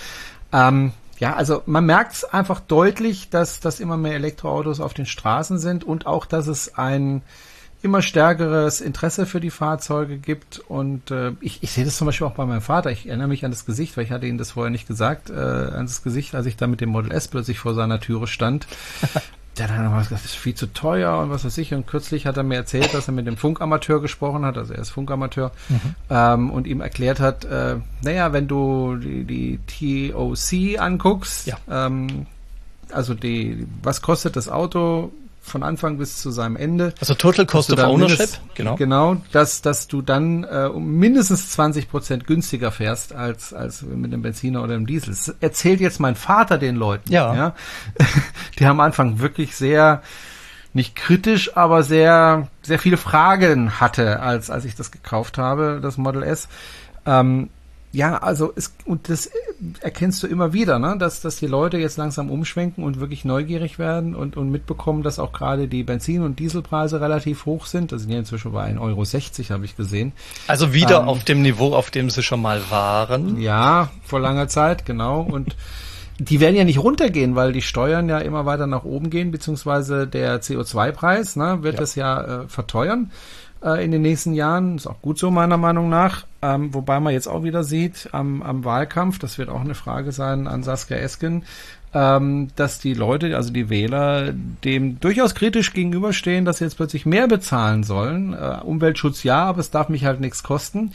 Ähm, 0.53 0.93
ja, 1.23 1.37
also 1.37 1.63
man 1.67 1.87
merkt 1.87 2.15
es 2.15 2.25
einfach 2.25 2.59
deutlich, 2.59 3.31
dass, 3.31 3.61
dass 3.61 3.79
immer 3.79 3.97
mehr 3.97 4.15
Elektroautos 4.15 4.81
auf 4.81 4.93
den 4.93 5.07
Straßen 5.07 5.61
sind 5.61 5.85
und 5.85 6.05
auch, 6.05 6.27
dass 6.27 6.49
es 6.49 6.77
ein 6.77 7.23
immer 7.81 8.03
stärkeres 8.03 8.81
Interesse 8.81 9.25
für 9.25 9.39
die 9.39 9.51
Fahrzeuge 9.51 10.19
gibt. 10.19 10.59
Und 10.59 11.13
äh, 11.13 11.31
ich, 11.41 11.63
ich 11.63 11.71
sehe 11.71 11.85
das 11.85 11.97
zum 11.97 12.07
Beispiel 12.07 12.27
auch 12.27 12.35
bei 12.35 12.45
meinem 12.45 12.61
Vater. 12.61 12.91
Ich 12.91 13.07
erinnere 13.07 13.29
mich 13.29 13.45
an 13.45 13.53
das 13.53 13.67
Gesicht, 13.67 13.97
weil 13.97 14.03
ich 14.03 14.11
hatte 14.11 14.27
ihm 14.27 14.37
das 14.37 14.51
vorher 14.51 14.73
nicht 14.73 14.89
gesagt, 14.89 15.31
äh, 15.31 15.35
an 15.35 15.87
das 15.87 16.03
Gesicht, 16.03 16.35
als 16.35 16.47
ich 16.47 16.57
da 16.57 16.67
mit 16.67 16.81
dem 16.81 16.89
Model 16.89 17.13
S 17.13 17.29
plötzlich 17.29 17.61
vor 17.61 17.75
seiner 17.75 18.01
Türe 18.01 18.27
stand. 18.27 18.67
Der 19.57 19.69
hat 19.69 19.77
dann 19.77 19.85
nochmal 19.85 20.01
gesagt, 20.03 20.25
das 20.25 20.25
ist 20.25 20.35
viel 20.35 20.55
zu 20.55 20.67
teuer 20.67 21.19
und 21.19 21.31
was 21.31 21.45
weiß 21.45 21.59
ich. 21.59 21.75
Und 21.75 21.87
kürzlich 21.87 22.27
hat 22.27 22.37
er 22.37 22.43
mir 22.43 22.57
erzählt, 22.57 22.95
dass 22.95 23.09
er 23.09 23.13
mit 23.13 23.27
dem 23.27 23.37
Funkamateur 23.37 24.01
gesprochen 24.01 24.45
hat, 24.45 24.57
also 24.57 24.73
er 24.73 24.81
ist 24.81 24.91
Funkamateur, 24.91 25.53
mhm. 25.69 25.81
ähm, 26.09 26.51
und 26.51 26.67
ihm 26.67 26.81
erklärt 26.81 27.21
hat, 27.21 27.45
äh, 27.45 27.77
naja, 28.03 28.33
wenn 28.33 28.49
du 28.49 28.97
die, 28.97 29.59
die 29.59 30.11
TOC 30.11 30.81
anguckst, 30.81 31.47
ja. 31.47 31.59
ähm, 31.71 32.27
also 32.91 33.15
die, 33.15 33.67
was 33.83 34.01
kostet 34.01 34.37
das 34.37 34.49
Auto 34.49 35.13
von 35.43 35.65
Anfang 35.65 35.99
bis 35.99 36.19
zu 36.19 36.31
seinem 36.31 36.57
Ende. 36.57 36.95
Also 37.01 37.15
Total 37.15 37.45
Cost 37.45 37.73
of 37.73 37.79
Ownership, 37.81 38.31
genau. 38.55 38.77
Genau, 38.77 39.17
dass, 39.33 39.61
dass 39.61 39.89
du 39.89 40.01
dann 40.01 40.45
äh, 40.45 40.71
um 40.73 40.95
mindestens 40.95 41.51
20 41.51 41.91
Prozent 41.91 42.27
günstiger 42.27 42.71
fährst 42.71 43.13
als, 43.13 43.53
als 43.53 43.83
mit 43.83 44.13
dem 44.13 44.23
Benziner 44.23 44.63
oder 44.63 44.75
dem 44.75 44.87
Diesel. 44.87 45.11
Das 45.11 45.35
erzählt 45.41 45.81
jetzt 45.81 45.99
mein 45.99 46.15
Vater 46.15 46.59
den 46.59 46.77
Leuten. 46.77 47.13
Ja. 47.13 47.35
ja? 47.35 47.55
Die 48.59 48.65
am 48.65 48.81
Anfang 48.81 49.19
wirklich 49.19 49.57
sehr, 49.57 50.03
nicht 50.73 50.95
kritisch, 50.95 51.57
aber 51.57 51.83
sehr, 51.83 52.49
sehr 52.63 52.79
viele 52.79 52.97
Fragen 52.97 53.81
hatte, 53.81 54.21
als, 54.21 54.49
als 54.49 54.65
ich 54.65 54.77
das 54.77 54.93
gekauft 54.93 55.39
habe, 55.39 55.81
das 55.83 55.99
Model 55.99 56.23
S. 56.23 56.49
Ähm, 57.05 57.51
ja, 57.93 58.17
also 58.17 58.53
es, 58.57 58.75
und 58.87 59.11
das 59.11 59.31
erkennst 59.81 60.23
du 60.23 60.27
immer 60.27 60.55
wieder, 60.55 60.79
ne? 60.79 60.97
dass, 60.99 61.21
dass 61.21 61.37
die 61.37 61.47
Leute 61.47 61.77
jetzt 61.77 61.99
langsam 61.99 62.31
umschwenken 62.31 62.85
und 62.85 63.01
wirklich 63.01 63.27
neugierig 63.27 63.79
werden 63.79 64.15
und, 64.15 64.39
und 64.39 64.51
mitbekommen, 64.51 65.03
dass 65.03 65.19
auch 65.19 65.33
gerade 65.33 65.69
die 65.69 65.85
Benzin- 65.85 66.23
und 66.23 66.39
Dieselpreise 66.39 67.03
relativ 67.03 67.45
hoch 67.45 67.67
sind. 67.67 67.93
Das 67.93 68.03
sind 68.03 68.11
ja 68.11 68.19
inzwischen 68.19 68.53
bei 68.53 68.73
1,60 68.73 68.81
Euro, 68.81 69.51
habe 69.51 69.65
ich 69.67 69.77
gesehen. 69.77 70.13
Also 70.47 70.73
wieder 70.73 71.03
ähm, 71.03 71.09
auf 71.09 71.25
dem 71.25 71.43
Niveau, 71.43 71.75
auf 71.75 71.91
dem 71.91 72.09
sie 72.09 72.23
schon 72.23 72.41
mal 72.41 72.63
waren. 72.71 73.39
Ja, 73.39 73.91
vor 74.03 74.21
langer 74.21 74.49
Zeit, 74.49 74.87
genau. 74.87 75.21
Und 75.21 75.55
die 76.19 76.41
werden 76.41 76.57
ja 76.57 76.65
nicht 76.65 76.79
runtergehen, 76.79 77.35
weil 77.35 77.53
die 77.53 77.63
Steuern 77.63 78.09
ja 78.09 78.19
immer 78.19 78.47
weiter 78.47 78.67
nach 78.67 78.85
oben 78.85 79.11
gehen, 79.11 79.31
beziehungsweise 79.33 80.07
der 80.07 80.41
CO2-Preis 80.41 81.37
ne, 81.37 81.63
wird 81.63 81.75
ja. 81.75 81.81
das 81.81 81.95
ja 81.95 82.43
äh, 82.43 82.49
verteuern 82.49 83.11
äh, 83.65 83.85
in 83.85 83.91
den 83.91 84.03
nächsten 84.03 84.33
Jahren. 84.33 84.77
Ist 84.77 84.87
auch 84.87 85.01
gut 85.03 85.19
so 85.19 85.31
meiner 85.31 85.57
Meinung 85.57 85.89
nach. 85.89 86.27
Ähm, 86.43 86.75
wobei 86.75 87.01
man 87.01 87.13
jetzt 87.13 87.29
auch 87.29 87.45
wieder 87.45 87.65
sieht 87.65 88.09
am, 88.13 88.43
am 88.43 88.65
Wahlkampf, 88.65 89.19
das 89.19 89.39
wird 89.39 89.49
auch 89.49 89.61
eine 89.61 89.75
Frage 89.75 90.11
sein 90.13 90.49
an 90.49 90.65
Saskia 90.65 90.97
Esken, 90.97 91.45
ähm, 91.95 92.49
dass 92.57 92.81
die 92.81 92.95
Leute, 92.95 93.37
also 93.37 93.53
die 93.53 93.71
Wähler, 93.71 94.33
dem 94.33 94.99
durchaus 94.99 95.35
kritisch 95.35 95.73
gegenüberstehen, 95.73 96.45
dass 96.45 96.59
sie 96.59 96.65
jetzt 96.65 96.77
plötzlich 96.77 97.07
mehr 97.07 97.29
bezahlen 97.29 97.85
sollen. 97.85 98.35
Äh, 98.35 98.59
Umweltschutz 98.65 99.23
ja, 99.23 99.45
aber 99.45 99.61
es 99.61 99.71
darf 99.71 99.89
mich 99.89 100.05
halt 100.05 100.21
nichts 100.21 100.43
kosten. 100.43 100.93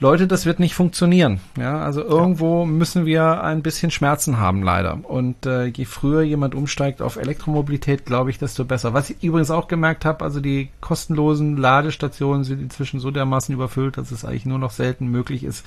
Leute, 0.00 0.28
das 0.28 0.46
wird 0.46 0.60
nicht 0.60 0.74
funktionieren. 0.74 1.40
Ja, 1.58 1.80
also 1.80 2.02
irgendwo 2.02 2.64
müssen 2.64 3.04
wir 3.04 3.42
ein 3.42 3.62
bisschen 3.62 3.90
Schmerzen 3.90 4.38
haben, 4.38 4.62
leider. 4.62 5.00
Und 5.02 5.44
äh, 5.44 5.64
je 5.66 5.86
früher 5.86 6.22
jemand 6.22 6.54
umsteigt 6.54 7.02
auf 7.02 7.16
Elektromobilität, 7.16 8.06
glaube 8.06 8.30
ich, 8.30 8.38
desto 8.38 8.64
besser. 8.64 8.94
Was 8.94 9.10
ich 9.10 9.24
übrigens 9.24 9.50
auch 9.50 9.66
gemerkt 9.66 10.04
habe, 10.04 10.24
also 10.24 10.38
die 10.38 10.68
kostenlosen 10.80 11.56
Ladestationen 11.56 12.44
sind 12.44 12.62
inzwischen 12.62 13.00
so 13.00 13.10
dermaßen 13.10 13.52
überfüllt, 13.52 13.98
dass 13.98 14.12
es 14.12 14.24
eigentlich 14.24 14.46
nur 14.46 14.60
noch 14.60 14.70
selten 14.70 15.08
möglich 15.08 15.42
ist, 15.42 15.66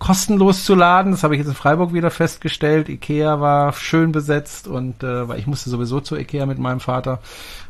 kostenlos 0.00 0.64
zu 0.64 0.74
laden. 0.74 1.12
Das 1.12 1.22
habe 1.22 1.36
ich 1.36 1.38
jetzt 1.38 1.48
in 1.48 1.54
Freiburg 1.54 1.92
wieder 1.92 2.10
festgestellt. 2.10 2.88
Ikea 2.88 3.40
war 3.40 3.72
schön 3.74 4.10
besetzt 4.10 4.66
und 4.66 5.04
äh, 5.04 5.28
weil 5.28 5.38
ich 5.38 5.46
musste 5.46 5.70
sowieso 5.70 6.00
zu 6.00 6.16
Ikea 6.16 6.46
mit 6.46 6.58
meinem 6.58 6.80
Vater. 6.80 7.20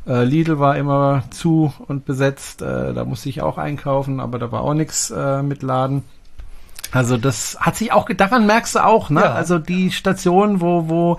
Äh, 0.08 0.24
Lidl 0.24 0.58
war 0.58 0.76
immer 0.76 1.22
zu 1.30 1.72
und 1.86 2.06
besetzt. 2.06 2.62
Äh, 2.62 2.94
da 2.94 3.04
musste 3.04 3.28
ich 3.28 3.42
auch 3.42 3.58
einkaufen, 3.58 4.20
aber 4.20 4.38
da 4.38 4.50
war 4.50 4.62
auch 4.62 4.74
nichts 4.74 5.10
äh, 5.10 5.42
mit 5.42 5.62
Laden. 5.62 6.02
Also 6.90 7.18
das 7.18 7.58
hat 7.60 7.76
sich 7.76 7.92
auch, 7.92 8.08
daran 8.08 8.46
merkst 8.46 8.76
du 8.76 8.84
auch, 8.84 9.10
ne? 9.10 9.20
Ja. 9.20 9.32
Also 9.32 9.58
die 9.58 9.90
Stationen, 9.90 10.62
wo, 10.62 10.88
wo, 10.88 11.18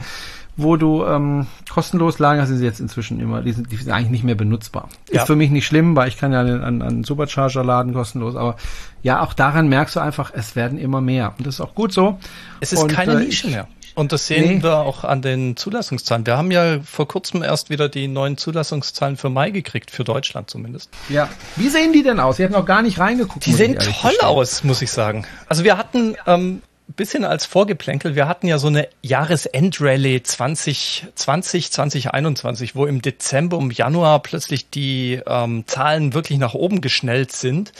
wo 0.57 0.77
du 0.77 1.05
ähm, 1.05 1.45
kostenlos 1.69 2.17
lagen 2.17 2.41
hast, 2.41 2.49
sind 2.49 2.61
jetzt 2.63 2.79
inzwischen 2.79 3.19
immer, 3.19 3.41
die 3.41 3.51
sind, 3.51 3.71
die 3.71 3.75
sind 3.75 3.91
eigentlich 3.91 4.09
nicht 4.09 4.23
mehr 4.23 4.33
benutzbar. 4.33 4.89
Ja. 5.11 5.21
Ist 5.21 5.27
für 5.27 5.35
mich 5.35 5.51
nicht 5.51 5.67
schlimm, 5.67 5.95
weil 5.95 6.07
ich 6.07 6.17
kann 6.17 6.33
ja 6.33 6.41
an, 6.41 6.81
an 6.81 7.03
Supercharger 7.03 7.63
laden 7.63 7.93
kostenlos, 7.93 8.35
aber 8.35 8.55
ja, 9.03 9.21
auch 9.21 9.33
daran 9.33 9.69
merkst 9.69 9.95
du 9.95 9.99
einfach, 9.99 10.31
es 10.33 10.55
werden 10.55 10.79
immer 10.79 11.01
mehr. 11.01 11.33
Und 11.37 11.45
das 11.45 11.55
ist 11.55 11.61
auch 11.61 11.75
gut 11.75 11.93
so. 11.93 12.17
Es 12.59 12.73
ist 12.73 12.81
und, 12.81 12.91
keine 12.91 13.21
äh, 13.21 13.25
Nische 13.25 13.47
mehr. 13.47 13.67
Und 13.95 14.11
das 14.11 14.27
sehen 14.27 14.57
nee. 14.57 14.63
wir 14.63 14.79
auch 14.79 15.03
an 15.03 15.21
den 15.21 15.57
Zulassungszahlen. 15.57 16.25
Wir 16.25 16.37
haben 16.37 16.51
ja 16.51 16.79
vor 16.81 17.07
kurzem 17.07 17.43
erst 17.43 17.69
wieder 17.69 17.89
die 17.89 18.07
neuen 18.07 18.37
Zulassungszahlen 18.37 19.17
für 19.17 19.29
Mai 19.29 19.51
gekriegt, 19.51 19.91
für 19.91 20.03
Deutschland 20.03 20.49
zumindest. 20.49 20.89
Ja. 21.09 21.29
Wie 21.55 21.69
sehen 21.69 21.93
die 21.93 22.03
denn 22.03 22.19
aus? 22.19 22.39
Ich 22.39 22.45
habe 22.45 22.53
noch 22.53 22.65
gar 22.65 22.81
nicht 22.81 22.99
reingeguckt. 22.99 23.45
Die 23.45 23.53
sehen 23.53 23.77
toll 23.77 24.15
aus, 24.21 24.63
muss 24.63 24.81
ich 24.81 24.91
sagen. 24.91 25.25
Also 25.47 25.63
wir 25.63 25.77
hatten 25.77 26.15
ähm, 26.27 26.61
bisschen 26.95 27.23
als 27.23 27.45
Vorgeplänkel, 27.45 28.15
wir 28.15 28.27
hatten 28.27 28.47
ja 28.47 28.57
so 28.57 28.67
eine 28.67 28.87
Jahresendrallye 29.01 30.23
2020, 30.23 31.71
2021, 31.71 32.75
wo 32.75 32.85
im 32.85 33.01
Dezember, 33.01 33.57
um 33.57 33.71
Januar 33.71 34.21
plötzlich 34.21 34.69
die 34.69 35.21
ähm, 35.25 35.65
Zahlen 35.67 36.13
wirklich 36.13 36.39
nach 36.39 36.53
oben 36.55 36.81
geschnellt 36.81 37.31
sind. 37.31 37.73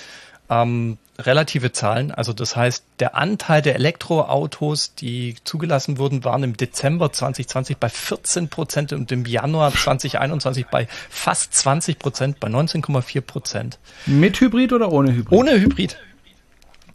Ähm, 0.49 0.97
relative 1.17 1.71
Zahlen. 1.71 2.11
Also 2.11 2.33
das 2.33 2.55
heißt, 2.55 2.83
der 2.99 3.15
Anteil 3.15 3.61
der 3.61 3.75
Elektroautos, 3.75 4.95
die 4.95 5.35
zugelassen 5.43 5.97
wurden, 5.97 6.23
waren 6.23 6.43
im 6.43 6.55
Dezember 6.55 7.11
2020 7.11 7.77
bei 7.77 7.89
14 7.89 8.49
Prozent 8.49 8.93
und 8.93 9.11
im 9.11 9.25
Januar 9.25 9.73
2021 9.73 10.67
bei 10.67 10.87
fast 11.09 11.53
20 11.53 11.99
Prozent, 11.99 12.39
bei 12.39 12.47
19,4 12.47 13.21
Prozent. 13.21 13.79
Mit 14.05 14.39
Hybrid 14.39 14.73
oder 14.73 14.91
ohne 14.91 15.13
Hybrid? 15.13 15.37
Ohne 15.37 15.59
Hybrid. 15.59 15.97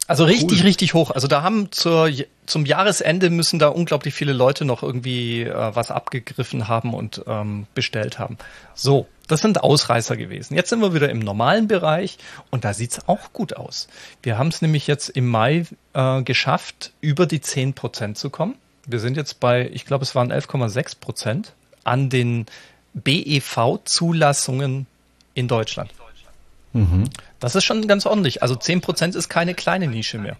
Also 0.07 0.23
richtig, 0.23 0.59
cool. 0.59 0.65
richtig 0.65 0.93
hoch. 0.93 1.11
Also 1.11 1.27
da 1.27 1.41
haben 1.41 1.71
zur, 1.71 2.11
zum 2.45 2.65
Jahresende 2.65 3.31
müssen 3.31 3.57
da 3.57 3.69
unglaublich 3.69 4.13
viele 4.13 4.33
Leute 4.33 4.63
noch 4.63 4.83
irgendwie 4.83 5.43
äh, 5.43 5.75
was 5.75 5.89
abgegriffen 5.89 6.67
haben 6.67 6.93
und 6.93 7.23
ähm, 7.25 7.65
bestellt 7.73 8.19
haben. 8.19 8.37
So, 8.75 9.07
das 9.27 9.41
sind 9.41 9.63
Ausreißer 9.63 10.17
gewesen. 10.17 10.55
Jetzt 10.55 10.69
sind 10.69 10.81
wir 10.81 10.93
wieder 10.93 11.09
im 11.09 11.19
normalen 11.19 11.67
Bereich 11.67 12.17
und 12.51 12.63
da 12.65 12.73
sieht's 12.73 13.07
auch 13.07 13.33
gut 13.33 13.55
aus. 13.55 13.87
Wir 14.21 14.37
haben 14.37 14.49
es 14.49 14.61
nämlich 14.61 14.87
jetzt 14.87 15.09
im 15.09 15.27
Mai 15.27 15.65
äh, 15.93 16.21
geschafft, 16.23 16.91
über 17.01 17.25
die 17.25 17.41
10 17.41 17.73
Prozent 17.73 18.17
zu 18.17 18.29
kommen. 18.29 18.55
Wir 18.85 18.99
sind 18.99 19.17
jetzt 19.17 19.39
bei, 19.39 19.69
ich 19.73 19.85
glaube, 19.85 20.03
es 20.03 20.13
waren 20.15 20.31
11,6 20.31 20.99
Prozent 20.99 21.53
an 21.83 22.09
den 22.09 22.45
BEV-Zulassungen 22.93 24.85
in 25.33 25.47
Deutschland. 25.47 25.91
Mhm. 26.73 27.05
Das 27.39 27.55
ist 27.55 27.63
schon 27.63 27.87
ganz 27.87 28.05
ordentlich. 28.05 28.41
Also 28.41 28.55
10% 28.55 29.15
ist 29.15 29.29
keine 29.29 29.53
kleine 29.53 29.87
Nische 29.87 30.17
mehr. 30.17 30.37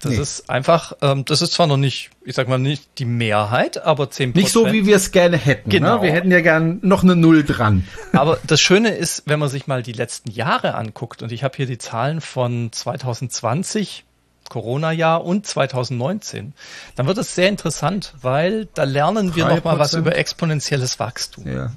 Das 0.00 0.12
nee. 0.12 0.18
ist 0.18 0.48
einfach, 0.48 0.92
ähm, 1.02 1.24
das 1.24 1.42
ist 1.42 1.54
zwar 1.54 1.66
noch 1.66 1.76
nicht, 1.76 2.10
ich 2.24 2.36
sag 2.36 2.48
mal 2.48 2.58
nicht 2.58 2.98
die 2.98 3.04
Mehrheit, 3.04 3.82
aber 3.82 4.04
10%. 4.04 4.36
Nicht 4.36 4.52
so, 4.52 4.72
wie 4.72 4.86
wir 4.86 4.94
es 4.94 5.10
gerne 5.10 5.36
hätten. 5.36 5.70
Ne? 5.70 5.78
Genau. 5.78 5.96
Ne? 5.96 6.02
Wir 6.02 6.12
hätten 6.12 6.30
ja 6.30 6.40
gern 6.40 6.78
noch 6.82 7.02
eine 7.02 7.16
Null 7.16 7.42
dran. 7.42 7.84
Aber 8.12 8.38
das 8.46 8.60
Schöne 8.60 8.90
ist, 8.90 9.24
wenn 9.26 9.40
man 9.40 9.48
sich 9.48 9.66
mal 9.66 9.82
die 9.82 9.92
letzten 9.92 10.30
Jahre 10.30 10.74
anguckt, 10.76 11.22
und 11.22 11.32
ich 11.32 11.42
habe 11.42 11.56
hier 11.56 11.66
die 11.66 11.78
Zahlen 11.78 12.20
von 12.20 12.70
2020, 12.70 14.04
Corona-Jahr 14.48 15.24
und 15.24 15.46
2019, 15.46 16.54
dann 16.94 17.06
wird 17.06 17.18
es 17.18 17.34
sehr 17.34 17.48
interessant, 17.48 18.14
weil 18.22 18.66
da 18.74 18.84
lernen 18.84 19.34
wir 19.34 19.46
nochmal 19.46 19.78
was 19.78 19.94
über 19.94 20.16
exponentielles 20.16 20.98
Wachstum. 21.00 21.46
Ja. 21.46 21.72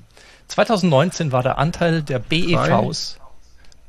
2019 0.47 1.31
war 1.31 1.43
der 1.43 1.57
Anteil 1.57 2.01
der 2.03 2.19
BEVs 2.19 3.17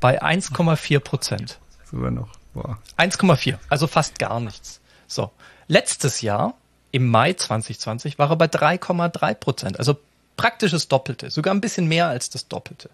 bei 0.01 0.23
1,4 0.23 1.01
Prozent. 1.01 1.59
Sogar 1.91 2.11
noch. 2.11 2.29
1,4, 2.55 3.57
also 3.69 3.87
fast 3.87 4.19
gar 4.19 4.41
nichts. 4.41 4.81
So. 5.07 5.31
Letztes 5.69 6.21
Jahr, 6.21 6.55
im 6.91 7.09
Mai 7.09 7.33
2020, 7.33 8.19
war 8.19 8.31
er 8.31 8.37
bei 8.37 8.47
3,3 8.47 9.35
Prozent. 9.35 9.79
Also 9.79 9.97
praktisch 10.37 10.73
das 10.73 10.89
Doppelte. 10.89 11.31
Sogar 11.31 11.55
ein 11.55 11.61
bisschen 11.61 11.87
mehr 11.87 12.09
als 12.09 12.31
das 12.31 12.49
Doppelte. 12.49 12.91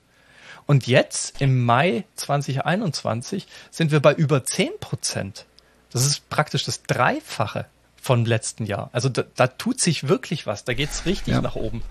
Und 0.66 0.86
jetzt, 0.86 1.40
im 1.40 1.64
Mai 1.64 2.04
2021, 2.16 3.46
sind 3.70 3.90
wir 3.90 4.00
bei 4.00 4.12
über 4.12 4.44
10 4.44 4.70
Prozent. 4.80 5.46
Das 5.90 6.04
ist 6.04 6.28
praktisch 6.28 6.64
das 6.64 6.82
Dreifache 6.82 7.66
von 8.00 8.24
letzten 8.24 8.66
Jahr. 8.66 8.90
Also 8.92 9.09
da, 9.09 9.24
da 9.34 9.46
tut 9.46 9.80
sich 9.80 10.09
wirklich 10.09 10.46
was. 10.46 10.64
Da 10.64 10.74
geht's 10.74 11.06
richtig 11.06 11.34
ja. 11.34 11.40
nach 11.40 11.56
oben. 11.56 11.82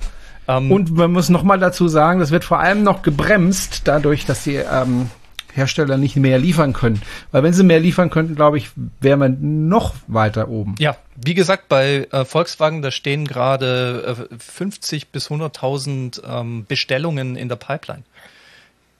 Ähm, 0.48 0.72
und 0.72 0.92
man 0.92 1.12
muss 1.12 1.30
nochmal 1.30 1.60
dazu 1.60 1.88
sagen, 1.88 2.20
das 2.20 2.32
wird 2.32 2.44
vor 2.44 2.60
allem 2.60 2.84
noch 2.84 3.02
gebremst 3.02 3.82
dadurch, 3.86 4.26
dass 4.26 4.44
die 4.44 4.56
ähm, 4.56 5.10
Hersteller 5.58 5.98
nicht 5.98 6.16
mehr 6.16 6.40
liefern 6.40 6.74
können. 6.74 7.02
Weil 7.32 7.44
wenn 7.44 7.54
sie 7.54 7.64
mehr 7.64 7.80
liefern 7.80 8.10
könnten, 8.10 8.36
glaube 8.36 8.58
ich, 8.58 8.70
wäre 9.02 9.18
man 9.18 9.68
noch 9.68 9.96
weiter 10.08 10.48
oben. 10.48 10.76
Ja, 10.80 10.96
wie 11.16 11.34
gesagt, 11.34 11.68
bei 11.68 12.08
äh, 12.12 12.24
Volkswagen, 12.24 12.82
da 12.82 12.92
stehen 12.92 13.26
gerade 13.26 14.28
äh, 14.32 14.36
50 14.38 15.10
bis 15.10 15.30
100.000 15.30 16.22
ähm, 16.24 16.66
Bestellungen 16.68 17.36
in 17.36 17.50
der 17.50 17.56
Pipeline, 17.58 18.04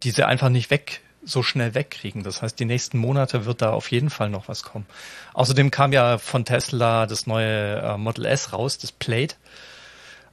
die 0.04 0.12
sie 0.12 0.26
einfach 0.26 0.50
nicht 0.50 0.72
weg 0.72 1.02
so 1.24 1.44
schnell 1.44 1.76
wegkriegen. 1.76 2.24
Das 2.24 2.42
heißt, 2.42 2.60
die 2.60 2.66
nächsten 2.66 2.98
Monate 2.98 3.46
wird 3.46 3.62
da 3.62 3.72
auf 3.72 3.92
jeden 3.92 4.10
Fall 4.10 4.30
noch 4.30 4.48
was 4.48 4.64
kommen. 4.64 4.86
Außerdem 5.34 5.72
kam 5.72 5.92
ja 5.92 6.18
von 6.18 6.46
Tesla 6.46 7.06
das 7.06 7.28
neue 7.28 7.82
äh, 7.82 7.98
Model 7.98 8.26
S 8.26 8.54
raus, 8.54 8.78
das 8.78 8.92
Plate. 8.92 9.36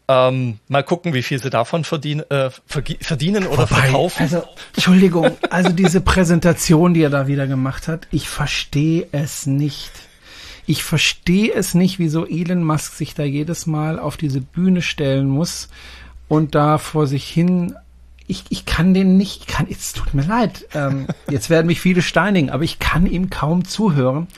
Ähm, 0.06 0.58
mal 0.68 0.82
gucken, 0.82 1.14
wie 1.14 1.22
viel 1.22 1.38
sie 1.38 1.48
davon 1.48 1.84
verdienen, 1.84 2.28
äh, 2.30 2.50
verdienen 2.66 3.46
oder 3.46 3.70
Wobei, 3.70 3.82
verkaufen. 3.82 4.22
Also, 4.22 4.42
Entschuldigung, 4.74 5.30
also 5.48 5.70
diese 5.70 6.02
Präsentation, 6.02 6.92
die 6.92 7.02
er 7.02 7.10
da 7.10 7.26
wieder 7.26 7.46
gemacht 7.46 7.88
hat, 7.88 8.06
ich 8.10 8.28
verstehe 8.28 9.08
es 9.12 9.46
nicht. 9.46 9.90
Ich 10.66 10.84
verstehe 10.84 11.52
es 11.52 11.74
nicht, 11.74 11.98
wieso 11.98 12.26
Elon 12.26 12.64
Musk 12.64 12.94
sich 12.94 13.14
da 13.14 13.22
jedes 13.22 13.66
Mal 13.66 13.98
auf 13.98 14.16
diese 14.16 14.40
Bühne 14.40 14.82
stellen 14.82 15.28
muss 15.28 15.68
und 16.28 16.54
da 16.54 16.78
vor 16.78 17.06
sich 17.06 17.28
hin. 17.28 17.74
Ich, 18.26 18.44
ich 18.50 18.66
kann 18.66 18.94
den 18.94 19.16
nicht, 19.16 19.42
ich 19.42 19.46
kann, 19.46 19.66
es 19.70 19.92
tut 19.92 20.12
mir 20.14 20.22
leid, 20.22 20.66
ähm, 20.74 21.06
jetzt 21.30 21.50
werden 21.50 21.66
mich 21.66 21.80
viele 21.80 22.00
steinigen, 22.02 22.50
aber 22.50 22.64
ich 22.64 22.78
kann 22.78 23.06
ihm 23.06 23.30
kaum 23.30 23.66
zuhören. 23.66 24.28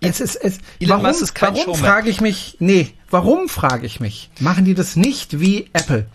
Es 0.00 0.20
ist, 0.20 0.36
es, 0.36 0.58
Elon 0.78 1.02
warum, 1.02 1.10
ist 1.10 1.34
kein 1.34 1.56
warum 1.56 1.74
frage 1.74 2.10
ich 2.10 2.20
mich, 2.20 2.56
nee, 2.60 2.92
warum 3.10 3.48
frage 3.48 3.86
ich 3.86 4.00
mich, 4.00 4.30
machen 4.40 4.64
die 4.64 4.74
das 4.74 4.96
nicht 4.96 5.40
wie 5.40 5.68
Apple? 5.72 6.06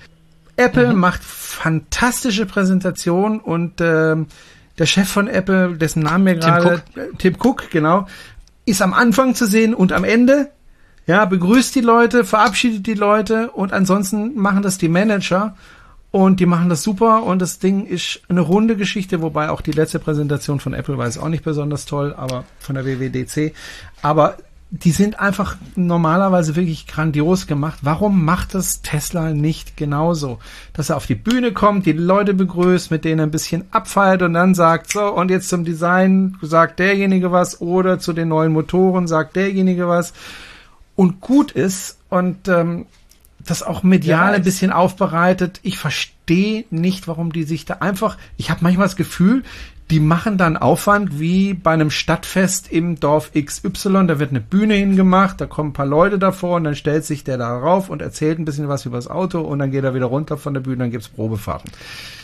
Apple 0.56 0.94
mhm. 0.94 1.00
macht 1.00 1.24
fantastische 1.24 2.46
Präsentationen 2.46 3.40
und 3.40 3.82
äh, 3.82 4.16
der 4.78 4.86
Chef 4.86 5.10
von 5.10 5.28
Apple, 5.28 5.76
dessen 5.76 6.04
Namen 6.04 6.24
mir 6.24 6.36
gerade, 6.36 6.84
Tim, 6.94 7.04
äh, 7.04 7.08
Tim 7.18 7.36
Cook, 7.40 7.70
genau, 7.70 8.08
ist 8.66 8.82
am 8.82 8.94
Anfang 8.94 9.36
zu 9.36 9.46
sehen 9.46 9.74
und 9.74 9.92
am 9.92 10.04
Ende, 10.04 10.50
ja, 11.06 11.26
begrüßt 11.26 11.76
die 11.76 11.82
Leute, 11.82 12.24
verabschiedet 12.24 12.88
die 12.88 12.94
Leute 12.94 13.52
und 13.52 13.74
ansonsten 13.74 14.36
machen 14.36 14.64
das 14.64 14.78
die 14.78 14.88
Manager 14.88 15.56
und 16.12 16.40
die 16.40 16.46
machen 16.46 16.70
das 16.70 16.84
super 16.84 17.24
und 17.24 17.42
das 17.42 17.60
Ding 17.60 17.86
ist 17.86 18.22
eine 18.30 18.42
runde 18.42 18.78
Geschichte, 18.78 19.22
wobei 19.22 19.50
auch 19.50 19.62
die 19.62 19.72
letzte 19.72 20.00
Präsentation 20.00 20.60
von 20.60 20.74
Apple 20.74 20.98
war 20.98 21.06
jetzt 21.06 21.18
auch 21.18 21.30
nicht 21.30 21.44
besonders 21.44 21.86
toll, 21.86 22.14
aber 22.16 22.46
von 22.60 22.76
der 22.76 22.86
WWDC. 22.86 23.54
Aber 24.02 24.38
die 24.76 24.90
sind 24.90 25.20
einfach 25.20 25.56
normalerweise 25.76 26.56
wirklich 26.56 26.88
grandios 26.88 27.46
gemacht. 27.46 27.80
Warum 27.84 28.26
macht 28.26 28.56
das 28.56 28.82
Tesla 28.82 29.30
nicht 29.30 29.78
genauso? 29.78 30.40
Dass 30.74 30.90
er 30.90 30.98
auf 30.98 31.06
die 31.06 31.14
Bühne 31.14 31.52
kommt, 31.52 31.86
die 31.86 31.92
Leute 31.92 32.34
begrüßt, 32.34 32.90
mit 32.90 33.06
denen 33.06 33.20
ein 33.22 33.30
bisschen 33.30 33.66
abfeiert 33.70 34.24
und 34.24 34.34
dann 34.34 34.56
sagt, 34.56 34.92
so, 34.92 35.04
und 35.14 35.30
jetzt 35.30 35.50
zum 35.50 35.64
Design 35.64 36.40
sagt 36.42 36.80
derjenige 36.80 37.32
was 37.32 37.62
oder 37.62 38.00
zu 38.00 38.14
den 38.14 38.30
neuen 38.30 38.52
Motoren 38.52 39.06
sagt 39.06 39.36
derjenige 39.36 39.88
was 39.88 40.12
und 40.96 41.22
gut 41.22 41.52
ist 41.52 42.00
und 42.10 42.48
ähm, 42.48 42.88
das 43.46 43.62
auch 43.62 43.84
medial 43.84 44.34
ein 44.34 44.44
bisschen 44.44 44.72
aufbereitet. 44.72 45.60
Ich 45.62 45.78
verstehe 45.78 46.66
nicht, 46.72 47.08
warum 47.08 47.32
die 47.32 47.44
sich 47.44 47.66
da 47.66 47.76
einfach. 47.76 48.18
Ich 48.38 48.50
habe 48.50 48.62
manchmal 48.64 48.88
das 48.88 48.96
Gefühl, 48.96 49.44
die 49.92 50.00
machen 50.00 50.38
dann 50.38 50.58
Aufwand 50.58 51.20
wie 51.20 51.54
bei 51.54 51.72
einem 51.72 51.92
Stadtfest 51.92 52.72
im 52.72 53.00
Dorf 53.00 53.32
XY. 53.34 54.08
Da 54.08 54.20
wird 54.20 54.32
eine 54.32 54.40
Bühne 54.40 54.76
hingemacht, 54.76 55.42
da 55.42 55.46
kommen 55.46 55.70
ein 55.70 55.74
paar 55.74 55.86
Leute 55.86 56.18
davor 56.18 56.56
und 56.56 56.64
dann 56.64 56.76
stellt 56.76 57.06
sich 57.06 57.24
der 57.24 57.38
da 57.38 57.58
rauf 57.58 57.90
und 57.90 58.02
erzählt 58.02 58.40
ein 58.40 58.46
bisschen 58.46 58.70
was 58.70 58.86
über 58.86 58.98
das 58.98 59.08
Auto 59.08 59.42
und 59.42 59.60
dann 59.60 59.72
geht 59.72 59.84
er 59.84 59.94
wieder 59.94 60.06
runter 60.06 60.38
von 60.38 60.54
der 60.54 60.62
Bühne, 60.62 60.78
dann 60.78 60.92
gibt's 60.92 61.10
Probefahrten. 61.10 61.72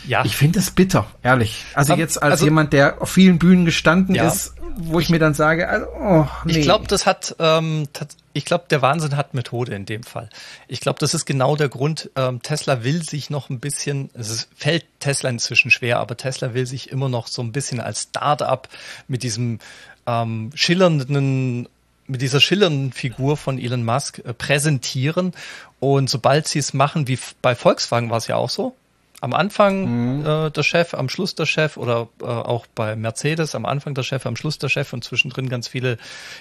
Ja. 0.06 0.24
Ich 0.24 0.36
finde 0.36 0.58
es 0.58 0.70
bitter, 0.70 1.06
ehrlich. 1.22 1.64
Also 1.74 1.92
Aber, 1.92 2.00
jetzt 2.00 2.22
als 2.22 2.32
also, 2.32 2.44
jemand, 2.46 2.72
der 2.72 3.02
auf 3.02 3.10
vielen 3.10 3.38
Bühnen 3.38 3.64
gestanden 3.64 4.14
ja. 4.14 4.26
ist, 4.26 4.54
wo 4.76 4.98
ich, 4.98 5.06
ich, 5.06 5.10
mir 5.10 5.18
dann 5.18 5.34
sage, 5.34 5.68
also, 5.68 5.86
oh, 6.00 6.26
nee. 6.44 6.58
Ich 6.58 6.62
glaube, 6.62 6.86
das 6.88 7.06
hat 7.06 7.36
ähm, 7.38 7.88
ich 8.32 8.44
glaube, 8.44 8.64
der 8.70 8.82
Wahnsinn 8.82 9.16
hat 9.16 9.34
Methode 9.34 9.74
in 9.74 9.86
dem 9.86 10.02
Fall. 10.02 10.30
Ich 10.68 10.80
glaube, 10.80 10.98
das 10.98 11.14
ist 11.14 11.24
genau 11.24 11.56
der 11.56 11.68
Grund. 11.68 12.10
Ähm, 12.16 12.42
Tesla 12.42 12.84
will 12.84 13.02
sich 13.02 13.30
noch 13.30 13.50
ein 13.50 13.60
bisschen, 13.60 14.10
es 14.14 14.48
fällt 14.56 14.84
Tesla 15.00 15.30
inzwischen 15.30 15.70
schwer, 15.70 15.98
aber 15.98 16.16
Tesla 16.16 16.54
will 16.54 16.66
sich 16.66 16.90
immer 16.90 17.08
noch 17.08 17.26
so 17.26 17.42
ein 17.42 17.52
bisschen 17.52 17.80
als 17.80 18.02
Start-up 18.02 18.68
mit 19.08 19.22
diesem 19.22 19.58
ähm, 20.06 20.50
schillernden 20.54 21.68
mit 22.06 22.22
dieser 22.22 22.40
schillernden 22.40 22.92
Figur 22.92 23.36
von 23.36 23.58
Elon 23.58 23.84
Musk 23.84 24.18
äh, 24.18 24.34
präsentieren. 24.34 25.32
Und 25.78 26.10
sobald 26.10 26.48
sie 26.48 26.58
es 26.58 26.74
machen, 26.74 27.06
wie 27.06 27.18
bei 27.40 27.54
Volkswagen 27.54 28.10
war 28.10 28.18
es 28.18 28.26
ja 28.26 28.34
auch 28.34 28.50
so, 28.50 28.74
am 29.20 29.34
Anfang 29.34 30.18
mhm. 30.18 30.26
äh, 30.26 30.50
der 30.50 30.62
Chef, 30.62 30.94
am 30.94 31.08
Schluss 31.08 31.34
der 31.34 31.46
Chef 31.46 31.76
oder 31.76 32.08
äh, 32.20 32.24
auch 32.24 32.66
bei 32.74 32.96
Mercedes 32.96 33.54
am 33.54 33.66
Anfang 33.66 33.94
der 33.94 34.02
Chef, 34.02 34.26
am 34.26 34.36
Schluss 34.36 34.58
der 34.58 34.68
Chef 34.68 34.92
und 34.92 35.04
zwischendrin 35.04 35.48
ganz 35.48 35.68
viele 35.68 35.98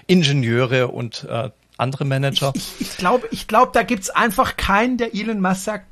Ingenieure 0.08 0.88
und 0.88 1.26
äh, 1.30 1.50
andere 1.80 2.06
Manager. 2.06 2.52
Ich, 2.56 2.74
ich, 2.80 2.92
ich 2.92 2.98
glaube, 2.98 3.28
ich 3.32 3.48
glaube, 3.48 3.72
da 3.74 3.84
gibt's 3.84 4.10
einfach 4.10 4.58
keinen, 4.58 4.98
der 4.98 5.14
Elon 5.14 5.42
Musk 5.42 5.64
sagt, 5.64 5.86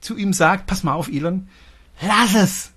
zu 0.00 0.16
ihm 0.16 0.32
sagt, 0.32 0.66
pass 0.66 0.82
mal 0.82 0.94
auf, 0.94 1.08
Elon, 1.08 1.48
lass 2.00 2.34
es. 2.34 2.70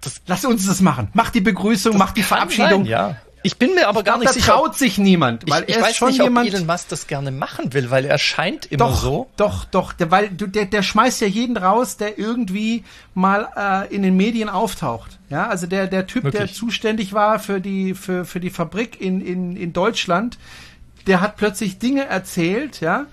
Das, 0.00 0.22
lass 0.26 0.44
uns 0.44 0.66
das 0.66 0.80
machen. 0.80 1.08
Mach 1.12 1.30
die 1.30 1.42
Begrüßung, 1.42 1.98
mach 1.98 2.12
die 2.12 2.22
Verabschiedung. 2.22 2.84
Sein, 2.84 2.86
ja. 2.86 3.16
Ich 3.42 3.56
bin 3.56 3.74
mir 3.74 3.88
aber 3.88 4.02
gar 4.02 4.16
glaub, 4.16 4.20
nicht 4.20 4.34
sicher. 4.34 4.52
Da 4.52 4.58
traut 4.58 4.76
sich 4.76 4.98
niemand, 4.98 5.48
weil 5.48 5.64
ich, 5.64 5.70
ich 5.70 5.76
er 5.76 5.88
ist 5.88 5.96
schon 5.96 6.08
nicht, 6.08 6.22
jemand. 6.22 6.48
Ob 6.48 6.54
Elon 6.54 6.66
Musk 6.66 6.88
das 6.88 7.06
gerne 7.06 7.30
machen 7.30 7.72
will, 7.72 7.90
weil 7.90 8.04
er 8.04 8.18
scheint 8.18 8.66
immer 8.66 8.86
doch, 8.86 9.02
so. 9.02 9.30
Doch, 9.36 9.64
doch, 9.64 9.92
der, 9.92 10.10
weil 10.10 10.28
du, 10.28 10.46
der, 10.46 10.66
der 10.66 10.82
schmeißt 10.82 11.22
ja 11.22 11.26
jeden 11.26 11.56
raus, 11.56 11.96
der 11.96 12.18
irgendwie 12.18 12.84
mal 13.14 13.48
äh, 13.56 13.94
in 13.94 14.02
den 14.02 14.16
Medien 14.16 14.48
auftaucht. 14.48 15.18
Ja, 15.30 15.46
also 15.48 15.66
der, 15.66 15.86
der 15.86 16.06
Typ, 16.06 16.24
Wirklich? 16.24 16.42
der 16.42 16.52
zuständig 16.52 17.12
war 17.12 17.38
für 17.38 17.60
die, 17.60 17.94
für, 17.94 18.24
für 18.24 18.40
die 18.40 18.50
Fabrik 18.50 19.00
in, 19.00 19.20
in, 19.20 19.56
in 19.56 19.72
Deutschland, 19.72 20.38
der 21.06 21.20
hat 21.20 21.36
plötzlich 21.36 21.78
Dinge 21.78 22.04
erzählt, 22.04 22.80
ja. 22.80 23.06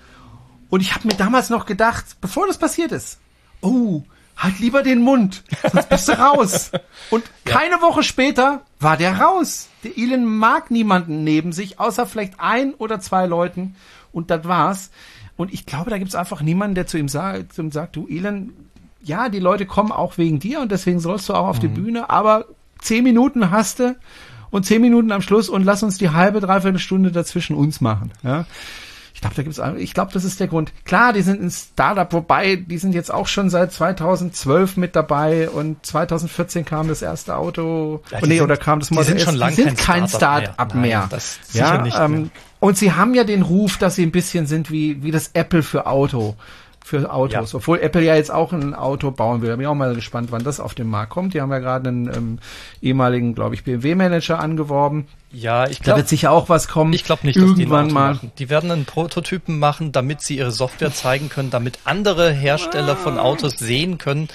Und 0.70 0.80
ich 0.80 0.94
habe 0.94 1.08
mir 1.08 1.14
damals 1.14 1.50
noch 1.50 1.66
gedacht, 1.66 2.04
bevor 2.20 2.46
das 2.46 2.58
passiert 2.58 2.92
ist, 2.92 3.18
oh, 3.60 4.02
halt 4.36 4.58
lieber 4.60 4.82
den 4.82 5.02
Mund, 5.02 5.42
sonst 5.72 5.88
bist 5.88 6.08
du 6.08 6.12
raus. 6.12 6.70
Und 7.10 7.24
keine 7.44 7.80
Woche 7.80 8.02
später 8.02 8.62
war 8.78 8.96
der 8.96 9.18
raus. 9.20 9.68
Der 9.82 9.96
Elon 9.96 10.24
mag 10.24 10.70
niemanden 10.70 11.24
neben 11.24 11.52
sich, 11.52 11.80
außer 11.80 12.06
vielleicht 12.06 12.34
ein 12.38 12.74
oder 12.74 13.00
zwei 13.00 13.26
Leuten. 13.26 13.74
Und 14.12 14.30
das 14.30 14.44
war's. 14.44 14.90
Und 15.36 15.52
ich 15.52 15.66
glaube, 15.66 15.90
da 15.90 15.98
gibt's 15.98 16.14
einfach 16.14 16.42
niemanden, 16.42 16.74
der 16.74 16.86
zu 16.86 16.98
ihm 16.98 17.08
sagt, 17.08 17.52
zu 17.52 17.62
ihm 17.62 17.72
sagt, 17.72 17.96
du 17.96 18.06
Elon, 18.08 18.52
ja, 19.02 19.28
die 19.28 19.38
Leute 19.38 19.66
kommen 19.66 19.92
auch 19.92 20.18
wegen 20.18 20.38
dir 20.38 20.60
und 20.60 20.72
deswegen 20.72 21.00
sollst 21.00 21.28
du 21.28 21.34
auch 21.34 21.46
auf 21.46 21.58
die 21.58 21.68
Bühne, 21.68 22.10
aber 22.10 22.46
zehn 22.80 23.04
Minuten 23.04 23.50
hast 23.50 23.78
du 23.78 23.96
und 24.50 24.66
zehn 24.66 24.80
Minuten 24.80 25.12
am 25.12 25.22
Schluss 25.22 25.48
und 25.48 25.64
lass 25.64 25.82
uns 25.82 25.98
die 25.98 26.10
halbe, 26.10 26.40
dreiviertel 26.40 26.78
Stunde 26.78 27.12
dazwischen 27.12 27.56
uns 27.56 27.80
machen. 27.80 28.12
Ja. 28.22 28.46
Ich 29.18 29.20
glaube, 29.20 29.34
da 29.34 29.42
gibt's, 29.42 29.60
ich 29.78 29.94
glaube, 29.94 30.12
das 30.12 30.22
ist 30.22 30.38
der 30.38 30.46
Grund. 30.46 30.72
Klar, 30.84 31.12
die 31.12 31.22
sind 31.22 31.42
ein 31.42 31.50
Startup, 31.50 32.12
wobei 32.12 32.54
die 32.54 32.78
sind 32.78 32.94
jetzt 32.94 33.12
auch 33.12 33.26
schon 33.26 33.50
seit 33.50 33.72
2012 33.72 34.76
mit 34.76 34.94
dabei 34.94 35.50
und 35.50 35.84
2014 35.84 36.64
kam 36.64 36.86
das 36.86 37.02
erste 37.02 37.34
Auto. 37.34 38.00
Ja, 38.12 38.18
oh, 38.18 38.20
die 38.22 38.28
nee, 38.28 38.36
sind- 38.36 38.44
oder 38.44 38.56
kam 38.56 38.78
das 38.78 38.90
die 38.90 38.94
Model 38.94 39.08
sind 39.08 39.16
S. 39.16 39.24
schon 39.24 39.34
lang 39.34 39.56
die 39.56 39.62
sind 39.62 39.76
kein 39.76 40.06
Startup 40.06 40.54
Start-up 40.54 40.74
mehr. 40.76 40.82
mehr. 40.82 41.08
Nein, 41.10 41.20
ja, 41.52 41.82
nicht 41.82 41.98
ähm, 41.98 42.12
mehr. 42.12 42.30
und 42.60 42.78
sie 42.78 42.92
haben 42.92 43.12
ja 43.14 43.24
den 43.24 43.42
Ruf, 43.42 43.76
dass 43.78 43.96
sie 43.96 44.04
ein 44.04 44.12
bisschen 44.12 44.46
sind 44.46 44.70
wie, 44.70 45.02
wie 45.02 45.10
das 45.10 45.30
Apple 45.34 45.64
für 45.64 45.86
Auto. 45.88 46.36
Für 46.88 47.12
Autos. 47.12 47.52
Ja. 47.52 47.56
Obwohl 47.58 47.80
Apple 47.80 48.02
ja 48.02 48.14
jetzt 48.16 48.30
auch 48.30 48.50
ein 48.54 48.74
Auto 48.74 49.10
bauen 49.10 49.42
will. 49.42 49.50
Da 49.50 49.56
bin 49.56 49.64
ich 49.64 49.66
auch 49.68 49.74
mal 49.74 49.94
gespannt, 49.94 50.32
wann 50.32 50.42
das 50.42 50.58
auf 50.58 50.74
den 50.74 50.88
Markt 50.88 51.10
kommt. 51.10 51.34
Die 51.34 51.40
haben 51.42 51.50
ja 51.52 51.58
gerade 51.58 51.90
einen 51.90 52.06
ähm, 52.06 52.38
ehemaligen, 52.80 53.34
glaube 53.34 53.54
ich, 53.54 53.62
BMW-Manager 53.64 54.38
angeworben. 54.40 55.06
Ja, 55.30 55.68
ich 55.68 55.78
Da 55.80 55.84
glaube 55.84 55.98
wird 55.98 56.08
sicher 56.08 56.30
auch 56.30 56.48
was 56.48 56.66
kommen. 56.66 56.94
ich 56.94 57.04
glaube 57.04 57.26
nicht, 57.26 57.36
dass 57.36 57.44
die 57.54 57.62
irgendwann 57.64 57.92
mal. 57.92 58.14
machen. 58.14 58.32
Die 58.38 58.48
werden 58.48 58.70
einen 58.70 58.86
Prototypen 58.86 59.58
machen, 59.58 59.92
damit 59.92 60.22
sie 60.22 60.38
ihre 60.38 60.50
Software 60.50 60.90
zeigen 60.94 61.28
können, 61.28 61.50
damit 61.50 61.78
andere 61.84 62.30
Hersteller 62.32 62.96
von 62.96 63.18
Autos 63.18 63.58
sehen 63.58 63.98
können, 63.98 64.28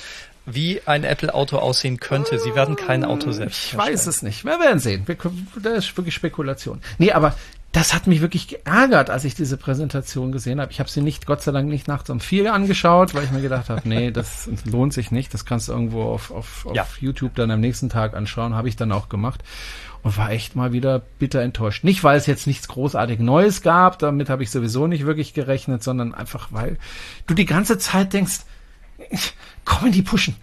wie 0.45 0.79
ein 0.85 1.05
Apple-Auto 1.05 1.57
aussehen 1.57 1.99
könnte. 1.99 2.37
Sie 2.37 2.53
werden 2.53 2.75
kein 2.75 3.03
Auto 3.03 3.31
selbst 3.31 3.65
Ich 3.65 3.75
weiß 3.75 4.05
es 4.05 4.21
nicht. 4.21 4.45
Wir 4.45 4.59
werden 4.59 4.77
sehen. 4.77 5.01
Wir, 5.07 5.15
können- 5.15 5.47
das 5.59 5.85
ist 5.85 5.97
wirklich 5.97 6.13
Spekulation. 6.13 6.81
Nee, 6.99 7.13
aber 7.13 7.33
das 7.73 7.93
hat 7.93 8.05
mich 8.05 8.21
wirklich 8.21 8.47
geärgert, 8.47 9.09
als 9.09 9.25
ich 9.25 9.33
diese 9.33 9.57
Präsentation 9.57 10.31
gesehen 10.31 10.61
habe. 10.61 10.71
Ich 10.71 10.79
habe 10.79 10.89
sie 10.89 11.01
nicht, 11.01 11.25
Gott 11.25 11.41
sei 11.41 11.51
Dank, 11.51 11.67
nicht 11.67 11.87
nachts 11.87 12.09
um 12.11 12.19
vier 12.19 12.53
angeschaut, 12.53 13.15
weil 13.15 13.23
ich 13.23 13.31
mir 13.31 13.41
gedacht 13.41 13.69
habe, 13.69 13.81
nee, 13.89 14.11
das 14.11 14.47
lohnt 14.65 14.93
sich 14.93 15.09
nicht. 15.09 15.33
Das 15.33 15.43
kannst 15.43 15.67
du 15.67 15.71
irgendwo 15.71 16.03
auf, 16.03 16.29
auf, 16.29 16.67
auf 16.67 16.75
Ja. 16.75 16.85
YouTube 16.99 17.33
dann 17.33 17.49
am 17.49 17.59
nächsten 17.59 17.89
Tag 17.89 18.15
anschauen. 18.15 18.53
Habe 18.53 18.69
ich 18.69 18.75
dann 18.75 18.91
auch 18.91 19.09
gemacht. 19.09 19.43
Und 20.03 20.17
war 20.17 20.31
echt 20.31 20.55
mal 20.55 20.71
wieder 20.71 20.99
bitter 21.17 21.41
enttäuscht. 21.41 21.83
Nicht, 21.83 22.03
weil 22.03 22.17
es 22.17 22.27
jetzt 22.27 22.45
nichts 22.45 22.67
großartig 22.67 23.19
Neues 23.19 23.61
gab, 23.63 23.97
damit 23.99 24.29
habe 24.29 24.43
ich 24.43 24.51
sowieso 24.51 24.85
nicht 24.85 25.05
wirklich 25.05 25.33
gerechnet, 25.33 25.81
sondern 25.81 26.13
einfach, 26.13 26.49
weil 26.51 26.77
du 27.25 27.33
die 27.33 27.45
ganze 27.45 27.79
Zeit 27.79 28.13
denkst, 28.13 28.41
komm 29.65 29.87
in 29.87 29.93
die 29.93 30.01
Pushen. 30.03 30.35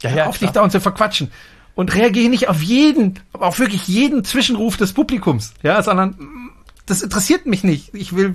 Ja, 0.00 0.10
ja, 0.10 0.26
auf 0.26 0.38
klar. 0.38 0.48
dich 0.48 0.54
da 0.54 0.62
und 0.62 0.70
zu 0.70 0.80
verquatschen. 0.80 1.30
Und 1.74 1.94
reagiere 1.94 2.30
nicht 2.30 2.48
auf 2.48 2.62
jeden, 2.62 3.18
auf 3.32 3.58
wirklich 3.58 3.88
jeden 3.88 4.24
Zwischenruf 4.24 4.76
des 4.76 4.92
Publikums, 4.92 5.54
ja, 5.62 5.82
sondern 5.82 6.10
mm, 6.10 6.50
das 6.86 7.02
interessiert 7.02 7.46
mich 7.46 7.64
nicht. 7.64 7.94
Ich 7.94 8.14
will, 8.14 8.34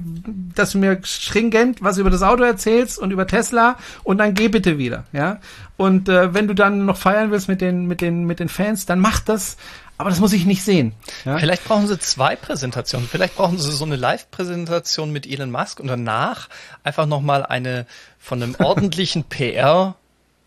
dass 0.55 0.71
du 0.71 0.79
mir 0.79 0.99
stringent 1.03 1.81
was 1.81 1.97
über 1.97 2.09
das 2.09 2.23
Auto 2.23 2.43
erzählst 2.43 2.97
und 2.97 3.11
über 3.11 3.27
Tesla 3.27 3.77
und 4.03 4.17
dann 4.17 4.33
geh 4.33 4.47
bitte 4.47 4.77
wieder, 4.77 5.05
ja. 5.13 5.39
Und 5.77 6.09
äh, 6.09 6.33
wenn 6.33 6.47
du 6.47 6.55
dann 6.55 6.85
noch 6.85 6.97
feiern 6.97 7.31
willst 7.31 7.47
mit 7.47 7.61
den 7.61 7.85
mit 7.85 8.01
den 8.01 8.25
mit 8.25 8.39
den 8.39 8.49
Fans, 8.49 8.85
dann 8.85 8.99
mach 8.99 9.19
das. 9.19 9.57
Aber 9.97 10.09
das 10.09 10.21
muss 10.21 10.31
ich 10.31 10.45
nicht 10.45 10.63
sehen. 10.63 10.93
Ja? 11.25 11.37
Vielleicht 11.37 11.65
brauchen 11.65 11.85
sie 11.85 11.99
zwei 11.99 12.37
Präsentationen. 12.37 13.05
Vielleicht 13.09 13.35
brauchen 13.35 13.57
sie 13.57 13.69
so 13.69 13.83
eine 13.83 13.97
Live-Präsentation 13.97 15.11
mit 15.11 15.27
Elon 15.27 15.51
Musk 15.51 15.81
und 15.81 15.87
danach 15.87 16.47
einfach 16.83 17.05
nochmal 17.05 17.45
eine 17.45 17.85
von 18.17 18.41
einem 18.41 18.55
ordentlichen 18.59 19.25
PR, 19.25 19.95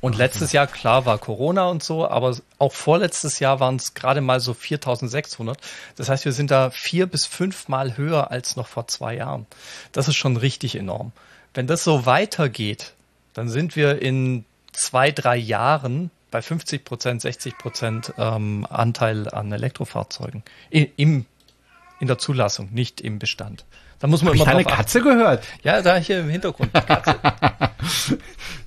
Und 0.00 0.16
letztes 0.16 0.52
Jahr, 0.52 0.66
klar, 0.66 1.04
war 1.04 1.18
Corona 1.18 1.66
und 1.66 1.82
so, 1.82 2.08
aber 2.08 2.34
auch 2.56 2.72
vorletztes 2.72 3.40
Jahr 3.40 3.60
waren 3.60 3.76
es 3.76 3.92
gerade 3.92 4.22
mal 4.22 4.40
so 4.40 4.54
4600. 4.54 5.58
Das 5.96 6.08
heißt, 6.08 6.24
wir 6.24 6.32
sind 6.32 6.50
da 6.50 6.70
vier 6.70 7.06
bis 7.06 7.26
fünfmal 7.26 7.98
höher 7.98 8.30
als 8.30 8.56
noch 8.56 8.68
vor 8.68 8.88
zwei 8.88 9.16
Jahren. 9.16 9.46
Das 9.92 10.08
ist 10.08 10.16
schon 10.16 10.38
richtig 10.38 10.76
enorm. 10.76 11.12
Wenn 11.52 11.66
das 11.66 11.84
so 11.84 12.06
weitergeht, 12.06 12.94
dann 13.34 13.50
sind 13.50 13.76
wir 13.76 14.00
in 14.00 14.46
zwei, 14.72 15.10
drei 15.10 15.36
Jahren 15.36 16.10
bei 16.30 16.40
50 16.40 16.86
Prozent, 16.86 17.20
60 17.20 17.58
Prozent 17.58 18.14
ähm, 18.16 18.66
Anteil 18.70 19.28
an 19.28 19.52
Elektrofahrzeugen. 19.52 20.42
I, 20.72 20.90
im, 20.96 21.26
in 22.00 22.06
der 22.06 22.16
Zulassung, 22.16 22.70
nicht 22.72 23.02
im 23.02 23.18
Bestand. 23.18 23.66
Da 24.00 24.06
muss 24.06 24.22
man 24.22 24.30
Hab 24.30 24.34
ich 24.34 24.40
immer 24.42 24.50
deine 24.50 24.62
drauf 24.64 24.72
achten. 24.72 24.82
Katze 24.82 25.02
gehört? 25.02 25.44
Ja, 25.62 25.82
da 25.82 25.96
hier 25.96 26.20
im 26.20 26.30
Hintergrund. 26.30 26.70
Die 26.74 26.80
Katze. 26.80 27.18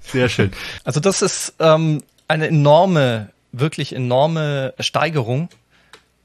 Sehr 0.01 0.29
schön. 0.29 0.51
Also 0.83 0.99
das 0.99 1.21
ist 1.21 1.55
ähm, 1.59 2.03
eine 2.27 2.47
enorme, 2.47 3.29
wirklich 3.51 3.93
enorme 3.95 4.73
Steigerung 4.79 5.49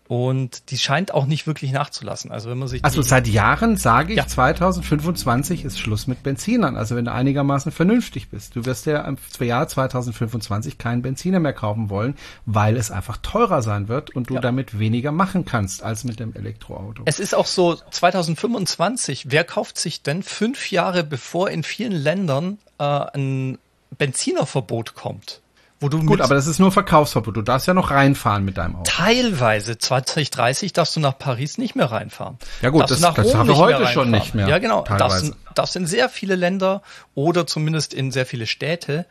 und 0.08 0.70
die 0.70 0.78
scheint 0.78 1.12
auch 1.12 1.26
nicht 1.26 1.46
wirklich 1.46 1.70
nachzulassen. 1.70 2.32
Also 2.32 2.48
wenn 2.50 2.58
man 2.58 2.66
sich 2.66 2.84
Also 2.84 3.02
seit 3.02 3.26
Jahren 3.28 3.76
sage 3.76 4.12
ich, 4.14 4.16
Ja. 4.18 4.26
2025 4.26 5.64
ist 5.64 5.78
Schluss 5.78 6.06
mit 6.06 6.22
Benzinern. 6.22 6.76
Also 6.76 6.96
wenn 6.96 7.04
du 7.04 7.12
einigermaßen 7.12 7.70
vernünftig 7.72 8.30
bist. 8.30 8.56
Du 8.56 8.64
wirst 8.64 8.86
ja 8.86 9.02
im 9.02 9.18
Jahr 9.40 9.68
2025 9.68 10.78
keinen 10.78 11.02
Benziner 11.02 11.40
mehr 11.40 11.52
kaufen 11.52 11.90
wollen, 11.90 12.16
weil 12.46 12.76
es 12.76 12.90
einfach 12.90 13.18
teurer 13.18 13.60
sein 13.62 13.88
wird 13.88 14.10
und 14.16 14.30
du 14.30 14.34
Ja. 14.34 14.40
damit 14.40 14.78
weniger 14.78 15.12
machen 15.12 15.44
kannst 15.44 15.82
als 15.82 16.04
mit 16.04 16.18
dem 16.20 16.34
Elektroauto. 16.34 17.02
es 17.04 17.18
ist 17.20 17.34
auch 17.34 17.46
so 17.46 17.76
2025. 17.90 19.26
Wer 19.30 19.44
kauft 19.44 19.78
sich 19.78 20.02
denn 20.02 20.22
fünf 20.22 20.70
Jahre 20.70 21.04
bevor 21.04 21.50
in 21.50 21.62
vielen 21.62 21.92
Ländern 21.92 22.58
äh, 22.78 22.84
ein 22.84 23.58
Benzinerverbot 23.96 24.94
kommt, 24.94 25.40
wo 25.80 25.88
du 25.88 26.04
Gut, 26.04 26.20
aber 26.20 26.34
das 26.34 26.46
ist 26.46 26.58
nur 26.58 26.72
Verkaufsverbot. 26.72 27.36
Du 27.36 27.42
darfst 27.42 27.66
ja 27.68 27.74
noch 27.74 27.90
reinfahren 27.90 28.44
mit 28.44 28.58
deinem 28.58 28.76
Auto. 28.76 28.90
Teilweise 28.90 29.78
2030 29.78 30.72
darfst 30.72 30.96
du 30.96 31.00
nach 31.00 31.16
Paris 31.18 31.56
nicht 31.58 31.76
mehr 31.76 31.90
reinfahren. 31.90 32.38
Ja 32.62 32.70
gut, 32.70 32.82
Darfst 32.82 33.02
das- 33.02 33.14
das 33.14 33.34
haben 33.34 33.48
wir 33.48 33.56
heute 33.56 33.86
schon 33.86 34.10
nicht 34.10 34.34
mehr, 34.34 34.48
Ja 34.48 34.58
genau, 34.58 34.82
darfst, 34.82 34.98
teilweise. 35.20 35.36
darfst 35.54 35.76
in 35.76 35.86
sehr 35.86 36.08
viele 36.08 36.34
Länder 36.34 36.82
oder 37.14 37.46
zumindest 37.46 37.94
in 37.94 38.10
sehr 38.10 38.26
viele 38.26 38.46
Städte 38.46 39.06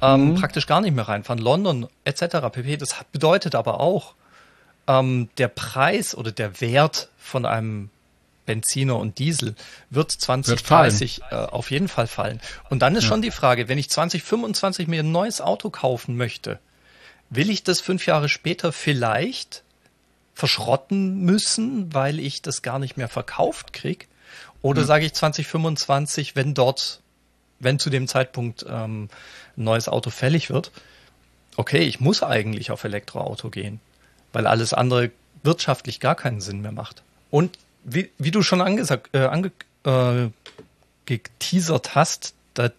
ähm, 0.00 0.30
Mhm. 0.30 0.34
praktisch 0.36 0.66
gar 0.68 0.80
nicht 0.80 0.94
mehr 0.94 1.08
reinfahren. 1.08 1.42
London 1.42 1.88
etc. 2.04 2.50
pp. 2.52 2.76
Das 2.76 2.94
bedeutet 3.10 3.54
aber 3.56 3.80
auch, 3.80 4.14
ähm, 4.86 5.28
der 5.38 5.48
Preis 5.48 6.14
oder 6.16 6.30
der 6.32 6.60
Wert 6.60 7.08
von 7.18 7.44
einem 7.44 7.90
Benziner 8.48 8.96
und 8.96 9.18
Diesel 9.18 9.54
wird 9.90 10.10
2030 10.10 11.20
äh, 11.30 11.34
auf 11.34 11.70
jeden 11.70 11.86
Fall 11.86 12.06
fallen. 12.06 12.40
Und 12.70 12.80
dann 12.80 12.96
ist 12.96 13.04
schon 13.04 13.20
die 13.20 13.30
Frage, 13.30 13.68
wenn 13.68 13.76
ich 13.76 13.90
2025 13.90 14.88
mir 14.88 15.02
ein 15.02 15.12
neues 15.12 15.42
Auto 15.42 15.68
kaufen 15.68 16.16
möchte, 16.16 16.58
will 17.28 17.50
ich 17.50 17.62
das 17.62 17.82
fünf 17.82 18.06
Jahre 18.06 18.30
später 18.30 18.72
vielleicht 18.72 19.64
verschrotten 20.32 21.20
müssen, 21.26 21.92
weil 21.92 22.18
ich 22.18 22.40
das 22.40 22.62
gar 22.62 22.78
nicht 22.78 22.96
mehr 22.96 23.10
verkauft 23.10 23.74
krieg? 23.74 24.08
Oder 24.62 24.84
sage 24.84 25.04
ich 25.04 25.12
2025, 25.12 26.34
wenn 26.34 26.54
dort, 26.54 27.02
wenn 27.60 27.78
zu 27.78 27.90
dem 27.90 28.08
Zeitpunkt 28.08 28.64
ähm, 28.66 29.10
ein 29.58 29.64
neues 29.64 29.88
Auto 29.88 30.08
fällig 30.08 30.48
wird, 30.48 30.72
okay, 31.58 31.80
ich 31.80 32.00
muss 32.00 32.22
eigentlich 32.22 32.70
auf 32.70 32.82
Elektroauto 32.84 33.50
gehen, 33.50 33.78
weil 34.32 34.46
alles 34.46 34.72
andere 34.72 35.10
wirtschaftlich 35.42 36.00
gar 36.00 36.14
keinen 36.14 36.40
Sinn 36.40 36.62
mehr 36.62 36.72
macht. 36.72 37.02
Und 37.30 37.58
wie, 37.88 38.10
wie 38.18 38.30
du 38.30 38.42
schon 38.42 38.60
angesagt, 38.60 39.10
äh, 39.14 39.24
ange, 39.24 39.52
äh, 39.84 40.28
geteasert 41.06 41.94
hast, 41.94 42.34
da 42.54 42.70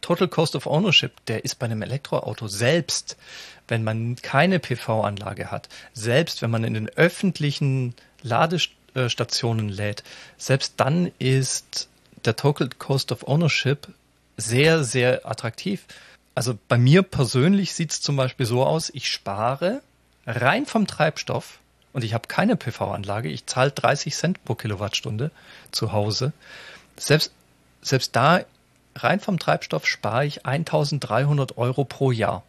Total 0.00 0.28
Cost 0.28 0.54
of 0.54 0.66
Ownership, 0.66 1.12
der 1.26 1.44
ist 1.44 1.58
bei 1.58 1.66
einem 1.66 1.82
Elektroauto 1.82 2.46
selbst, 2.46 3.16
wenn 3.68 3.84
man 3.84 4.16
keine 4.16 4.58
PV-Anlage 4.58 5.50
hat, 5.50 5.68
selbst 5.94 6.42
wenn 6.42 6.50
man 6.50 6.64
in 6.64 6.74
den 6.74 6.90
öffentlichen 6.90 7.94
Ladestationen 8.22 9.70
lädt, 9.70 10.04
selbst 10.36 10.74
dann 10.76 11.10
ist 11.18 11.88
der 12.24 12.36
Total 12.36 12.68
Cost 12.78 13.12
of 13.12 13.26
Ownership 13.26 13.88
sehr, 14.36 14.84
sehr 14.84 15.26
attraktiv. 15.26 15.84
Also 16.34 16.58
bei 16.68 16.76
mir 16.76 17.02
persönlich 17.02 17.74
sieht 17.74 17.92
es 17.92 18.00
zum 18.00 18.16
Beispiel 18.16 18.46
so 18.46 18.64
aus, 18.64 18.90
ich 18.92 19.08
spare 19.10 19.82
rein 20.26 20.66
vom 20.66 20.86
Treibstoff 20.86 21.58
und 21.94 22.04
ich 22.04 22.12
habe 22.12 22.28
keine 22.28 22.56
PV-Anlage, 22.56 23.30
ich 23.30 23.46
zahle 23.46 23.70
30 23.70 24.14
Cent 24.14 24.44
pro 24.44 24.56
Kilowattstunde 24.56 25.30
zu 25.70 25.92
Hause. 25.92 26.32
Selbst, 26.96 27.32
selbst 27.80 28.14
da 28.14 28.40
rein 28.96 29.20
vom 29.20 29.38
Treibstoff 29.38 29.86
spare 29.86 30.26
ich 30.26 30.44
1300 30.44 31.56
Euro 31.56 31.84
pro 31.84 32.10
Jahr. 32.10 32.42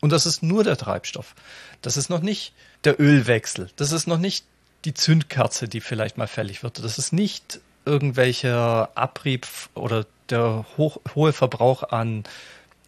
Und 0.00 0.10
das 0.10 0.26
ist 0.26 0.42
nur 0.42 0.64
der 0.64 0.76
Treibstoff. 0.76 1.36
Das 1.80 1.96
ist 1.96 2.10
noch 2.10 2.20
nicht 2.20 2.52
der 2.82 3.00
Ölwechsel. 3.00 3.70
Das 3.76 3.92
ist 3.92 4.08
noch 4.08 4.18
nicht 4.18 4.44
die 4.84 4.94
Zündkerze, 4.94 5.68
die 5.68 5.80
vielleicht 5.80 6.18
mal 6.18 6.26
fällig 6.26 6.64
wird. 6.64 6.82
Das 6.82 6.98
ist 6.98 7.12
nicht 7.12 7.60
irgendwelcher 7.84 8.90
Abrieb 8.96 9.46
oder 9.74 10.06
der 10.28 10.66
hoch, 10.76 10.98
hohe 11.14 11.32
Verbrauch 11.32 11.84
an 11.84 12.24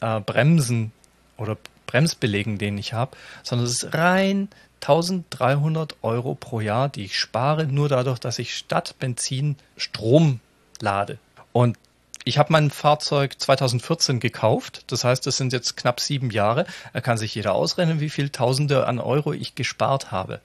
äh, 0.01 0.21
Bremsen 0.21 0.91
oder 1.37 1.57
Bremsbelegen, 1.95 2.59
den 2.59 2.77
ich 2.77 2.93
habe, 2.93 3.17
sondern 3.45 3.69
es 3.69 3.85
ist 3.85 3.95
rein 3.95 4.49
1300 4.81 5.95
Euro 6.03 6.35
pro 6.35 6.59
Jahr, 6.59 6.89
die 6.89 7.05
ich 7.05 7.17
spare, 7.17 7.67
nur 7.69 7.89
dadurch, 7.89 8.19
dass 8.19 8.41
ich 8.41 8.57
statt 8.57 8.97
Benzin 8.99 9.55
Strom 9.77 10.41
lade. 10.81 11.19
Und 11.53 11.79
ich 12.25 12.37
habe 12.37 12.53
mein 12.53 12.71
Fahrzeug 12.71 13.39
2014 13.39 14.19
gekauft. 14.19 14.83
Das 14.89 15.05
heißt, 15.05 15.25
das 15.25 15.37
sind 15.37 15.53
jetzt 15.53 15.77
knapp 15.77 16.01
sieben 16.01 16.31
Jahre. 16.31 16.67
Da 16.93 17.01
kann 17.01 17.17
sich 17.17 17.33
jeder 17.37 17.55
ausrechnen, 17.55 18.01
wie 18.01 18.11
viel 18.11 18.29
Tausende 18.29 18.89
an 18.89 18.99
Euro 18.99 19.33
ich 19.33 19.55
gespart 19.55 20.11
habe. 20.11 20.41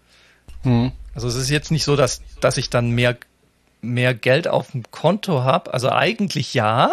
Hm. 0.62 0.92
Also 1.16 1.28
es 1.30 1.36
ist 1.36 1.50
jetzt 1.50 1.72
nicht 1.72 1.84
so, 1.84 1.96
dass, 1.96 2.22
dass 2.42 2.58
ich 2.58 2.70
dann 2.70 2.92
mehr, 2.92 3.18
mehr 3.82 4.14
Geld 4.14 4.48
auf 4.48 4.70
dem 4.72 4.84
Konto 4.92 5.44
habe. 5.44 5.74
Also 5.74 5.90
eigentlich 5.90 6.54
ja. 6.54 6.92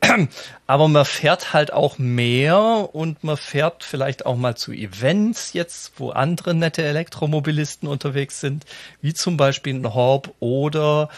Aber 0.66 0.88
man 0.88 1.04
fährt 1.04 1.52
halt 1.52 1.72
auch 1.72 1.98
mehr 1.98 2.88
und 2.92 3.22
man 3.24 3.36
fährt 3.36 3.84
vielleicht 3.84 4.26
auch 4.26 4.36
mal 4.36 4.56
zu 4.56 4.72
Events 4.72 5.52
jetzt, 5.52 5.92
wo 5.96 6.10
andere 6.10 6.54
nette 6.54 6.82
Elektromobilisten 6.82 7.88
unterwegs 7.88 8.40
sind, 8.40 8.64
wie 9.00 9.14
zum 9.14 9.36
Beispiel 9.36 9.74
ein 9.74 9.94
Horb 9.94 10.34
oder 10.40 11.08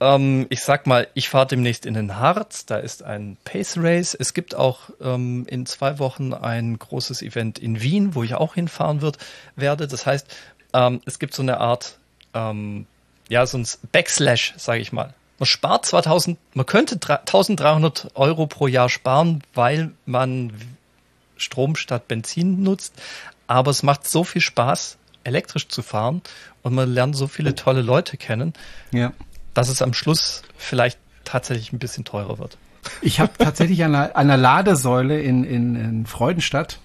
ähm, 0.00 0.46
ich 0.48 0.60
sag 0.60 0.86
mal, 0.86 1.08
ich 1.14 1.28
fahre 1.28 1.48
demnächst 1.48 1.86
in 1.86 1.94
den 1.94 2.16
Harz, 2.16 2.66
da 2.66 2.78
ist 2.78 3.02
ein 3.02 3.36
Pace 3.44 3.76
Race. 3.78 4.14
Es 4.14 4.32
gibt 4.32 4.54
auch 4.54 4.90
ähm, 5.00 5.44
in 5.48 5.66
zwei 5.66 5.98
Wochen 5.98 6.32
ein 6.34 6.78
großes 6.78 7.22
Event 7.22 7.58
in 7.58 7.82
Wien, 7.82 8.14
wo 8.14 8.22
ich 8.22 8.34
auch 8.34 8.54
hinfahren 8.54 9.00
wird, 9.00 9.18
werde. 9.56 9.88
Das 9.88 10.06
heißt, 10.06 10.26
ähm, 10.72 11.00
es 11.04 11.18
gibt 11.18 11.34
so 11.34 11.42
eine 11.42 11.58
Art, 11.58 11.98
ähm, 12.34 12.86
ja, 13.28 13.44
so 13.46 13.58
ein 13.58 13.66
Backslash, 13.90 14.54
sage 14.56 14.80
ich 14.80 14.92
mal. 14.92 15.14
Man 15.38 15.46
spart 15.46 15.86
2000, 15.86 16.38
man 16.54 16.66
könnte 16.66 16.94
1300 16.94 18.10
Euro 18.14 18.46
pro 18.46 18.66
Jahr 18.66 18.88
sparen, 18.88 19.42
weil 19.54 19.92
man 20.04 20.52
Strom 21.36 21.76
statt 21.76 22.08
Benzin 22.08 22.62
nutzt. 22.62 22.94
Aber 23.46 23.70
es 23.70 23.82
macht 23.82 24.08
so 24.08 24.24
viel 24.24 24.42
Spaß, 24.42 24.98
elektrisch 25.24 25.68
zu 25.68 25.82
fahren 25.82 26.22
und 26.62 26.74
man 26.74 26.92
lernt 26.92 27.16
so 27.16 27.28
viele 27.28 27.54
tolle 27.54 27.82
Leute 27.82 28.16
kennen. 28.16 28.52
Ja 28.92 29.12
dass 29.58 29.68
es 29.68 29.82
am 29.82 29.92
Schluss 29.92 30.42
vielleicht 30.56 31.00
tatsächlich 31.24 31.72
ein 31.72 31.80
bisschen 31.80 32.04
teurer 32.04 32.38
wird. 32.38 32.56
Ich 33.02 33.18
habe 33.18 33.32
tatsächlich 33.36 33.82
an 33.82 33.92
einer, 33.92 34.14
einer, 34.14 34.36
Ladesäule 34.36 35.20
in, 35.20 35.42
in, 35.42 35.74
in 35.74 36.06
Freudenstadt 36.06 36.78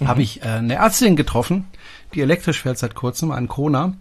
mhm. 0.00 0.08
habe 0.08 0.22
ich 0.22 0.40
äh, 0.40 0.46
eine 0.46 0.76
Ärztin 0.76 1.14
getroffen, 1.14 1.66
die 2.14 2.22
elektrisch 2.22 2.62
fährt 2.62 2.78
seit 2.78 2.94
kurzem, 2.94 3.30
an 3.32 3.48
Kona 3.48 3.92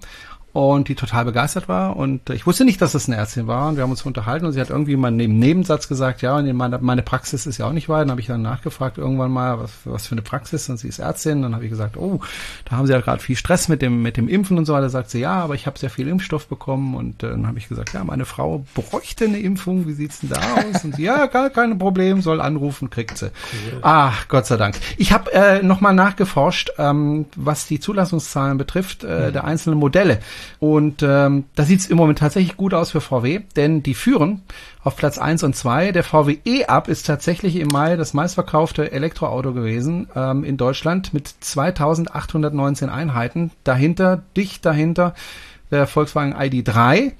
und 0.52 0.88
die 0.88 0.96
total 0.96 1.26
begeistert 1.26 1.70
war. 1.70 1.96
Und 1.96 2.30
ich 2.32 2.48
wusste 2.48 2.66
nicht, 2.66 2.82
dass 2.82 2.94
das 2.94 3.08
eine 3.08 3.18
Ärztin 3.18 3.46
war. 3.46 3.70
Und 3.70 3.76
wir 3.76 3.84
haben 3.84 3.92
uns 3.92 4.02
unterhalten 4.02 4.46
und 4.46 4.54
sie 4.54 4.60
hat 4.60 4.72
irgendwie 4.72 4.96
mal 4.96 5.10
im 5.20 5.38
Nebensatz 5.38 5.88
gesagt, 5.88 6.24
ja, 6.24 6.42
meine, 6.42 6.80
meine 6.80 7.04
Praxis 7.04 7.46
ist 7.46 7.60
ja 7.60 7.68
auch 7.68 7.72
nicht 7.72 7.88
weit. 7.88 8.02
Dann 8.02 8.12
habe 8.12 8.22
ich 8.22 8.28
dann 8.28 8.42
nachgefragt 8.42 8.98
irgendwann 8.98 9.32
mal, 9.32 9.60
was, 9.60 9.72
was 9.86 10.08
für 10.08 10.14
eine 10.14 10.24
Praxis. 10.24 10.68
Und 10.68 10.78
sie 10.78 10.88
ist 10.88 10.98
Ärztin. 10.98 11.44
Dann 11.44 11.54
habe 11.54 11.66
ich 11.66 11.70
gesagt, 11.70 11.98
oh, 11.98 12.20
da 12.66 12.78
haben 12.78 12.88
sie 12.88 12.94
ja 12.94 13.00
gerade 13.00 13.22
viel 13.22 13.36
Stress 13.36 13.68
mit 13.68 13.84
dem, 13.84 14.02
mit 14.02 14.18
dem 14.18 14.28
Impfen 14.28 14.58
und 14.58 14.66
so 14.66 14.74
weiter. 14.74 14.90
Sagt 14.90 15.12
sie, 15.12 15.20
ja, 15.20 15.34
aber 15.34 15.54
ich 15.54 15.68
habe 15.68 15.78
sehr 15.78 15.92
viel 15.92 16.08
Impfstoff 16.08 16.48
bekommen. 16.48 16.96
Und 16.96 17.22
äh, 17.22 17.30
dann 17.30 17.46
habe 17.46 17.60
ich 17.60 17.70
gesagt, 17.70 17.94
ja, 17.94 18.04
meine 18.04 18.26
Frau 18.26 18.66
bräuchte 18.74 19.26
eine 19.26 19.40
Impfung. 19.40 19.88
Wie 19.88 19.94
sieht's 19.94 20.22
denn 20.22 20.30
da 20.32 20.40
aus? 20.40 20.84
Und 20.84 20.96
sie, 20.96 21.04
ja, 21.04 21.28
gar 21.28 21.52
kein 21.52 21.78
Problem, 21.78 22.22
soll 22.24 22.42
anrufen, 22.42 22.90
kriegt 22.90 23.20
sie. 23.20 23.28
Cool. 23.28 23.80
Ah, 23.84 24.14
Gott 24.28 24.48
sei 24.48 24.58
Dank. 24.58 24.78
Ich 24.98 25.12
habe 25.12 25.32
äh, 25.32 25.62
nochmal 25.62 25.94
nachgeforscht, 25.94 26.72
ähm, 26.80 27.28
was 27.36 27.68
die 27.68 27.80
Zulassungszahlen 27.80 28.58
betrifft, 28.58 29.04
äh, 29.04 29.28
hm. 29.28 29.34
der 29.34 29.44
einzelnen 29.44 29.78
Modelle. 29.78 30.20
Und 30.60 31.04
ähm, 31.04 31.46
da 31.56 31.64
sieht 31.64 31.80
es 31.80 31.88
im 31.88 31.98
Moment 31.98 32.20
tatsächlich 32.20 32.58
gut 32.58 32.74
aus 32.74 32.92
für 32.92 33.02
VW, 33.02 33.42
denn 33.56 33.84
die 33.84 33.94
führen 33.94 34.44
auf 34.84 34.96
Platz 34.96 35.18
eins 35.18 35.44
und 35.44 35.56
zwei. 35.56 35.92
Der 35.92 36.04
VW 36.04 36.38
E-Up 36.46 36.88
ist 36.88 37.06
tatsächlich 37.06 37.58
im 37.58 37.68
Mai 37.68 37.96
das 37.96 38.14
meistverkaufte 38.14 38.92
Elektroauto 38.92 39.54
gewesen 39.54 40.08
ähm, 40.16 40.44
in 40.44 40.58
Deutschland 40.58 41.14
mit 41.14 41.28
2819 41.28 42.90
Einheiten. 42.90 43.52
Dahinter, 43.64 44.24
dicht 44.36 44.66
dahinter, 44.66 45.14
der 45.72 45.88
Volkswagen 45.88 46.34
ID3 46.34 47.14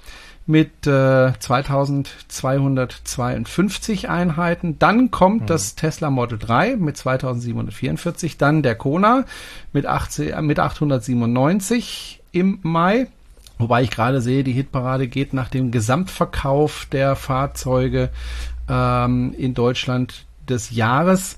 mit 0.46 0.86
äh, 0.86 1.32
2252 1.38 4.08
Einheiten. 4.08 4.78
Dann 4.78 5.10
kommt 5.10 5.42
mhm. 5.42 5.46
das 5.46 5.74
Tesla 5.76 6.08
Model 6.10 6.38
3 6.38 6.76
mit 6.76 6.96
2744. 6.96 8.38
Dann 8.38 8.62
der 8.62 8.74
Kona 8.74 9.26
mit, 9.72 9.84
80, 9.86 10.32
äh, 10.32 10.42
mit 10.42 10.58
897 10.58 12.19
im 12.32 12.58
Mai. 12.62 13.08
Wobei 13.58 13.82
ich 13.82 13.90
gerade 13.90 14.20
sehe, 14.20 14.44
die 14.44 14.52
Hitparade 14.52 15.06
geht 15.06 15.34
nach 15.34 15.48
dem 15.48 15.70
Gesamtverkauf 15.70 16.86
der 16.90 17.14
Fahrzeuge 17.14 18.10
ähm, 18.68 19.34
in 19.36 19.54
Deutschland 19.54 20.24
des 20.48 20.70
Jahres. 20.70 21.36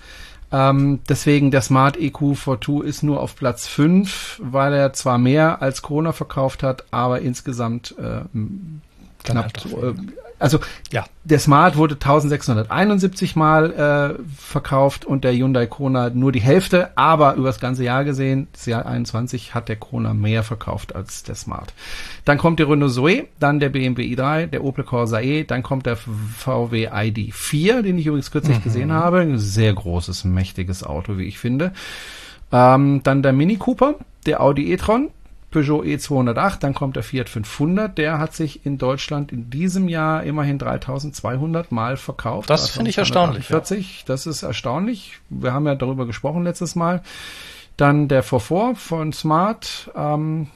Ähm, 0.52 1.00
deswegen 1.08 1.50
der 1.50 1.62
Smart 1.62 1.96
EQ 1.96 2.18
V2 2.34 2.84
ist 2.84 3.02
nur 3.02 3.20
auf 3.20 3.34
Platz 3.36 3.66
5, 3.66 4.40
weil 4.44 4.74
er 4.74 4.92
zwar 4.92 5.18
mehr 5.18 5.62
als 5.62 5.82
Corona 5.82 6.12
verkauft 6.12 6.62
hat, 6.62 6.84
aber 6.90 7.20
insgesamt 7.22 7.94
äh, 7.98 8.20
knapp 9.24 9.52
äh, 9.64 9.94
also 10.42 10.58
ja. 10.90 11.04
der 11.24 11.38
Smart 11.38 11.76
wurde 11.76 11.94
1671 11.94 13.36
Mal 13.36 14.18
äh, 14.18 14.22
verkauft 14.36 15.04
und 15.04 15.24
der 15.24 15.32
Hyundai 15.32 15.66
Kona 15.66 16.10
nur 16.10 16.32
die 16.32 16.40
Hälfte, 16.40 16.90
aber 16.96 17.34
über 17.34 17.46
das 17.46 17.60
ganze 17.60 17.84
Jahr 17.84 18.04
gesehen, 18.04 18.48
das 18.52 18.66
Jahr 18.66 18.84
21, 18.84 19.54
hat 19.54 19.68
der 19.68 19.76
Kona 19.76 20.14
mehr 20.14 20.42
verkauft 20.42 20.94
als 20.94 21.22
der 21.22 21.36
Smart. 21.36 21.72
Dann 22.24 22.38
kommt 22.38 22.58
der 22.58 22.68
Renault 22.68 22.92
Zoe, 22.92 23.28
dann 23.38 23.60
der 23.60 23.68
BMW 23.68 24.02
i3, 24.14 24.46
der 24.46 24.64
Opel 24.64 24.84
Corsa 24.84 25.20
E, 25.20 25.44
dann 25.44 25.62
kommt 25.62 25.86
der 25.86 25.96
VW 25.96 26.88
ID4, 26.88 27.82
den 27.82 27.98
ich 27.98 28.06
übrigens 28.06 28.30
kürzlich 28.30 28.58
mhm. 28.58 28.64
gesehen 28.64 28.92
habe. 28.92 29.20
Ein 29.20 29.38
sehr 29.38 29.72
großes, 29.72 30.24
mächtiges 30.24 30.82
Auto, 30.82 31.18
wie 31.18 31.24
ich 31.24 31.38
finde. 31.38 31.72
Ähm, 32.50 33.00
dann 33.04 33.22
der 33.22 33.32
Mini 33.32 33.56
Cooper, 33.56 33.94
der 34.26 34.40
Audi 34.42 34.72
e-tron, 34.72 35.10
Peugeot 35.52 35.82
E208, 35.82 36.58
dann 36.58 36.74
kommt 36.74 36.96
der 36.96 37.02
Fiat 37.02 37.28
500, 37.28 37.96
der 37.96 38.18
hat 38.18 38.34
sich 38.34 38.66
in 38.66 38.78
Deutschland 38.78 39.30
in 39.30 39.50
diesem 39.50 39.88
Jahr 39.88 40.24
immerhin 40.24 40.58
3200 40.58 41.70
Mal 41.70 41.96
verkauft. 41.96 42.50
Das 42.50 42.70
finde 42.70 42.90
ich 42.90 42.98
erstaunlich. 42.98 43.46
40, 43.46 43.98
ja. 43.98 44.04
das 44.06 44.26
ist 44.26 44.42
erstaunlich. 44.42 45.20
Wir 45.28 45.52
haben 45.52 45.66
ja 45.66 45.74
darüber 45.74 46.06
gesprochen 46.06 46.42
letztes 46.42 46.74
Mal. 46.74 47.02
Dann 47.76 48.08
der 48.08 48.24
V4 48.24 48.74
von 48.74 49.12
Smart, 49.12 49.90
ähm, 49.94 50.48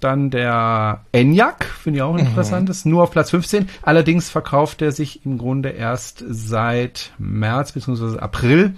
dann 0.00 0.30
der 0.30 1.04
Enyaq, 1.12 1.64
finde 1.64 1.98
ich 1.98 2.02
auch 2.02 2.16
interessant, 2.16 2.68
mhm. 2.68 2.70
ist 2.70 2.86
nur 2.86 3.04
auf 3.04 3.10
Platz 3.10 3.30
15. 3.30 3.68
Allerdings 3.82 4.30
verkauft 4.30 4.82
er 4.82 4.92
sich 4.92 5.24
im 5.24 5.38
Grunde 5.38 5.70
erst 5.70 6.24
seit 6.28 7.12
März 7.18 7.72
bzw. 7.72 8.18
April 8.18 8.74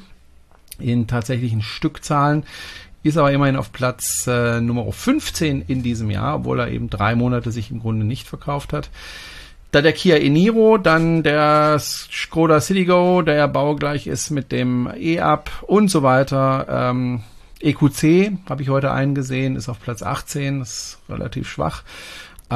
in 0.79 1.07
tatsächlichen 1.07 1.63
Stückzahlen 1.63 2.45
ist 3.05 3.19
aber 3.19 3.31
immerhin 3.31 3.57
auf 3.57 3.71
Platz 3.71 4.27
äh, 4.27 4.61
Nummer 4.61 4.91
15 4.91 5.63
in 5.69 5.83
diesem 5.83 6.11
Jahr, 6.11 6.37
obwohl 6.37 6.59
er 6.59 6.69
eben 6.69 6.91
drei 6.91 7.15
Monate 7.15 7.53
sich 7.53 7.71
im 7.71 7.81
Grunde 7.81 8.05
nicht 8.05 8.27
verkauft 8.27 8.73
hat. 8.73 8.91
Da 9.71 9.83
der 9.83 9.93
Kia 9.93 10.17
Eniro, 10.17 10.79
dann 10.79 11.23
der 11.23 11.79
Skoda 11.79 12.61
Citigo, 12.61 13.23
der 13.23 13.35
ja 13.35 13.47
baugleich 13.47 14.07
ist 14.07 14.31
mit 14.31 14.53
dem 14.53 14.89
E-Up 14.97 15.51
und 15.67 15.89
so 15.89 16.03
weiter. 16.03 16.67
Ähm, 16.69 17.23
EQC 17.61 18.39
habe 18.49 18.63
ich 18.63 18.69
heute 18.69 18.93
eingesehen, 18.93 19.57
ist 19.57 19.69
auf 19.69 19.81
Platz 19.81 20.03
18, 20.03 20.63
ist 20.63 20.99
relativ 21.09 21.49
schwach. 21.49 21.83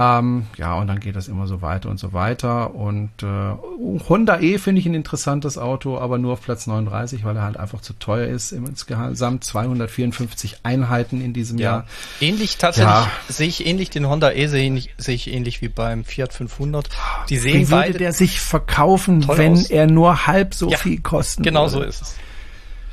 Ähm, 0.00 0.46
ja, 0.56 0.74
und 0.74 0.86
dann 0.86 1.00
geht 1.00 1.16
das 1.16 1.26
immer 1.26 1.46
so 1.48 1.60
weiter 1.60 1.88
und 1.88 1.98
so 1.98 2.12
weiter. 2.12 2.74
Und 2.74 3.10
äh, 3.22 4.06
Honda 4.08 4.38
E 4.38 4.58
finde 4.58 4.80
ich 4.80 4.86
ein 4.86 4.94
interessantes 4.94 5.58
Auto, 5.58 5.98
aber 5.98 6.18
nur 6.18 6.34
auf 6.34 6.42
Platz 6.42 6.66
39, 6.68 7.24
weil 7.24 7.34
er 7.36 7.42
halt 7.42 7.56
einfach 7.56 7.80
zu 7.80 7.94
teuer 7.94 8.28
ist. 8.28 8.52
Insgesamt 8.52 9.42
254 9.44 10.58
Einheiten 10.62 11.20
in 11.20 11.32
diesem 11.32 11.58
Ja. 11.58 11.64
Jahr. 11.70 11.86
Ähnlich 12.20 12.58
tatsächlich 12.58 12.92
Ja. 12.94 13.10
sehe 13.28 13.48
ich 13.48 13.66
ähnlich 13.66 13.90
den 13.90 14.06
Honda 14.08 14.30
E 14.32 14.46
sehe 14.46 14.72
ich, 14.74 14.90
sehe 14.98 15.14
ich 15.16 15.32
ähnlich 15.32 15.62
wie 15.62 15.68
beim 15.68 16.04
Fiat 16.04 16.32
500. 16.32 16.88
Die 17.28 17.36
sehen 17.38 17.54
Wie 17.54 17.70
würde 17.70 17.82
beide 17.82 17.98
der 17.98 18.12
sich 18.12 18.40
verkaufen, 18.40 19.26
wenn 19.28 19.52
aus. 19.52 19.70
er 19.70 19.86
nur 19.86 20.26
halb 20.26 20.54
so 20.54 20.70
Ja, 20.70 20.76
viel 20.78 21.00
kosten 21.00 21.42
genau 21.42 21.62
würde? 21.62 21.70
so 21.70 21.82
ist 21.82 22.02
es. 22.02 22.14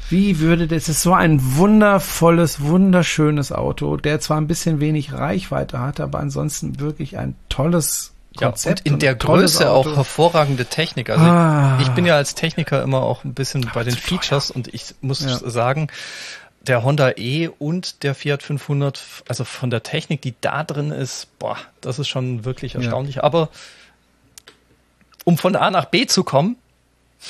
Wie 0.09 0.39
würde 0.39 0.67
das? 0.67 0.85
Das 0.85 0.97
ist 0.97 1.01
so 1.01 1.13
ein 1.13 1.39
wundervolles, 1.57 2.61
wunderschönes 2.61 3.51
Auto, 3.51 3.97
der 3.97 4.19
zwar 4.19 4.37
ein 4.39 4.47
bisschen 4.47 4.79
wenig 4.79 5.13
Reichweite 5.13 5.79
hat, 5.79 5.99
aber 5.99 6.19
ansonsten 6.19 6.79
wirklich 6.79 7.17
ein 7.17 7.35
tolles 7.49 8.11
Ja, 8.39 8.47
Konzept. 8.49 8.81
und 8.81 8.85
in 8.87 8.99
der 8.99 9.15
Größe 9.15 9.69
Auto. 9.71 9.89
auch 9.91 9.95
hervorragende 9.95 10.65
Technik. 10.65 11.09
Also 11.09 11.23
Ah. 11.25 11.79
ich 11.81 11.89
bin 11.89 12.05
ja 12.05 12.15
als 12.15 12.35
Techniker 12.35 12.83
immer 12.83 13.01
auch 13.01 13.23
ein 13.23 13.33
bisschen 13.33 13.69
bei 13.73 13.83
den 13.83 13.93
zu 13.95 13.99
teuer. 14.01 14.19
Features 14.19 14.51
und 14.51 14.73
ich 14.73 14.93
muss 15.01 15.21
Ja. 15.25 15.39
sagen, 15.49 15.87
der 16.61 16.83
Honda 16.83 17.11
E 17.17 17.47
und 17.59 18.03
der 18.03 18.13
Fiat 18.15 18.43
500, 18.43 19.01
also 19.27 19.43
von 19.43 19.69
der 19.69 19.83
Technik, 19.83 20.21
die 20.21 20.33
da 20.41 20.63
drin 20.63 20.91
ist, 20.91 21.27
boah, 21.39 21.57
das 21.81 21.97
ist 21.99 22.07
schon 22.09 22.43
wirklich 22.45 22.75
erstaunlich. 22.75 23.23
Aber 23.23 23.49
um 25.23 25.37
von 25.37 25.55
A 25.55 25.71
nach 25.71 25.85
B 25.85 26.05
zu 26.05 26.23
kommen, 26.23 26.57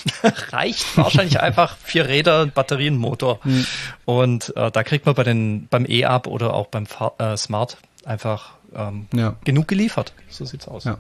reicht 0.52 0.98
wahrscheinlich 0.98 1.40
einfach 1.40 1.78
vier 1.84 2.08
Räder, 2.08 2.42
ein 2.42 2.52
Batterienmotor. 2.52 3.40
Hm. 3.44 3.66
Und 4.06 4.56
äh, 4.56 4.72
da 4.72 4.84
kriegt 4.84 5.06
man 5.06 5.16
bei 5.16 5.24
den 5.24 5.68
beim 5.68 5.86
E-Up 5.88 6.28
oder 6.28 6.54
auch 6.54 6.68
beim 6.68 6.86
Fahr 6.86 7.14
äh, 7.20 7.38
Smart 7.38 7.78
einfach 8.06 8.52
ähm, 8.76 9.08
Ja. 9.14 9.36
genug 9.46 9.68
geliefert. 9.68 10.14
So 10.30 10.46
sieht's 10.46 10.68
aus. 10.68 10.84
Ja. 10.84 10.98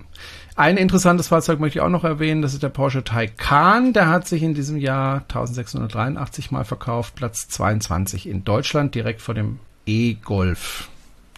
Ein 0.55 0.77
interessantes 0.77 1.27
Fahrzeug 1.27 1.59
möchte 1.59 1.79
ich 1.79 1.83
auch 1.83 1.89
noch 1.89 2.03
erwähnen, 2.05 2.41
das 2.41 2.53
ist 2.53 2.63
der 2.63 2.69
Porsche 2.69 3.03
Taycan. 3.03 3.91
Der 3.93 4.07
hat 4.07 4.27
sich 4.27 4.41
in 4.41 4.53
diesem 4.53 4.77
Jahr 4.77 5.17
1683 5.27 6.51
Mal 6.51 6.63
verkauft, 6.63 7.15
Platz 7.15 7.47
22 7.49 8.27
in 8.27 8.43
Deutschland, 8.45 8.95
direkt 8.95 9.21
vor 9.21 9.35
dem 9.35 9.59
E-Golf. 9.85 10.87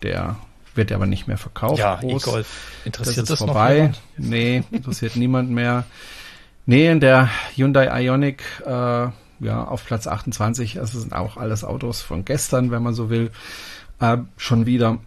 Der 0.03 0.35
wird 0.75 0.91
aber 0.91 1.07
nicht 1.07 1.27
mehr 1.27 1.37
verkauft. 1.39 1.79
Ja. 1.79 1.99
E-Golf. 2.03 2.47
Das 2.83 2.85
Interessiert 2.85 3.23
ist 3.23 3.29
das, 3.31 3.39
noch 3.39 3.47
vorbei. 3.47 3.75
jemand? 3.75 4.01
Nee, 4.17 4.63
interessiert 4.71 5.15
niemand 5.17 5.49
mehr. 5.49 5.85
Nee, 6.69 6.91
in 6.91 6.99
der 6.99 7.29
Hyundai 7.55 8.03
Ioniq, 8.03 8.43
äh, 8.65 8.69
ja, 8.69 9.63
auf 9.63 9.85
Platz 9.85 10.05
28, 10.05 10.73
das 10.73 10.91
sind 10.91 11.13
auch 11.13 11.37
alles 11.37 11.63
Autos 11.63 12.01
von 12.01 12.25
gestern, 12.25 12.71
wenn 12.71 12.83
man 12.83 12.93
so 12.93 13.09
will, 13.09 13.31
äh, 14.01 14.17
schon 14.35 14.65
wieder. 14.65 14.97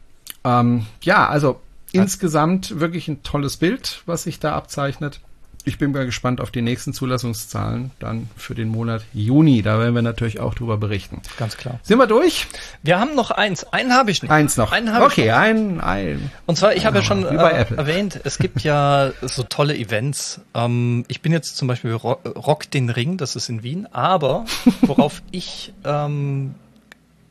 Ähm, 0.42 0.86
ja, 1.02 1.28
also 1.28 1.60
insgesamt 1.92 2.80
wirklich 2.80 3.08
ein 3.08 3.22
tolles 3.22 3.58
Bild, 3.58 4.02
was 4.06 4.22
sich 4.22 4.40
da 4.40 4.54
abzeichnet. 4.54 5.20
Ich 5.66 5.78
bin 5.78 5.92
mal 5.92 6.06
gespannt 6.06 6.40
auf 6.40 6.50
die 6.50 6.62
nächsten 6.62 6.92
Zulassungszahlen 6.92 7.90
dann 7.98 8.28
für 8.36 8.54
den 8.54 8.68
Monat 8.68 9.02
Juni. 9.12 9.62
Da 9.62 9.78
werden 9.78 9.94
wir 9.94 10.02
natürlich 10.02 10.40
auch 10.40 10.54
drüber 10.54 10.76
berichten. 10.76 11.20
Ganz 11.36 11.56
klar. 11.56 11.80
Sind 11.82 11.98
wir 11.98 12.06
durch? 12.06 12.46
Wir 12.82 12.98
haben 12.98 13.14
noch 13.14 13.30
eins. 13.30 13.64
Einen 13.72 13.92
habe 13.92 14.10
ich 14.10 14.22
noch. 14.22 14.30
Eins 14.30 14.56
noch. 14.56 14.72
Einen 14.72 14.92
habe 14.92 15.06
okay, 15.06 15.22
ich 15.22 15.28
noch. 15.28 15.36
ein, 15.36 15.80
ein. 15.80 16.32
Und 16.46 16.56
zwar, 16.56 16.74
ich 16.74 16.86
habe 16.86 16.98
ja 16.98 17.02
schon 17.04 17.24
äh, 17.24 17.34
erwähnt, 17.34 18.20
es 18.24 18.38
gibt 18.38 18.62
ja 18.62 19.12
so 19.22 19.42
tolle 19.42 19.76
Events. 19.76 20.40
Ähm, 20.54 21.04
ich 21.08 21.20
bin 21.20 21.32
jetzt 21.32 21.56
zum 21.56 21.68
Beispiel 21.68 21.92
Rock, 21.92 22.24
Rock 22.36 22.70
den 22.70 22.90
Ring, 22.90 23.16
das 23.16 23.36
ist 23.36 23.48
in 23.48 23.62
Wien, 23.62 23.86
aber 23.92 24.46
worauf 24.82 25.22
ich 25.30 25.72
ähm, 25.84 26.54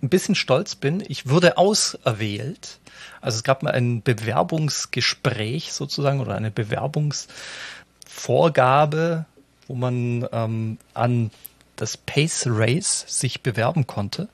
ein 0.02 0.10
bisschen 0.10 0.36
stolz 0.36 0.76
bin, 0.76 1.04
ich 1.08 1.30
wurde 1.30 1.58
auserwählt. 1.58 2.80
Also 3.22 3.38
es 3.38 3.44
gab 3.44 3.64
mal 3.64 3.72
ein 3.72 4.02
Bewerbungsgespräch 4.02 5.74
sozusagen 5.74 6.22
oder 6.22 6.36
eine 6.36 6.52
Bewerbungsvorgabe, 8.20 9.26
wo 9.68 9.76
man 9.76 10.28
ähm, 10.32 10.78
an 10.94 11.32
das 11.76 11.98
Pace 11.98 12.46
Race 12.48 13.06
sich 13.08 13.42
bewerben 13.42 13.88
konnte. 13.88 14.28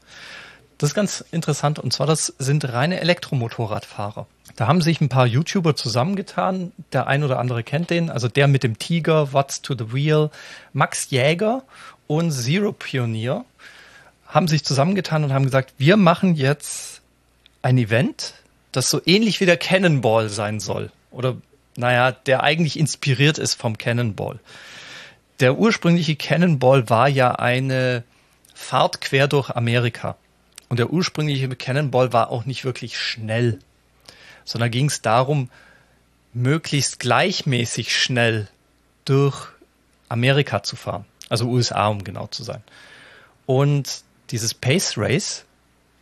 Das 0.78 0.90
ist 0.90 0.96
ganz 0.96 1.24
interessant 1.32 1.80
und 1.80 1.94
zwar 1.94 2.08
das 2.08 2.34
sind 2.40 2.68
reine 2.74 3.00
Elektromotorradfahrer. 3.00 4.28
Da 4.56 4.68
haben 4.68 4.82
sich 4.82 5.02
ein 5.02 5.10
paar 5.10 5.26
YouTuber 5.26 5.76
zusammengetan. 5.76 6.72
Der 6.92 7.08
ein 7.08 7.24
oder 7.24 7.40
andere 7.40 7.64
kennt 7.64 7.90
den, 7.90 8.10
also 8.10 8.28
der 8.28 8.48
mit 8.48 8.64
dem 8.64 8.80
Tiger, 8.80 9.34
What's 9.34 9.62
to 9.62 9.76
the 9.78 9.94
Wheel, 9.94 10.32
Max 10.74 11.10
Jäger 11.10 11.64
und 12.08 12.32
Zero 12.32 12.72
Pionier 12.72 13.46
haben 14.28 14.48
sich 14.48 14.66
zusammengetan 14.66 15.24
und 15.24 15.32
haben 15.32 15.46
gesagt, 15.46 15.74
wir 15.78 15.98
machen 15.98 16.36
jetzt 16.36 17.02
ein 17.62 17.78
Event, 17.78 18.34
das 18.72 18.90
so 18.90 19.02
ähnlich 19.06 19.40
wie 19.40 19.46
der 19.46 19.58
Cannonball 19.58 20.30
sein 20.30 20.60
soll. 20.60 20.92
Oder, 21.12 21.38
naja, 21.76 22.12
der 22.12 22.44
eigentlich 22.44 22.80
inspiriert 22.80 23.38
ist 23.38 23.56
vom 23.56 23.78
Cannonball. 23.78 24.40
Der 25.40 25.58
ursprüngliche 25.58 26.16
Cannonball 26.16 26.90
war 26.90 27.10
ja 27.10 27.36
eine 27.36 28.04
Fahrt 28.54 29.02
quer 29.02 29.28
durch 29.28 29.50
Amerika. 29.50 30.16
Und 30.70 30.80
der 30.80 30.92
ursprüngliche 30.92 31.50
Cannonball 31.50 32.14
war 32.14 32.32
auch 32.32 32.46
nicht 32.46 32.64
wirklich 32.66 32.98
schnell, 32.98 33.60
sondern 34.46 34.72
ging 34.72 34.88
es 34.88 35.02
darum, 35.02 35.50
möglichst 36.34 37.00
gleichmäßig 37.00 37.96
schnell 37.96 38.48
durch 39.04 39.50
Amerika 40.10 40.64
zu 40.64 40.76
fahren. 40.76 41.06
Also 41.30 41.48
USA, 41.48 41.88
um 41.88 42.04
genau 42.04 42.28
zu 42.28 42.44
sein. 42.44 42.62
Und 43.46 44.04
dieses 44.32 44.54
Pace 44.54 44.98
Race, 44.98 45.46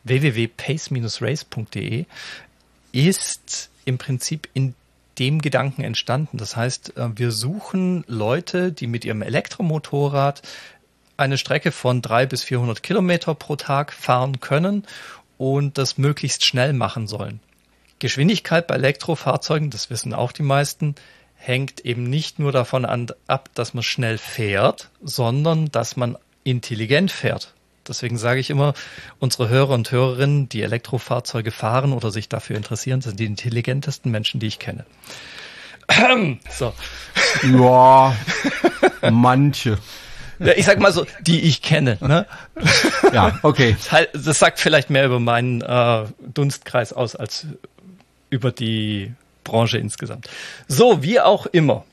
www.pace-race.de, 0.04 2.06
ist 2.92 3.70
im 3.86 3.98
Prinzip 3.98 4.50
in 4.54 4.76
dem 5.20 5.42
Gedanken 5.42 5.84
entstanden. 5.84 6.38
Das 6.38 6.56
heißt, 6.56 6.98
äh, 6.98 7.10
wir 7.16 7.32
suchen 7.32 8.04
Leute, 8.08 8.72
die 8.72 8.88
mit 8.88 9.06
ihrem 9.06 9.22
Elektromotorrad 9.22 10.42
eine 11.18 11.38
Strecke 11.38 11.72
von 11.72 12.02
drei 12.02 12.26
bis 12.26 12.44
400 12.44 12.82
Kilometer 12.82 13.36
pro 13.36 13.56
Tag 13.56 13.94
fahren 13.94 14.40
können 14.40 14.84
und 15.38 15.78
das 15.78 15.98
möglichst 15.98 16.46
schnell 16.46 16.74
machen 16.74 17.08
sollen. 17.08 17.40
Geschwindigkeit 18.00 18.68
bei 18.68 18.76
Elektrofahrzeugen, 18.76 19.70
das 19.70 19.90
wissen 19.90 20.14
auch 20.14 20.32
die 20.32 20.44
meisten, 20.44 20.96
hängt 21.36 21.82
eben 21.82 22.04
nicht 22.04 22.40
nur 22.40 22.52
davon 22.52 22.86
ab, 22.86 23.50
dass 23.54 23.74
man 23.74 23.84
schnell 23.84 24.18
fährt, 24.18 24.90
sondern 25.02 25.72
dass 25.72 25.96
man 25.96 26.18
intelligent 26.44 27.12
fährt. 27.12 27.54
Deswegen 27.88 28.18
sage 28.18 28.40
ich 28.40 28.50
immer, 28.50 28.74
unsere 29.20 29.50
Hörer 29.50 29.72
und 29.74 29.92
Hörerinnen, 29.92 30.48
die 30.50 30.62
Elektrofahrzeuge 30.62 31.52
fahren 31.52 31.92
oder 31.94 32.12
sich 32.12 32.30
dafür 32.30 32.56
interessieren, 32.58 33.02
sind 33.02 33.20
die 33.20 33.26
intelligentesten 33.26 34.10
Menschen, 34.12 34.40
die 34.40 34.48
ich 34.48 34.60
kenne. 34.60 34.86
So. 36.50 36.74
Ja, 37.44 38.16
manche. 39.12 39.78
Ja, 40.40 40.54
ich 40.56 40.66
sag 40.66 40.80
mal 40.80 40.92
so, 40.94 41.06
die 41.22 41.42
ich 41.42 41.62
kenne. 41.62 41.98
Ne? 42.02 42.26
Ja, 43.14 43.38
okay. 43.44 43.76
Das 43.78 43.92
halt- 43.92 44.10
Das 44.14 44.40
sagt 44.40 44.60
vielleicht 44.60 44.90
mehr 44.90 45.06
über 45.06 45.20
meinen 45.20 45.62
äh, 45.62 46.06
Dunstkreis 46.34 46.94
aus 46.94 47.16
als 47.16 47.48
über 48.30 48.52
die 48.52 49.14
Branche 49.44 49.78
insgesamt. 49.78 50.30
So, 50.68 51.04
wie 51.04 51.20
auch 51.20 51.46
immer. 51.48 51.86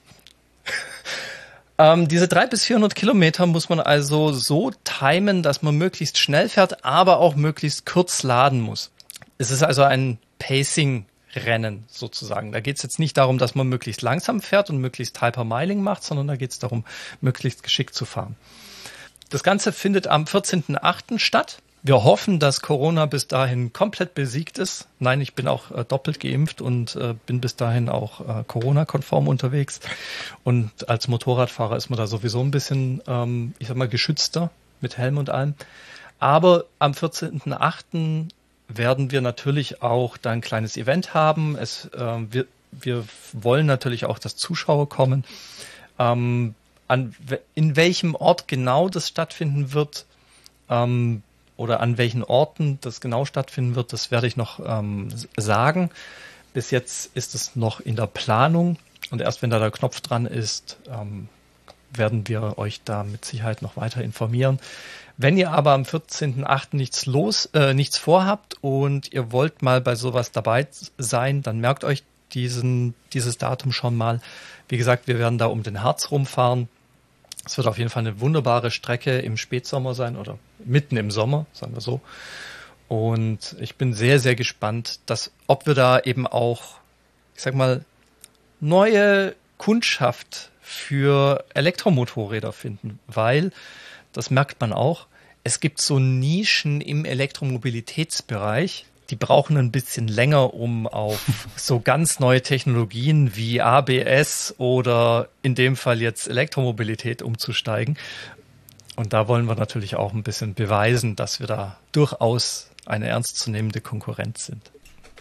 Ähm, 1.80 2.08
diese 2.08 2.28
drei 2.28 2.46
bis 2.46 2.66
400 2.66 2.94
Kilometer 2.94 3.46
muss 3.46 3.70
man 3.70 3.80
also 3.80 4.34
so 4.34 4.70
timen, 4.84 5.42
dass 5.42 5.62
man 5.62 5.76
möglichst 5.76 6.18
schnell 6.18 6.50
fährt, 6.50 6.84
aber 6.84 7.20
auch 7.20 7.36
möglichst 7.36 7.86
kurz 7.86 8.22
laden 8.22 8.60
muss. 8.60 8.90
Es 9.38 9.50
ist 9.50 9.62
also 9.62 9.82
ein 9.84 10.18
Pacing-Rennen 10.38 11.84
sozusagen. 11.88 12.52
Da 12.52 12.60
geht 12.60 12.76
es 12.76 12.82
jetzt 12.82 12.98
nicht 12.98 13.16
darum, 13.16 13.38
dass 13.38 13.54
man 13.54 13.66
möglichst 13.66 14.02
langsam 14.02 14.42
fährt 14.42 14.68
und 14.68 14.76
möglichst 14.76 15.22
Hypermiling 15.22 15.80
macht, 15.80 16.02
sondern 16.02 16.26
da 16.26 16.36
geht 16.36 16.50
es 16.50 16.58
darum, 16.58 16.84
möglichst 17.22 17.62
geschickt 17.62 17.94
zu 17.94 18.04
fahren. 18.04 18.36
Das 19.30 19.42
Ganze 19.42 19.72
findet 19.72 20.06
am 20.06 20.24
14.08. 20.24 21.18
statt. 21.18 21.62
Wir 21.82 22.04
hoffen, 22.04 22.38
dass 22.38 22.60
Corona 22.60 23.06
bis 23.06 23.26
dahin 23.26 23.72
komplett 23.72 24.12
besiegt 24.14 24.58
ist. 24.58 24.86
Nein, 24.98 25.22
ich 25.22 25.34
bin 25.34 25.48
auch 25.48 25.70
äh, 25.70 25.84
doppelt 25.84 26.20
geimpft 26.20 26.60
und 26.60 26.94
äh, 26.96 27.14
bin 27.24 27.40
bis 27.40 27.56
dahin 27.56 27.88
auch 27.88 28.20
äh, 28.20 28.44
Corona-konform 28.46 29.28
unterwegs. 29.28 29.80
Und 30.44 30.90
als 30.90 31.08
Motorradfahrer 31.08 31.76
ist 31.76 31.88
man 31.88 31.96
da 31.96 32.06
sowieso 32.06 32.40
ein 32.40 32.50
bisschen, 32.50 33.00
ähm, 33.06 33.54
ich 33.58 33.68
sag 33.68 33.78
mal, 33.78 33.88
geschützter 33.88 34.50
mit 34.82 34.98
Helm 34.98 35.16
und 35.16 35.30
allem. 35.30 35.54
Aber 36.18 36.66
am 36.78 36.92
14.08. 36.92 38.28
werden 38.68 39.10
wir 39.10 39.22
natürlich 39.22 39.80
auch 39.82 40.18
da 40.18 40.32
ein 40.32 40.42
kleines 40.42 40.76
Event 40.76 41.14
haben. 41.14 41.56
Es, 41.56 41.86
äh, 41.86 42.18
wir, 42.30 42.44
wir 42.72 43.04
wollen 43.32 43.64
natürlich 43.64 44.04
auch, 44.04 44.18
dass 44.18 44.36
Zuschauer 44.36 44.86
kommen. 44.90 45.24
Ähm, 45.98 46.54
an, 46.88 47.14
in 47.54 47.76
welchem 47.76 48.14
Ort 48.14 48.48
genau 48.48 48.90
das 48.90 49.08
stattfinden 49.08 49.72
wird, 49.72 50.04
ähm, 50.68 51.22
oder 51.60 51.80
an 51.80 51.98
welchen 51.98 52.24
Orten 52.24 52.78
das 52.80 53.02
genau 53.02 53.26
stattfinden 53.26 53.74
wird, 53.74 53.92
das 53.92 54.10
werde 54.10 54.26
ich 54.26 54.36
noch 54.38 54.60
ähm, 54.64 55.08
sagen. 55.36 55.90
Bis 56.54 56.70
jetzt 56.70 57.14
ist 57.14 57.34
es 57.34 57.54
noch 57.54 57.80
in 57.80 57.96
der 57.96 58.06
Planung 58.06 58.78
und 59.10 59.20
erst 59.20 59.42
wenn 59.42 59.50
da 59.50 59.58
der 59.58 59.70
Knopf 59.70 60.00
dran 60.00 60.24
ist, 60.24 60.78
ähm, 60.88 61.28
werden 61.92 62.26
wir 62.28 62.56
euch 62.56 62.80
da 62.82 63.04
mit 63.04 63.26
Sicherheit 63.26 63.60
noch 63.60 63.76
weiter 63.76 64.02
informieren. 64.02 64.58
Wenn 65.18 65.36
ihr 65.36 65.50
aber 65.50 65.72
am 65.72 65.82
14.08. 65.82 66.76
nichts 66.76 67.04
los, 67.04 67.50
äh, 67.52 67.74
nichts 67.74 67.98
vorhabt 67.98 68.56
und 68.62 69.12
ihr 69.12 69.30
wollt 69.30 69.60
mal 69.60 69.82
bei 69.82 69.96
sowas 69.96 70.32
dabei 70.32 70.66
sein, 70.96 71.42
dann 71.42 71.60
merkt 71.60 71.84
euch 71.84 72.04
diesen, 72.32 72.94
dieses 73.12 73.36
Datum 73.36 73.72
schon 73.72 73.96
mal. 73.96 74.20
Wie 74.68 74.78
gesagt, 74.78 75.08
wir 75.08 75.18
werden 75.18 75.36
da 75.36 75.46
um 75.46 75.62
den 75.62 75.82
Harz 75.82 76.10
rumfahren. 76.10 76.68
Es 77.44 77.56
wird 77.56 77.66
auf 77.66 77.78
jeden 77.78 77.90
Fall 77.90 78.06
eine 78.06 78.20
wunderbare 78.20 78.70
Strecke 78.70 79.18
im 79.18 79.36
Spätsommer 79.36 79.94
sein 79.94 80.16
oder 80.16 80.38
mitten 80.64 80.96
im 80.96 81.10
Sommer, 81.10 81.46
sagen 81.52 81.74
wir 81.74 81.80
so. 81.80 82.00
Und 82.88 83.56
ich 83.60 83.76
bin 83.76 83.94
sehr, 83.94 84.18
sehr 84.18 84.34
gespannt, 84.34 85.00
dass, 85.06 85.32
ob 85.46 85.66
wir 85.66 85.74
da 85.74 86.00
eben 86.00 86.26
auch, 86.26 86.78
ich 87.34 87.42
sag 87.42 87.54
mal, 87.54 87.84
neue 88.60 89.34
Kundschaft 89.58 90.50
für 90.60 91.44
Elektromotorräder 91.54 92.52
finden, 92.52 92.98
weil, 93.06 93.52
das 94.12 94.30
merkt 94.30 94.60
man 94.60 94.72
auch, 94.72 95.06
es 95.44 95.60
gibt 95.60 95.80
so 95.80 95.98
Nischen 95.98 96.80
im 96.80 97.04
Elektromobilitätsbereich, 97.04 98.86
die 99.10 99.16
brauchen 99.16 99.56
ein 99.56 99.70
bisschen 99.70 100.08
länger, 100.08 100.54
um 100.54 100.86
auf 100.86 101.46
so 101.56 101.80
ganz 101.80 102.20
neue 102.20 102.42
Technologien 102.42 103.36
wie 103.36 103.60
ABS 103.60 104.54
oder 104.58 105.28
in 105.42 105.54
dem 105.54 105.76
Fall 105.76 106.00
jetzt 106.00 106.28
Elektromobilität 106.28 107.22
umzusteigen. 107.22 107.98
Und 108.96 109.12
da 109.12 109.28
wollen 109.28 109.46
wir 109.46 109.54
natürlich 109.54 109.96
auch 109.96 110.12
ein 110.12 110.22
bisschen 110.22 110.54
beweisen, 110.54 111.16
dass 111.16 111.40
wir 111.40 111.46
da 111.46 111.78
durchaus 111.92 112.70
eine 112.86 113.08
ernstzunehmende 113.08 113.80
Konkurrenz 113.80 114.46
sind. 114.46 114.70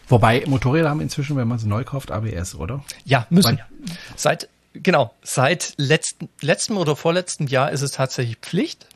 Wobei 0.07 0.43
Motorräder 0.47 0.89
haben 0.89 1.01
inzwischen, 1.01 1.37
wenn 1.37 1.47
man 1.47 1.59
sie 1.59 1.67
neu 1.67 1.83
kauft, 1.83 2.11
ABS, 2.11 2.55
oder? 2.55 2.83
Ja, 3.05 3.27
müssen. 3.29 3.57
Weil, 3.57 3.95
seit 4.15 4.49
genau 4.73 5.13
seit 5.21 5.73
letzten, 5.77 6.29
letztem 6.41 6.77
oder 6.77 6.95
vorletztem 6.95 7.47
Jahr 7.47 7.71
ist 7.71 7.81
es 7.81 7.91
tatsächlich 7.91 8.37
Pflicht. 8.37 8.87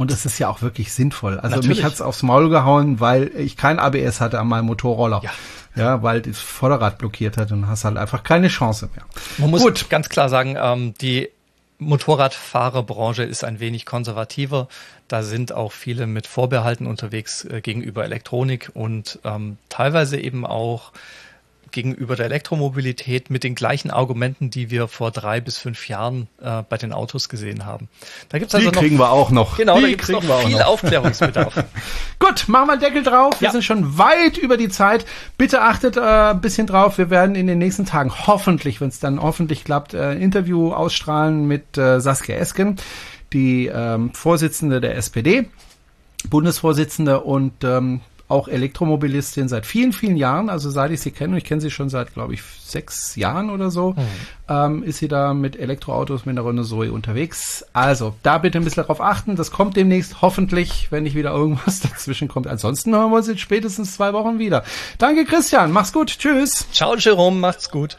Und 0.00 0.10
es 0.10 0.24
ist 0.24 0.38
ja 0.38 0.48
auch 0.48 0.62
wirklich 0.62 0.94
sinnvoll. 0.94 1.38
Also 1.38 1.56
Natürlich. 1.56 1.76
mich 1.76 1.84
hat's 1.84 2.00
aufs 2.00 2.22
Maul 2.22 2.48
gehauen, 2.48 3.00
weil 3.00 3.30
ich 3.36 3.58
kein 3.58 3.78
ABS 3.78 4.22
hatte 4.22 4.40
an 4.40 4.48
meinem 4.48 4.64
Motorroller. 4.64 5.20
Ja. 5.22 5.30
Ja, 5.76 6.02
weil 6.02 6.22
das 6.22 6.40
Vorderrad 6.40 6.96
blockiert 6.96 7.36
hat 7.36 7.52
und 7.52 7.68
hast 7.68 7.84
halt 7.84 7.98
einfach 7.98 8.22
keine 8.22 8.48
Chance 8.48 8.88
mehr. 8.94 9.04
Man 9.36 9.50
muss 9.50 9.62
Gut. 9.62 9.90
ganz 9.90 10.08
klar 10.08 10.30
sagen, 10.30 10.56
ähm, 10.58 10.94
die 11.02 11.28
Motorradfahrerbranche 11.78 13.24
ist 13.24 13.44
ein 13.44 13.60
wenig 13.60 13.84
konservativer. 13.84 14.68
Da 15.06 15.22
sind 15.22 15.52
auch 15.52 15.72
viele 15.72 16.06
mit 16.06 16.26
Vorbehalten 16.26 16.86
unterwegs 16.86 17.44
äh, 17.44 17.60
gegenüber 17.60 18.02
Elektronik 18.02 18.70
und 18.72 19.18
ähm, 19.24 19.58
teilweise 19.68 20.18
eben 20.18 20.46
auch 20.46 20.92
gegenüber 21.72 22.16
der 22.16 22.26
Elektromobilität 22.26 23.30
mit 23.30 23.44
den 23.44 23.54
gleichen 23.54 23.90
Argumenten, 23.90 24.50
die 24.50 24.70
wir 24.70 24.88
vor 24.88 25.10
drei 25.10 25.40
bis 25.40 25.58
fünf 25.58 25.88
Jahren 25.88 26.28
äh, 26.42 26.62
bei 26.68 26.76
den 26.76 26.92
Autos 26.92 27.28
gesehen 27.28 27.66
haben. 27.66 27.88
Da 28.28 28.38
gibt's 28.38 28.54
also 28.54 28.68
die 28.68 28.74
noch, 28.74 28.80
kriegen 28.80 28.98
wir 28.98 29.10
auch 29.10 29.30
noch. 29.30 29.56
Genau, 29.56 29.76
die 29.76 29.82
da 29.82 29.88
gibt's 29.88 30.08
noch 30.08 30.22
viel 30.22 30.56
noch. 30.56 30.66
Aufklärungsbedarf. 30.66 31.64
Gut, 32.18 32.48
machen 32.48 32.68
wir 32.68 32.76
Deckel 32.76 33.02
drauf. 33.02 33.40
Wir 33.40 33.46
ja. 33.46 33.52
sind 33.52 33.62
schon 33.62 33.98
weit 33.98 34.36
über 34.36 34.56
die 34.56 34.68
Zeit. 34.68 35.06
Bitte 35.38 35.62
achtet 35.62 35.96
äh, 35.96 36.00
ein 36.00 36.40
bisschen 36.40 36.66
drauf. 36.66 36.98
Wir 36.98 37.10
werden 37.10 37.34
in 37.34 37.46
den 37.46 37.58
nächsten 37.58 37.86
Tagen 37.86 38.12
hoffentlich, 38.26 38.80
wenn 38.80 38.88
es 38.88 39.00
dann 39.00 39.22
hoffentlich 39.22 39.64
klappt, 39.64 39.94
äh, 39.94 40.10
ein 40.10 40.20
Interview 40.20 40.72
ausstrahlen 40.72 41.46
mit 41.46 41.78
äh, 41.78 42.00
Saskia 42.00 42.36
Esken, 42.36 42.76
die 43.32 43.66
ähm, 43.66 44.12
Vorsitzende 44.14 44.80
der 44.80 44.96
SPD. 44.96 45.48
Bundesvorsitzende 46.28 47.20
und 47.20 47.64
ähm, 47.64 48.00
auch 48.30 48.48
Elektromobilistin 48.48 49.48
seit 49.48 49.66
vielen, 49.66 49.92
vielen 49.92 50.16
Jahren. 50.16 50.48
Also 50.48 50.70
seit 50.70 50.90
ich 50.90 51.00
sie 51.00 51.10
kenne, 51.10 51.32
und 51.32 51.38
ich 51.38 51.44
kenne 51.44 51.60
sie 51.60 51.70
schon 51.70 51.88
seit, 51.88 52.14
glaube 52.14 52.34
ich, 52.34 52.42
sechs 52.42 53.16
Jahren 53.16 53.50
oder 53.50 53.70
so, 53.70 53.92
mhm. 53.92 54.06
ähm, 54.48 54.82
ist 54.82 54.98
sie 54.98 55.08
da 55.08 55.34
mit 55.34 55.58
Elektroautos 55.58 56.26
mit 56.26 56.36
der 56.36 56.44
Renault 56.44 56.66
Zoe 56.66 56.92
unterwegs. 56.92 57.64
Also 57.72 58.14
da 58.22 58.38
bitte 58.38 58.58
ein 58.58 58.64
bisschen 58.64 58.84
drauf 58.84 59.00
achten. 59.00 59.36
Das 59.36 59.50
kommt 59.50 59.76
demnächst 59.76 60.22
hoffentlich, 60.22 60.88
wenn 60.90 61.02
nicht 61.02 61.16
wieder 61.16 61.30
irgendwas 61.32 61.80
dazwischen 61.90 62.28
kommt. 62.28 62.46
Ansonsten 62.46 62.94
hören 62.94 63.10
wir 63.10 63.16
uns 63.16 63.28
in 63.28 63.38
spätestens 63.38 63.94
zwei 63.94 64.12
Wochen 64.12 64.38
wieder. 64.38 64.64
Danke, 64.98 65.24
Christian. 65.24 65.72
Mach's 65.72 65.92
gut. 65.92 66.18
Tschüss. 66.18 66.66
Ciao, 66.72 66.96
Jerome. 66.96 67.38
Macht's 67.38 67.70
gut. 67.70 67.98